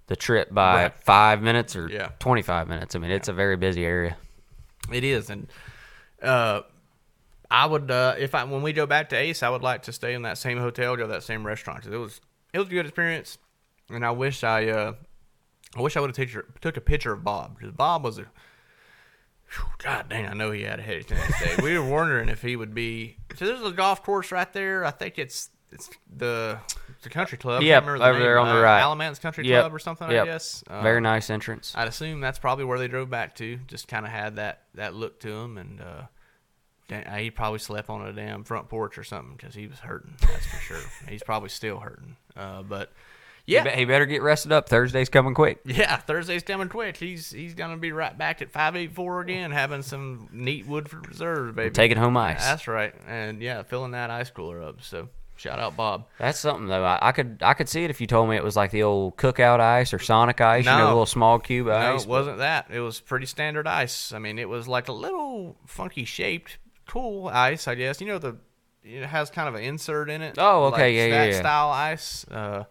the 0.07 0.15
trip 0.15 0.53
by 0.53 0.83
Right. 0.83 0.93
five 1.03 1.41
minutes 1.41 1.75
or 1.75 1.89
Yeah. 1.89 2.09
25 2.19 2.69
minutes. 2.69 2.95
I 2.95 2.99
mean, 2.99 3.11
it's 3.11 3.27
a 3.27 3.33
very 3.33 3.57
busy 3.57 3.83
area. 3.83 4.15
It 4.89 5.03
is, 5.03 5.29
and 5.29 5.47
uh, 6.21 6.61
I 7.49 7.65
would 7.65 7.89
uh, 7.91 8.15
if 8.17 8.35
I 8.35 8.43
when 8.43 8.61
we 8.61 8.73
go 8.73 8.85
back 8.85 9.09
to 9.09 9.15
Ace, 9.15 9.41
I 9.43 9.49
would 9.49 9.61
like 9.63 9.83
to 9.83 9.93
stay 9.93 10.13
in 10.13 10.23
that 10.23 10.37
same 10.37 10.57
hotel, 10.57 10.95
go 10.95 11.03
to 11.03 11.07
that 11.13 11.23
same 11.23 11.45
restaurant. 11.45 11.85
it 11.85 11.95
was 11.97 12.19
it 12.53 12.59
was 12.59 12.67
a 12.67 12.71
good 12.71 12.85
experience, 12.85 13.37
and 13.89 14.05
I 14.05 14.11
wish 14.11 14.43
I 14.43 14.67
uh, 14.67 14.93
I 15.75 15.81
wish 15.81 15.95
I 15.97 16.01
would 16.01 16.15
have 16.15 16.29
took, 16.31 16.59
took 16.61 16.77
a 16.77 16.81
picture 16.81 17.13
of 17.13 17.23
Bob 17.23 17.57
because 17.57 17.71
Bob 17.73 18.03
was 18.03 18.17
a 18.17 18.25
Whew, 19.49 19.65
God 19.77 20.09
dang, 20.09 20.25
I 20.27 20.33
know 20.33 20.51
he 20.51 20.63
had 20.63 20.79
a 20.79 20.81
headache 20.81 21.07
the 21.07 21.15
next 21.15 21.39
day. 21.39 21.55
we 21.63 21.77
were 21.79 21.85
wondering 21.89 22.27
if 22.27 22.41
he 22.41 22.57
would 22.57 22.73
be. 22.75 23.15
So 23.37 23.45
there's 23.45 23.61
a 23.61 23.71
golf 23.71 24.03
course 24.03 24.31
right 24.31 24.51
there. 24.51 24.83
I 24.83 24.91
think 24.91 25.17
it's 25.17 25.49
it's 25.71 25.89
the 26.13 26.59
the 27.03 27.09
country 27.09 27.37
club. 27.37 27.61
Yeah, 27.63 27.75
Yep, 27.75 27.83
can't 27.85 27.99
the 27.99 28.05
over 28.09 28.19
there 28.19 28.39
on 28.39 28.47
the 28.47 28.59
Uh, 28.59 28.63
right. 28.63 28.81
Alamance 28.81 29.19
Country 29.19 29.47
Yep. 29.47 29.61
Club 29.61 29.73
or 29.75 29.79
something. 29.79 30.09
Yep. 30.11 30.21
I 30.21 30.25
guess. 30.25 30.63
Uh, 30.67 30.81
very 30.81 30.99
nice 30.99 31.29
entrance. 31.29 31.73
I'd 31.77 31.87
assume 31.87 32.19
that's 32.19 32.39
probably 32.39 32.65
where 32.65 32.77
they 32.79 32.87
drove 32.89 33.09
back 33.09 33.35
to. 33.35 33.55
Just 33.67 33.87
kind 33.87 34.05
of 34.05 34.11
had 34.11 34.35
that 34.35 34.63
that 34.75 34.93
look 34.95 35.19
to 35.21 35.29
him, 35.31 35.57
and 35.57 35.79
uh, 35.79 36.01
he 37.17 37.31
probably 37.31 37.59
slept 37.59 37.89
on 37.89 38.05
a 38.07 38.13
damn 38.13 38.43
front 38.43 38.69
porch 38.69 38.97
or 38.97 39.03
something 39.03 39.35
because 39.35 39.53
he 39.55 39.67
was 39.67 39.79
hurting. 39.79 40.13
That's 40.21 40.45
for 40.45 40.57
sure. 40.57 40.79
He's 41.09 41.23
probably 41.23 41.49
still 41.49 41.79
hurting. 41.79 42.15
Uh, 42.35 42.61
but 42.63 42.91
He 43.45 43.53
yeah, 43.53 43.63
be- 43.63 43.69
he 43.71 43.85
better 43.85 44.05
get 44.05 44.21
rested 44.21 44.51
up. 44.51 44.69
Thursday's 44.69 45.09
coming 45.09 45.33
quick. 45.33 45.59
yeah. 45.65 45.97
Thursday's 45.97 46.43
coming 46.43 46.69
quick. 46.69 46.95
He's 46.97 47.29
he's 47.31 47.53
gonna 47.55 47.77
be 47.77 47.91
right 47.91 48.17
back 48.17 48.41
at 48.41 48.51
five 48.51 48.75
eight 48.75 48.93
four 48.93 49.21
again, 49.21 49.51
having 49.51 49.81
some 49.81 50.29
neat 50.31 50.65
Woodford 50.65 51.07
reserves, 51.07 51.55
baby. 51.55 51.71
Taking 51.71 51.97
home 51.97 52.15
ice. 52.17 52.43
That's 52.45 52.67
right, 52.67 52.93
and 53.07 53.41
yeah, 53.41 53.63
filling 53.63 53.91
that 53.91 54.09
ice 54.09 54.29
cooler 54.29 54.61
up. 54.63 54.81
So 54.81 55.09
shout 55.35 55.59
out 55.59 55.75
Bob. 55.75 56.05
That's 56.19 56.39
something 56.39 56.67
though. 56.67 56.83
I, 56.85 56.99
I 57.09 57.11
could 57.11 57.39
I 57.41 57.53
could 57.53 57.67
see 57.69 57.83
it 57.83 57.89
if 57.89 57.99
you 57.99 58.07
told 58.07 58.29
me 58.29 58.35
it 58.37 58.43
was 58.43 58.55
like 58.55 58.71
the 58.71 58.83
old 58.83 59.17
cookout 59.17 59.59
ice 59.59 59.93
or 59.93 59.99
Sonic 59.99 60.39
ice. 60.41 60.63
You 60.65 60.71
know, 60.71 60.77
No. 60.79 60.87
little 60.87 61.05
small 61.05 61.37
cube 61.39 61.67
No, 61.67 61.73
ice. 61.73 62.05
No, 62.05 62.13
it 62.13 62.17
wasn't 62.17 62.37
that. 62.37 62.67
It 62.71 62.79
was 62.79 62.99
pretty 63.01 63.25
standard 63.25 63.67
ice. 63.67 64.13
I 64.13 64.19
mean, 64.19 64.39
it 64.39 64.47
was 64.47 64.67
like 64.69 64.87
a 64.87 64.93
little 64.93 65.55
funky 65.65 66.05
shaped, 66.05 66.57
cool 66.87 67.27
ice, 67.27 67.67
I 67.67 67.75
guess. 67.75 68.01
You 68.01 68.07
know 68.07 68.19
the 68.19 68.37
it 68.83 69.05
has 69.05 69.29
kind 69.29 69.49
of 69.49 69.55
an 69.55 69.63
insert 69.63 70.09
in 70.09 70.21
it. 70.21 70.35
Oh, 70.37 70.65
okay, 70.65 70.83
like 70.87 70.95
yeah, 70.95 71.05
yeah, 71.05 71.25
yeah. 71.31 71.39
style 71.39 71.69
ice. 71.71 72.25
Uh, 72.29 72.63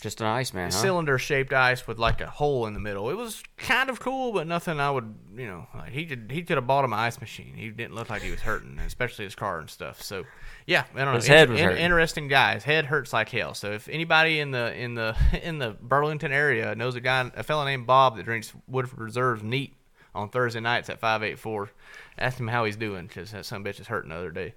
Just 0.00 0.20
an 0.20 0.26
ice 0.26 0.52
man, 0.52 0.72
huh? 0.72 0.76
cylinder 0.76 1.16
shaped 1.16 1.52
ice 1.52 1.86
with 1.86 1.96
like 2.00 2.20
a 2.20 2.26
hole 2.26 2.66
in 2.66 2.74
the 2.74 2.80
middle. 2.80 3.08
It 3.08 3.14
was 3.16 3.40
kind 3.56 3.88
of 3.88 4.00
cool, 4.00 4.32
but 4.32 4.48
nothing 4.48 4.80
I 4.80 4.90
would, 4.90 5.14
you 5.36 5.46
know, 5.46 5.68
like 5.76 5.90
he 5.92 6.06
could 6.06 6.28
he 6.32 6.42
could 6.42 6.56
have 6.56 6.66
bought 6.66 6.84
him 6.84 6.92
an 6.92 6.98
ice 6.98 7.20
machine. 7.20 7.54
He 7.54 7.70
didn't 7.70 7.94
look 7.94 8.10
like 8.10 8.22
he 8.22 8.32
was 8.32 8.40
hurting, 8.40 8.80
especially 8.80 9.24
his 9.26 9.36
car 9.36 9.60
and 9.60 9.70
stuff. 9.70 10.02
So, 10.02 10.24
yeah, 10.66 10.84
I 10.96 11.04
don't 11.04 11.14
His 11.14 11.28
know. 11.28 11.34
head 11.36 11.50
was 11.50 11.60
In- 11.60 11.66
hurting. 11.68 11.84
interesting 11.84 12.26
guy. 12.26 12.54
His 12.54 12.64
head 12.64 12.86
hurts 12.86 13.12
like 13.12 13.28
hell. 13.28 13.54
So 13.54 13.70
if 13.70 13.88
anybody 13.88 14.40
in 14.40 14.50
the 14.50 14.74
in 14.74 14.94
the 14.96 15.14
in 15.40 15.58
the 15.58 15.76
Burlington 15.80 16.32
area 16.32 16.74
knows 16.74 16.96
a 16.96 17.00
guy, 17.00 17.30
a 17.36 17.44
fellow 17.44 17.64
named 17.64 17.86
Bob 17.86 18.16
that 18.16 18.24
drinks 18.24 18.52
Woodford 18.66 18.98
Reserves 18.98 19.44
neat 19.44 19.76
on 20.14 20.28
Thursday 20.28 20.60
nights 20.60 20.90
at 20.90 21.00
five 21.00 21.22
eight 21.22 21.38
four, 21.38 21.70
ask 22.18 22.38
him 22.38 22.48
how 22.48 22.64
he's 22.64 22.76
doing 22.76 23.06
because 23.06 23.32
that 23.32 23.44
some 23.46 23.64
bitch 23.64 23.80
is 23.80 23.86
hurting 23.86 24.10
the 24.10 24.16
other 24.16 24.30
day. 24.30 24.54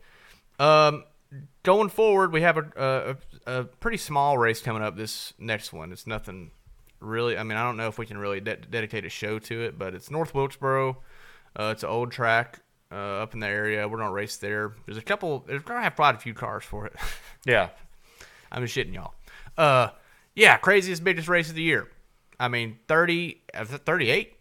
Um, 0.60 1.04
going 1.64 1.90
forward, 1.90 2.32
we 2.32 2.42
have 2.42 2.58
a, 2.58 3.18
a 3.46 3.60
a 3.60 3.64
pretty 3.64 3.98
small 3.98 4.38
race 4.38 4.62
coming 4.62 4.82
up. 4.82 4.96
This 4.98 5.34
next 5.40 5.74
one, 5.74 5.92
it's 5.92 6.08
nothing 6.08 6.52
really. 7.00 7.38
I 7.38 7.44
mean, 7.44 7.58
I 7.58 7.64
don't 7.64 7.78
know 7.78 7.88
if 7.88 7.98
we 7.98 8.06
can 8.06 8.18
really 8.18 8.40
de- 8.40 8.58
dedicate 8.58 9.06
a 9.06 9.10
show 9.10 9.40
to 9.40 9.62
it, 9.64 9.78
but 9.78 9.94
it's 9.94 10.10
North 10.12 10.34
Wilkesboro. 10.34 10.98
Uh, 11.58 11.72
it's 11.74 11.84
an 11.84 11.90
old 11.90 12.12
track 12.12 12.60
uh, 12.92 12.96
up 12.96 13.34
in 13.34 13.40
the 13.40 13.48
area. 13.48 13.88
We're 13.88 13.98
gonna 13.98 14.12
race 14.12 14.38
there. 14.38 14.74
There's 14.86 14.98
a 14.98 15.02
couple. 15.02 15.44
There's 15.48 15.64
gonna 15.64 15.82
have 15.82 15.96
quite 15.96 16.16
a 16.16 16.20
few 16.20 16.34
cars 16.34 16.64
for 16.64 16.86
it. 16.86 16.94
Yeah. 17.48 17.70
I'm 18.52 18.66
just 18.66 18.76
shitting 18.76 18.96
y'all. 18.96 19.14
Uh, 19.56 19.90
yeah, 20.36 20.58
craziest 20.58 21.04
biggest 21.04 21.28
race 21.28 21.50
of 21.50 21.56
the 21.56 21.62
year. 21.62 21.88
I 22.40 22.48
mean, 22.48 22.80
30, 22.88 23.42
uh, 23.54 23.66
38 23.66 24.35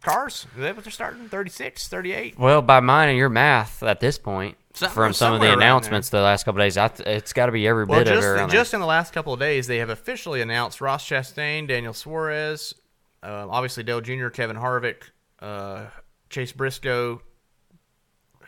cars. 0.00 0.46
Is 0.56 0.62
that 0.62 0.74
what 0.76 0.84
they're 0.84 0.90
starting? 0.92 1.28
36, 1.28 1.88
38? 1.88 2.38
Well, 2.38 2.62
by 2.62 2.80
mine 2.80 3.08
and 3.10 3.18
your 3.18 3.28
math 3.28 3.82
at 3.82 4.00
this 4.00 4.18
point, 4.18 4.56
Some- 4.74 4.90
from 4.90 5.12
some 5.12 5.34
of 5.34 5.40
the 5.40 5.46
somewhere 5.46 5.50
around 5.50 5.62
announcements 5.62 6.10
the 6.10 6.20
last 6.20 6.44
couple 6.44 6.60
days, 6.60 6.76
I 6.78 6.88
th- 6.88 7.06
it's 7.08 7.32
got 7.32 7.46
to 7.46 7.52
be 7.52 7.66
every 7.66 7.84
Well, 7.84 8.00
bit 8.00 8.08
of 8.08 8.12
it 8.12 8.16
just, 8.16 8.26
around 8.26 8.74
in 8.74 8.80
the 8.80 8.86
last 8.86 9.12
couple 9.12 9.32
of 9.32 9.40
days, 9.40 9.66
they 9.66 9.78
have 9.78 9.90
officially 9.90 10.40
announced 10.40 10.80
Ross 10.80 11.06
Chastain, 11.08 11.66
Daniel 11.68 11.92
Suarez, 11.92 12.74
uh, 13.22 13.46
obviously 13.50 13.82
Dale 13.82 14.00
Jr., 14.00 14.28
Kevin 14.28 14.56
Harvick, 14.56 15.10
uh, 15.40 15.86
Chase 16.30 16.52
Briscoe. 16.52 17.22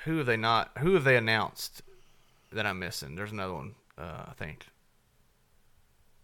Who 0.05 0.16
have 0.18 0.26
they 0.26 0.36
not? 0.36 0.70
Who 0.78 0.94
have 0.94 1.05
they 1.05 1.16
announced 1.16 1.82
that 2.53 2.66
I'm 2.66 2.78
missing? 2.78 3.14
There's 3.14 3.30
another 3.32 3.55
one, 3.55 3.74
uh, 3.98 4.24
I 4.28 4.32
think. 4.36 4.66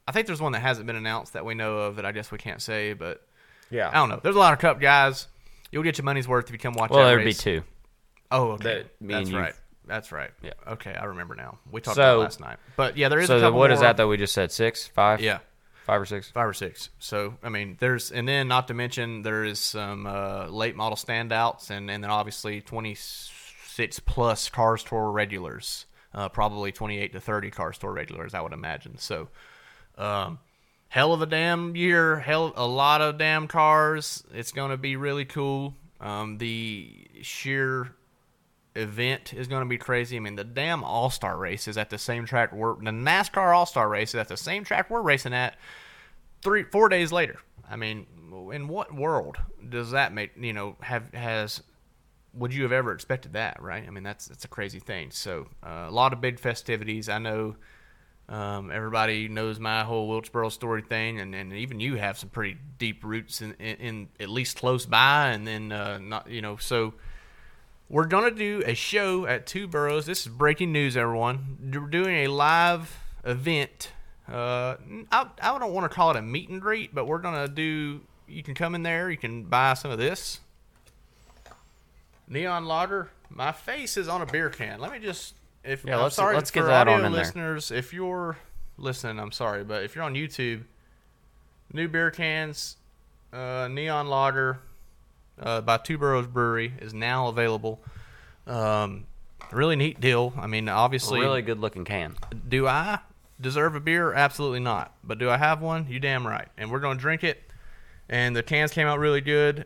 I 0.08 0.12
think 0.12 0.26
there's 0.26 0.40
one 0.40 0.52
that 0.52 0.60
hasn't 0.60 0.86
been 0.86 0.96
announced 0.96 1.34
that 1.34 1.44
we 1.44 1.54
know 1.54 1.78
of 1.80 1.96
that 1.96 2.06
I 2.06 2.12
guess 2.12 2.32
we 2.32 2.38
can't 2.38 2.62
say, 2.62 2.94
but 2.94 3.20
there. 3.20 3.27
Yeah. 3.70 3.88
I 3.90 3.94
don't 3.94 4.08
know. 4.08 4.20
There's 4.22 4.36
a 4.36 4.38
lot 4.38 4.52
of 4.52 4.58
Cup 4.58 4.80
guys. 4.80 5.26
You'll 5.70 5.82
get 5.82 5.98
your 5.98 6.04
money's 6.04 6.26
worth 6.26 6.46
if 6.46 6.52
you 6.52 6.58
come 6.58 6.74
watch 6.74 6.90
Well, 6.90 7.00
that 7.00 7.06
there'd 7.06 7.20
be 7.20 7.26
race. 7.26 7.38
two. 7.38 7.62
Oh, 8.30 8.50
okay. 8.52 8.64
that 8.64 9.00
me 9.00 9.14
and 9.14 9.24
That's 9.26 9.30
you- 9.30 9.38
right. 9.38 9.54
That's 9.86 10.12
right. 10.12 10.30
Yeah. 10.42 10.52
Okay, 10.66 10.94
I 10.94 11.04
remember 11.06 11.34
now. 11.34 11.58
We 11.70 11.80
talked 11.80 11.96
So- 11.96 12.02
about 12.02 12.14
it 12.16 12.22
last 12.24 12.40
night. 12.40 12.58
But 12.76 12.96
yeah, 12.98 13.08
there 13.08 13.18
is 13.20 13.24
a 13.24 13.26
So 13.28 13.34
the, 13.40 13.46
couple 13.46 13.58
what 13.58 13.70
is 13.70 13.78
more. 13.78 13.84
that 13.88 13.96
though? 13.96 14.08
We 14.08 14.16
just 14.18 14.34
said 14.34 14.52
six, 14.52 14.86
five, 14.86 15.20
Yeah. 15.22 15.38
five 15.86 16.00
or 16.00 16.04
six. 16.06 16.30
Five 16.30 16.46
or 16.46 16.52
six. 16.52 16.90
So 16.98 17.38
I 17.42 17.48
mean, 17.48 17.76
there's 17.80 18.10
and 18.12 18.28
then 18.28 18.48
not 18.48 18.68
to 18.68 18.74
mention 18.74 19.22
there 19.22 19.44
is 19.44 19.58
some 19.60 20.06
uh, 20.06 20.46
late 20.48 20.76
model 20.76 20.96
standouts 20.96 21.70
and 21.70 21.90
and 21.90 22.04
then 22.04 22.10
obviously 22.10 22.60
26 22.60 24.00
plus 24.00 24.48
CARS 24.50 24.84
Tour 24.84 25.10
regulars, 25.10 25.86
uh, 26.14 26.28
probably 26.28 26.70
28 26.72 27.12
to 27.12 27.20
30 27.20 27.50
CARS 27.50 27.78
Tour 27.78 27.92
regulars, 27.92 28.34
I 28.34 28.40
would 28.42 28.52
imagine. 28.52 28.98
So, 28.98 29.28
um, 29.96 30.38
hell 30.88 31.12
of 31.12 31.22
a 31.22 31.26
damn 31.26 31.76
year, 31.76 32.18
hell 32.18 32.52
a 32.56 32.66
lot 32.66 33.00
of 33.00 33.18
damn 33.18 33.46
cars. 33.46 34.24
It's 34.32 34.52
going 34.52 34.70
to 34.70 34.76
be 34.76 34.96
really 34.96 35.24
cool. 35.24 35.74
Um, 36.00 36.38
the 36.38 37.08
sheer 37.22 37.94
event 38.74 39.34
is 39.34 39.48
going 39.48 39.62
to 39.62 39.68
be 39.68 39.78
crazy. 39.78 40.16
I 40.16 40.20
mean, 40.20 40.36
the 40.36 40.44
damn 40.44 40.84
All 40.84 41.10
Star 41.10 41.36
race 41.36 41.68
is 41.68 41.76
at 41.76 41.90
the 41.90 41.98
same 41.98 42.24
track 42.24 42.52
we're 42.52 42.74
the 42.74 42.90
NASCAR 42.90 43.54
All 43.54 43.66
Star 43.66 43.88
race 43.88 44.10
is 44.10 44.16
at 44.16 44.28
the 44.28 44.36
same 44.36 44.64
track 44.64 44.90
we're 44.90 45.02
racing 45.02 45.34
at 45.34 45.56
three 46.42 46.64
four 46.64 46.88
days 46.88 47.12
later. 47.12 47.38
I 47.68 47.76
mean, 47.76 48.06
in 48.52 48.68
what 48.68 48.94
world 48.94 49.36
does 49.68 49.90
that 49.90 50.12
make 50.12 50.32
you 50.38 50.52
know 50.52 50.76
have 50.80 51.12
has 51.12 51.62
would 52.34 52.54
you 52.54 52.62
have 52.62 52.72
ever 52.72 52.92
expected 52.92 53.32
that? 53.32 53.60
Right? 53.60 53.84
I 53.86 53.90
mean, 53.90 54.04
that's 54.04 54.26
that's 54.26 54.44
a 54.44 54.48
crazy 54.48 54.78
thing. 54.78 55.10
So 55.10 55.48
uh, 55.62 55.86
a 55.88 55.90
lot 55.90 56.12
of 56.12 56.20
big 56.20 56.38
festivities. 56.38 57.08
I 57.08 57.18
know. 57.18 57.56
Um, 58.28 58.70
everybody 58.70 59.28
knows 59.28 59.58
my 59.58 59.84
whole 59.84 60.06
Wilkesboro 60.06 60.50
story 60.50 60.82
thing, 60.82 61.18
and, 61.18 61.34
and 61.34 61.52
even 61.54 61.80
you 61.80 61.96
have 61.96 62.18
some 62.18 62.28
pretty 62.28 62.58
deep 62.78 63.02
roots 63.02 63.40
in, 63.40 63.54
in, 63.54 63.76
in 63.76 64.08
at 64.20 64.28
least 64.28 64.58
close 64.58 64.84
by, 64.84 65.28
and 65.28 65.46
then 65.46 65.72
uh, 65.72 65.98
not 65.98 66.30
you 66.30 66.42
know 66.42 66.56
so 66.56 66.92
we're 67.88 68.06
gonna 68.06 68.30
do 68.30 68.62
a 68.66 68.74
show 68.74 69.24
at 69.26 69.46
Two 69.46 69.66
Boroughs. 69.66 70.04
This 70.04 70.26
is 70.26 70.28
breaking 70.28 70.72
news, 70.72 70.94
everyone. 70.94 71.56
We're 71.72 71.88
doing 71.88 72.16
a 72.16 72.28
live 72.28 72.98
event. 73.24 73.92
Uh, 74.30 74.76
I, 75.10 75.26
I 75.40 75.58
don't 75.58 75.72
want 75.72 75.90
to 75.90 75.94
call 75.94 76.10
it 76.10 76.16
a 76.16 76.22
meet 76.22 76.50
and 76.50 76.60
greet, 76.60 76.94
but 76.94 77.06
we're 77.06 77.20
gonna 77.20 77.48
do. 77.48 78.02
You 78.26 78.42
can 78.42 78.54
come 78.54 78.74
in 78.74 78.82
there. 78.82 79.10
You 79.10 79.16
can 79.16 79.44
buy 79.44 79.72
some 79.72 79.90
of 79.90 79.96
this 79.96 80.40
neon 82.28 82.66
lager. 82.66 83.08
My 83.30 83.52
face 83.52 83.96
is 83.96 84.06
on 84.06 84.20
a 84.20 84.26
beer 84.26 84.50
can. 84.50 84.80
Let 84.80 84.92
me 84.92 84.98
just. 84.98 85.34
If 85.68 85.84
Yeah, 85.84 85.96
I'm 85.96 86.02
let's- 86.04 86.16
sorry 86.16 86.34
let's 86.34 86.50
for 86.50 86.60
get 86.60 86.66
that 86.66 86.88
on 86.88 87.04
in 87.04 87.12
there. 87.12 87.20
listeners. 87.22 87.70
If 87.70 87.92
you're 87.92 88.36
listening, 88.76 89.18
I'm 89.20 89.32
sorry, 89.32 89.64
but 89.64 89.82
if 89.84 89.94
you're 89.94 90.04
on 90.04 90.14
YouTube, 90.14 90.64
new 91.72 91.88
beer 91.88 92.10
cans, 92.10 92.76
uh, 93.32 93.68
neon 93.70 94.08
lager 94.08 94.60
uh, 95.40 95.60
by 95.60 95.76
Two 95.76 95.98
Boroughs 95.98 96.26
Brewery 96.26 96.72
is 96.80 96.94
now 96.94 97.28
available. 97.28 97.80
Um, 98.46 99.06
really 99.52 99.76
neat 99.76 100.00
deal. 100.00 100.32
I 100.38 100.46
mean, 100.46 100.68
obviously, 100.68 101.20
really 101.20 101.42
good 101.42 101.58
looking 101.60 101.84
can. 101.84 102.16
do 102.48 102.66
I? 102.66 103.00
deserve 103.40 103.76
a 103.76 103.80
beer? 103.80 104.12
Absolutely 104.14 104.58
not. 104.58 104.92
But 105.04 105.18
do 105.18 105.30
I 105.30 105.36
have 105.36 105.62
one? 105.62 105.86
You 105.88 106.00
damn 106.00 106.26
right. 106.26 106.48
And 106.56 106.72
we're 106.72 106.80
gonna 106.80 106.98
drink 106.98 107.22
it. 107.22 107.40
And 108.08 108.34
the 108.34 108.42
cans 108.42 108.72
came 108.72 108.88
out 108.88 108.98
really 108.98 109.20
good. 109.20 109.64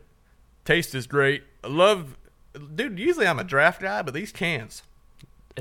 Taste 0.63 0.93
is 0.93 1.07
great. 1.07 1.43
I 1.63 1.69
love, 1.69 2.15
dude. 2.75 2.99
Usually 2.99 3.25
I'm 3.25 3.39
a 3.39 3.43
draft 3.43 3.81
guy, 3.81 4.03
but 4.03 4.13
these 4.13 4.31
cans 4.31 4.83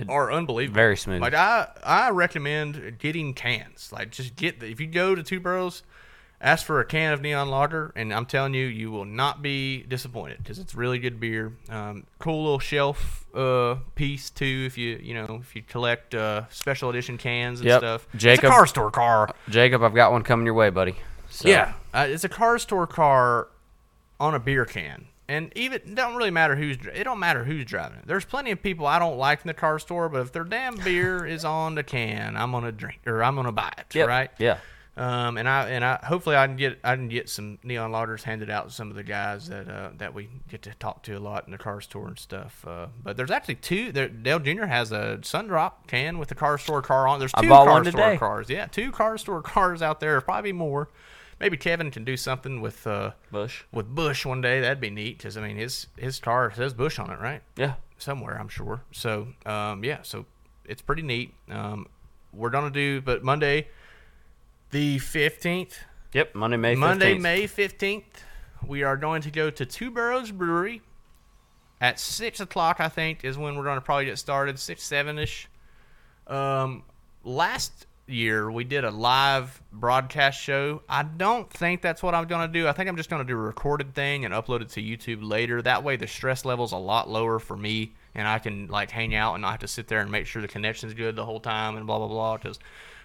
are 0.09 0.33
unbelievable. 0.33 0.75
very 0.75 0.97
smooth. 0.97 1.21
Like 1.21 1.35
I, 1.35 1.69
I 1.85 2.11
recommend 2.11 2.99
getting 2.99 3.35
cans. 3.35 3.91
Like 3.93 4.11
just 4.11 4.37
get 4.37 4.61
the, 4.61 4.67
if 4.71 4.81
you 4.81 4.87
go 4.87 5.15
to 5.15 5.23
Two 5.23 5.41
Burrows, 5.41 5.83
ask 6.41 6.67
for 6.67 6.81
a 6.81 6.85
can 6.85 7.13
of 7.13 7.21
Neon 7.21 7.49
Lager, 7.51 7.93
and 7.95 8.13
I'm 8.13 8.27
telling 8.27 8.55
you, 8.55 8.67
you 8.67 8.91
will 8.91 9.05
not 9.05 9.43
be 9.43 9.83
disappointed 9.83 10.39
because 10.39 10.59
it's 10.59 10.75
really 10.75 10.99
good 10.99 11.21
beer. 11.21 11.53
Um, 11.69 12.05
cool 12.19 12.43
little 12.43 12.59
shelf 12.59 13.27
uh, 13.35 13.77
piece 13.95 14.31
too. 14.31 14.65
If 14.67 14.77
you 14.79 14.99
you 15.03 15.15
know 15.15 15.39
if 15.41 15.55
you 15.55 15.63
collect 15.63 16.15
uh, 16.15 16.49
special 16.51 16.91
edition 16.91 17.19
cans 17.19 17.61
and 17.61 17.69
Yep. 17.69 17.81
stuff, 17.81 18.09
it's 18.15 18.23
Jacob- 18.23 18.45
a 18.47 18.49
CARS 18.49 18.73
Tour 18.73 18.91
car. 18.91 19.35
Jacob, 19.49 19.83
I've 19.83 19.95
got 19.95 20.11
one 20.13 20.23
coming 20.23 20.47
your 20.47 20.55
way, 20.55 20.71
buddy. 20.71 20.97
So, 21.31 21.49
Yeah, 21.49 21.73
uh, 21.95 22.07
it's 22.11 22.25
a 22.25 22.29
CARS 22.29 22.65
Tour 22.67 22.87
car 22.87 23.49
on 24.21 24.35
a 24.35 24.39
beer 24.39 24.65
can, 24.67 25.07
and 25.29 25.53
even 25.55 25.81
it 25.85 25.95
don't 25.95 26.17
really 26.17 26.31
matter 26.31 26.57
who's 26.57 26.77
it 26.95 27.05
don't 27.05 27.19
matter 27.19 27.45
who's 27.45 27.65
driving 27.65 27.99
it. 27.99 28.07
There's 28.07 28.25
plenty 28.25 28.51
of 28.51 28.63
people 28.63 28.87
I 28.87 28.99
don't 28.99 29.17
like 29.19 29.41
in 29.43 29.49
the 29.49 29.55
CARS 29.55 29.85
Tour, 29.85 30.09
but 30.09 30.21
if 30.21 30.33
their 30.33 30.45
damn 30.45 30.77
beer 30.77 31.25
is 31.27 31.45
on 31.45 31.75
the 31.75 31.83
can, 31.83 32.37
I'm 32.37 32.53
gonna 32.53 32.73
drink 32.73 33.01
or 33.07 33.23
I'm 33.23 33.37
gonna 33.37 33.53
buy 33.53 33.73
it. 33.79 33.95
Yep. 33.95 34.09
Right? 34.09 34.31
Yeah. 34.39 34.59
Um, 34.95 35.39
and 35.39 35.49
I 35.49 35.71
and 35.71 35.83
I 35.83 35.99
hopefully 36.05 36.37
I 36.37 36.47
can 36.47 36.57
get 36.57 36.79
I 36.85 36.97
can 36.97 37.09
get 37.09 37.31
some 37.31 37.59
neon 37.63 37.93
lagers 37.93 38.25
handed 38.25 38.51
out 38.51 38.69
to 38.69 38.75
some 38.75 38.91
of 38.91 38.97
the 38.97 39.03
guys 39.03 39.49
that 39.49 39.67
uh, 39.67 39.91
that 39.97 40.13
we 40.13 40.29
get 40.51 40.61
to 40.63 40.75
talk 40.75 41.03
to 41.05 41.15
a 41.15 41.19
lot 41.19 41.47
in 41.47 41.53
the 41.53 41.57
CARS 41.57 41.87
Tour 41.87 42.09
and 42.09 42.19
stuff. 42.19 42.63
Uh, 42.69 42.89
but 43.03 43.17
there's 43.17 43.31
actually 43.31 43.55
two. 43.55 43.91
There, 43.91 44.09
Dale 44.09 44.39
Jr. 44.39 44.67
has 44.67 44.93
a 44.93 45.19
Sundrop 45.23 45.87
can 45.87 46.19
with 46.19 46.29
the 46.29 46.35
CARS 46.35 46.67
Tour 46.67 46.83
car 46.83 47.09
on. 47.09 47.21
There's 47.21 47.33
two 47.33 47.49
CARS 47.49 47.85
Tour 47.85 47.85
today. 47.85 48.19
cars. 48.19 48.51
Yeah, 48.51 48.67
two 48.67 48.93
CARS 48.93 49.25
Tour 49.25 49.41
cars 49.43 49.81
out 49.81 50.01
there. 50.01 50.21
Probably 50.21 50.53
more. 50.53 50.91
Maybe 51.43 51.57
Kevin 51.57 51.91
can 51.91 52.05
do 52.05 52.17
something 52.17 52.61
with 52.61 52.87
uh, 52.87 53.11
Busch. 53.33 53.65
with 53.73 53.93
Busch 53.93 54.25
one 54.25 54.41
day. 54.41 54.61
That'd 54.61 54.81
be 54.81 54.91
neat 54.91 55.19
because 55.19 55.37
I 55.37 55.41
mean 55.47 55.57
his 55.57 55.89
his 55.99 56.21
car 56.21 56.53
says 56.55 56.73
Busch 56.73 57.01
on 57.01 57.11
it, 57.11 57.19
right? 57.19 57.43
Yeah. 57.57 57.75
somewhere, 57.99 58.39
I'm 58.41 58.49
sure. 58.49 58.83
So, 58.93 59.27
um, 59.45 59.83
yeah, 59.83 59.99
so 60.03 60.25
it's 60.65 60.81
pretty 60.83 61.03
neat. 61.03 61.35
Um, 61.51 61.87
we're 62.33 62.51
gonna 62.51 62.71
do, 62.71 63.01
but 63.01 63.25
Monday, 63.25 63.67
the 64.71 64.99
fifteenth, 65.01 65.81
Yep. 66.13 66.35
Monday, 66.37 66.57
May 66.59 66.75
15th. 66.77 66.79
Monday, 66.79 67.19
May 67.19 67.47
fifteenth, 67.49 68.23
we 68.65 68.85
are 68.85 68.97
going 68.97 69.23
to 69.23 69.31
go 69.33 69.51
to 69.51 69.67
Two 69.67 69.91
Barrels 69.91 70.31
Brewery 70.31 70.81
at 71.81 71.99
six 71.99 72.39
o'clock. 72.39 72.77
I 72.79 72.89
think 72.89 73.25
is 73.25 73.37
when 73.37 73.57
we're 73.57 73.65
going 73.65 73.79
to 73.79 73.85
probably 73.85 74.05
get 74.05 74.19
started, 74.19 74.61
six 74.61 74.85
seven 74.85 75.19
ish. 75.19 75.49
Um, 76.29 76.85
last 77.25 77.87
year 78.07 78.51
we 78.51 78.65
did 78.65 78.85
a 78.85 78.91
live 78.91 79.63
broadcast 79.73 80.41
show. 80.41 80.83
I 80.89 81.03
don't 81.03 81.51
think 81.51 81.83
that's 81.83 82.03
what 82.03 82.15
I'm 82.15 82.27
going 82.27 82.47
to 82.47 82.53
do. 82.53 82.69
I 82.69 82.73
think 82.73 82.89
I'm 82.89 82.97
just 82.97 83.11
going 83.11 83.23
to 83.23 83.27
do 83.27 83.35
a 83.35 83.41
recorded 83.43 83.95
thing 83.95 84.25
and 84.25 84.35
upload 84.35 84.61
it 84.61 84.71
to 84.71 84.83
YouTube 84.83 85.29
later. 85.29 85.63
That 85.63 85.85
way 85.85 85.97
the 85.97 86.07
stress 86.07 86.45
level's 86.45 86.73
a 86.73 86.77
lot 86.77 87.09
lower 87.09 87.39
for 87.39 87.57
me 87.57 87.93
and 88.15 88.27
I 88.27 88.39
can 88.39 88.67
like 88.67 88.91
hang 88.91 89.15
out 89.15 89.35
and 89.35 89.43
not 89.43 89.53
have 89.53 89.61
to 89.61 89.69
sit 89.69 89.89
there 89.89 90.01
and 90.01 90.11
make 90.11 90.27
sure 90.27 90.43
the 90.43 90.49
connection's 90.49 90.95
good 90.95 91.17
the 91.17 91.25
whole 91.25 91.41
time 91.41 91.77
and 91.77 91.87
blah 91.87 91.99
blah 91.99 92.09
blah 92.09 92.39
cuz 92.39 92.59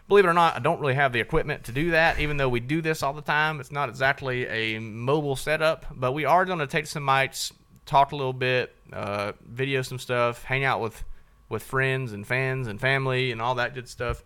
believe 0.08 0.26
it 0.26 0.28
or 0.30 0.34
not, 0.34 0.56
I 0.56 0.60
don't 0.60 0.80
really 0.80 0.95
have 0.95 1.14
the 1.14 1.20
equipment 1.20 1.66
to 1.66 1.72
do 1.72 1.91
that 1.91 2.20
even 2.20 2.38
though 2.38 2.50
we 2.50 2.60
do 2.60 2.82
this 2.82 3.04
all 3.04 3.14
the 3.14 3.22
time. 3.22 3.60
It's 3.60 3.72
not 3.72 3.89
exactly 3.89 4.48
a 4.48 4.80
mobile 4.80 5.36
setup, 5.36 5.86
but 5.91 6.14
we 6.14 6.26
are 6.26 6.45
going 6.45 6.60
to 6.60 6.68
take 6.68 6.88
some 6.88 7.04
mics, 7.04 7.52
talk 7.86 8.12
a 8.12 8.16
little 8.16 8.34
bit, 8.34 8.76
uh, 8.93 9.34
video 9.45 9.82
some 9.82 10.00
stuff, 10.00 10.43
hang 10.43 10.64
out 10.64 10.82
with 10.82 11.04
with 11.50 11.64
friends 11.64 12.12
and 12.12 12.28
fans 12.28 12.68
and 12.68 12.80
family 12.80 13.32
and 13.32 13.41
all 13.41 13.56
that 13.56 13.74
good 13.74 13.88
stuff. 13.88 14.24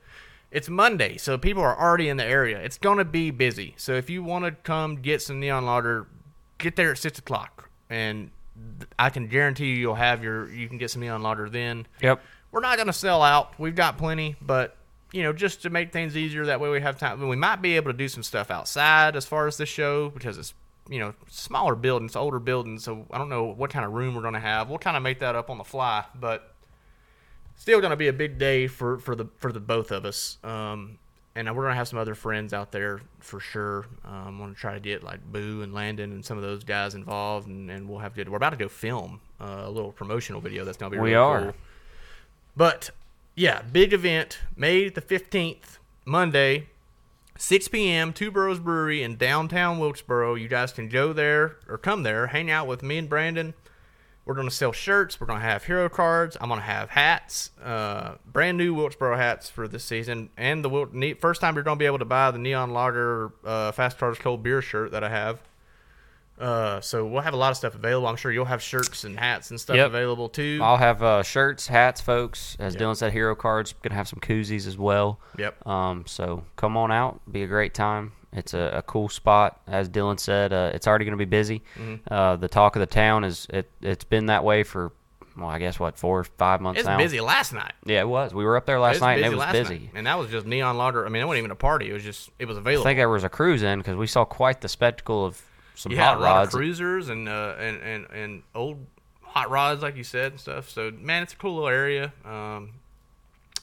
It's 0.51 0.67
Monday, 0.67 1.15
so 1.15 1.37
people 1.37 1.63
are 1.63 1.79
already 1.79 2.09
in 2.09 2.17
the 2.17 2.25
area. 2.25 2.59
It's 2.59 2.77
gonna 2.77 3.05
be 3.05 3.31
busy. 3.31 3.73
So 3.77 3.93
if 3.93 4.09
you 4.09 4.21
want 4.21 4.43
to 4.43 4.51
come 4.51 4.97
get 4.97 5.21
some 5.21 5.39
neon 5.39 5.65
lager, 5.65 6.07
get 6.57 6.75
there 6.75 6.91
at 6.91 6.97
six 6.97 7.19
o'clock, 7.19 7.69
and 7.89 8.31
I 8.99 9.09
can 9.09 9.27
guarantee 9.27 9.67
you 9.67 9.75
you'll 9.75 9.95
have 9.95 10.21
your 10.21 10.51
you 10.51 10.67
can 10.67 10.77
get 10.77 10.91
some 10.91 11.01
neon 11.01 11.23
lager 11.23 11.49
then. 11.49 11.87
Yep. 12.01 12.21
We're 12.51 12.59
not 12.59 12.77
gonna 12.77 12.91
sell 12.91 13.21
out. 13.21 13.57
We've 13.57 13.75
got 13.75 13.97
plenty, 13.97 14.35
but 14.41 14.75
you 15.13 15.23
know, 15.23 15.31
just 15.31 15.61
to 15.61 15.69
make 15.69 15.93
things 15.93 16.17
easier, 16.17 16.45
that 16.45 16.59
way 16.59 16.69
we 16.69 16.81
have 16.81 16.99
time. 16.99 17.25
We 17.27 17.35
might 17.37 17.61
be 17.61 17.77
able 17.77 17.91
to 17.91 17.97
do 17.97 18.09
some 18.09 18.23
stuff 18.23 18.51
outside 18.51 19.15
as 19.15 19.25
far 19.25 19.47
as 19.47 19.55
this 19.55 19.69
show 19.69 20.09
because 20.09 20.37
it's 20.37 20.53
you 20.89 20.99
know 20.99 21.13
smaller 21.29 21.75
buildings, 21.75 22.17
older 22.17 22.39
buildings. 22.39 22.83
So 22.83 23.05
I 23.09 23.17
don't 23.17 23.29
know 23.29 23.45
what 23.45 23.69
kind 23.69 23.85
of 23.85 23.93
room 23.93 24.15
we're 24.15 24.21
gonna 24.21 24.41
have. 24.41 24.67
We'll 24.67 24.79
kind 24.79 24.97
of 24.97 25.03
make 25.03 25.19
that 25.19 25.35
up 25.37 25.49
on 25.49 25.57
the 25.57 25.63
fly, 25.63 26.03
but 26.13 26.50
still 27.57 27.79
going 27.79 27.91
to 27.91 27.97
be 27.97 28.07
a 28.07 28.13
big 28.13 28.37
day 28.37 28.67
for, 28.67 28.97
for 28.97 29.15
the 29.15 29.25
for 29.37 29.51
the 29.51 29.59
both 29.59 29.91
of 29.91 30.05
us. 30.05 30.37
Um, 30.43 30.97
and 31.33 31.47
we're 31.55 31.63
going 31.63 31.71
to 31.71 31.77
have 31.77 31.87
some 31.87 31.97
other 31.99 32.15
friends 32.15 32.53
out 32.53 32.71
there 32.73 32.99
for 33.19 33.39
sure. 33.39 33.85
Um, 34.03 34.27
I'm 34.27 34.37
going 34.37 34.53
to 34.53 34.59
try 34.59 34.73
to 34.73 34.79
get 34.81 35.01
like 35.03 35.23
Boo 35.31 35.61
and 35.61 35.73
Landon 35.73 36.11
and 36.11 36.25
some 36.25 36.37
of 36.37 36.43
those 36.43 36.63
guys 36.65 36.93
involved, 36.93 37.47
and, 37.47 37.71
and 37.71 37.87
we'll 37.87 37.99
have 37.99 38.13
good. 38.13 38.27
We're 38.27 38.37
about 38.37 38.49
to 38.49 38.57
go 38.57 38.67
film 38.67 39.21
uh, 39.39 39.61
a 39.63 39.69
little 39.69 39.91
promotional 39.93 40.41
video. 40.41 40.65
That's 40.65 40.77
going 40.77 40.91
to 40.91 40.97
be 40.97 41.01
We 41.01 41.11
really 41.11 41.15
are. 41.15 41.41
cool. 41.43 41.53
But 42.57 42.89
yeah, 43.35 43.61
big 43.61 43.93
event, 43.93 44.39
May 44.57 44.89
the 44.89 45.01
15th, 45.01 45.77
Monday, 46.03 46.67
6 47.37 47.69
p.m. 47.69 48.11
Two 48.11 48.29
Burrows 48.29 48.59
Brewery 48.59 49.01
in 49.01 49.15
downtown 49.15 49.79
Wilkesboro. 49.79 50.35
You 50.35 50.49
guys 50.49 50.73
can 50.73 50.89
go 50.89 51.13
there 51.13 51.55
or 51.69 51.77
come 51.77 52.03
there, 52.03 52.27
hang 52.27 52.51
out 52.51 52.67
with 52.67 52.83
me 52.83 52.97
and 52.97 53.07
Brandon. 53.09 53.53
We're 54.25 54.35
going 54.35 54.47
to 54.47 54.53
sell 54.53 54.71
shirts. 54.71 55.19
We're 55.19 55.27
going 55.27 55.39
to 55.39 55.45
have 55.45 55.63
hero 55.65 55.89
cards. 55.89 56.37
I'm 56.39 56.47
going 56.47 56.59
to 56.59 56.65
have 56.65 56.89
hats, 56.91 57.49
uh, 57.63 58.15
brand 58.31 58.57
new 58.57 58.73
Wilkesboro 58.75 59.17
hats 59.17 59.49
for 59.49 59.67
this 59.67 59.83
season. 59.83 60.29
And 60.37 60.63
the 60.63 60.69
Wil- 60.69 60.89
ne- 60.91 61.15
first 61.15 61.41
time 61.41 61.55
you're 61.55 61.63
going 61.63 61.77
to 61.77 61.79
be 61.79 61.87
able 61.87 61.99
to 61.99 62.05
buy 62.05 62.29
the 62.31 62.37
Neon 62.37 62.71
Lager 62.71 63.31
uh, 63.43 63.71
Fast 63.71 63.97
Cars 63.97 64.17
Cold 64.19 64.43
Beer 64.43 64.61
shirt 64.61 64.91
that 64.91 65.03
I 65.03 65.09
have. 65.09 65.41
Uh, 66.39 66.81
so 66.81 67.05
we'll 67.05 67.21
have 67.21 67.33
a 67.35 67.37
lot 67.37 67.51
of 67.51 67.57
stuff 67.57 67.75
available. 67.75 68.07
I'm 68.07 68.15
sure 68.15 68.31
you'll 68.31 68.45
have 68.45 68.63
shirts 68.63 69.03
and 69.03 69.17
hats 69.19 69.51
and 69.51 69.59
stuff 69.59 69.75
Yep. 69.75 69.87
available 69.87 70.27
too. 70.29 70.59
I'll 70.61 70.77
have 70.77 71.03
uh, 71.03 71.21
shirts, 71.23 71.67
hats, 71.67 72.01
folks. 72.01 72.55
As 72.59 72.73
Yep. 72.73 72.81
Dylon 72.81 72.97
said, 72.97 73.13
hero 73.13 73.35
cards. 73.35 73.73
Gonna 73.83 73.93
have 73.95 74.07
some 74.07 74.19
koozies 74.19 74.65
as 74.65 74.75
well. 74.77 75.19
Yep. 75.37 75.67
Um, 75.67 76.03
so 76.07 76.43
come 76.55 76.77
on 76.77 76.91
out. 76.91 77.21
Be 77.31 77.43
a 77.43 77.47
great 77.47 77.73
time. 77.75 78.13
It's 78.33 78.53
a, 78.53 78.71
a 78.77 78.81
cool 78.81 79.09
spot. 79.09 79.59
As 79.67 79.89
Dylon 79.89 80.19
said, 80.19 80.53
uh, 80.53 80.71
it's 80.73 80.87
already 80.87 81.05
going 81.05 81.17
to 81.17 81.25
be 81.25 81.29
busy. 81.29 81.61
Mm-hmm. 81.77 82.13
Uh, 82.13 82.37
the 82.37 82.47
talk 82.47 82.75
of 82.75 82.79
the 82.79 82.85
town 82.85 83.23
is 83.23 83.45
it. 83.49 83.69
It's 83.81 84.05
been 84.05 84.27
that 84.27 84.43
way 84.43 84.63
for, 84.63 84.93
well, 85.37 85.49
I 85.49 85.59
guess 85.59 85.79
what 85.79 85.97
four, 85.97 86.19
or 86.19 86.23
five 86.23 86.61
months 86.61 86.79
It's 86.79 86.87
now. 86.87 86.97
busy 86.97 87.19
last 87.19 87.51
night. 87.53 87.73
Yeah, 87.85 87.99
it 88.01 88.07
was. 88.07 88.33
We 88.33 88.45
were 88.45 88.55
up 88.55 88.65
there 88.65 88.79
last 88.79 89.01
night 89.01 89.21
and 89.21 89.33
it 89.33 89.37
was 89.37 89.51
busy. 89.51 89.79
night. 89.79 89.89
and 89.95 90.07
that 90.07 90.17
was 90.17 90.29
just 90.31 90.45
neon 90.45 90.77
lager. 90.77 91.05
I 91.05 91.09
mean, 91.09 91.21
it 91.21 91.25
wasn't 91.25 91.39
even 91.39 91.51
a 91.51 91.55
party. 91.55 91.89
It 91.89 91.93
was 91.93 92.03
just 92.03 92.29
it 92.39 92.45
was 92.45 92.57
available. 92.57 92.83
I 92.83 92.89
think 92.91 92.99
there 92.99 93.09
was 93.09 93.23
a 93.25 93.29
cruise 93.29 93.63
in 93.63 93.79
because 93.79 93.95
we 93.97 94.07
saw 94.07 94.23
quite 94.23 94.61
the 94.61 94.69
spectacle 94.69 95.25
of 95.25 95.41
some 95.75 95.91
yeah, 95.91 96.05
hot 96.05 96.21
rods. 96.21 96.51
cruisers 96.53 97.09
and 97.09 97.27
uh, 97.27 97.55
and 97.59 97.81
and 97.81 98.05
and 98.11 98.43
old 98.55 98.85
hot 99.21 99.49
rods, 99.49 99.81
like 99.81 99.95
you 99.97 100.03
said, 100.03 100.31
and 100.33 100.39
stuff. 100.39 100.69
So 100.69 100.91
man, 100.91 101.23
it's 101.23 101.33
a 101.33 101.37
cool 101.37 101.55
little 101.55 101.69
area. 101.69 102.13
Um, 102.23 102.71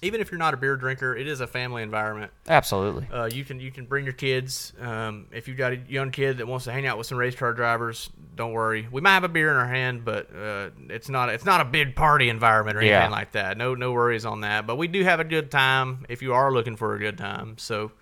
even 0.03 0.21
if 0.21 0.31
you're 0.31 0.39
not 0.39 0.55
a 0.55 0.57
beer 0.57 0.77
drinker, 0.77 1.17
it 1.17 1.27
is 1.27 1.41
a 1.41 1.47
family 1.47 1.83
environment. 1.83 2.31
Absolutely. 2.49 3.07
Uh, 3.13 3.27
you 3.27 3.45
can 3.45 3.61
you 3.61 3.71
can 3.71 3.87
bring 3.87 4.05
your 4.05 4.13
kids. 4.15 4.73
Um, 4.81 5.27
if 5.33 5.49
you've 5.49 5.57
got 5.57 5.73
a 5.73 5.77
young 5.77 6.11
kid 6.11 6.39
that 6.39 6.47
wants 6.47 6.65
to 6.67 6.73
hang 6.73 6.87
out 6.87 6.99
with 6.99 7.07
some 7.07 7.19
race 7.19 7.35
car 7.35 7.53
drivers, 7.53 8.11
don't 8.35 8.53
worry. 8.53 8.87
We 8.91 9.01
might 9.01 9.15
have 9.15 9.25
a 9.25 9.29
beer 9.29 9.51
in 9.51 9.57
our 9.57 9.67
hand, 9.69 10.05
but 10.05 10.29
uh, 10.35 10.71
it's 10.89 11.09
not 11.09 11.29
it's 11.31 11.45
not 11.45 11.61
a 11.61 11.65
big 11.65 11.97
party 11.97 12.29
environment 12.29 12.77
or 12.77 12.81
anything 12.81 12.95
Yeah. 12.95 13.09
like 13.09 13.33
that. 13.33 13.57
No 13.57 13.75
no 13.75 13.93
worries 13.93 14.25
on 14.25 14.43
that. 14.43 14.67
But 14.67 14.77
we 14.77 14.89
do 14.89 15.03
have 15.05 15.21
a 15.21 15.25
good 15.25 15.51
time 15.51 16.07
if 16.09 16.23
you 16.23 16.35
are 16.35 16.53
looking 16.53 16.77
for 16.77 16.95
a 16.95 16.99
good 16.99 17.19
time. 17.19 17.59
So. 17.59 17.93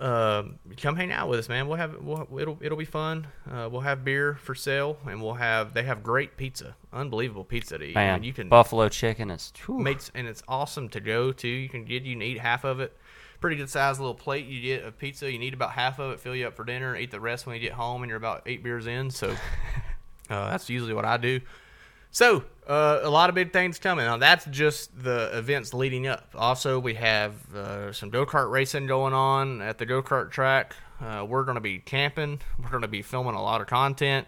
Um, 0.00 0.58
come 0.78 0.96
hang 0.96 1.12
out 1.12 1.28
with 1.28 1.38
us, 1.38 1.48
man. 1.50 1.68
We'll 1.68 1.76
have 1.76 1.94
we'll, 2.00 2.26
it'll 2.38 2.58
it'll 2.62 2.78
be 2.78 2.86
fun. 2.86 3.26
Uh, 3.48 3.68
we'll 3.70 3.82
have 3.82 4.02
beer 4.02 4.38
for 4.42 4.54
sale, 4.54 4.96
and 5.06 5.22
we'll 5.22 5.34
have 5.34 5.74
they 5.74 5.82
have 5.82 6.02
great 6.02 6.38
pizza, 6.38 6.74
unbelievable 6.90 7.44
pizza 7.44 7.76
to 7.76 7.84
eat. 7.84 7.94
Man, 7.94 8.16
and 8.16 8.24
you 8.24 8.32
can 8.32 8.48
buffalo 8.48 8.88
chicken 8.88 9.30
is. 9.30 9.52
makes 9.68 10.10
and 10.14 10.26
it's 10.26 10.42
awesome 10.48 10.88
to 10.90 11.00
go 11.00 11.32
to. 11.32 11.46
You 11.46 11.68
can 11.68 11.84
get 11.84 12.04
you 12.04 12.14
can 12.14 12.22
eat 12.22 12.38
half 12.38 12.64
of 12.64 12.80
it. 12.80 12.96
Pretty 13.42 13.56
good 13.56 13.68
sized 13.68 14.00
little 14.00 14.14
plate 14.14 14.46
you 14.46 14.62
get 14.62 14.84
of 14.84 14.98
pizza. 14.98 15.30
You 15.30 15.38
need 15.38 15.52
about 15.52 15.72
half 15.72 15.98
of 15.98 16.12
it, 16.12 16.20
fill 16.20 16.34
you 16.34 16.46
up 16.46 16.56
for 16.56 16.64
dinner, 16.64 16.96
eat 16.96 17.10
the 17.10 17.20
rest 17.20 17.46
when 17.46 17.54
you 17.54 17.60
get 17.60 17.72
home, 17.72 18.02
and 18.02 18.08
you're 18.08 18.16
about 18.16 18.42
eight 18.46 18.62
beers 18.62 18.86
in. 18.86 19.10
So 19.10 19.28
uh, 20.30 20.50
that's 20.50 20.70
usually 20.70 20.94
what 20.94 21.04
I 21.04 21.18
do. 21.18 21.40
So 22.10 22.44
uh, 22.66 23.00
a 23.02 23.10
lot 23.10 23.28
of 23.28 23.34
big 23.34 23.52
things 23.52 23.78
coming. 23.78 24.04
Now 24.04 24.16
that's 24.16 24.44
just 24.46 25.02
the 25.02 25.36
events 25.36 25.72
leading 25.72 26.06
up. 26.06 26.28
Also, 26.34 26.78
we 26.78 26.94
have 26.94 27.54
uh, 27.54 27.92
some 27.92 28.10
go 28.10 28.26
kart 28.26 28.50
racing 28.50 28.86
going 28.86 29.12
on 29.12 29.62
at 29.62 29.78
the 29.78 29.86
go 29.86 30.02
kart 30.02 30.30
track. 30.30 30.74
Uh, 31.00 31.24
we're 31.26 31.44
going 31.44 31.54
to 31.54 31.60
be 31.60 31.78
camping. 31.78 32.40
We're 32.62 32.70
going 32.70 32.82
to 32.82 32.88
be 32.88 33.02
filming 33.02 33.34
a 33.34 33.42
lot 33.42 33.60
of 33.60 33.66
content. 33.66 34.26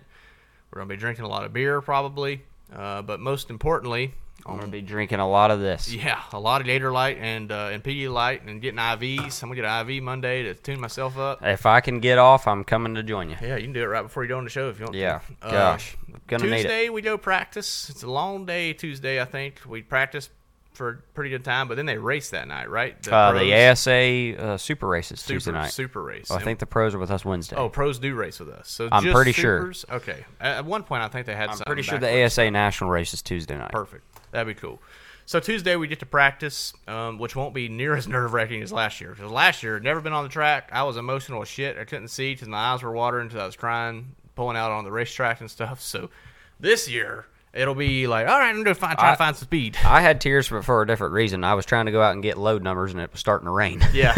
We're 0.70 0.80
going 0.80 0.88
to 0.88 0.94
be 0.94 1.00
drinking 1.00 1.24
a 1.24 1.28
lot 1.28 1.44
of 1.44 1.52
beer 1.52 1.80
probably. 1.80 2.42
Uh, 2.74 3.02
but 3.02 3.20
most 3.20 3.50
importantly, 3.50 4.14
I'm 4.46 4.56
gonna 4.58 4.70
be 4.70 4.80
drinking 4.82 5.20
a 5.20 5.28
lot 5.28 5.50
of 5.50 5.60
this. 5.60 5.92
yeah, 5.92 6.20
a 6.32 6.40
lot 6.40 6.60
of 6.60 6.66
Gatorlyte 6.66 7.18
and 7.20 7.50
uh, 7.52 7.70
and 7.72 7.82
Pedialyte 7.82 8.46
and 8.46 8.60
getting 8.60 8.78
IVs. 8.78 9.42
I'm 9.42 9.48
gonna 9.48 9.60
get 9.60 9.64
an 9.64 9.88
IV 9.90 10.02
Monday 10.02 10.42
to 10.44 10.54
tune 10.54 10.80
myself 10.80 11.18
up. 11.18 11.40
If 11.42 11.66
I 11.66 11.80
can 11.80 12.00
get 12.00 12.18
off, 12.18 12.46
I'm 12.46 12.64
coming 12.64 12.94
to 12.96 13.02
join 13.02 13.30
you. 13.30 13.36
Yeah, 13.40 13.56
you 13.56 13.62
can 13.64 13.72
do 13.72 13.82
it 13.82 13.86
right 13.86 14.02
before 14.02 14.22
you 14.24 14.28
go 14.28 14.38
on 14.38 14.44
the 14.44 14.50
show 14.50 14.68
if 14.68 14.78
you 14.78 14.84
want. 14.86 14.96
Yeah. 14.96 15.20
to. 15.40 15.46
Uh, 15.46 15.50
Gosh, 15.50 15.96
gonna 16.26 16.44
need 16.44 16.52
it. 16.52 16.56
Tuesday 16.62 16.88
we 16.88 17.02
go 17.02 17.16
practice. 17.18 17.88
It's 17.90 18.02
a 18.02 18.10
long 18.10 18.46
day 18.46 18.72
Tuesday. 18.72 19.20
I 19.20 19.24
think 19.24 19.60
we 19.66 19.82
practice 19.82 20.28
for 20.74 20.88
a 20.88 20.96
pretty 21.14 21.28
good 21.28 21.44
time, 21.44 21.68
but 21.68 21.76
then 21.76 21.84
they 21.84 21.98
race 21.98 22.30
that 22.30 22.48
night, 22.48 22.70
right? 22.70 23.00
The, 23.02 23.14
Uh, 23.14 23.32
the 23.34 23.54
ASA 23.54 24.36
uh, 24.42 24.56
super 24.56 24.88
races 24.88 25.20
super, 25.20 25.34
Tuesday 25.34 25.52
night. 25.52 25.70
super 25.70 26.02
race. 26.02 26.30
Well, 26.30 26.38
I 26.38 26.42
think 26.42 26.60
the 26.60 26.66
pros 26.66 26.94
are 26.94 26.98
with 26.98 27.10
us 27.10 27.24
Wednesday. 27.26 27.56
oh, 27.56 27.68
pros 27.68 27.98
do 27.98 28.14
race 28.14 28.40
with 28.40 28.48
us. 28.48 28.70
So 28.70 28.88
I'm 28.90 29.04
pretty 29.12 29.32
sure. 29.32 29.70
Okay. 29.90 30.24
At 30.40 30.56
at 30.58 30.64
one 30.64 30.82
point, 30.82 31.02
I 31.02 31.08
think 31.08 31.26
they 31.26 31.34
had. 31.36 31.50
I'm 31.50 31.58
pretty 31.58 31.82
sure 31.82 31.98
the. 31.98 32.24
ASA 32.24 32.50
national 32.50 32.90
race 32.90 33.12
is 33.12 33.20
Tuesday 33.22 33.56
night. 33.58 33.70
Perfect. 33.70 34.02
That'd 34.32 34.54
be 34.54 34.60
cool. 34.60 34.80
So 35.24 35.38
Tuesday 35.38 35.76
we 35.76 35.86
get 35.86 36.00
to 36.00 36.06
practice, 36.06 36.72
um, 36.88 37.18
which 37.18 37.36
won't 37.36 37.54
be 37.54 37.68
near 37.68 37.94
as 37.94 38.08
nerve 38.08 38.32
wracking 38.32 38.60
as 38.62 38.72
last 38.72 39.00
year. 39.00 39.10
Because 39.14 39.30
last 39.30 39.62
year, 39.62 39.76
I'd 39.76 39.84
never 39.84 40.00
been 40.00 40.12
on 40.12 40.24
the 40.24 40.30
track. 40.30 40.70
I 40.72 40.82
was 40.82 40.96
emotional 40.96 41.40
as 41.42 41.48
shit. 41.48 41.78
I 41.78 41.84
couldn't 41.84 42.08
see 42.08 42.34
because 42.34 42.48
my 42.48 42.58
eyes 42.58 42.82
were 42.82 42.90
watering 42.92 43.28
because 43.28 43.40
I 43.40 43.46
was 43.46 43.56
crying, 43.56 44.16
pulling 44.34 44.56
out 44.56 44.72
on 44.72 44.84
the 44.84 44.90
racetrack 44.92 45.40
and 45.40 45.50
stuff. 45.50 45.80
So 45.92 46.10
this 46.58 46.88
year 46.88 47.26
it'll 47.52 47.74
be 47.74 48.06
like, 48.06 48.26
all 48.26 48.38
right, 48.38 48.48
I'm 48.48 48.62
gonna 48.62 48.74
find, 48.74 48.98
try 48.98 49.08
I- 49.08 49.12
to 49.12 49.16
find 49.16 49.36
some 49.36 49.46
speed. 49.46 49.76
I 49.84 50.00
had 50.00 50.20
tears 50.20 50.46
for, 50.46 50.62
for 50.62 50.82
a 50.82 50.86
different 50.86 51.12
reason. 51.12 51.44
I 51.44 51.54
was 51.54 51.66
trying 51.66 51.86
to 51.86 51.92
go 51.92 52.02
out 52.02 52.14
and 52.14 52.22
get 52.22 52.36
load 52.38 52.62
numbers, 52.62 52.92
and 52.92 53.00
it 53.00 53.10
was 53.12 53.20
starting 53.20 53.46
to 53.46 53.52
rain. 53.52 53.80
yeah, 53.92 54.14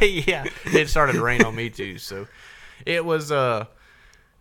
yeah. 0.00 0.44
It 0.66 0.88
started 0.88 1.14
to 1.14 1.22
rain 1.22 1.42
on 1.44 1.54
me 1.54 1.70
too. 1.70 1.98
So 1.98 2.26
it 2.86 3.04
was, 3.04 3.32
uh, 3.32 3.66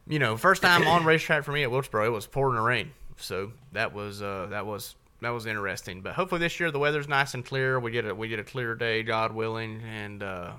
you 0.07 0.19
know, 0.19 0.37
first 0.37 0.61
time 0.61 0.87
on 0.87 1.03
racetrack 1.03 1.43
for 1.43 1.51
me 1.51 1.63
at 1.63 1.71
Wilkesboro. 1.71 2.05
It 2.05 2.11
was 2.11 2.27
pouring 2.27 2.55
the 2.55 2.61
rain. 2.61 2.91
So 3.17 3.51
that 3.73 3.93
was 3.93 4.21
uh, 4.21 4.47
that 4.51 4.65
was 4.65 4.95
that 5.21 5.29
was 5.29 5.45
interesting. 5.45 6.01
But 6.01 6.13
hopefully 6.13 6.39
this 6.39 6.59
year 6.59 6.71
the 6.71 6.79
weather's 6.79 7.07
nice 7.07 7.33
and 7.33 7.45
clear. 7.45 7.79
We 7.79 7.91
get 7.91 8.05
a 8.05 8.13
we 8.15 8.27
get 8.27 8.39
a 8.39 8.43
clear 8.43 8.75
day, 8.75 9.03
God 9.03 9.33
willing, 9.33 9.81
and 9.83 10.21
uh, 10.23 10.51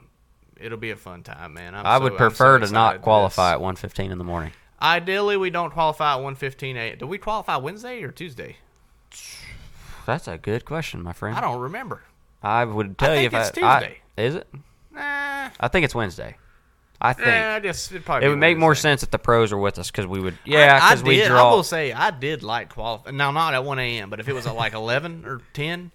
it'll 0.60 0.78
be 0.78 0.90
a 0.90 0.96
fun 0.96 1.22
time, 1.22 1.54
man. 1.54 1.74
I'm 1.74 1.86
I 1.86 1.98
would 1.98 2.12
I'm 2.12 2.18
so 2.18 2.28
prefer 2.28 2.58
to 2.60 2.70
not 2.72 3.02
qualify 3.02 3.52
at 3.52 3.60
1:15 3.60 4.10
in 4.10 4.18
the 4.18 4.24
morning. 4.24 4.52
Ideally, 4.80 5.36
we 5.36 5.50
don't 5.50 5.72
qualify 5.72 6.14
at 6.14 6.20
1:15 6.20 6.76
a.m. 6.76 6.98
Do 6.98 7.06
we 7.06 7.18
qualify 7.18 7.56
Wednesday 7.56 8.02
or 8.02 8.10
Tuesday? 8.12 8.56
That's 10.06 10.26
a 10.28 10.38
good 10.38 10.64
question, 10.64 11.02
my 11.02 11.12
friend. 11.12 11.36
I 11.36 11.40
don't 11.40 11.60
remember. 11.60 12.02
I 12.42 12.64
would 12.64 12.96
tell 12.96 13.14
you 13.14 13.28
think 13.28 13.34
if 13.34 13.48
it's 13.48 13.58
I, 13.58 13.76
I- 13.76 13.80
Tuesday. 13.80 13.98
is 14.16 14.34
it? 14.36 14.46
Nah, 14.92 15.50
I 15.60 15.68
think 15.68 15.84
it's 15.84 15.94
Wednesday. 15.94 16.36
I 17.00 17.12
think 17.12 17.28
nah, 17.28 17.54
I 17.54 17.60
guess 17.60 17.90
it'd 17.92 18.04
probably 18.04 18.26
it 18.26 18.28
would 18.30 18.38
make 18.38 18.58
more 18.58 18.70
Wednesday. 18.70 18.88
sense 18.90 19.02
if 19.04 19.10
the 19.12 19.18
pros 19.20 19.52
are 19.52 19.58
with 19.58 19.78
us 19.78 19.90
because 19.90 20.06
we 20.06 20.20
would. 20.20 20.36
Yeah, 20.44 20.78
I, 20.82 20.86
I 20.86 20.90
because 20.90 21.02
we 21.04 21.16
did. 21.16 21.30
I 21.30 21.42
will 21.50 21.62
say 21.62 21.92
I 21.92 22.10
did 22.10 22.42
like 22.42 22.70
qualify. 22.70 23.12
Now 23.12 23.30
not 23.30 23.54
at 23.54 23.64
one 23.64 23.78
a.m., 23.78 24.10
but 24.10 24.18
if 24.20 24.28
it 24.28 24.32
was 24.32 24.46
at 24.46 24.56
like 24.56 24.72
eleven 24.74 25.24
or 25.24 25.40
ten, 25.52 25.92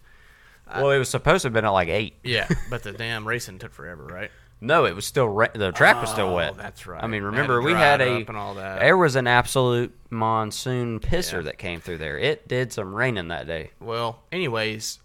well, 0.74 0.92
it 0.92 0.98
was 1.00 1.10
supposed 1.10 1.42
to 1.42 1.48
have 1.48 1.54
been 1.54 1.66
at 1.66 1.70
like 1.72 1.90
eight. 1.90 2.16
yeah. 2.24 2.48
But 2.70 2.84
the 2.84 2.94
damn 2.94 3.28
racing 3.28 3.60
took 3.60 3.74
forever, 3.74 4.06
right? 4.06 4.32
No, 4.62 4.86
it 4.86 4.96
was 4.96 5.06
still 5.06 5.28
ra- 5.28 5.50
the 5.54 5.74
track 5.74 6.00
was 6.00 6.10
still 6.10 6.30
Oh, 6.30 6.36
wet. 6.36 6.56
that's 6.56 6.88
right. 6.88 7.04
I 7.04 7.08
mean, 7.08 7.22
remember 7.24 7.60
to 7.60 7.66
we 7.66 7.74
had 7.74 8.00
it 8.00 8.08
a 8.08 8.22
up 8.22 8.30
and 8.30 8.38
all 8.38 8.54
that. 8.54 8.80
there 8.80 8.96
was 8.96 9.18
an 9.18 9.28
absolute 9.28 9.94
monsoon 10.10 11.02
pisser 11.02 11.34
Yeah. 11.34 11.42
that 11.42 11.58
came 11.58 11.82
through 11.82 11.98
there. 11.98 12.18
It 12.18 12.48
did 12.48 12.72
some 12.72 12.96
raining 12.96 13.28
that 13.28 13.46
day. 13.46 13.72
Well, 13.82 14.20
anyways, 14.32 15.00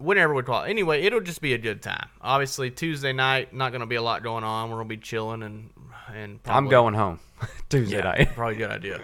whenever 0.00 0.34
we 0.34 0.42
qualify, 0.42 0.68
anyway, 0.68 1.02
it'll 1.02 1.20
just 1.20 1.40
be 1.40 1.54
a 1.54 1.58
good 1.58 1.82
time. 1.82 2.08
Obviously, 2.20 2.70
Tuesday 2.70 3.12
night, 3.12 3.54
not 3.54 3.70
going 3.70 3.80
to 3.80 3.86
be 3.86 3.94
a 3.96 4.02
lot 4.02 4.22
going 4.22 4.42
on. 4.44 4.68
We're 4.70 4.76
going 4.76 4.88
to 4.88 4.96
be 4.96 5.00
chilling 5.02 5.42
and 5.42 5.70
and 6.12 6.42
probably, 6.42 6.56
I'm 6.58 6.68
going 6.68 6.94
home 6.94 7.20
Tuesday 7.68 7.98
Yeah, 7.98 8.02
night. 8.02 8.30
probably 8.34 8.56
a 8.56 8.58
good 8.58 8.70
idea. 8.70 9.00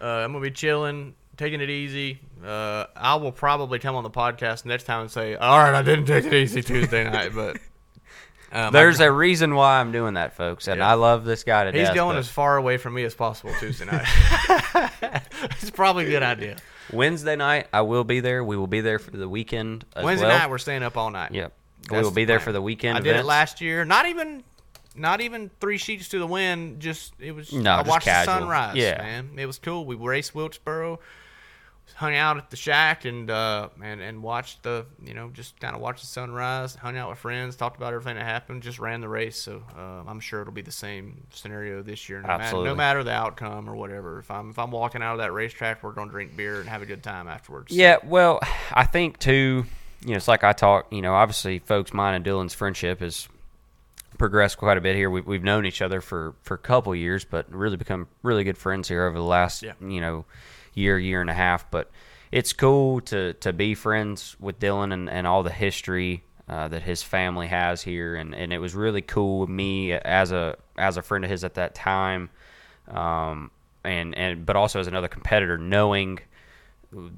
Uh, 0.00 0.06
I'm 0.06 0.32
gonna 0.32 0.42
be 0.42 0.50
chilling, 0.50 1.14
taking 1.36 1.60
it 1.60 1.68
easy. 1.70 2.18
Uh, 2.44 2.84
I 2.96 3.16
will 3.16 3.32
probably 3.32 3.78
come 3.78 3.94
on 3.94 4.02
the 4.04 4.10
podcast 4.10 4.64
next 4.64 4.84
time 4.84 5.02
and 5.02 5.10
say, 5.10 5.34
"All 5.36 5.58
right, 5.58 5.74
I 5.74 5.82
didn't 5.82 6.06
take 6.06 6.24
it 6.24 6.32
easy 6.34 6.62
Tuesday 6.62 7.04
night," 7.10 7.32
but 7.34 7.58
um, 8.52 8.72
There's 8.72 9.00
I'm- 9.00 9.08
a 9.10 9.12
reason 9.12 9.54
why 9.54 9.80
I'm 9.80 9.92
doing 9.92 10.14
that, 10.14 10.34
folks, 10.36 10.68
and 10.68 10.78
Yeah. 10.78 10.88
I 10.90 10.94
love 10.94 11.24
this 11.24 11.44
guy 11.44 11.64
to 11.64 11.72
he's 11.72 11.88
death. 11.88 11.94
going 11.94 12.14
but 12.16 12.20
as 12.20 12.28
far 12.28 12.56
away 12.56 12.76
from 12.78 12.94
me 12.94 13.04
as 13.04 13.14
possible 13.14 13.52
Tuesday 13.58 13.84
night. 13.86 14.06
it's 15.60 15.70
probably 15.70 16.06
a 16.06 16.10
good 16.10 16.22
idea. 16.22 16.56
Wednesday 16.92 17.36
night, 17.36 17.68
I 17.72 17.82
will 17.82 18.04
be 18.04 18.20
there. 18.20 18.44
We 18.44 18.56
will 18.56 18.66
be 18.66 18.80
there 18.80 18.98
for 18.98 19.10
the 19.10 19.28
weekend. 19.28 19.84
As 19.94 20.04
Wednesday 20.04 20.26
well. 20.28 20.38
night, 20.38 20.50
we're 20.50 20.58
staying 20.58 20.82
up 20.82 20.96
all 20.96 21.10
night. 21.10 21.32
Yep. 21.32 21.52
we 21.52 21.88
That's 21.88 22.04
will 22.04 22.10
the 22.10 22.14
be 22.14 22.24
there 22.24 22.40
for 22.40 22.52
the 22.52 22.62
weekend. 22.62 22.98
I 22.98 23.00
did 23.00 23.16
it 23.16 23.24
last 23.24 23.60
year. 23.60 23.84
Not 23.84 24.06
even, 24.06 24.42
not 24.94 25.20
even 25.20 25.50
three 25.60 25.78
sheets 25.78 26.08
to 26.08 26.18
the 26.18 26.26
wind. 26.26 26.80
Just 26.80 27.14
it 27.18 27.32
was. 27.32 27.52
No, 27.52 27.72
I 27.72 27.76
just 27.78 27.88
watched 27.88 28.04
casual. 28.04 28.34
the 28.34 28.40
sunrise. 28.40 28.76
Yeah. 28.76 28.98
man, 28.98 29.30
it 29.36 29.46
was 29.46 29.58
cool. 29.58 29.84
We 29.84 29.96
raced 29.96 30.34
Wilkesboro, 30.34 31.00
hung 31.94 32.14
out 32.14 32.36
at 32.36 32.50
the 32.50 32.56
shack, 32.56 33.04
and 33.04 33.30
uh, 33.30 33.68
and 33.82 34.00
and 34.00 34.22
watched 34.22 34.62
the 34.62 34.86
you 35.04 35.14
know 35.14 35.30
just 35.32 35.58
kind 35.60 35.74
of 35.74 35.80
watched 35.80 36.00
the 36.02 36.06
sunrise. 36.06 36.74
Hung 36.74 36.96
out 36.96 37.08
with 37.10 37.18
friends, 37.18 37.56
talked 37.56 37.76
about 37.76 37.92
everything 37.94 38.16
that 38.16 38.24
happened. 38.24 38.62
Just 38.62 38.78
ran 38.78 39.00
the 39.00 39.08
race. 39.08 39.36
So 39.36 39.62
uh, 39.76 40.02
I'm 40.06 40.20
sure 40.20 40.40
it'll 40.42 40.52
be 40.52 40.62
the 40.62 40.70
same 40.72 41.22
scenario 41.30 41.82
this 41.82 42.08
year. 42.08 42.20
No 42.20 42.28
matter, 42.28 42.42
Absolutely. 42.42 42.68
no 42.70 42.74
matter 42.74 43.04
the 43.04 43.12
outcome 43.12 43.68
or 43.68 43.76
whatever. 43.76 44.18
If 44.18 44.30
I'm 44.30 44.50
if 44.50 44.58
I'm 44.58 44.70
walking 44.70 45.02
out 45.02 45.12
of 45.12 45.18
that 45.18 45.32
racetrack, 45.32 45.82
we're 45.82 45.92
gonna 45.92 46.10
drink 46.10 46.36
beer 46.36 46.60
and 46.60 46.68
have 46.68 46.82
a 46.82 46.86
good 46.86 47.02
time 47.02 47.28
afterwards. 47.28 47.72
Yeah, 47.74 47.96
well, 48.04 48.40
I 48.72 48.84
think 48.84 49.18
too. 49.18 49.64
You 50.02 50.10
know, 50.10 50.16
it's 50.16 50.28
like 50.28 50.44
I 50.44 50.52
talk. 50.52 50.92
You 50.92 51.02
know, 51.02 51.14
obviously, 51.14 51.58
folks, 51.60 51.92
mine 51.92 52.14
and 52.14 52.24
Dylon's 52.24 52.54
friendship 52.54 53.00
has 53.00 53.28
progressed 54.18 54.56
quite 54.58 54.78
a 54.78 54.80
bit 54.80 54.96
here. 54.96 55.10
We've 55.10 55.26
we've 55.26 55.42
known 55.42 55.66
each 55.66 55.82
other 55.82 56.00
for 56.00 56.34
for 56.42 56.54
a 56.54 56.58
couple 56.58 56.94
years, 56.94 57.24
but 57.24 57.52
really 57.52 57.76
become 57.76 58.06
really 58.22 58.44
good 58.44 58.58
friends 58.58 58.88
here 58.88 59.06
over 59.06 59.16
the 59.16 59.24
last 59.24 59.62
Yeah. 59.62 59.72
you 59.80 60.00
know 60.00 60.24
year 60.76 60.96
year 60.98 61.20
and 61.20 61.28
a 61.28 61.34
half. 61.34 61.68
But 61.68 61.90
it's 62.30 62.52
cool 62.52 63.00
to 63.02 63.32
to 63.34 63.52
be 63.52 63.74
friends 63.74 64.36
with 64.38 64.60
Dylon 64.60 64.92
and 64.92 65.10
and 65.10 65.26
all 65.26 65.42
the 65.42 65.50
history. 65.50 66.22
Uh, 66.48 66.68
that 66.68 66.82
his 66.82 67.02
family 67.02 67.48
has 67.48 67.82
here, 67.82 68.14
and, 68.14 68.32
and 68.32 68.52
it 68.52 68.58
was 68.58 68.72
really 68.72 69.02
cool 69.02 69.40
with 69.40 69.48
me 69.48 69.92
as 69.92 70.30
a 70.30 70.56
as 70.78 70.96
a 70.96 71.02
friend 71.02 71.24
of 71.24 71.30
his 71.32 71.42
at 71.42 71.54
that 71.54 71.74
time, 71.74 72.30
um, 72.86 73.50
and 73.82 74.16
and 74.16 74.46
but 74.46 74.54
also 74.54 74.78
as 74.78 74.86
another 74.86 75.08
competitor, 75.08 75.58
knowing 75.58 76.20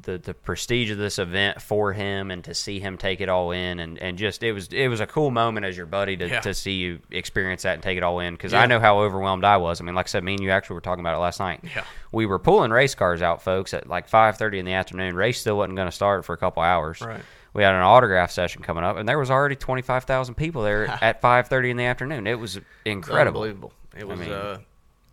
the 0.02 0.18
the 0.18 0.34
prestige 0.34 0.90
of 0.90 0.98
this 0.98 1.18
event 1.18 1.62
for 1.62 1.92
him 1.92 2.30
and 2.30 2.42
to 2.44 2.54
see 2.54 2.80
him 2.80 2.98
take 2.98 3.20
it 3.20 3.28
all 3.28 3.52
in 3.52 3.78
and, 3.78 3.98
and 3.98 4.18
just 4.18 4.42
it 4.42 4.52
was 4.52 4.68
it 4.72 4.88
was 4.88 5.00
a 5.00 5.06
cool 5.06 5.30
moment 5.30 5.64
as 5.66 5.76
your 5.76 5.86
buddy 5.86 6.16
to, 6.16 6.28
Yeah. 6.28 6.40
to 6.40 6.52
see 6.54 6.72
you 6.72 6.98
experience 7.10 7.62
that 7.62 7.74
and 7.74 7.82
take 7.82 7.96
it 7.96 8.02
all 8.02 8.18
in 8.20 8.34
because 8.34 8.52
Yeah. 8.52 8.62
I 8.62 8.66
know 8.66 8.80
how 8.80 9.00
overwhelmed 9.00 9.44
I 9.44 9.56
was. 9.58 9.80
I 9.80 9.84
mean, 9.84 9.94
like 9.94 10.06
I 10.06 10.08
said, 10.08 10.24
me 10.24 10.34
and 10.34 10.42
you 10.42 10.50
actually 10.50 10.74
were 10.74 10.80
talking 10.80 11.00
about 11.04 11.14
it 11.14 11.18
last 11.20 11.38
night. 11.40 11.60
Yeah. 11.62 11.84
we 12.12 12.26
were 12.26 12.38
pulling 12.38 12.70
race 12.70 12.94
cars 12.94 13.22
out, 13.22 13.42
folks, 13.42 13.72
at 13.72 13.86
like 13.88 14.08
five 14.08 14.36
thirty 14.36 14.58
in 14.58 14.66
the 14.66 14.72
afternoon. 14.72 15.14
Race 15.14 15.40
still 15.40 15.56
wasn't 15.58 15.76
going 15.76 15.88
to 15.88 15.92
start 15.92 16.24
for 16.24 16.32
a 16.32 16.38
couple 16.38 16.62
hours. 16.62 17.00
Right. 17.00 17.22
We 17.54 17.62
had 17.62 17.74
an 17.74 17.82
autograph 17.82 18.30
session 18.30 18.62
coming 18.62 18.84
up, 18.84 18.96
and 18.98 19.08
there 19.08 19.18
was 19.18 19.30
already 19.30 19.56
twenty 19.56 19.82
five 19.82 20.04
thousand 20.04 20.34
people 20.34 20.62
there 20.62 20.86
at 21.02 21.20
five 21.20 21.48
thirty 21.48 21.70
in 21.70 21.76
the 21.76 21.84
afternoon. 21.84 22.26
It 22.26 22.38
was 22.38 22.58
incredible. 22.84 23.42
Unbelievable. 23.42 23.72
It 23.96 24.06
was. 24.06 24.18
mean- 24.18 24.32
uh, 24.32 24.58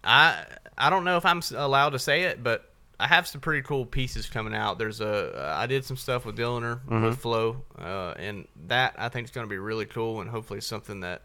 I 0.03 0.43
I 0.77 0.89
don't 0.89 1.03
know 1.05 1.17
if 1.17 1.25
I'm 1.25 1.41
allowed 1.55 1.91
to 1.91 1.99
say 1.99 2.23
it, 2.23 2.43
but 2.43 2.69
I 2.99 3.07
have 3.07 3.27
some 3.27 3.41
pretty 3.41 3.61
cool 3.61 3.85
pieces 3.85 4.27
coming 4.27 4.53
out. 4.55 4.77
There's 4.79 5.01
a 5.01 5.53
I 5.57 5.65
did 5.67 5.83
some 5.85 5.97
stuff 5.97 6.25
with 6.25 6.37
Dilliner 6.37 6.79
Mm-hmm. 6.85 7.03
with 7.05 7.17
Flo, 7.19 7.61
uh, 7.79 8.13
and 8.17 8.47
that 8.67 8.95
I 8.97 9.09
think 9.09 9.25
is 9.25 9.31
going 9.31 9.45
to 9.45 9.49
be 9.49 9.57
really 9.57 9.85
cool 9.85 10.21
and 10.21 10.29
hopefully 10.29 10.61
something 10.61 11.01
that 11.01 11.21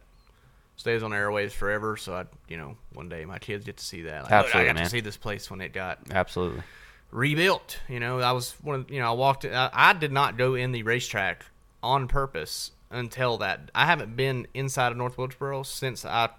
stays 0.76 1.02
on 1.02 1.10
airwaves 1.12 1.52
forever. 1.52 1.96
So 1.96 2.14
I, 2.14 2.24
you 2.48 2.56
know, 2.56 2.76
one 2.94 3.08
day 3.08 3.24
my 3.24 3.38
kids 3.38 3.64
get 3.64 3.76
to 3.76 3.84
see 3.84 4.02
that. 4.02 4.22
Like, 4.22 4.30
"Look, 4.30 4.32
Absolutely, 4.32 4.60
I 4.62 4.66
got 4.66 4.74
man. 4.76 4.84
to 4.84 4.90
see 4.90 5.00
this 5.00 5.16
place 5.16 5.50
when 5.50 5.60
it 5.60 5.72
got 5.72 5.98
Absolutely. 6.10 6.62
rebuilt. 7.10 7.80
You 7.88 8.00
know, 8.00 8.20
I 8.20 8.32
was 8.32 8.52
one 8.62 8.80
of 8.80 8.90
you 8.90 9.00
know 9.00 9.08
I 9.08 9.14
walked. 9.14 9.44
I, 9.44 9.70
I 9.72 9.92
did 9.92 10.12
not 10.12 10.36
go 10.36 10.54
in 10.54 10.72
the 10.72 10.82
racetrack 10.82 11.44
on 11.82 12.08
purpose 12.08 12.72
until 12.90 13.38
that. 13.38 13.70
I 13.74 13.86
haven't 13.86 14.16
been 14.16 14.46
inside 14.54 14.90
of 14.92 14.98
North 14.98 15.16
Wilkesboro 15.18 15.62
since 15.62 16.04
I 16.04 16.30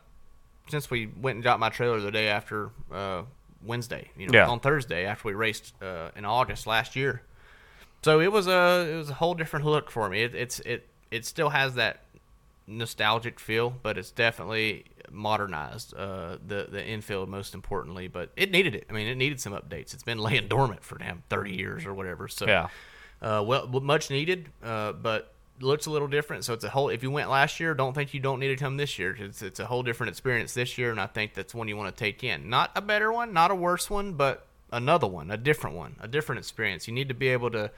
since 0.69 0.89
we 0.89 1.07
went 1.07 1.35
and 1.37 1.43
got 1.43 1.59
my 1.59 1.69
trailer 1.69 1.99
the 1.99 2.11
day 2.11 2.27
after 2.27 2.69
uh, 2.91 3.23
Wednesday. 3.63 4.09
You 4.17 4.27
know, 4.27 4.33
Yeah. 4.33 4.47
on 4.47 4.59
Thursday 4.59 5.05
after 5.05 5.27
we 5.27 5.33
raced 5.33 5.73
uh, 5.81 6.09
in 6.15 6.25
August 6.25 6.67
last 6.67 6.95
year. 6.95 7.21
So 8.03 8.19
it 8.19 8.31
was 8.31 8.47
a 8.47 8.87
it 8.91 8.95
was 8.97 9.09
a 9.09 9.13
whole 9.15 9.33
different 9.35 9.65
look 9.65 9.91
for 9.91 10.09
me. 10.09 10.23
It, 10.23 10.33
it's 10.35 10.59
it 10.61 10.87
it 11.11 11.25
still 11.25 11.49
has 11.49 11.75
that 11.75 12.01
nostalgic 12.67 13.39
feel, 13.39 13.69
but 13.83 13.97
it's 13.97 14.11
definitely 14.11 14.85
modernized. 15.11 15.93
Uh, 15.95 16.37
the 16.45 16.67
the 16.71 16.85
infield 16.85 17.29
most 17.29 17.53
importantly, 17.53 18.07
but 18.07 18.31
it 18.35 18.51
needed 18.51 18.75
it. 18.75 18.85
I 18.89 18.93
mean, 18.93 19.07
it 19.07 19.15
needed 19.15 19.39
some 19.39 19.53
updates. 19.53 19.93
It's 19.93 20.03
been 20.03 20.17
laying 20.19 20.47
dormant 20.47 20.83
for 20.83 20.97
damn 20.97 21.23
thirty 21.29 21.55
years 21.55 21.85
or 21.85 21.93
whatever. 21.93 22.27
So 22.27 22.47
Yeah. 22.47 22.67
uh, 23.21 23.43
well, 23.45 23.67
much 23.67 24.09
needed, 24.09 24.49
uh, 24.63 24.93
but 24.93 25.33
looks 25.59 25.85
a 25.85 25.91
little 25.91 26.07
different. 26.07 26.45
So 26.45 26.53
it's 26.53 26.63
a 26.63 26.69
whole. 26.69 26.89
If 26.89 27.03
you 27.03 27.11
went 27.11 27.29
last 27.29 27.59
year, 27.59 27.73
don't 27.73 27.93
think 27.93 28.13
you 28.13 28.19
don't 28.19 28.39
need 28.39 28.47
to 28.49 28.55
come 28.55 28.77
this 28.77 28.97
year. 28.97 29.15
It's 29.19 29.41
it's 29.41 29.59
a 29.59 29.65
whole 29.65 29.83
different 29.83 30.09
experience 30.09 30.53
this 30.53 30.77
year, 30.77 30.91
and 30.91 30.99
I 30.99 31.07
think 31.07 31.33
that's 31.33 31.53
one 31.53 31.67
you 31.67 31.77
want 31.77 31.95
to 31.95 31.99
take 31.99 32.23
in. 32.23 32.49
Not 32.49 32.71
a 32.75 32.81
better 32.81 33.11
one, 33.11 33.33
not 33.33 33.51
a 33.51 33.55
worse 33.55 33.89
one, 33.89 34.13
but 34.13 34.47
another 34.71 35.07
one, 35.07 35.31
a 35.31 35.37
different 35.37 35.75
one, 35.75 35.95
a 35.99 36.07
different 36.07 36.39
experience. 36.39 36.87
You 36.87 36.93
need 36.93 37.09
to 37.09 37.13
be 37.13 37.29
able 37.29 37.51
to 37.51 37.71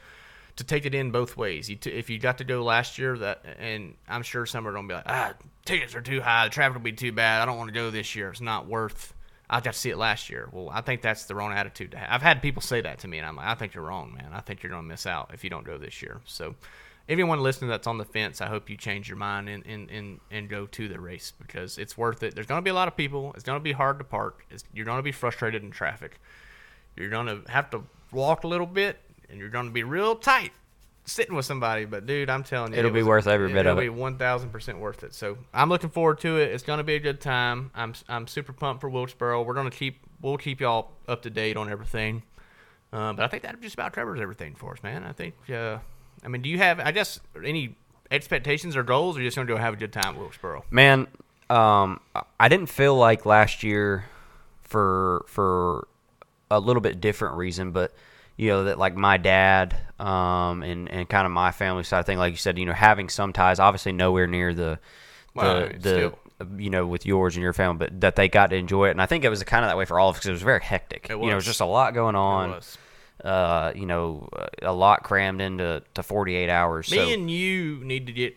to 0.55 0.63
take 0.63 0.85
it 0.85 0.93
in 0.93 1.11
both 1.11 1.35
ways. 1.35 1.69
You 1.69 1.75
t- 1.75 1.89
if 1.91 2.09
you 2.09 2.19
got 2.19 2.37
to 2.37 2.43
go 2.43 2.63
last 2.63 2.99
year, 2.99 3.17
that 3.17 3.43
and 3.59 3.95
I'm 4.07 4.23
sure 4.23 4.45
some 4.45 4.67
are 4.67 4.73
gonna 4.73 4.87
be 4.87 4.93
like, 4.93 5.05
ah, 5.07 5.33
tickets 5.65 5.95
are 5.95 6.01
too 6.01 6.21
high, 6.21 6.45
the 6.45 6.51
traffic 6.51 6.75
will 6.75 6.83
be 6.83 6.91
too 6.93 7.11
bad. 7.11 7.41
I 7.41 7.45
don't 7.45 7.57
want 7.57 7.69
to 7.69 7.73
go 7.73 7.89
this 7.89 8.15
year. 8.15 8.29
It's 8.29 8.41
not 8.41 8.67
worth. 8.67 9.13
I 9.49 9.59
got 9.59 9.73
to 9.73 9.79
see 9.79 9.89
it 9.89 9.97
last 9.97 10.29
year. 10.29 10.49
Well, 10.51 10.69
I 10.69 10.81
think 10.81 11.01
that's 11.01 11.25
the 11.25 11.35
wrong 11.35 11.51
attitude 11.51 11.91
to 11.91 11.97
have. 11.97 12.07
I've 12.09 12.21
had 12.21 12.41
people 12.41 12.61
say 12.61 12.81
that 12.81 12.99
to 12.99 13.07
me, 13.07 13.17
and 13.17 13.27
I'm 13.27 13.35
like, 13.35 13.47
I 13.47 13.55
think 13.55 13.73
you're 13.73 13.83
wrong, 13.83 14.13
man. 14.13 14.29
I 14.31 14.39
think 14.39 14.63
you're 14.63 14.71
gonna 14.71 14.83
miss 14.83 15.05
out 15.05 15.31
if 15.33 15.43
you 15.43 15.49
don't 15.49 15.65
go 15.65 15.77
this 15.77 16.01
year. 16.01 16.21
So, 16.25 16.55
everyone 17.09 17.41
listening 17.41 17.69
that's 17.69 17.87
on 17.87 17.97
the 17.97 18.05
fence, 18.05 18.41
I 18.41 18.47
hope 18.47 18.69
you 18.69 18.77
change 18.77 19.07
your 19.09 19.17
mind 19.17 19.49
and 19.49 19.65
and, 19.65 19.89
and, 19.89 20.19
and 20.31 20.49
go 20.49 20.65
to 20.67 20.87
the 20.87 20.99
race 20.99 21.33
because 21.39 21.77
it's 21.77 21.97
worth 21.97 22.23
it. 22.23 22.35
There's 22.35 22.47
gonna 22.47 22.61
be 22.61 22.69
a 22.69 22.73
lot 22.75 22.87
of 22.87 22.95
people. 22.95 23.33
It's 23.35 23.43
gonna 23.43 23.59
be 23.59 23.71
hard 23.73 23.97
to 23.99 24.03
park. 24.03 24.45
It's, 24.49 24.63
you're 24.73 24.85
gonna 24.85 25.01
be 25.03 25.11
frustrated 25.11 25.63
in 25.63 25.71
traffic. 25.71 26.19
You're 26.95 27.09
gonna 27.09 27.41
have 27.49 27.69
to 27.71 27.83
walk 28.11 28.43
a 28.43 28.47
little 28.47 28.67
bit, 28.67 28.97
and 29.29 29.39
you're 29.39 29.49
gonna 29.49 29.71
be 29.71 29.83
real 29.83 30.15
tight. 30.15 30.51
sitting 31.05 31.35
with 31.35 31.45
somebody. 31.45 31.83
But 31.85 32.05
dude, 32.05 32.29
I'm 32.29 32.43
telling 32.43 32.71
you, 32.73 32.79
It'll 32.79 32.91
it 32.91 32.93
be 32.93 33.03
worth 33.03 33.27
every 33.27 33.47
bit 33.49 33.57
it'll 33.65 33.73
of 33.73 33.79
be 33.79 33.85
it. 33.87 33.93
one 33.93 34.17
thousand 34.17 34.51
percent 34.51 34.79
worth 34.79 35.03
it. 35.03 35.13
So 35.13 35.37
I'm 35.53 35.67
looking 35.69 35.89
forward 35.89 36.19
to 36.21 36.37
it. 36.39 36.51
It's 36.51 36.63
gonna 36.63 36.83
be 36.83 36.95
a 36.95 36.99
good 36.99 37.19
time. 37.19 37.71
I'm 37.75 37.93
I'm 38.07 38.27
super 38.27 38.53
pumped 38.53 38.81
for 38.81 38.89
Wilkesboro. 38.89 39.41
We're 39.43 39.53
gonna 39.55 39.69
keep 39.71 39.97
we'll 40.21 40.37
keep 40.37 40.61
y'all 40.61 40.91
up 41.07 41.23
to 41.23 41.29
date 41.29 41.57
on 41.57 41.69
everything. 41.69 42.23
Uh, 42.93 43.11
but 43.11 43.25
I 43.25 43.27
think 43.27 43.41
that 43.43 43.59
just 43.59 43.73
about 43.73 43.91
covers 43.91 44.21
everything 44.21 44.53
for 44.55 44.71
us, 44.73 44.83
man. 44.83 45.03
I 45.03 45.11
think. 45.11 45.33
Uh, 45.49 45.79
I 46.23 46.27
mean, 46.27 46.41
do 46.41 46.49
you 46.49 46.57
have 46.57 46.79
I 46.79 46.91
guess 46.91 47.19
any 47.43 47.75
expectations 48.11 48.75
or 48.75 48.83
goals, 48.83 49.17
or 49.17 49.21
you 49.21 49.27
just 49.27 49.35
gonna 49.35 49.47
go 49.47 49.57
have 49.57 49.73
a 49.73 49.77
good 49.77 49.93
time 49.93 50.15
at 50.15 50.17
Wilkesboro? 50.17 50.63
Man, 50.69 51.07
um, 51.49 51.99
I 52.39 52.47
didn't 52.47 52.67
feel 52.67 52.95
like 52.95 53.25
last 53.25 53.63
year 53.63 54.05
for 54.61 55.25
for 55.27 55.87
a 56.49 56.59
little 56.59 56.81
bit 56.81 57.01
different 57.01 57.35
reason, 57.35 57.71
but 57.71 57.93
you 58.37 58.49
know 58.49 58.63
that 58.65 58.79
like 58.79 58.95
my 58.95 59.17
dad 59.17 59.75
um, 59.99 60.63
and 60.63 60.89
and 60.89 61.07
kind 61.07 61.25
of 61.25 61.31
my 61.31 61.51
family 61.51 61.83
side 61.83 62.05
thing, 62.05 62.17
like 62.17 62.31
you 62.31 62.37
said, 62.37 62.57
you 62.57 62.65
know, 62.65 62.73
having 62.73 63.09
some 63.09 63.33
ties, 63.33 63.59
obviously 63.59 63.91
nowhere 63.91 64.27
near 64.27 64.53
the 64.53 64.63
the 64.63 64.79
Well, 65.35 65.69
the 65.79 65.79
still. 65.79 66.19
you 66.57 66.69
know 66.69 66.85
with 66.85 67.05
yours 67.05 67.35
and 67.35 67.43
your 67.43 67.53
family, 67.53 67.77
but 67.77 68.01
that 68.01 68.15
they 68.15 68.29
got 68.29 68.49
to 68.51 68.55
enjoy 68.55 68.87
it, 68.87 68.91
and 68.91 69.01
I 69.01 69.05
think 69.05 69.23
it 69.23 69.29
was 69.29 69.43
kind 69.43 69.65
of 69.65 69.69
that 69.69 69.77
way 69.77 69.85
for 69.85 69.99
all 69.99 70.09
of 70.09 70.15
us 70.15 70.19
because 70.19 70.29
it 70.29 70.33
was 70.33 70.41
very 70.41 70.61
hectic. 70.61 71.07
It 71.09 71.19
was. 71.19 71.23
You 71.23 71.27
know, 71.27 71.33
it 71.33 71.35
was 71.35 71.45
was. 71.45 71.55
just 71.55 71.61
a 71.61 71.65
lot 71.65 71.93
going 71.93 72.15
on. 72.15 72.61
Uh, 73.23 73.71
you 73.73 73.85
know, 73.85 74.27
a 74.61 74.73
lot 74.73 75.03
crammed 75.03 75.39
into 75.41 75.81
to 75.93 76.03
48 76.03 76.49
hours. 76.49 76.91
Me 76.91 76.97
so 76.97 77.07
and 77.09 77.31
you 77.31 77.79
need 77.83 78.05
to 78.07 78.11
get 78.11 78.35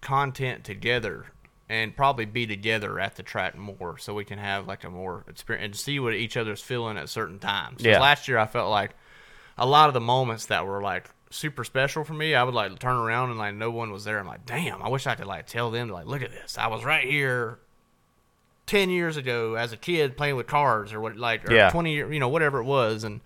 content 0.00 0.64
together 0.64 1.26
and 1.68 1.96
probably 1.96 2.24
be 2.24 2.46
together 2.46 2.98
at 3.00 3.16
the 3.16 3.22
track 3.22 3.56
more 3.56 3.98
so 3.98 4.14
we 4.14 4.24
can 4.24 4.38
have 4.38 4.66
like 4.66 4.84
a 4.84 4.90
more 4.90 5.24
experience 5.28 5.64
and 5.64 5.76
see 5.76 5.98
what 6.00 6.12
each 6.14 6.36
other's 6.36 6.60
feeling 6.60 6.96
at 6.96 7.08
certain 7.08 7.38
times. 7.38 7.82
Yeah. 7.84 8.00
Last 8.00 8.26
year 8.28 8.38
I 8.38 8.46
felt 8.46 8.70
like 8.70 8.92
a 9.58 9.66
lot 9.66 9.88
of 9.88 9.94
the 9.94 10.00
moments 10.00 10.46
that 10.46 10.66
were 10.66 10.80
like 10.82 11.08
super 11.30 11.64
special 11.64 12.02
for 12.04 12.14
me, 12.14 12.34
I 12.34 12.42
would 12.44 12.54
like 12.54 12.76
turn 12.78 12.96
around 12.96 13.30
and 13.30 13.38
like 13.38 13.54
no 13.54 13.70
one 13.70 13.90
was 13.92 14.04
there. 14.04 14.18
I'm 14.18 14.26
like, 14.26 14.44
damn, 14.46 14.82
I 14.82 14.88
wish 14.88 15.06
I 15.06 15.14
could 15.14 15.26
like 15.26 15.46
tell 15.46 15.70
them 15.70 15.88
like, 15.88 16.06
look 16.06 16.22
at 16.22 16.30
this. 16.32 16.58
I 16.58 16.66
was 16.66 16.84
right 16.84 17.08
here 17.08 17.58
ten 18.66 18.90
years 18.90 19.16
ago 19.16 19.54
as 19.54 19.72
a 19.72 19.76
kid 19.76 20.16
playing 20.16 20.34
with 20.36 20.46
cars 20.48 20.92
or 20.92 21.00
what 21.00 21.16
like 21.16 21.48
or 21.48 21.52
Yeah. 21.54 21.70
twenty 21.70 21.94
year 21.94 22.12
you 22.12 22.18
know, 22.20 22.28
whatever 22.28 22.58
it 22.58 22.64
was 22.64 23.04
and 23.04 23.20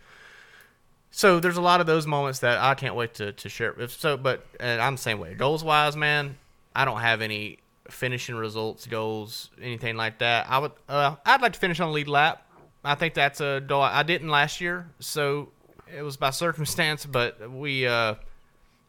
so 1.10 1.40
there's 1.40 1.56
a 1.56 1.62
lot 1.62 1.80
of 1.80 1.86
those 1.86 2.06
moments 2.06 2.40
that 2.40 2.58
I 2.58 2.74
can't 2.74 2.94
wait 2.94 3.14
to, 3.14 3.32
to 3.32 3.48
share. 3.48 3.74
If 3.78 3.98
so, 3.98 4.16
but 4.16 4.46
and 4.58 4.80
I'm 4.80 4.94
the 4.94 5.02
same 5.02 5.18
way. 5.18 5.34
Goals 5.34 5.64
wise, 5.64 5.96
man, 5.96 6.36
I 6.74 6.84
don't 6.84 7.00
have 7.00 7.20
any 7.20 7.58
finishing 7.88 8.36
results 8.36 8.86
goals, 8.86 9.50
anything 9.60 9.96
like 9.96 10.18
that. 10.20 10.46
I 10.48 10.58
would, 10.58 10.72
uh, 10.88 11.16
I'd 11.26 11.42
like 11.42 11.54
to 11.54 11.58
finish 11.58 11.80
on 11.80 11.88
the 11.88 11.94
lead 11.94 12.08
lap. 12.08 12.46
I 12.84 12.94
think 12.94 13.14
that's 13.14 13.40
a 13.40 13.62
goal. 13.66 13.82
I 13.82 14.02
didn't 14.02 14.28
last 14.28 14.60
year, 14.60 14.88
so 15.00 15.50
it 15.94 16.02
was 16.02 16.16
by 16.16 16.30
circumstance. 16.30 17.04
But 17.04 17.50
we, 17.50 17.86
uh, 17.86 18.14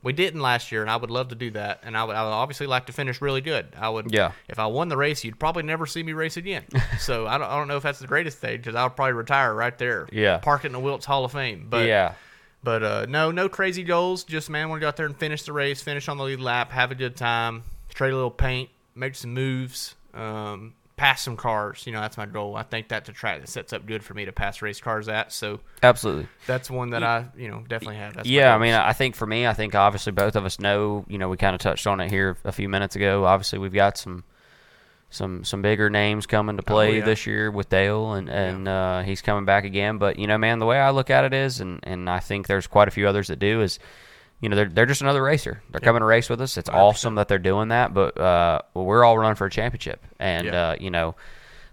we 0.03 0.13
didn't 0.13 0.41
last 0.41 0.71
year, 0.71 0.81
and 0.81 0.89
I 0.89 0.95
would 0.95 1.11
love 1.11 1.29
to 1.29 1.35
do 1.35 1.51
that. 1.51 1.81
And 1.83 1.95
I 1.95 2.03
would, 2.03 2.15
I 2.15 2.23
would 2.23 2.29
obviously 2.31 2.67
like 2.67 2.87
to 2.87 2.93
finish 2.93 3.21
really 3.21 3.41
good. 3.41 3.67
I 3.77 3.89
would, 3.89 4.11
Yeah. 4.11 4.31
If 4.49 4.57
I 4.57 4.65
won 4.65 4.89
the 4.89 4.97
race, 4.97 5.23
you'd 5.23 5.39
probably 5.39 5.63
never 5.63 5.85
see 5.85 6.01
me 6.01 6.13
race 6.13 6.37
again. 6.37 6.63
so 6.99 7.27
I 7.27 7.37
don't, 7.37 7.47
I 7.47 7.57
don't 7.57 7.67
know 7.67 7.77
if 7.77 7.83
that's 7.83 7.99
the 7.99 8.07
greatest 8.07 8.39
thing 8.39 8.57
because 8.57 8.75
I 8.75 8.83
would 8.83 8.95
probably 8.95 9.13
retire 9.13 9.53
right 9.53 9.77
there. 9.77 10.07
Yeah. 10.11 10.37
park 10.37 10.63
it 10.63 10.67
in 10.67 10.73
the 10.73 10.79
Wilts 10.79 11.05
Hall 11.05 11.25
of 11.25 11.33
Fame. 11.33 11.67
But 11.69 11.87
yeah, 11.87 12.13
but 12.63 12.83
uh, 12.83 13.05
no, 13.07 13.31
no 13.31 13.49
crazy 13.49 13.83
goals. 13.83 14.23
Just 14.23 14.49
man, 14.49 14.69
want 14.69 14.79
to 14.79 14.81
go 14.81 14.87
out 14.87 14.97
there 14.97 15.05
and 15.05 15.15
finish 15.15 15.43
the 15.43 15.53
race, 15.53 15.81
finish 15.81 16.07
on 16.07 16.17
the 16.17 16.23
lead 16.23 16.39
lap, 16.39 16.71
have 16.71 16.91
a 16.91 16.95
good 16.95 17.15
time, 17.15 17.63
trade 17.93 18.11
a 18.11 18.15
little 18.15 18.31
paint, 18.31 18.69
make 18.95 19.15
some 19.15 19.33
moves, 19.33 19.95
um, 20.13 20.73
pass 21.01 21.23
some 21.23 21.35
cars. 21.35 21.87
You 21.87 21.93
know, 21.93 21.99
that's 21.99 22.15
my 22.15 22.27
goal. 22.27 22.55
I 22.55 22.61
think 22.61 22.87
that's 22.87 23.09
a 23.09 23.11
track 23.11 23.41
that 23.41 23.49
sets 23.49 23.73
up 23.73 23.87
good 23.87 24.03
for 24.03 24.13
me 24.13 24.25
to 24.25 24.31
pass 24.31 24.61
race 24.61 24.79
cars 24.79 25.07
at. 25.07 25.33
So 25.33 25.59
absolutely. 25.81 26.27
that's 26.45 26.69
one 26.69 26.91
that 26.91 27.03
I, 27.03 27.25
you 27.35 27.47
know, 27.47 27.63
definitely 27.67 27.95
have. 27.95 28.13
That's 28.13 28.29
yeah, 28.29 28.53
I 28.53 28.59
mean, 28.59 28.75
I 28.75 28.93
think 28.93 29.15
for 29.15 29.25
me, 29.25 29.47
I 29.47 29.53
think 29.53 29.73
obviously 29.73 30.11
both 30.11 30.35
of 30.35 30.45
us 30.45 30.59
know. 30.59 31.03
You 31.07 31.17
know, 31.17 31.27
we 31.27 31.37
kind 31.37 31.55
of 31.55 31.59
touched 31.59 31.87
on 31.87 31.99
it 32.01 32.11
here 32.11 32.37
a 32.43 32.51
few 32.51 32.69
minutes 32.69 32.95
ago. 32.95 33.25
Obviously, 33.25 33.57
we've 33.57 33.73
got 33.73 33.97
some 33.97 34.23
some 35.09 35.43
some 35.43 35.63
bigger 35.63 35.89
names 35.89 36.27
coming 36.27 36.57
to 36.57 36.63
play 36.63 36.89
Oh, 36.89 36.97
yeah. 36.97 37.05
this 37.05 37.25
year 37.25 37.49
with 37.49 37.67
Dale, 37.67 38.13
and 38.13 38.29
and 38.29 38.67
uh, 38.67 39.01
he's 39.01 39.23
coming 39.23 39.45
back 39.45 39.63
again. 39.65 39.97
But 39.97 40.19
you 40.19 40.27
know, 40.27 40.37
man, 40.37 40.59
the 40.59 40.67
way 40.67 40.79
I 40.79 40.91
look 40.91 41.09
at 41.09 41.25
it 41.25 41.33
is, 41.33 41.61
and 41.61 41.79
and 41.81 42.11
I 42.11 42.19
think 42.19 42.45
there's 42.45 42.67
quite 42.67 42.87
a 42.87 42.91
few 42.91 43.07
others 43.07 43.27
that 43.29 43.39
do 43.39 43.61
is. 43.61 43.79
You 44.41 44.49
know, 44.49 44.55
they're, 44.55 44.69
they're 44.69 44.85
just 44.87 45.01
another 45.01 45.21
racer. 45.21 45.61
They're 45.69 45.79
coming 45.81 45.99
to 46.01 46.05
race 46.05 46.27
with 46.27 46.41
us. 46.41 46.57
It's 46.57 46.69
awesome 46.69 47.15
that 47.15 47.27
they're 47.27 47.37
doing 47.39 47.69
that, 47.69 47.93
but 47.93 48.17
uh, 48.19 48.61
well, 48.73 48.85
we're 48.85 49.03
all 49.03 49.17
running 49.17 49.35
for 49.35 49.45
a 49.45 49.51
championship. 49.51 50.03
And, 50.19 50.47
Yeah. 50.47 50.69
uh, 50.69 50.75
you 50.79 50.89
know, 50.89 51.15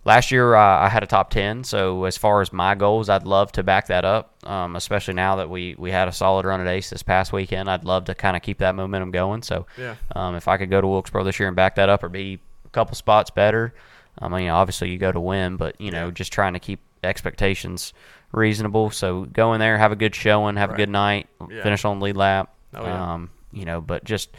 last 0.04 0.30
year 0.30 0.54
uh, 0.54 0.60
I 0.84 0.90
had 0.90 1.02
a 1.02 1.06
top 1.06 1.30
10. 1.30 1.64
So, 1.64 2.04
as 2.04 2.18
far 2.18 2.42
as 2.42 2.52
my 2.52 2.74
goals, 2.74 3.08
I'd 3.08 3.24
love 3.24 3.52
to 3.52 3.62
back 3.62 3.86
that 3.86 4.04
up, 4.04 4.34
um, 4.46 4.76
especially 4.76 5.14
now 5.14 5.36
that 5.36 5.48
we, 5.48 5.76
we 5.78 5.90
had 5.90 6.08
a 6.08 6.12
solid 6.12 6.44
run 6.44 6.60
at 6.60 6.66
Ace 6.66 6.90
this 6.90 7.02
past 7.02 7.32
weekend. 7.32 7.70
I'd 7.70 7.84
love 7.84 8.04
to 8.04 8.14
kind 8.14 8.36
of 8.36 8.42
keep 8.42 8.58
that 8.58 8.74
momentum 8.74 9.12
going. 9.12 9.42
So, 9.42 9.64
Yeah. 9.78 9.94
um, 10.14 10.34
if 10.34 10.46
I 10.46 10.58
could 10.58 10.68
go 10.68 10.80
to 10.82 10.86
Wilkesboro 10.86 11.24
this 11.24 11.38
year 11.40 11.48
and 11.48 11.56
back 11.56 11.76
that 11.76 11.88
up 11.88 12.02
or 12.04 12.10
be 12.10 12.38
a 12.66 12.68
couple 12.68 12.96
spots 12.96 13.30
better, 13.30 13.72
I 14.18 14.28
mean, 14.28 14.50
obviously 14.50 14.90
you 14.90 14.98
go 14.98 15.10
to 15.10 15.20
win, 15.20 15.56
but, 15.56 15.80
you 15.80 15.90
know, 15.90 16.10
just 16.10 16.34
trying 16.34 16.52
to 16.52 16.58
keep 16.60 16.80
expectations 17.02 17.94
reasonable. 18.32 18.90
So, 18.90 19.24
go 19.24 19.54
in 19.54 19.60
there, 19.60 19.78
have 19.78 19.92
a 19.92 19.96
good 19.96 20.14
showing, 20.14 20.56
have 20.56 20.70
a 20.70 20.76
good 20.76 20.90
night, 20.90 21.28
finish 21.62 21.86
on 21.86 21.98
the 22.00 22.04
lead 22.04 22.16
lap. 22.18 22.50
Oh, 22.74 22.84
yeah. 22.84 23.12
um, 23.14 23.30
you 23.52 23.64
know, 23.64 23.80
but 23.80 24.04
just, 24.04 24.30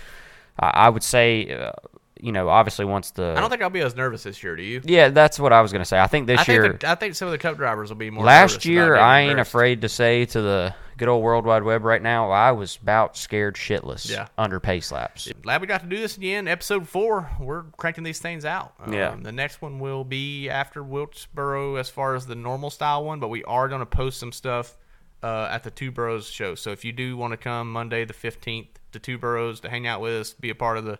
I, 0.60 0.68
I 0.68 0.90
would 0.90 1.04
say, 1.04 1.52
uh, 1.52 1.72
you 2.22 2.32
know, 2.32 2.50
obviously 2.50 2.84
once 2.86 3.12
the. 3.12 3.34
I 3.36 3.40
don't 3.40 3.50
think 3.50 3.62
I'll 3.62 3.70
be 3.70 3.80
as 3.80 3.96
nervous 3.96 4.24
this 4.24 4.44
year. 4.44 4.56
Do 4.56 4.62
you? 4.62 4.82
Yeah, 4.84 5.08
that's 5.10 5.40
what 5.40 5.54
I 5.54 5.62
was 5.62 5.72
going 5.72 5.82
to 5.82 5.86
say. 5.86 5.98
I 6.00 6.08
think 6.08 6.28
this 6.28 6.40
I 6.40 6.44
think, 6.44 6.54
year. 6.64 6.74
the, 6.74 6.90
I 6.90 6.96
think 6.96 7.16
some 7.16 7.28
of 7.28 7.32
the 7.32 7.38
cup 7.38 7.56
drivers 7.58 7.90
will 7.90 7.96
be 7.98 8.10
more. 8.10 8.26
last 8.26 8.66
year, 8.66 8.96
I 8.98 9.22
ain't 9.22 9.32
embarrassed. 9.32 9.50
afraid 9.52 9.82
to 9.82 9.90
say 9.90 10.26
to 10.26 10.42
the 10.42 10.76
good 10.98 11.08
old 11.08 11.24
World 11.24 11.46
Wide 11.46 11.64
Web 11.64 11.86
right 11.86 12.02
now, 12.02 12.30
I 12.30 12.52
was 12.52 12.78
about 12.82 13.16
scared 13.16 13.56
shitless 13.56 14.10
Yeah. 14.12 14.28
under 14.38 14.60
pace 14.60 14.92
laps. 14.92 15.32
Glad 15.42 15.62
we 15.62 15.68
got 15.68 15.80
to 15.82 15.88
do 15.88 15.96
this 15.98 16.18
again. 16.18 16.46
Episode 16.50 16.90
four. 16.90 17.32
We're 17.40 17.64
cranking 17.78 18.04
these 18.04 18.20
things 18.20 18.44
out. 18.44 18.74
Um, 18.84 18.92
Yeah. 18.94 19.16
The 19.18 19.32
next 19.32 19.62
one 19.62 19.80
will 19.80 20.04
be 20.04 20.50
after 20.50 20.84
Wilkesboro 20.84 21.76
as 21.78 21.90
far 21.90 22.16
as 22.16 22.26
the 22.28 22.36
normal 22.36 22.70
style 22.70 23.06
one, 23.06 23.22
but 23.22 23.30
we 23.30 23.46
are 23.46 23.70
going 23.70 23.80
to 23.80 23.86
post 23.86 24.20
some 24.20 24.34
stuff 24.34 24.76
uh, 25.24 25.48
at 25.52 25.64
the 25.64 25.72
Two 25.72 25.92
Boroughs 25.92 26.28
show. 26.30 26.56
So 26.56 26.72
if 26.72 26.84
you 26.86 26.92
do 26.92 27.18
want 27.18 27.32
to 27.32 27.38
come 27.38 27.72
Monday 27.72 28.06
the 28.06 28.14
15th 28.14 28.68
to 28.94 29.00
Two 29.00 29.18
Boroughs 29.18 29.60
to 29.62 29.70
hang 29.70 29.86
out 29.88 30.02
with 30.02 30.14
us, 30.14 30.34
be 30.34 30.50
a 30.50 30.56
part 30.56 30.78
of 30.78 30.86
the 30.86 31.00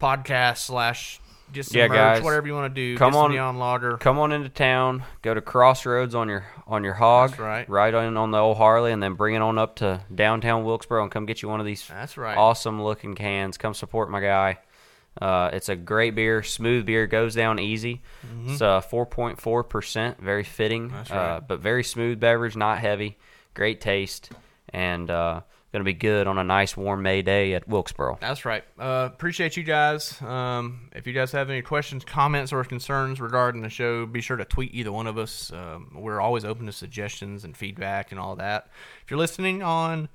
podcast 0.00 0.58
slash 0.58 1.20
just 1.52 1.74
Yeah, 1.74 1.86
merch, 1.88 1.96
guys. 1.96 2.22
whatever 2.22 2.46
you 2.46 2.54
want 2.54 2.74
to 2.74 2.80
do. 2.94 2.96
Come 2.96 3.14
on- 3.14 3.30
Neon 3.30 3.58
Lager. 3.58 3.98
Come 3.98 4.18
on 4.18 4.32
into 4.32 4.48
town, 4.48 5.04
go 5.20 5.34
to 5.34 5.40
Crossroads 5.42 6.14
on 6.14 6.28
your 6.28 6.46
on 6.66 6.82
your 6.82 6.94
hog, 6.94 7.30
That's 7.30 7.40
right. 7.40 7.68
ride 7.68 7.94
on 7.94 8.16
on 8.16 8.30
the 8.30 8.38
old 8.38 8.56
Harley, 8.56 8.90
and 8.92 9.02
then 9.02 9.14
bring 9.14 9.34
it 9.34 9.42
on 9.42 9.58
up 9.58 9.76
to 9.76 10.00
downtown 10.14 10.64
Wilkesboro 10.64 11.02
and 11.02 11.10
come 11.12 11.26
get 11.26 11.42
you 11.42 11.48
one 11.48 11.60
of 11.60 11.66
these 11.66 11.86
That's 11.86 12.16
right. 12.16 12.36
awesome 12.38 12.82
looking 12.82 13.14
cans. 13.14 13.58
Come 13.58 13.74
support 13.74 14.10
my 14.10 14.20
guy. 14.20 14.58
Uh, 15.20 15.50
it's 15.52 15.68
a 15.68 15.76
great 15.76 16.14
beer, 16.14 16.42
smooth 16.42 16.86
beer, 16.86 17.06
goes 17.06 17.34
down 17.34 17.58
easy. 17.58 18.00
It's 18.46 18.62
uh, 18.62 18.80
4.4 18.80 19.68
percent, 19.68 20.18
very 20.22 20.44
fitting, 20.44 20.88
Mm-hmm. 20.88 21.12
Uh, 21.12 21.40
but 21.40 21.60
very 21.60 21.84
smooth 21.84 22.18
beverage, 22.18 22.56
not 22.56 22.78
heavy, 22.78 23.18
great 23.54 23.80
taste, 23.80 24.30
and 24.70 25.10
uh, 25.10 25.40
gonna 25.72 25.84
be 25.84 25.92
good 25.94 26.26
on 26.26 26.38
a 26.38 26.44
nice 26.44 26.76
warm 26.76 27.02
May 27.02 27.22
day 27.22 27.54
at 27.54 27.66
Wilkesboro. 27.68 28.18
That's 28.20 28.44
right. 28.44 28.64
Uh, 28.78 29.08
appreciate 29.12 29.56
you 29.56 29.62
guys. 29.62 30.20
Um, 30.22 30.90
if 30.94 31.06
you 31.06 31.12
guys 31.12 31.32
have 31.32 31.50
any 31.50 31.62
questions, 31.62 32.04
comments, 32.04 32.52
or 32.52 32.62
concerns 32.64 33.20
regarding 33.20 33.62
the 33.62 33.70
show, 33.70 34.06
be 34.06 34.20
sure 34.20 34.36
to 34.36 34.44
tweet 34.44 34.74
either 34.74 34.92
one 34.92 35.06
of 35.06 35.18
us. 35.18 35.52
Um, 35.52 35.90
we're 35.94 36.20
always 36.20 36.44
open 36.44 36.66
to 36.66 36.72
suggestions 36.72 37.44
and 37.44 37.56
feedback 37.56 38.10
and 38.12 38.20
all 38.20 38.36
that. 38.36 38.68
If 39.04 39.10
you're 39.10 39.18
listening 39.18 39.62
on 39.62 40.08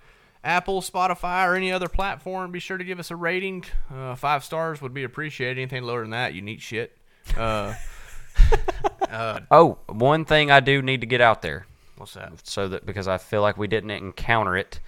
Apple, 0.43 0.81
Spotify, 0.81 1.47
or 1.47 1.55
any 1.55 1.71
other 1.71 1.87
platform, 1.89 2.51
be 2.51 2.59
sure 2.59 2.77
to 2.77 2.83
give 2.83 2.99
us 2.99 3.11
a 3.11 3.15
rating. 3.15 3.65
Uh, 3.93 4.15
five 4.15 4.43
stars 4.43 4.81
would 4.81 4.93
be 4.93 5.03
appreciated. 5.03 5.59
Anything 5.59 5.83
lower 5.83 6.01
than 6.01 6.11
that, 6.11 6.33
you 6.33 6.41
need 6.41 6.61
shit. 6.61 6.97
Uh, 7.35 7.73
Oh, 9.49 9.77
one 9.87 10.25
thing 10.25 10.51
I 10.51 10.59
do 10.59 10.81
need 10.81 11.01
to 11.01 11.07
get 11.07 11.21
out 11.21 11.41
there. 11.41 11.65
What's 11.97 12.13
that? 12.13 12.31
so 12.47 12.67
that 12.69 12.85
because 12.85 13.07
I 13.07 13.17
feel 13.17 13.41
like 13.41 13.57
we 13.57 13.67
didn't 13.67 13.91
encounter 13.91 14.55
it. 14.55 14.79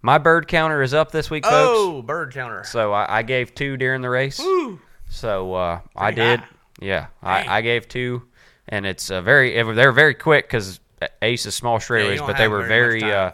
My 0.00 0.18
bird 0.18 0.48
counter 0.48 0.82
is 0.82 0.94
up 0.94 1.12
this 1.12 1.30
week, 1.30 1.44
folks. 1.44 1.54
Oh, 1.56 2.02
bird 2.02 2.32
counter. 2.34 2.64
So 2.64 2.92
I, 2.92 3.18
I 3.18 3.22
gave 3.22 3.54
two 3.54 3.76
during 3.76 4.02
the 4.02 4.10
race. 4.10 4.38
Woo. 4.40 4.80
So 5.08 5.54
uh, 5.54 5.80
I 5.94 6.10
did. 6.10 6.40
high. 6.40 6.48
Yeah, 6.80 7.06
I, 7.22 7.58
I 7.58 7.60
gave 7.60 7.86
two, 7.86 8.22
and 8.68 8.84
it's 8.84 9.10
uh, 9.10 9.20
very. 9.20 9.52
They're 9.74 9.92
very 9.92 10.14
quick 10.14 10.46
because 10.46 10.80
Ace 11.20 11.46
is 11.46 11.54
small 11.54 11.78
straightaways, 11.78 12.16
don't 12.16 12.26
but 12.26 12.36
they 12.36 12.48
were 12.48 12.66
very. 12.66 13.04
Uh, 13.04 13.32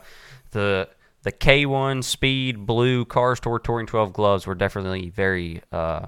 the 0.50 0.88
the 1.22 1.32
K1 1.32 2.04
Speed 2.04 2.66
Blue 2.66 3.04
Cars 3.04 3.40
Tour 3.40 3.58
Touring 3.58 3.86
12 3.86 4.12
gloves 4.12 4.46
were 4.46 4.54
definitely 4.54 5.08
very 5.10 5.62
uh, 5.72 6.06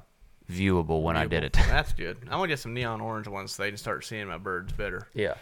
viewable 0.51 1.03
when 1.03 1.17
I 1.17 1.27
did 1.27 1.45
it. 1.45 1.53
That's 1.69 1.93
good. 1.93 2.19
I'm 2.25 2.31
gonna 2.33 2.49
get 2.49 2.59
some 2.59 2.75
neon 2.75 3.01
orange 3.01 3.29
ones 3.29 3.53
so 3.53 3.63
they 3.63 3.71
can 3.71 3.79
start 3.79 4.05
seeing 4.05 4.27
my 4.29 4.39
birds 4.39 4.73
better. 4.73 5.09
yeah. 5.15 5.35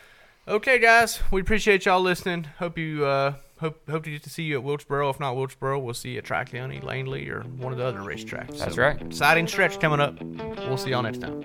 Okay, 0.49 0.79
guys, 0.79 1.20
we 1.31 1.43
appreciate 1.43 1.85
y'all 1.85 2.01
listening. 2.01 2.45
Hope 2.59 2.79
you 2.79 3.05
uh, 3.05 3.35
hope 3.61 3.87
hope 3.91 4.05
to 4.05 4.11
get 4.11 4.23
to 4.23 4.31
see 4.31 4.45
you 4.45 4.57
at 4.57 4.62
Wilkesboro. 4.65 5.11
If 5.11 5.20
not 5.20 5.37
Wilkesboro, 5.37 5.79
we'll 5.79 5.93
see 5.93 6.12
you 6.12 6.19
at 6.19 6.25
Tri 6.25 6.45
County, 6.45 6.81
Langley, 6.81 7.29
or 7.29 7.43
one 7.43 7.70
of 7.70 7.79
the 7.79 7.85
other 7.85 7.99
racetracks. 7.99 8.59
That's 8.59 8.77
So, 8.77 8.83
right. 8.83 9.01
Exciting 9.03 9.47
stretch 9.47 9.79
coming 9.79 10.01
up. 10.01 10.19
We'll 10.23 10.79
see 10.79 10.91
y'all 10.91 11.03
next 11.03 11.20
time. 11.20 11.43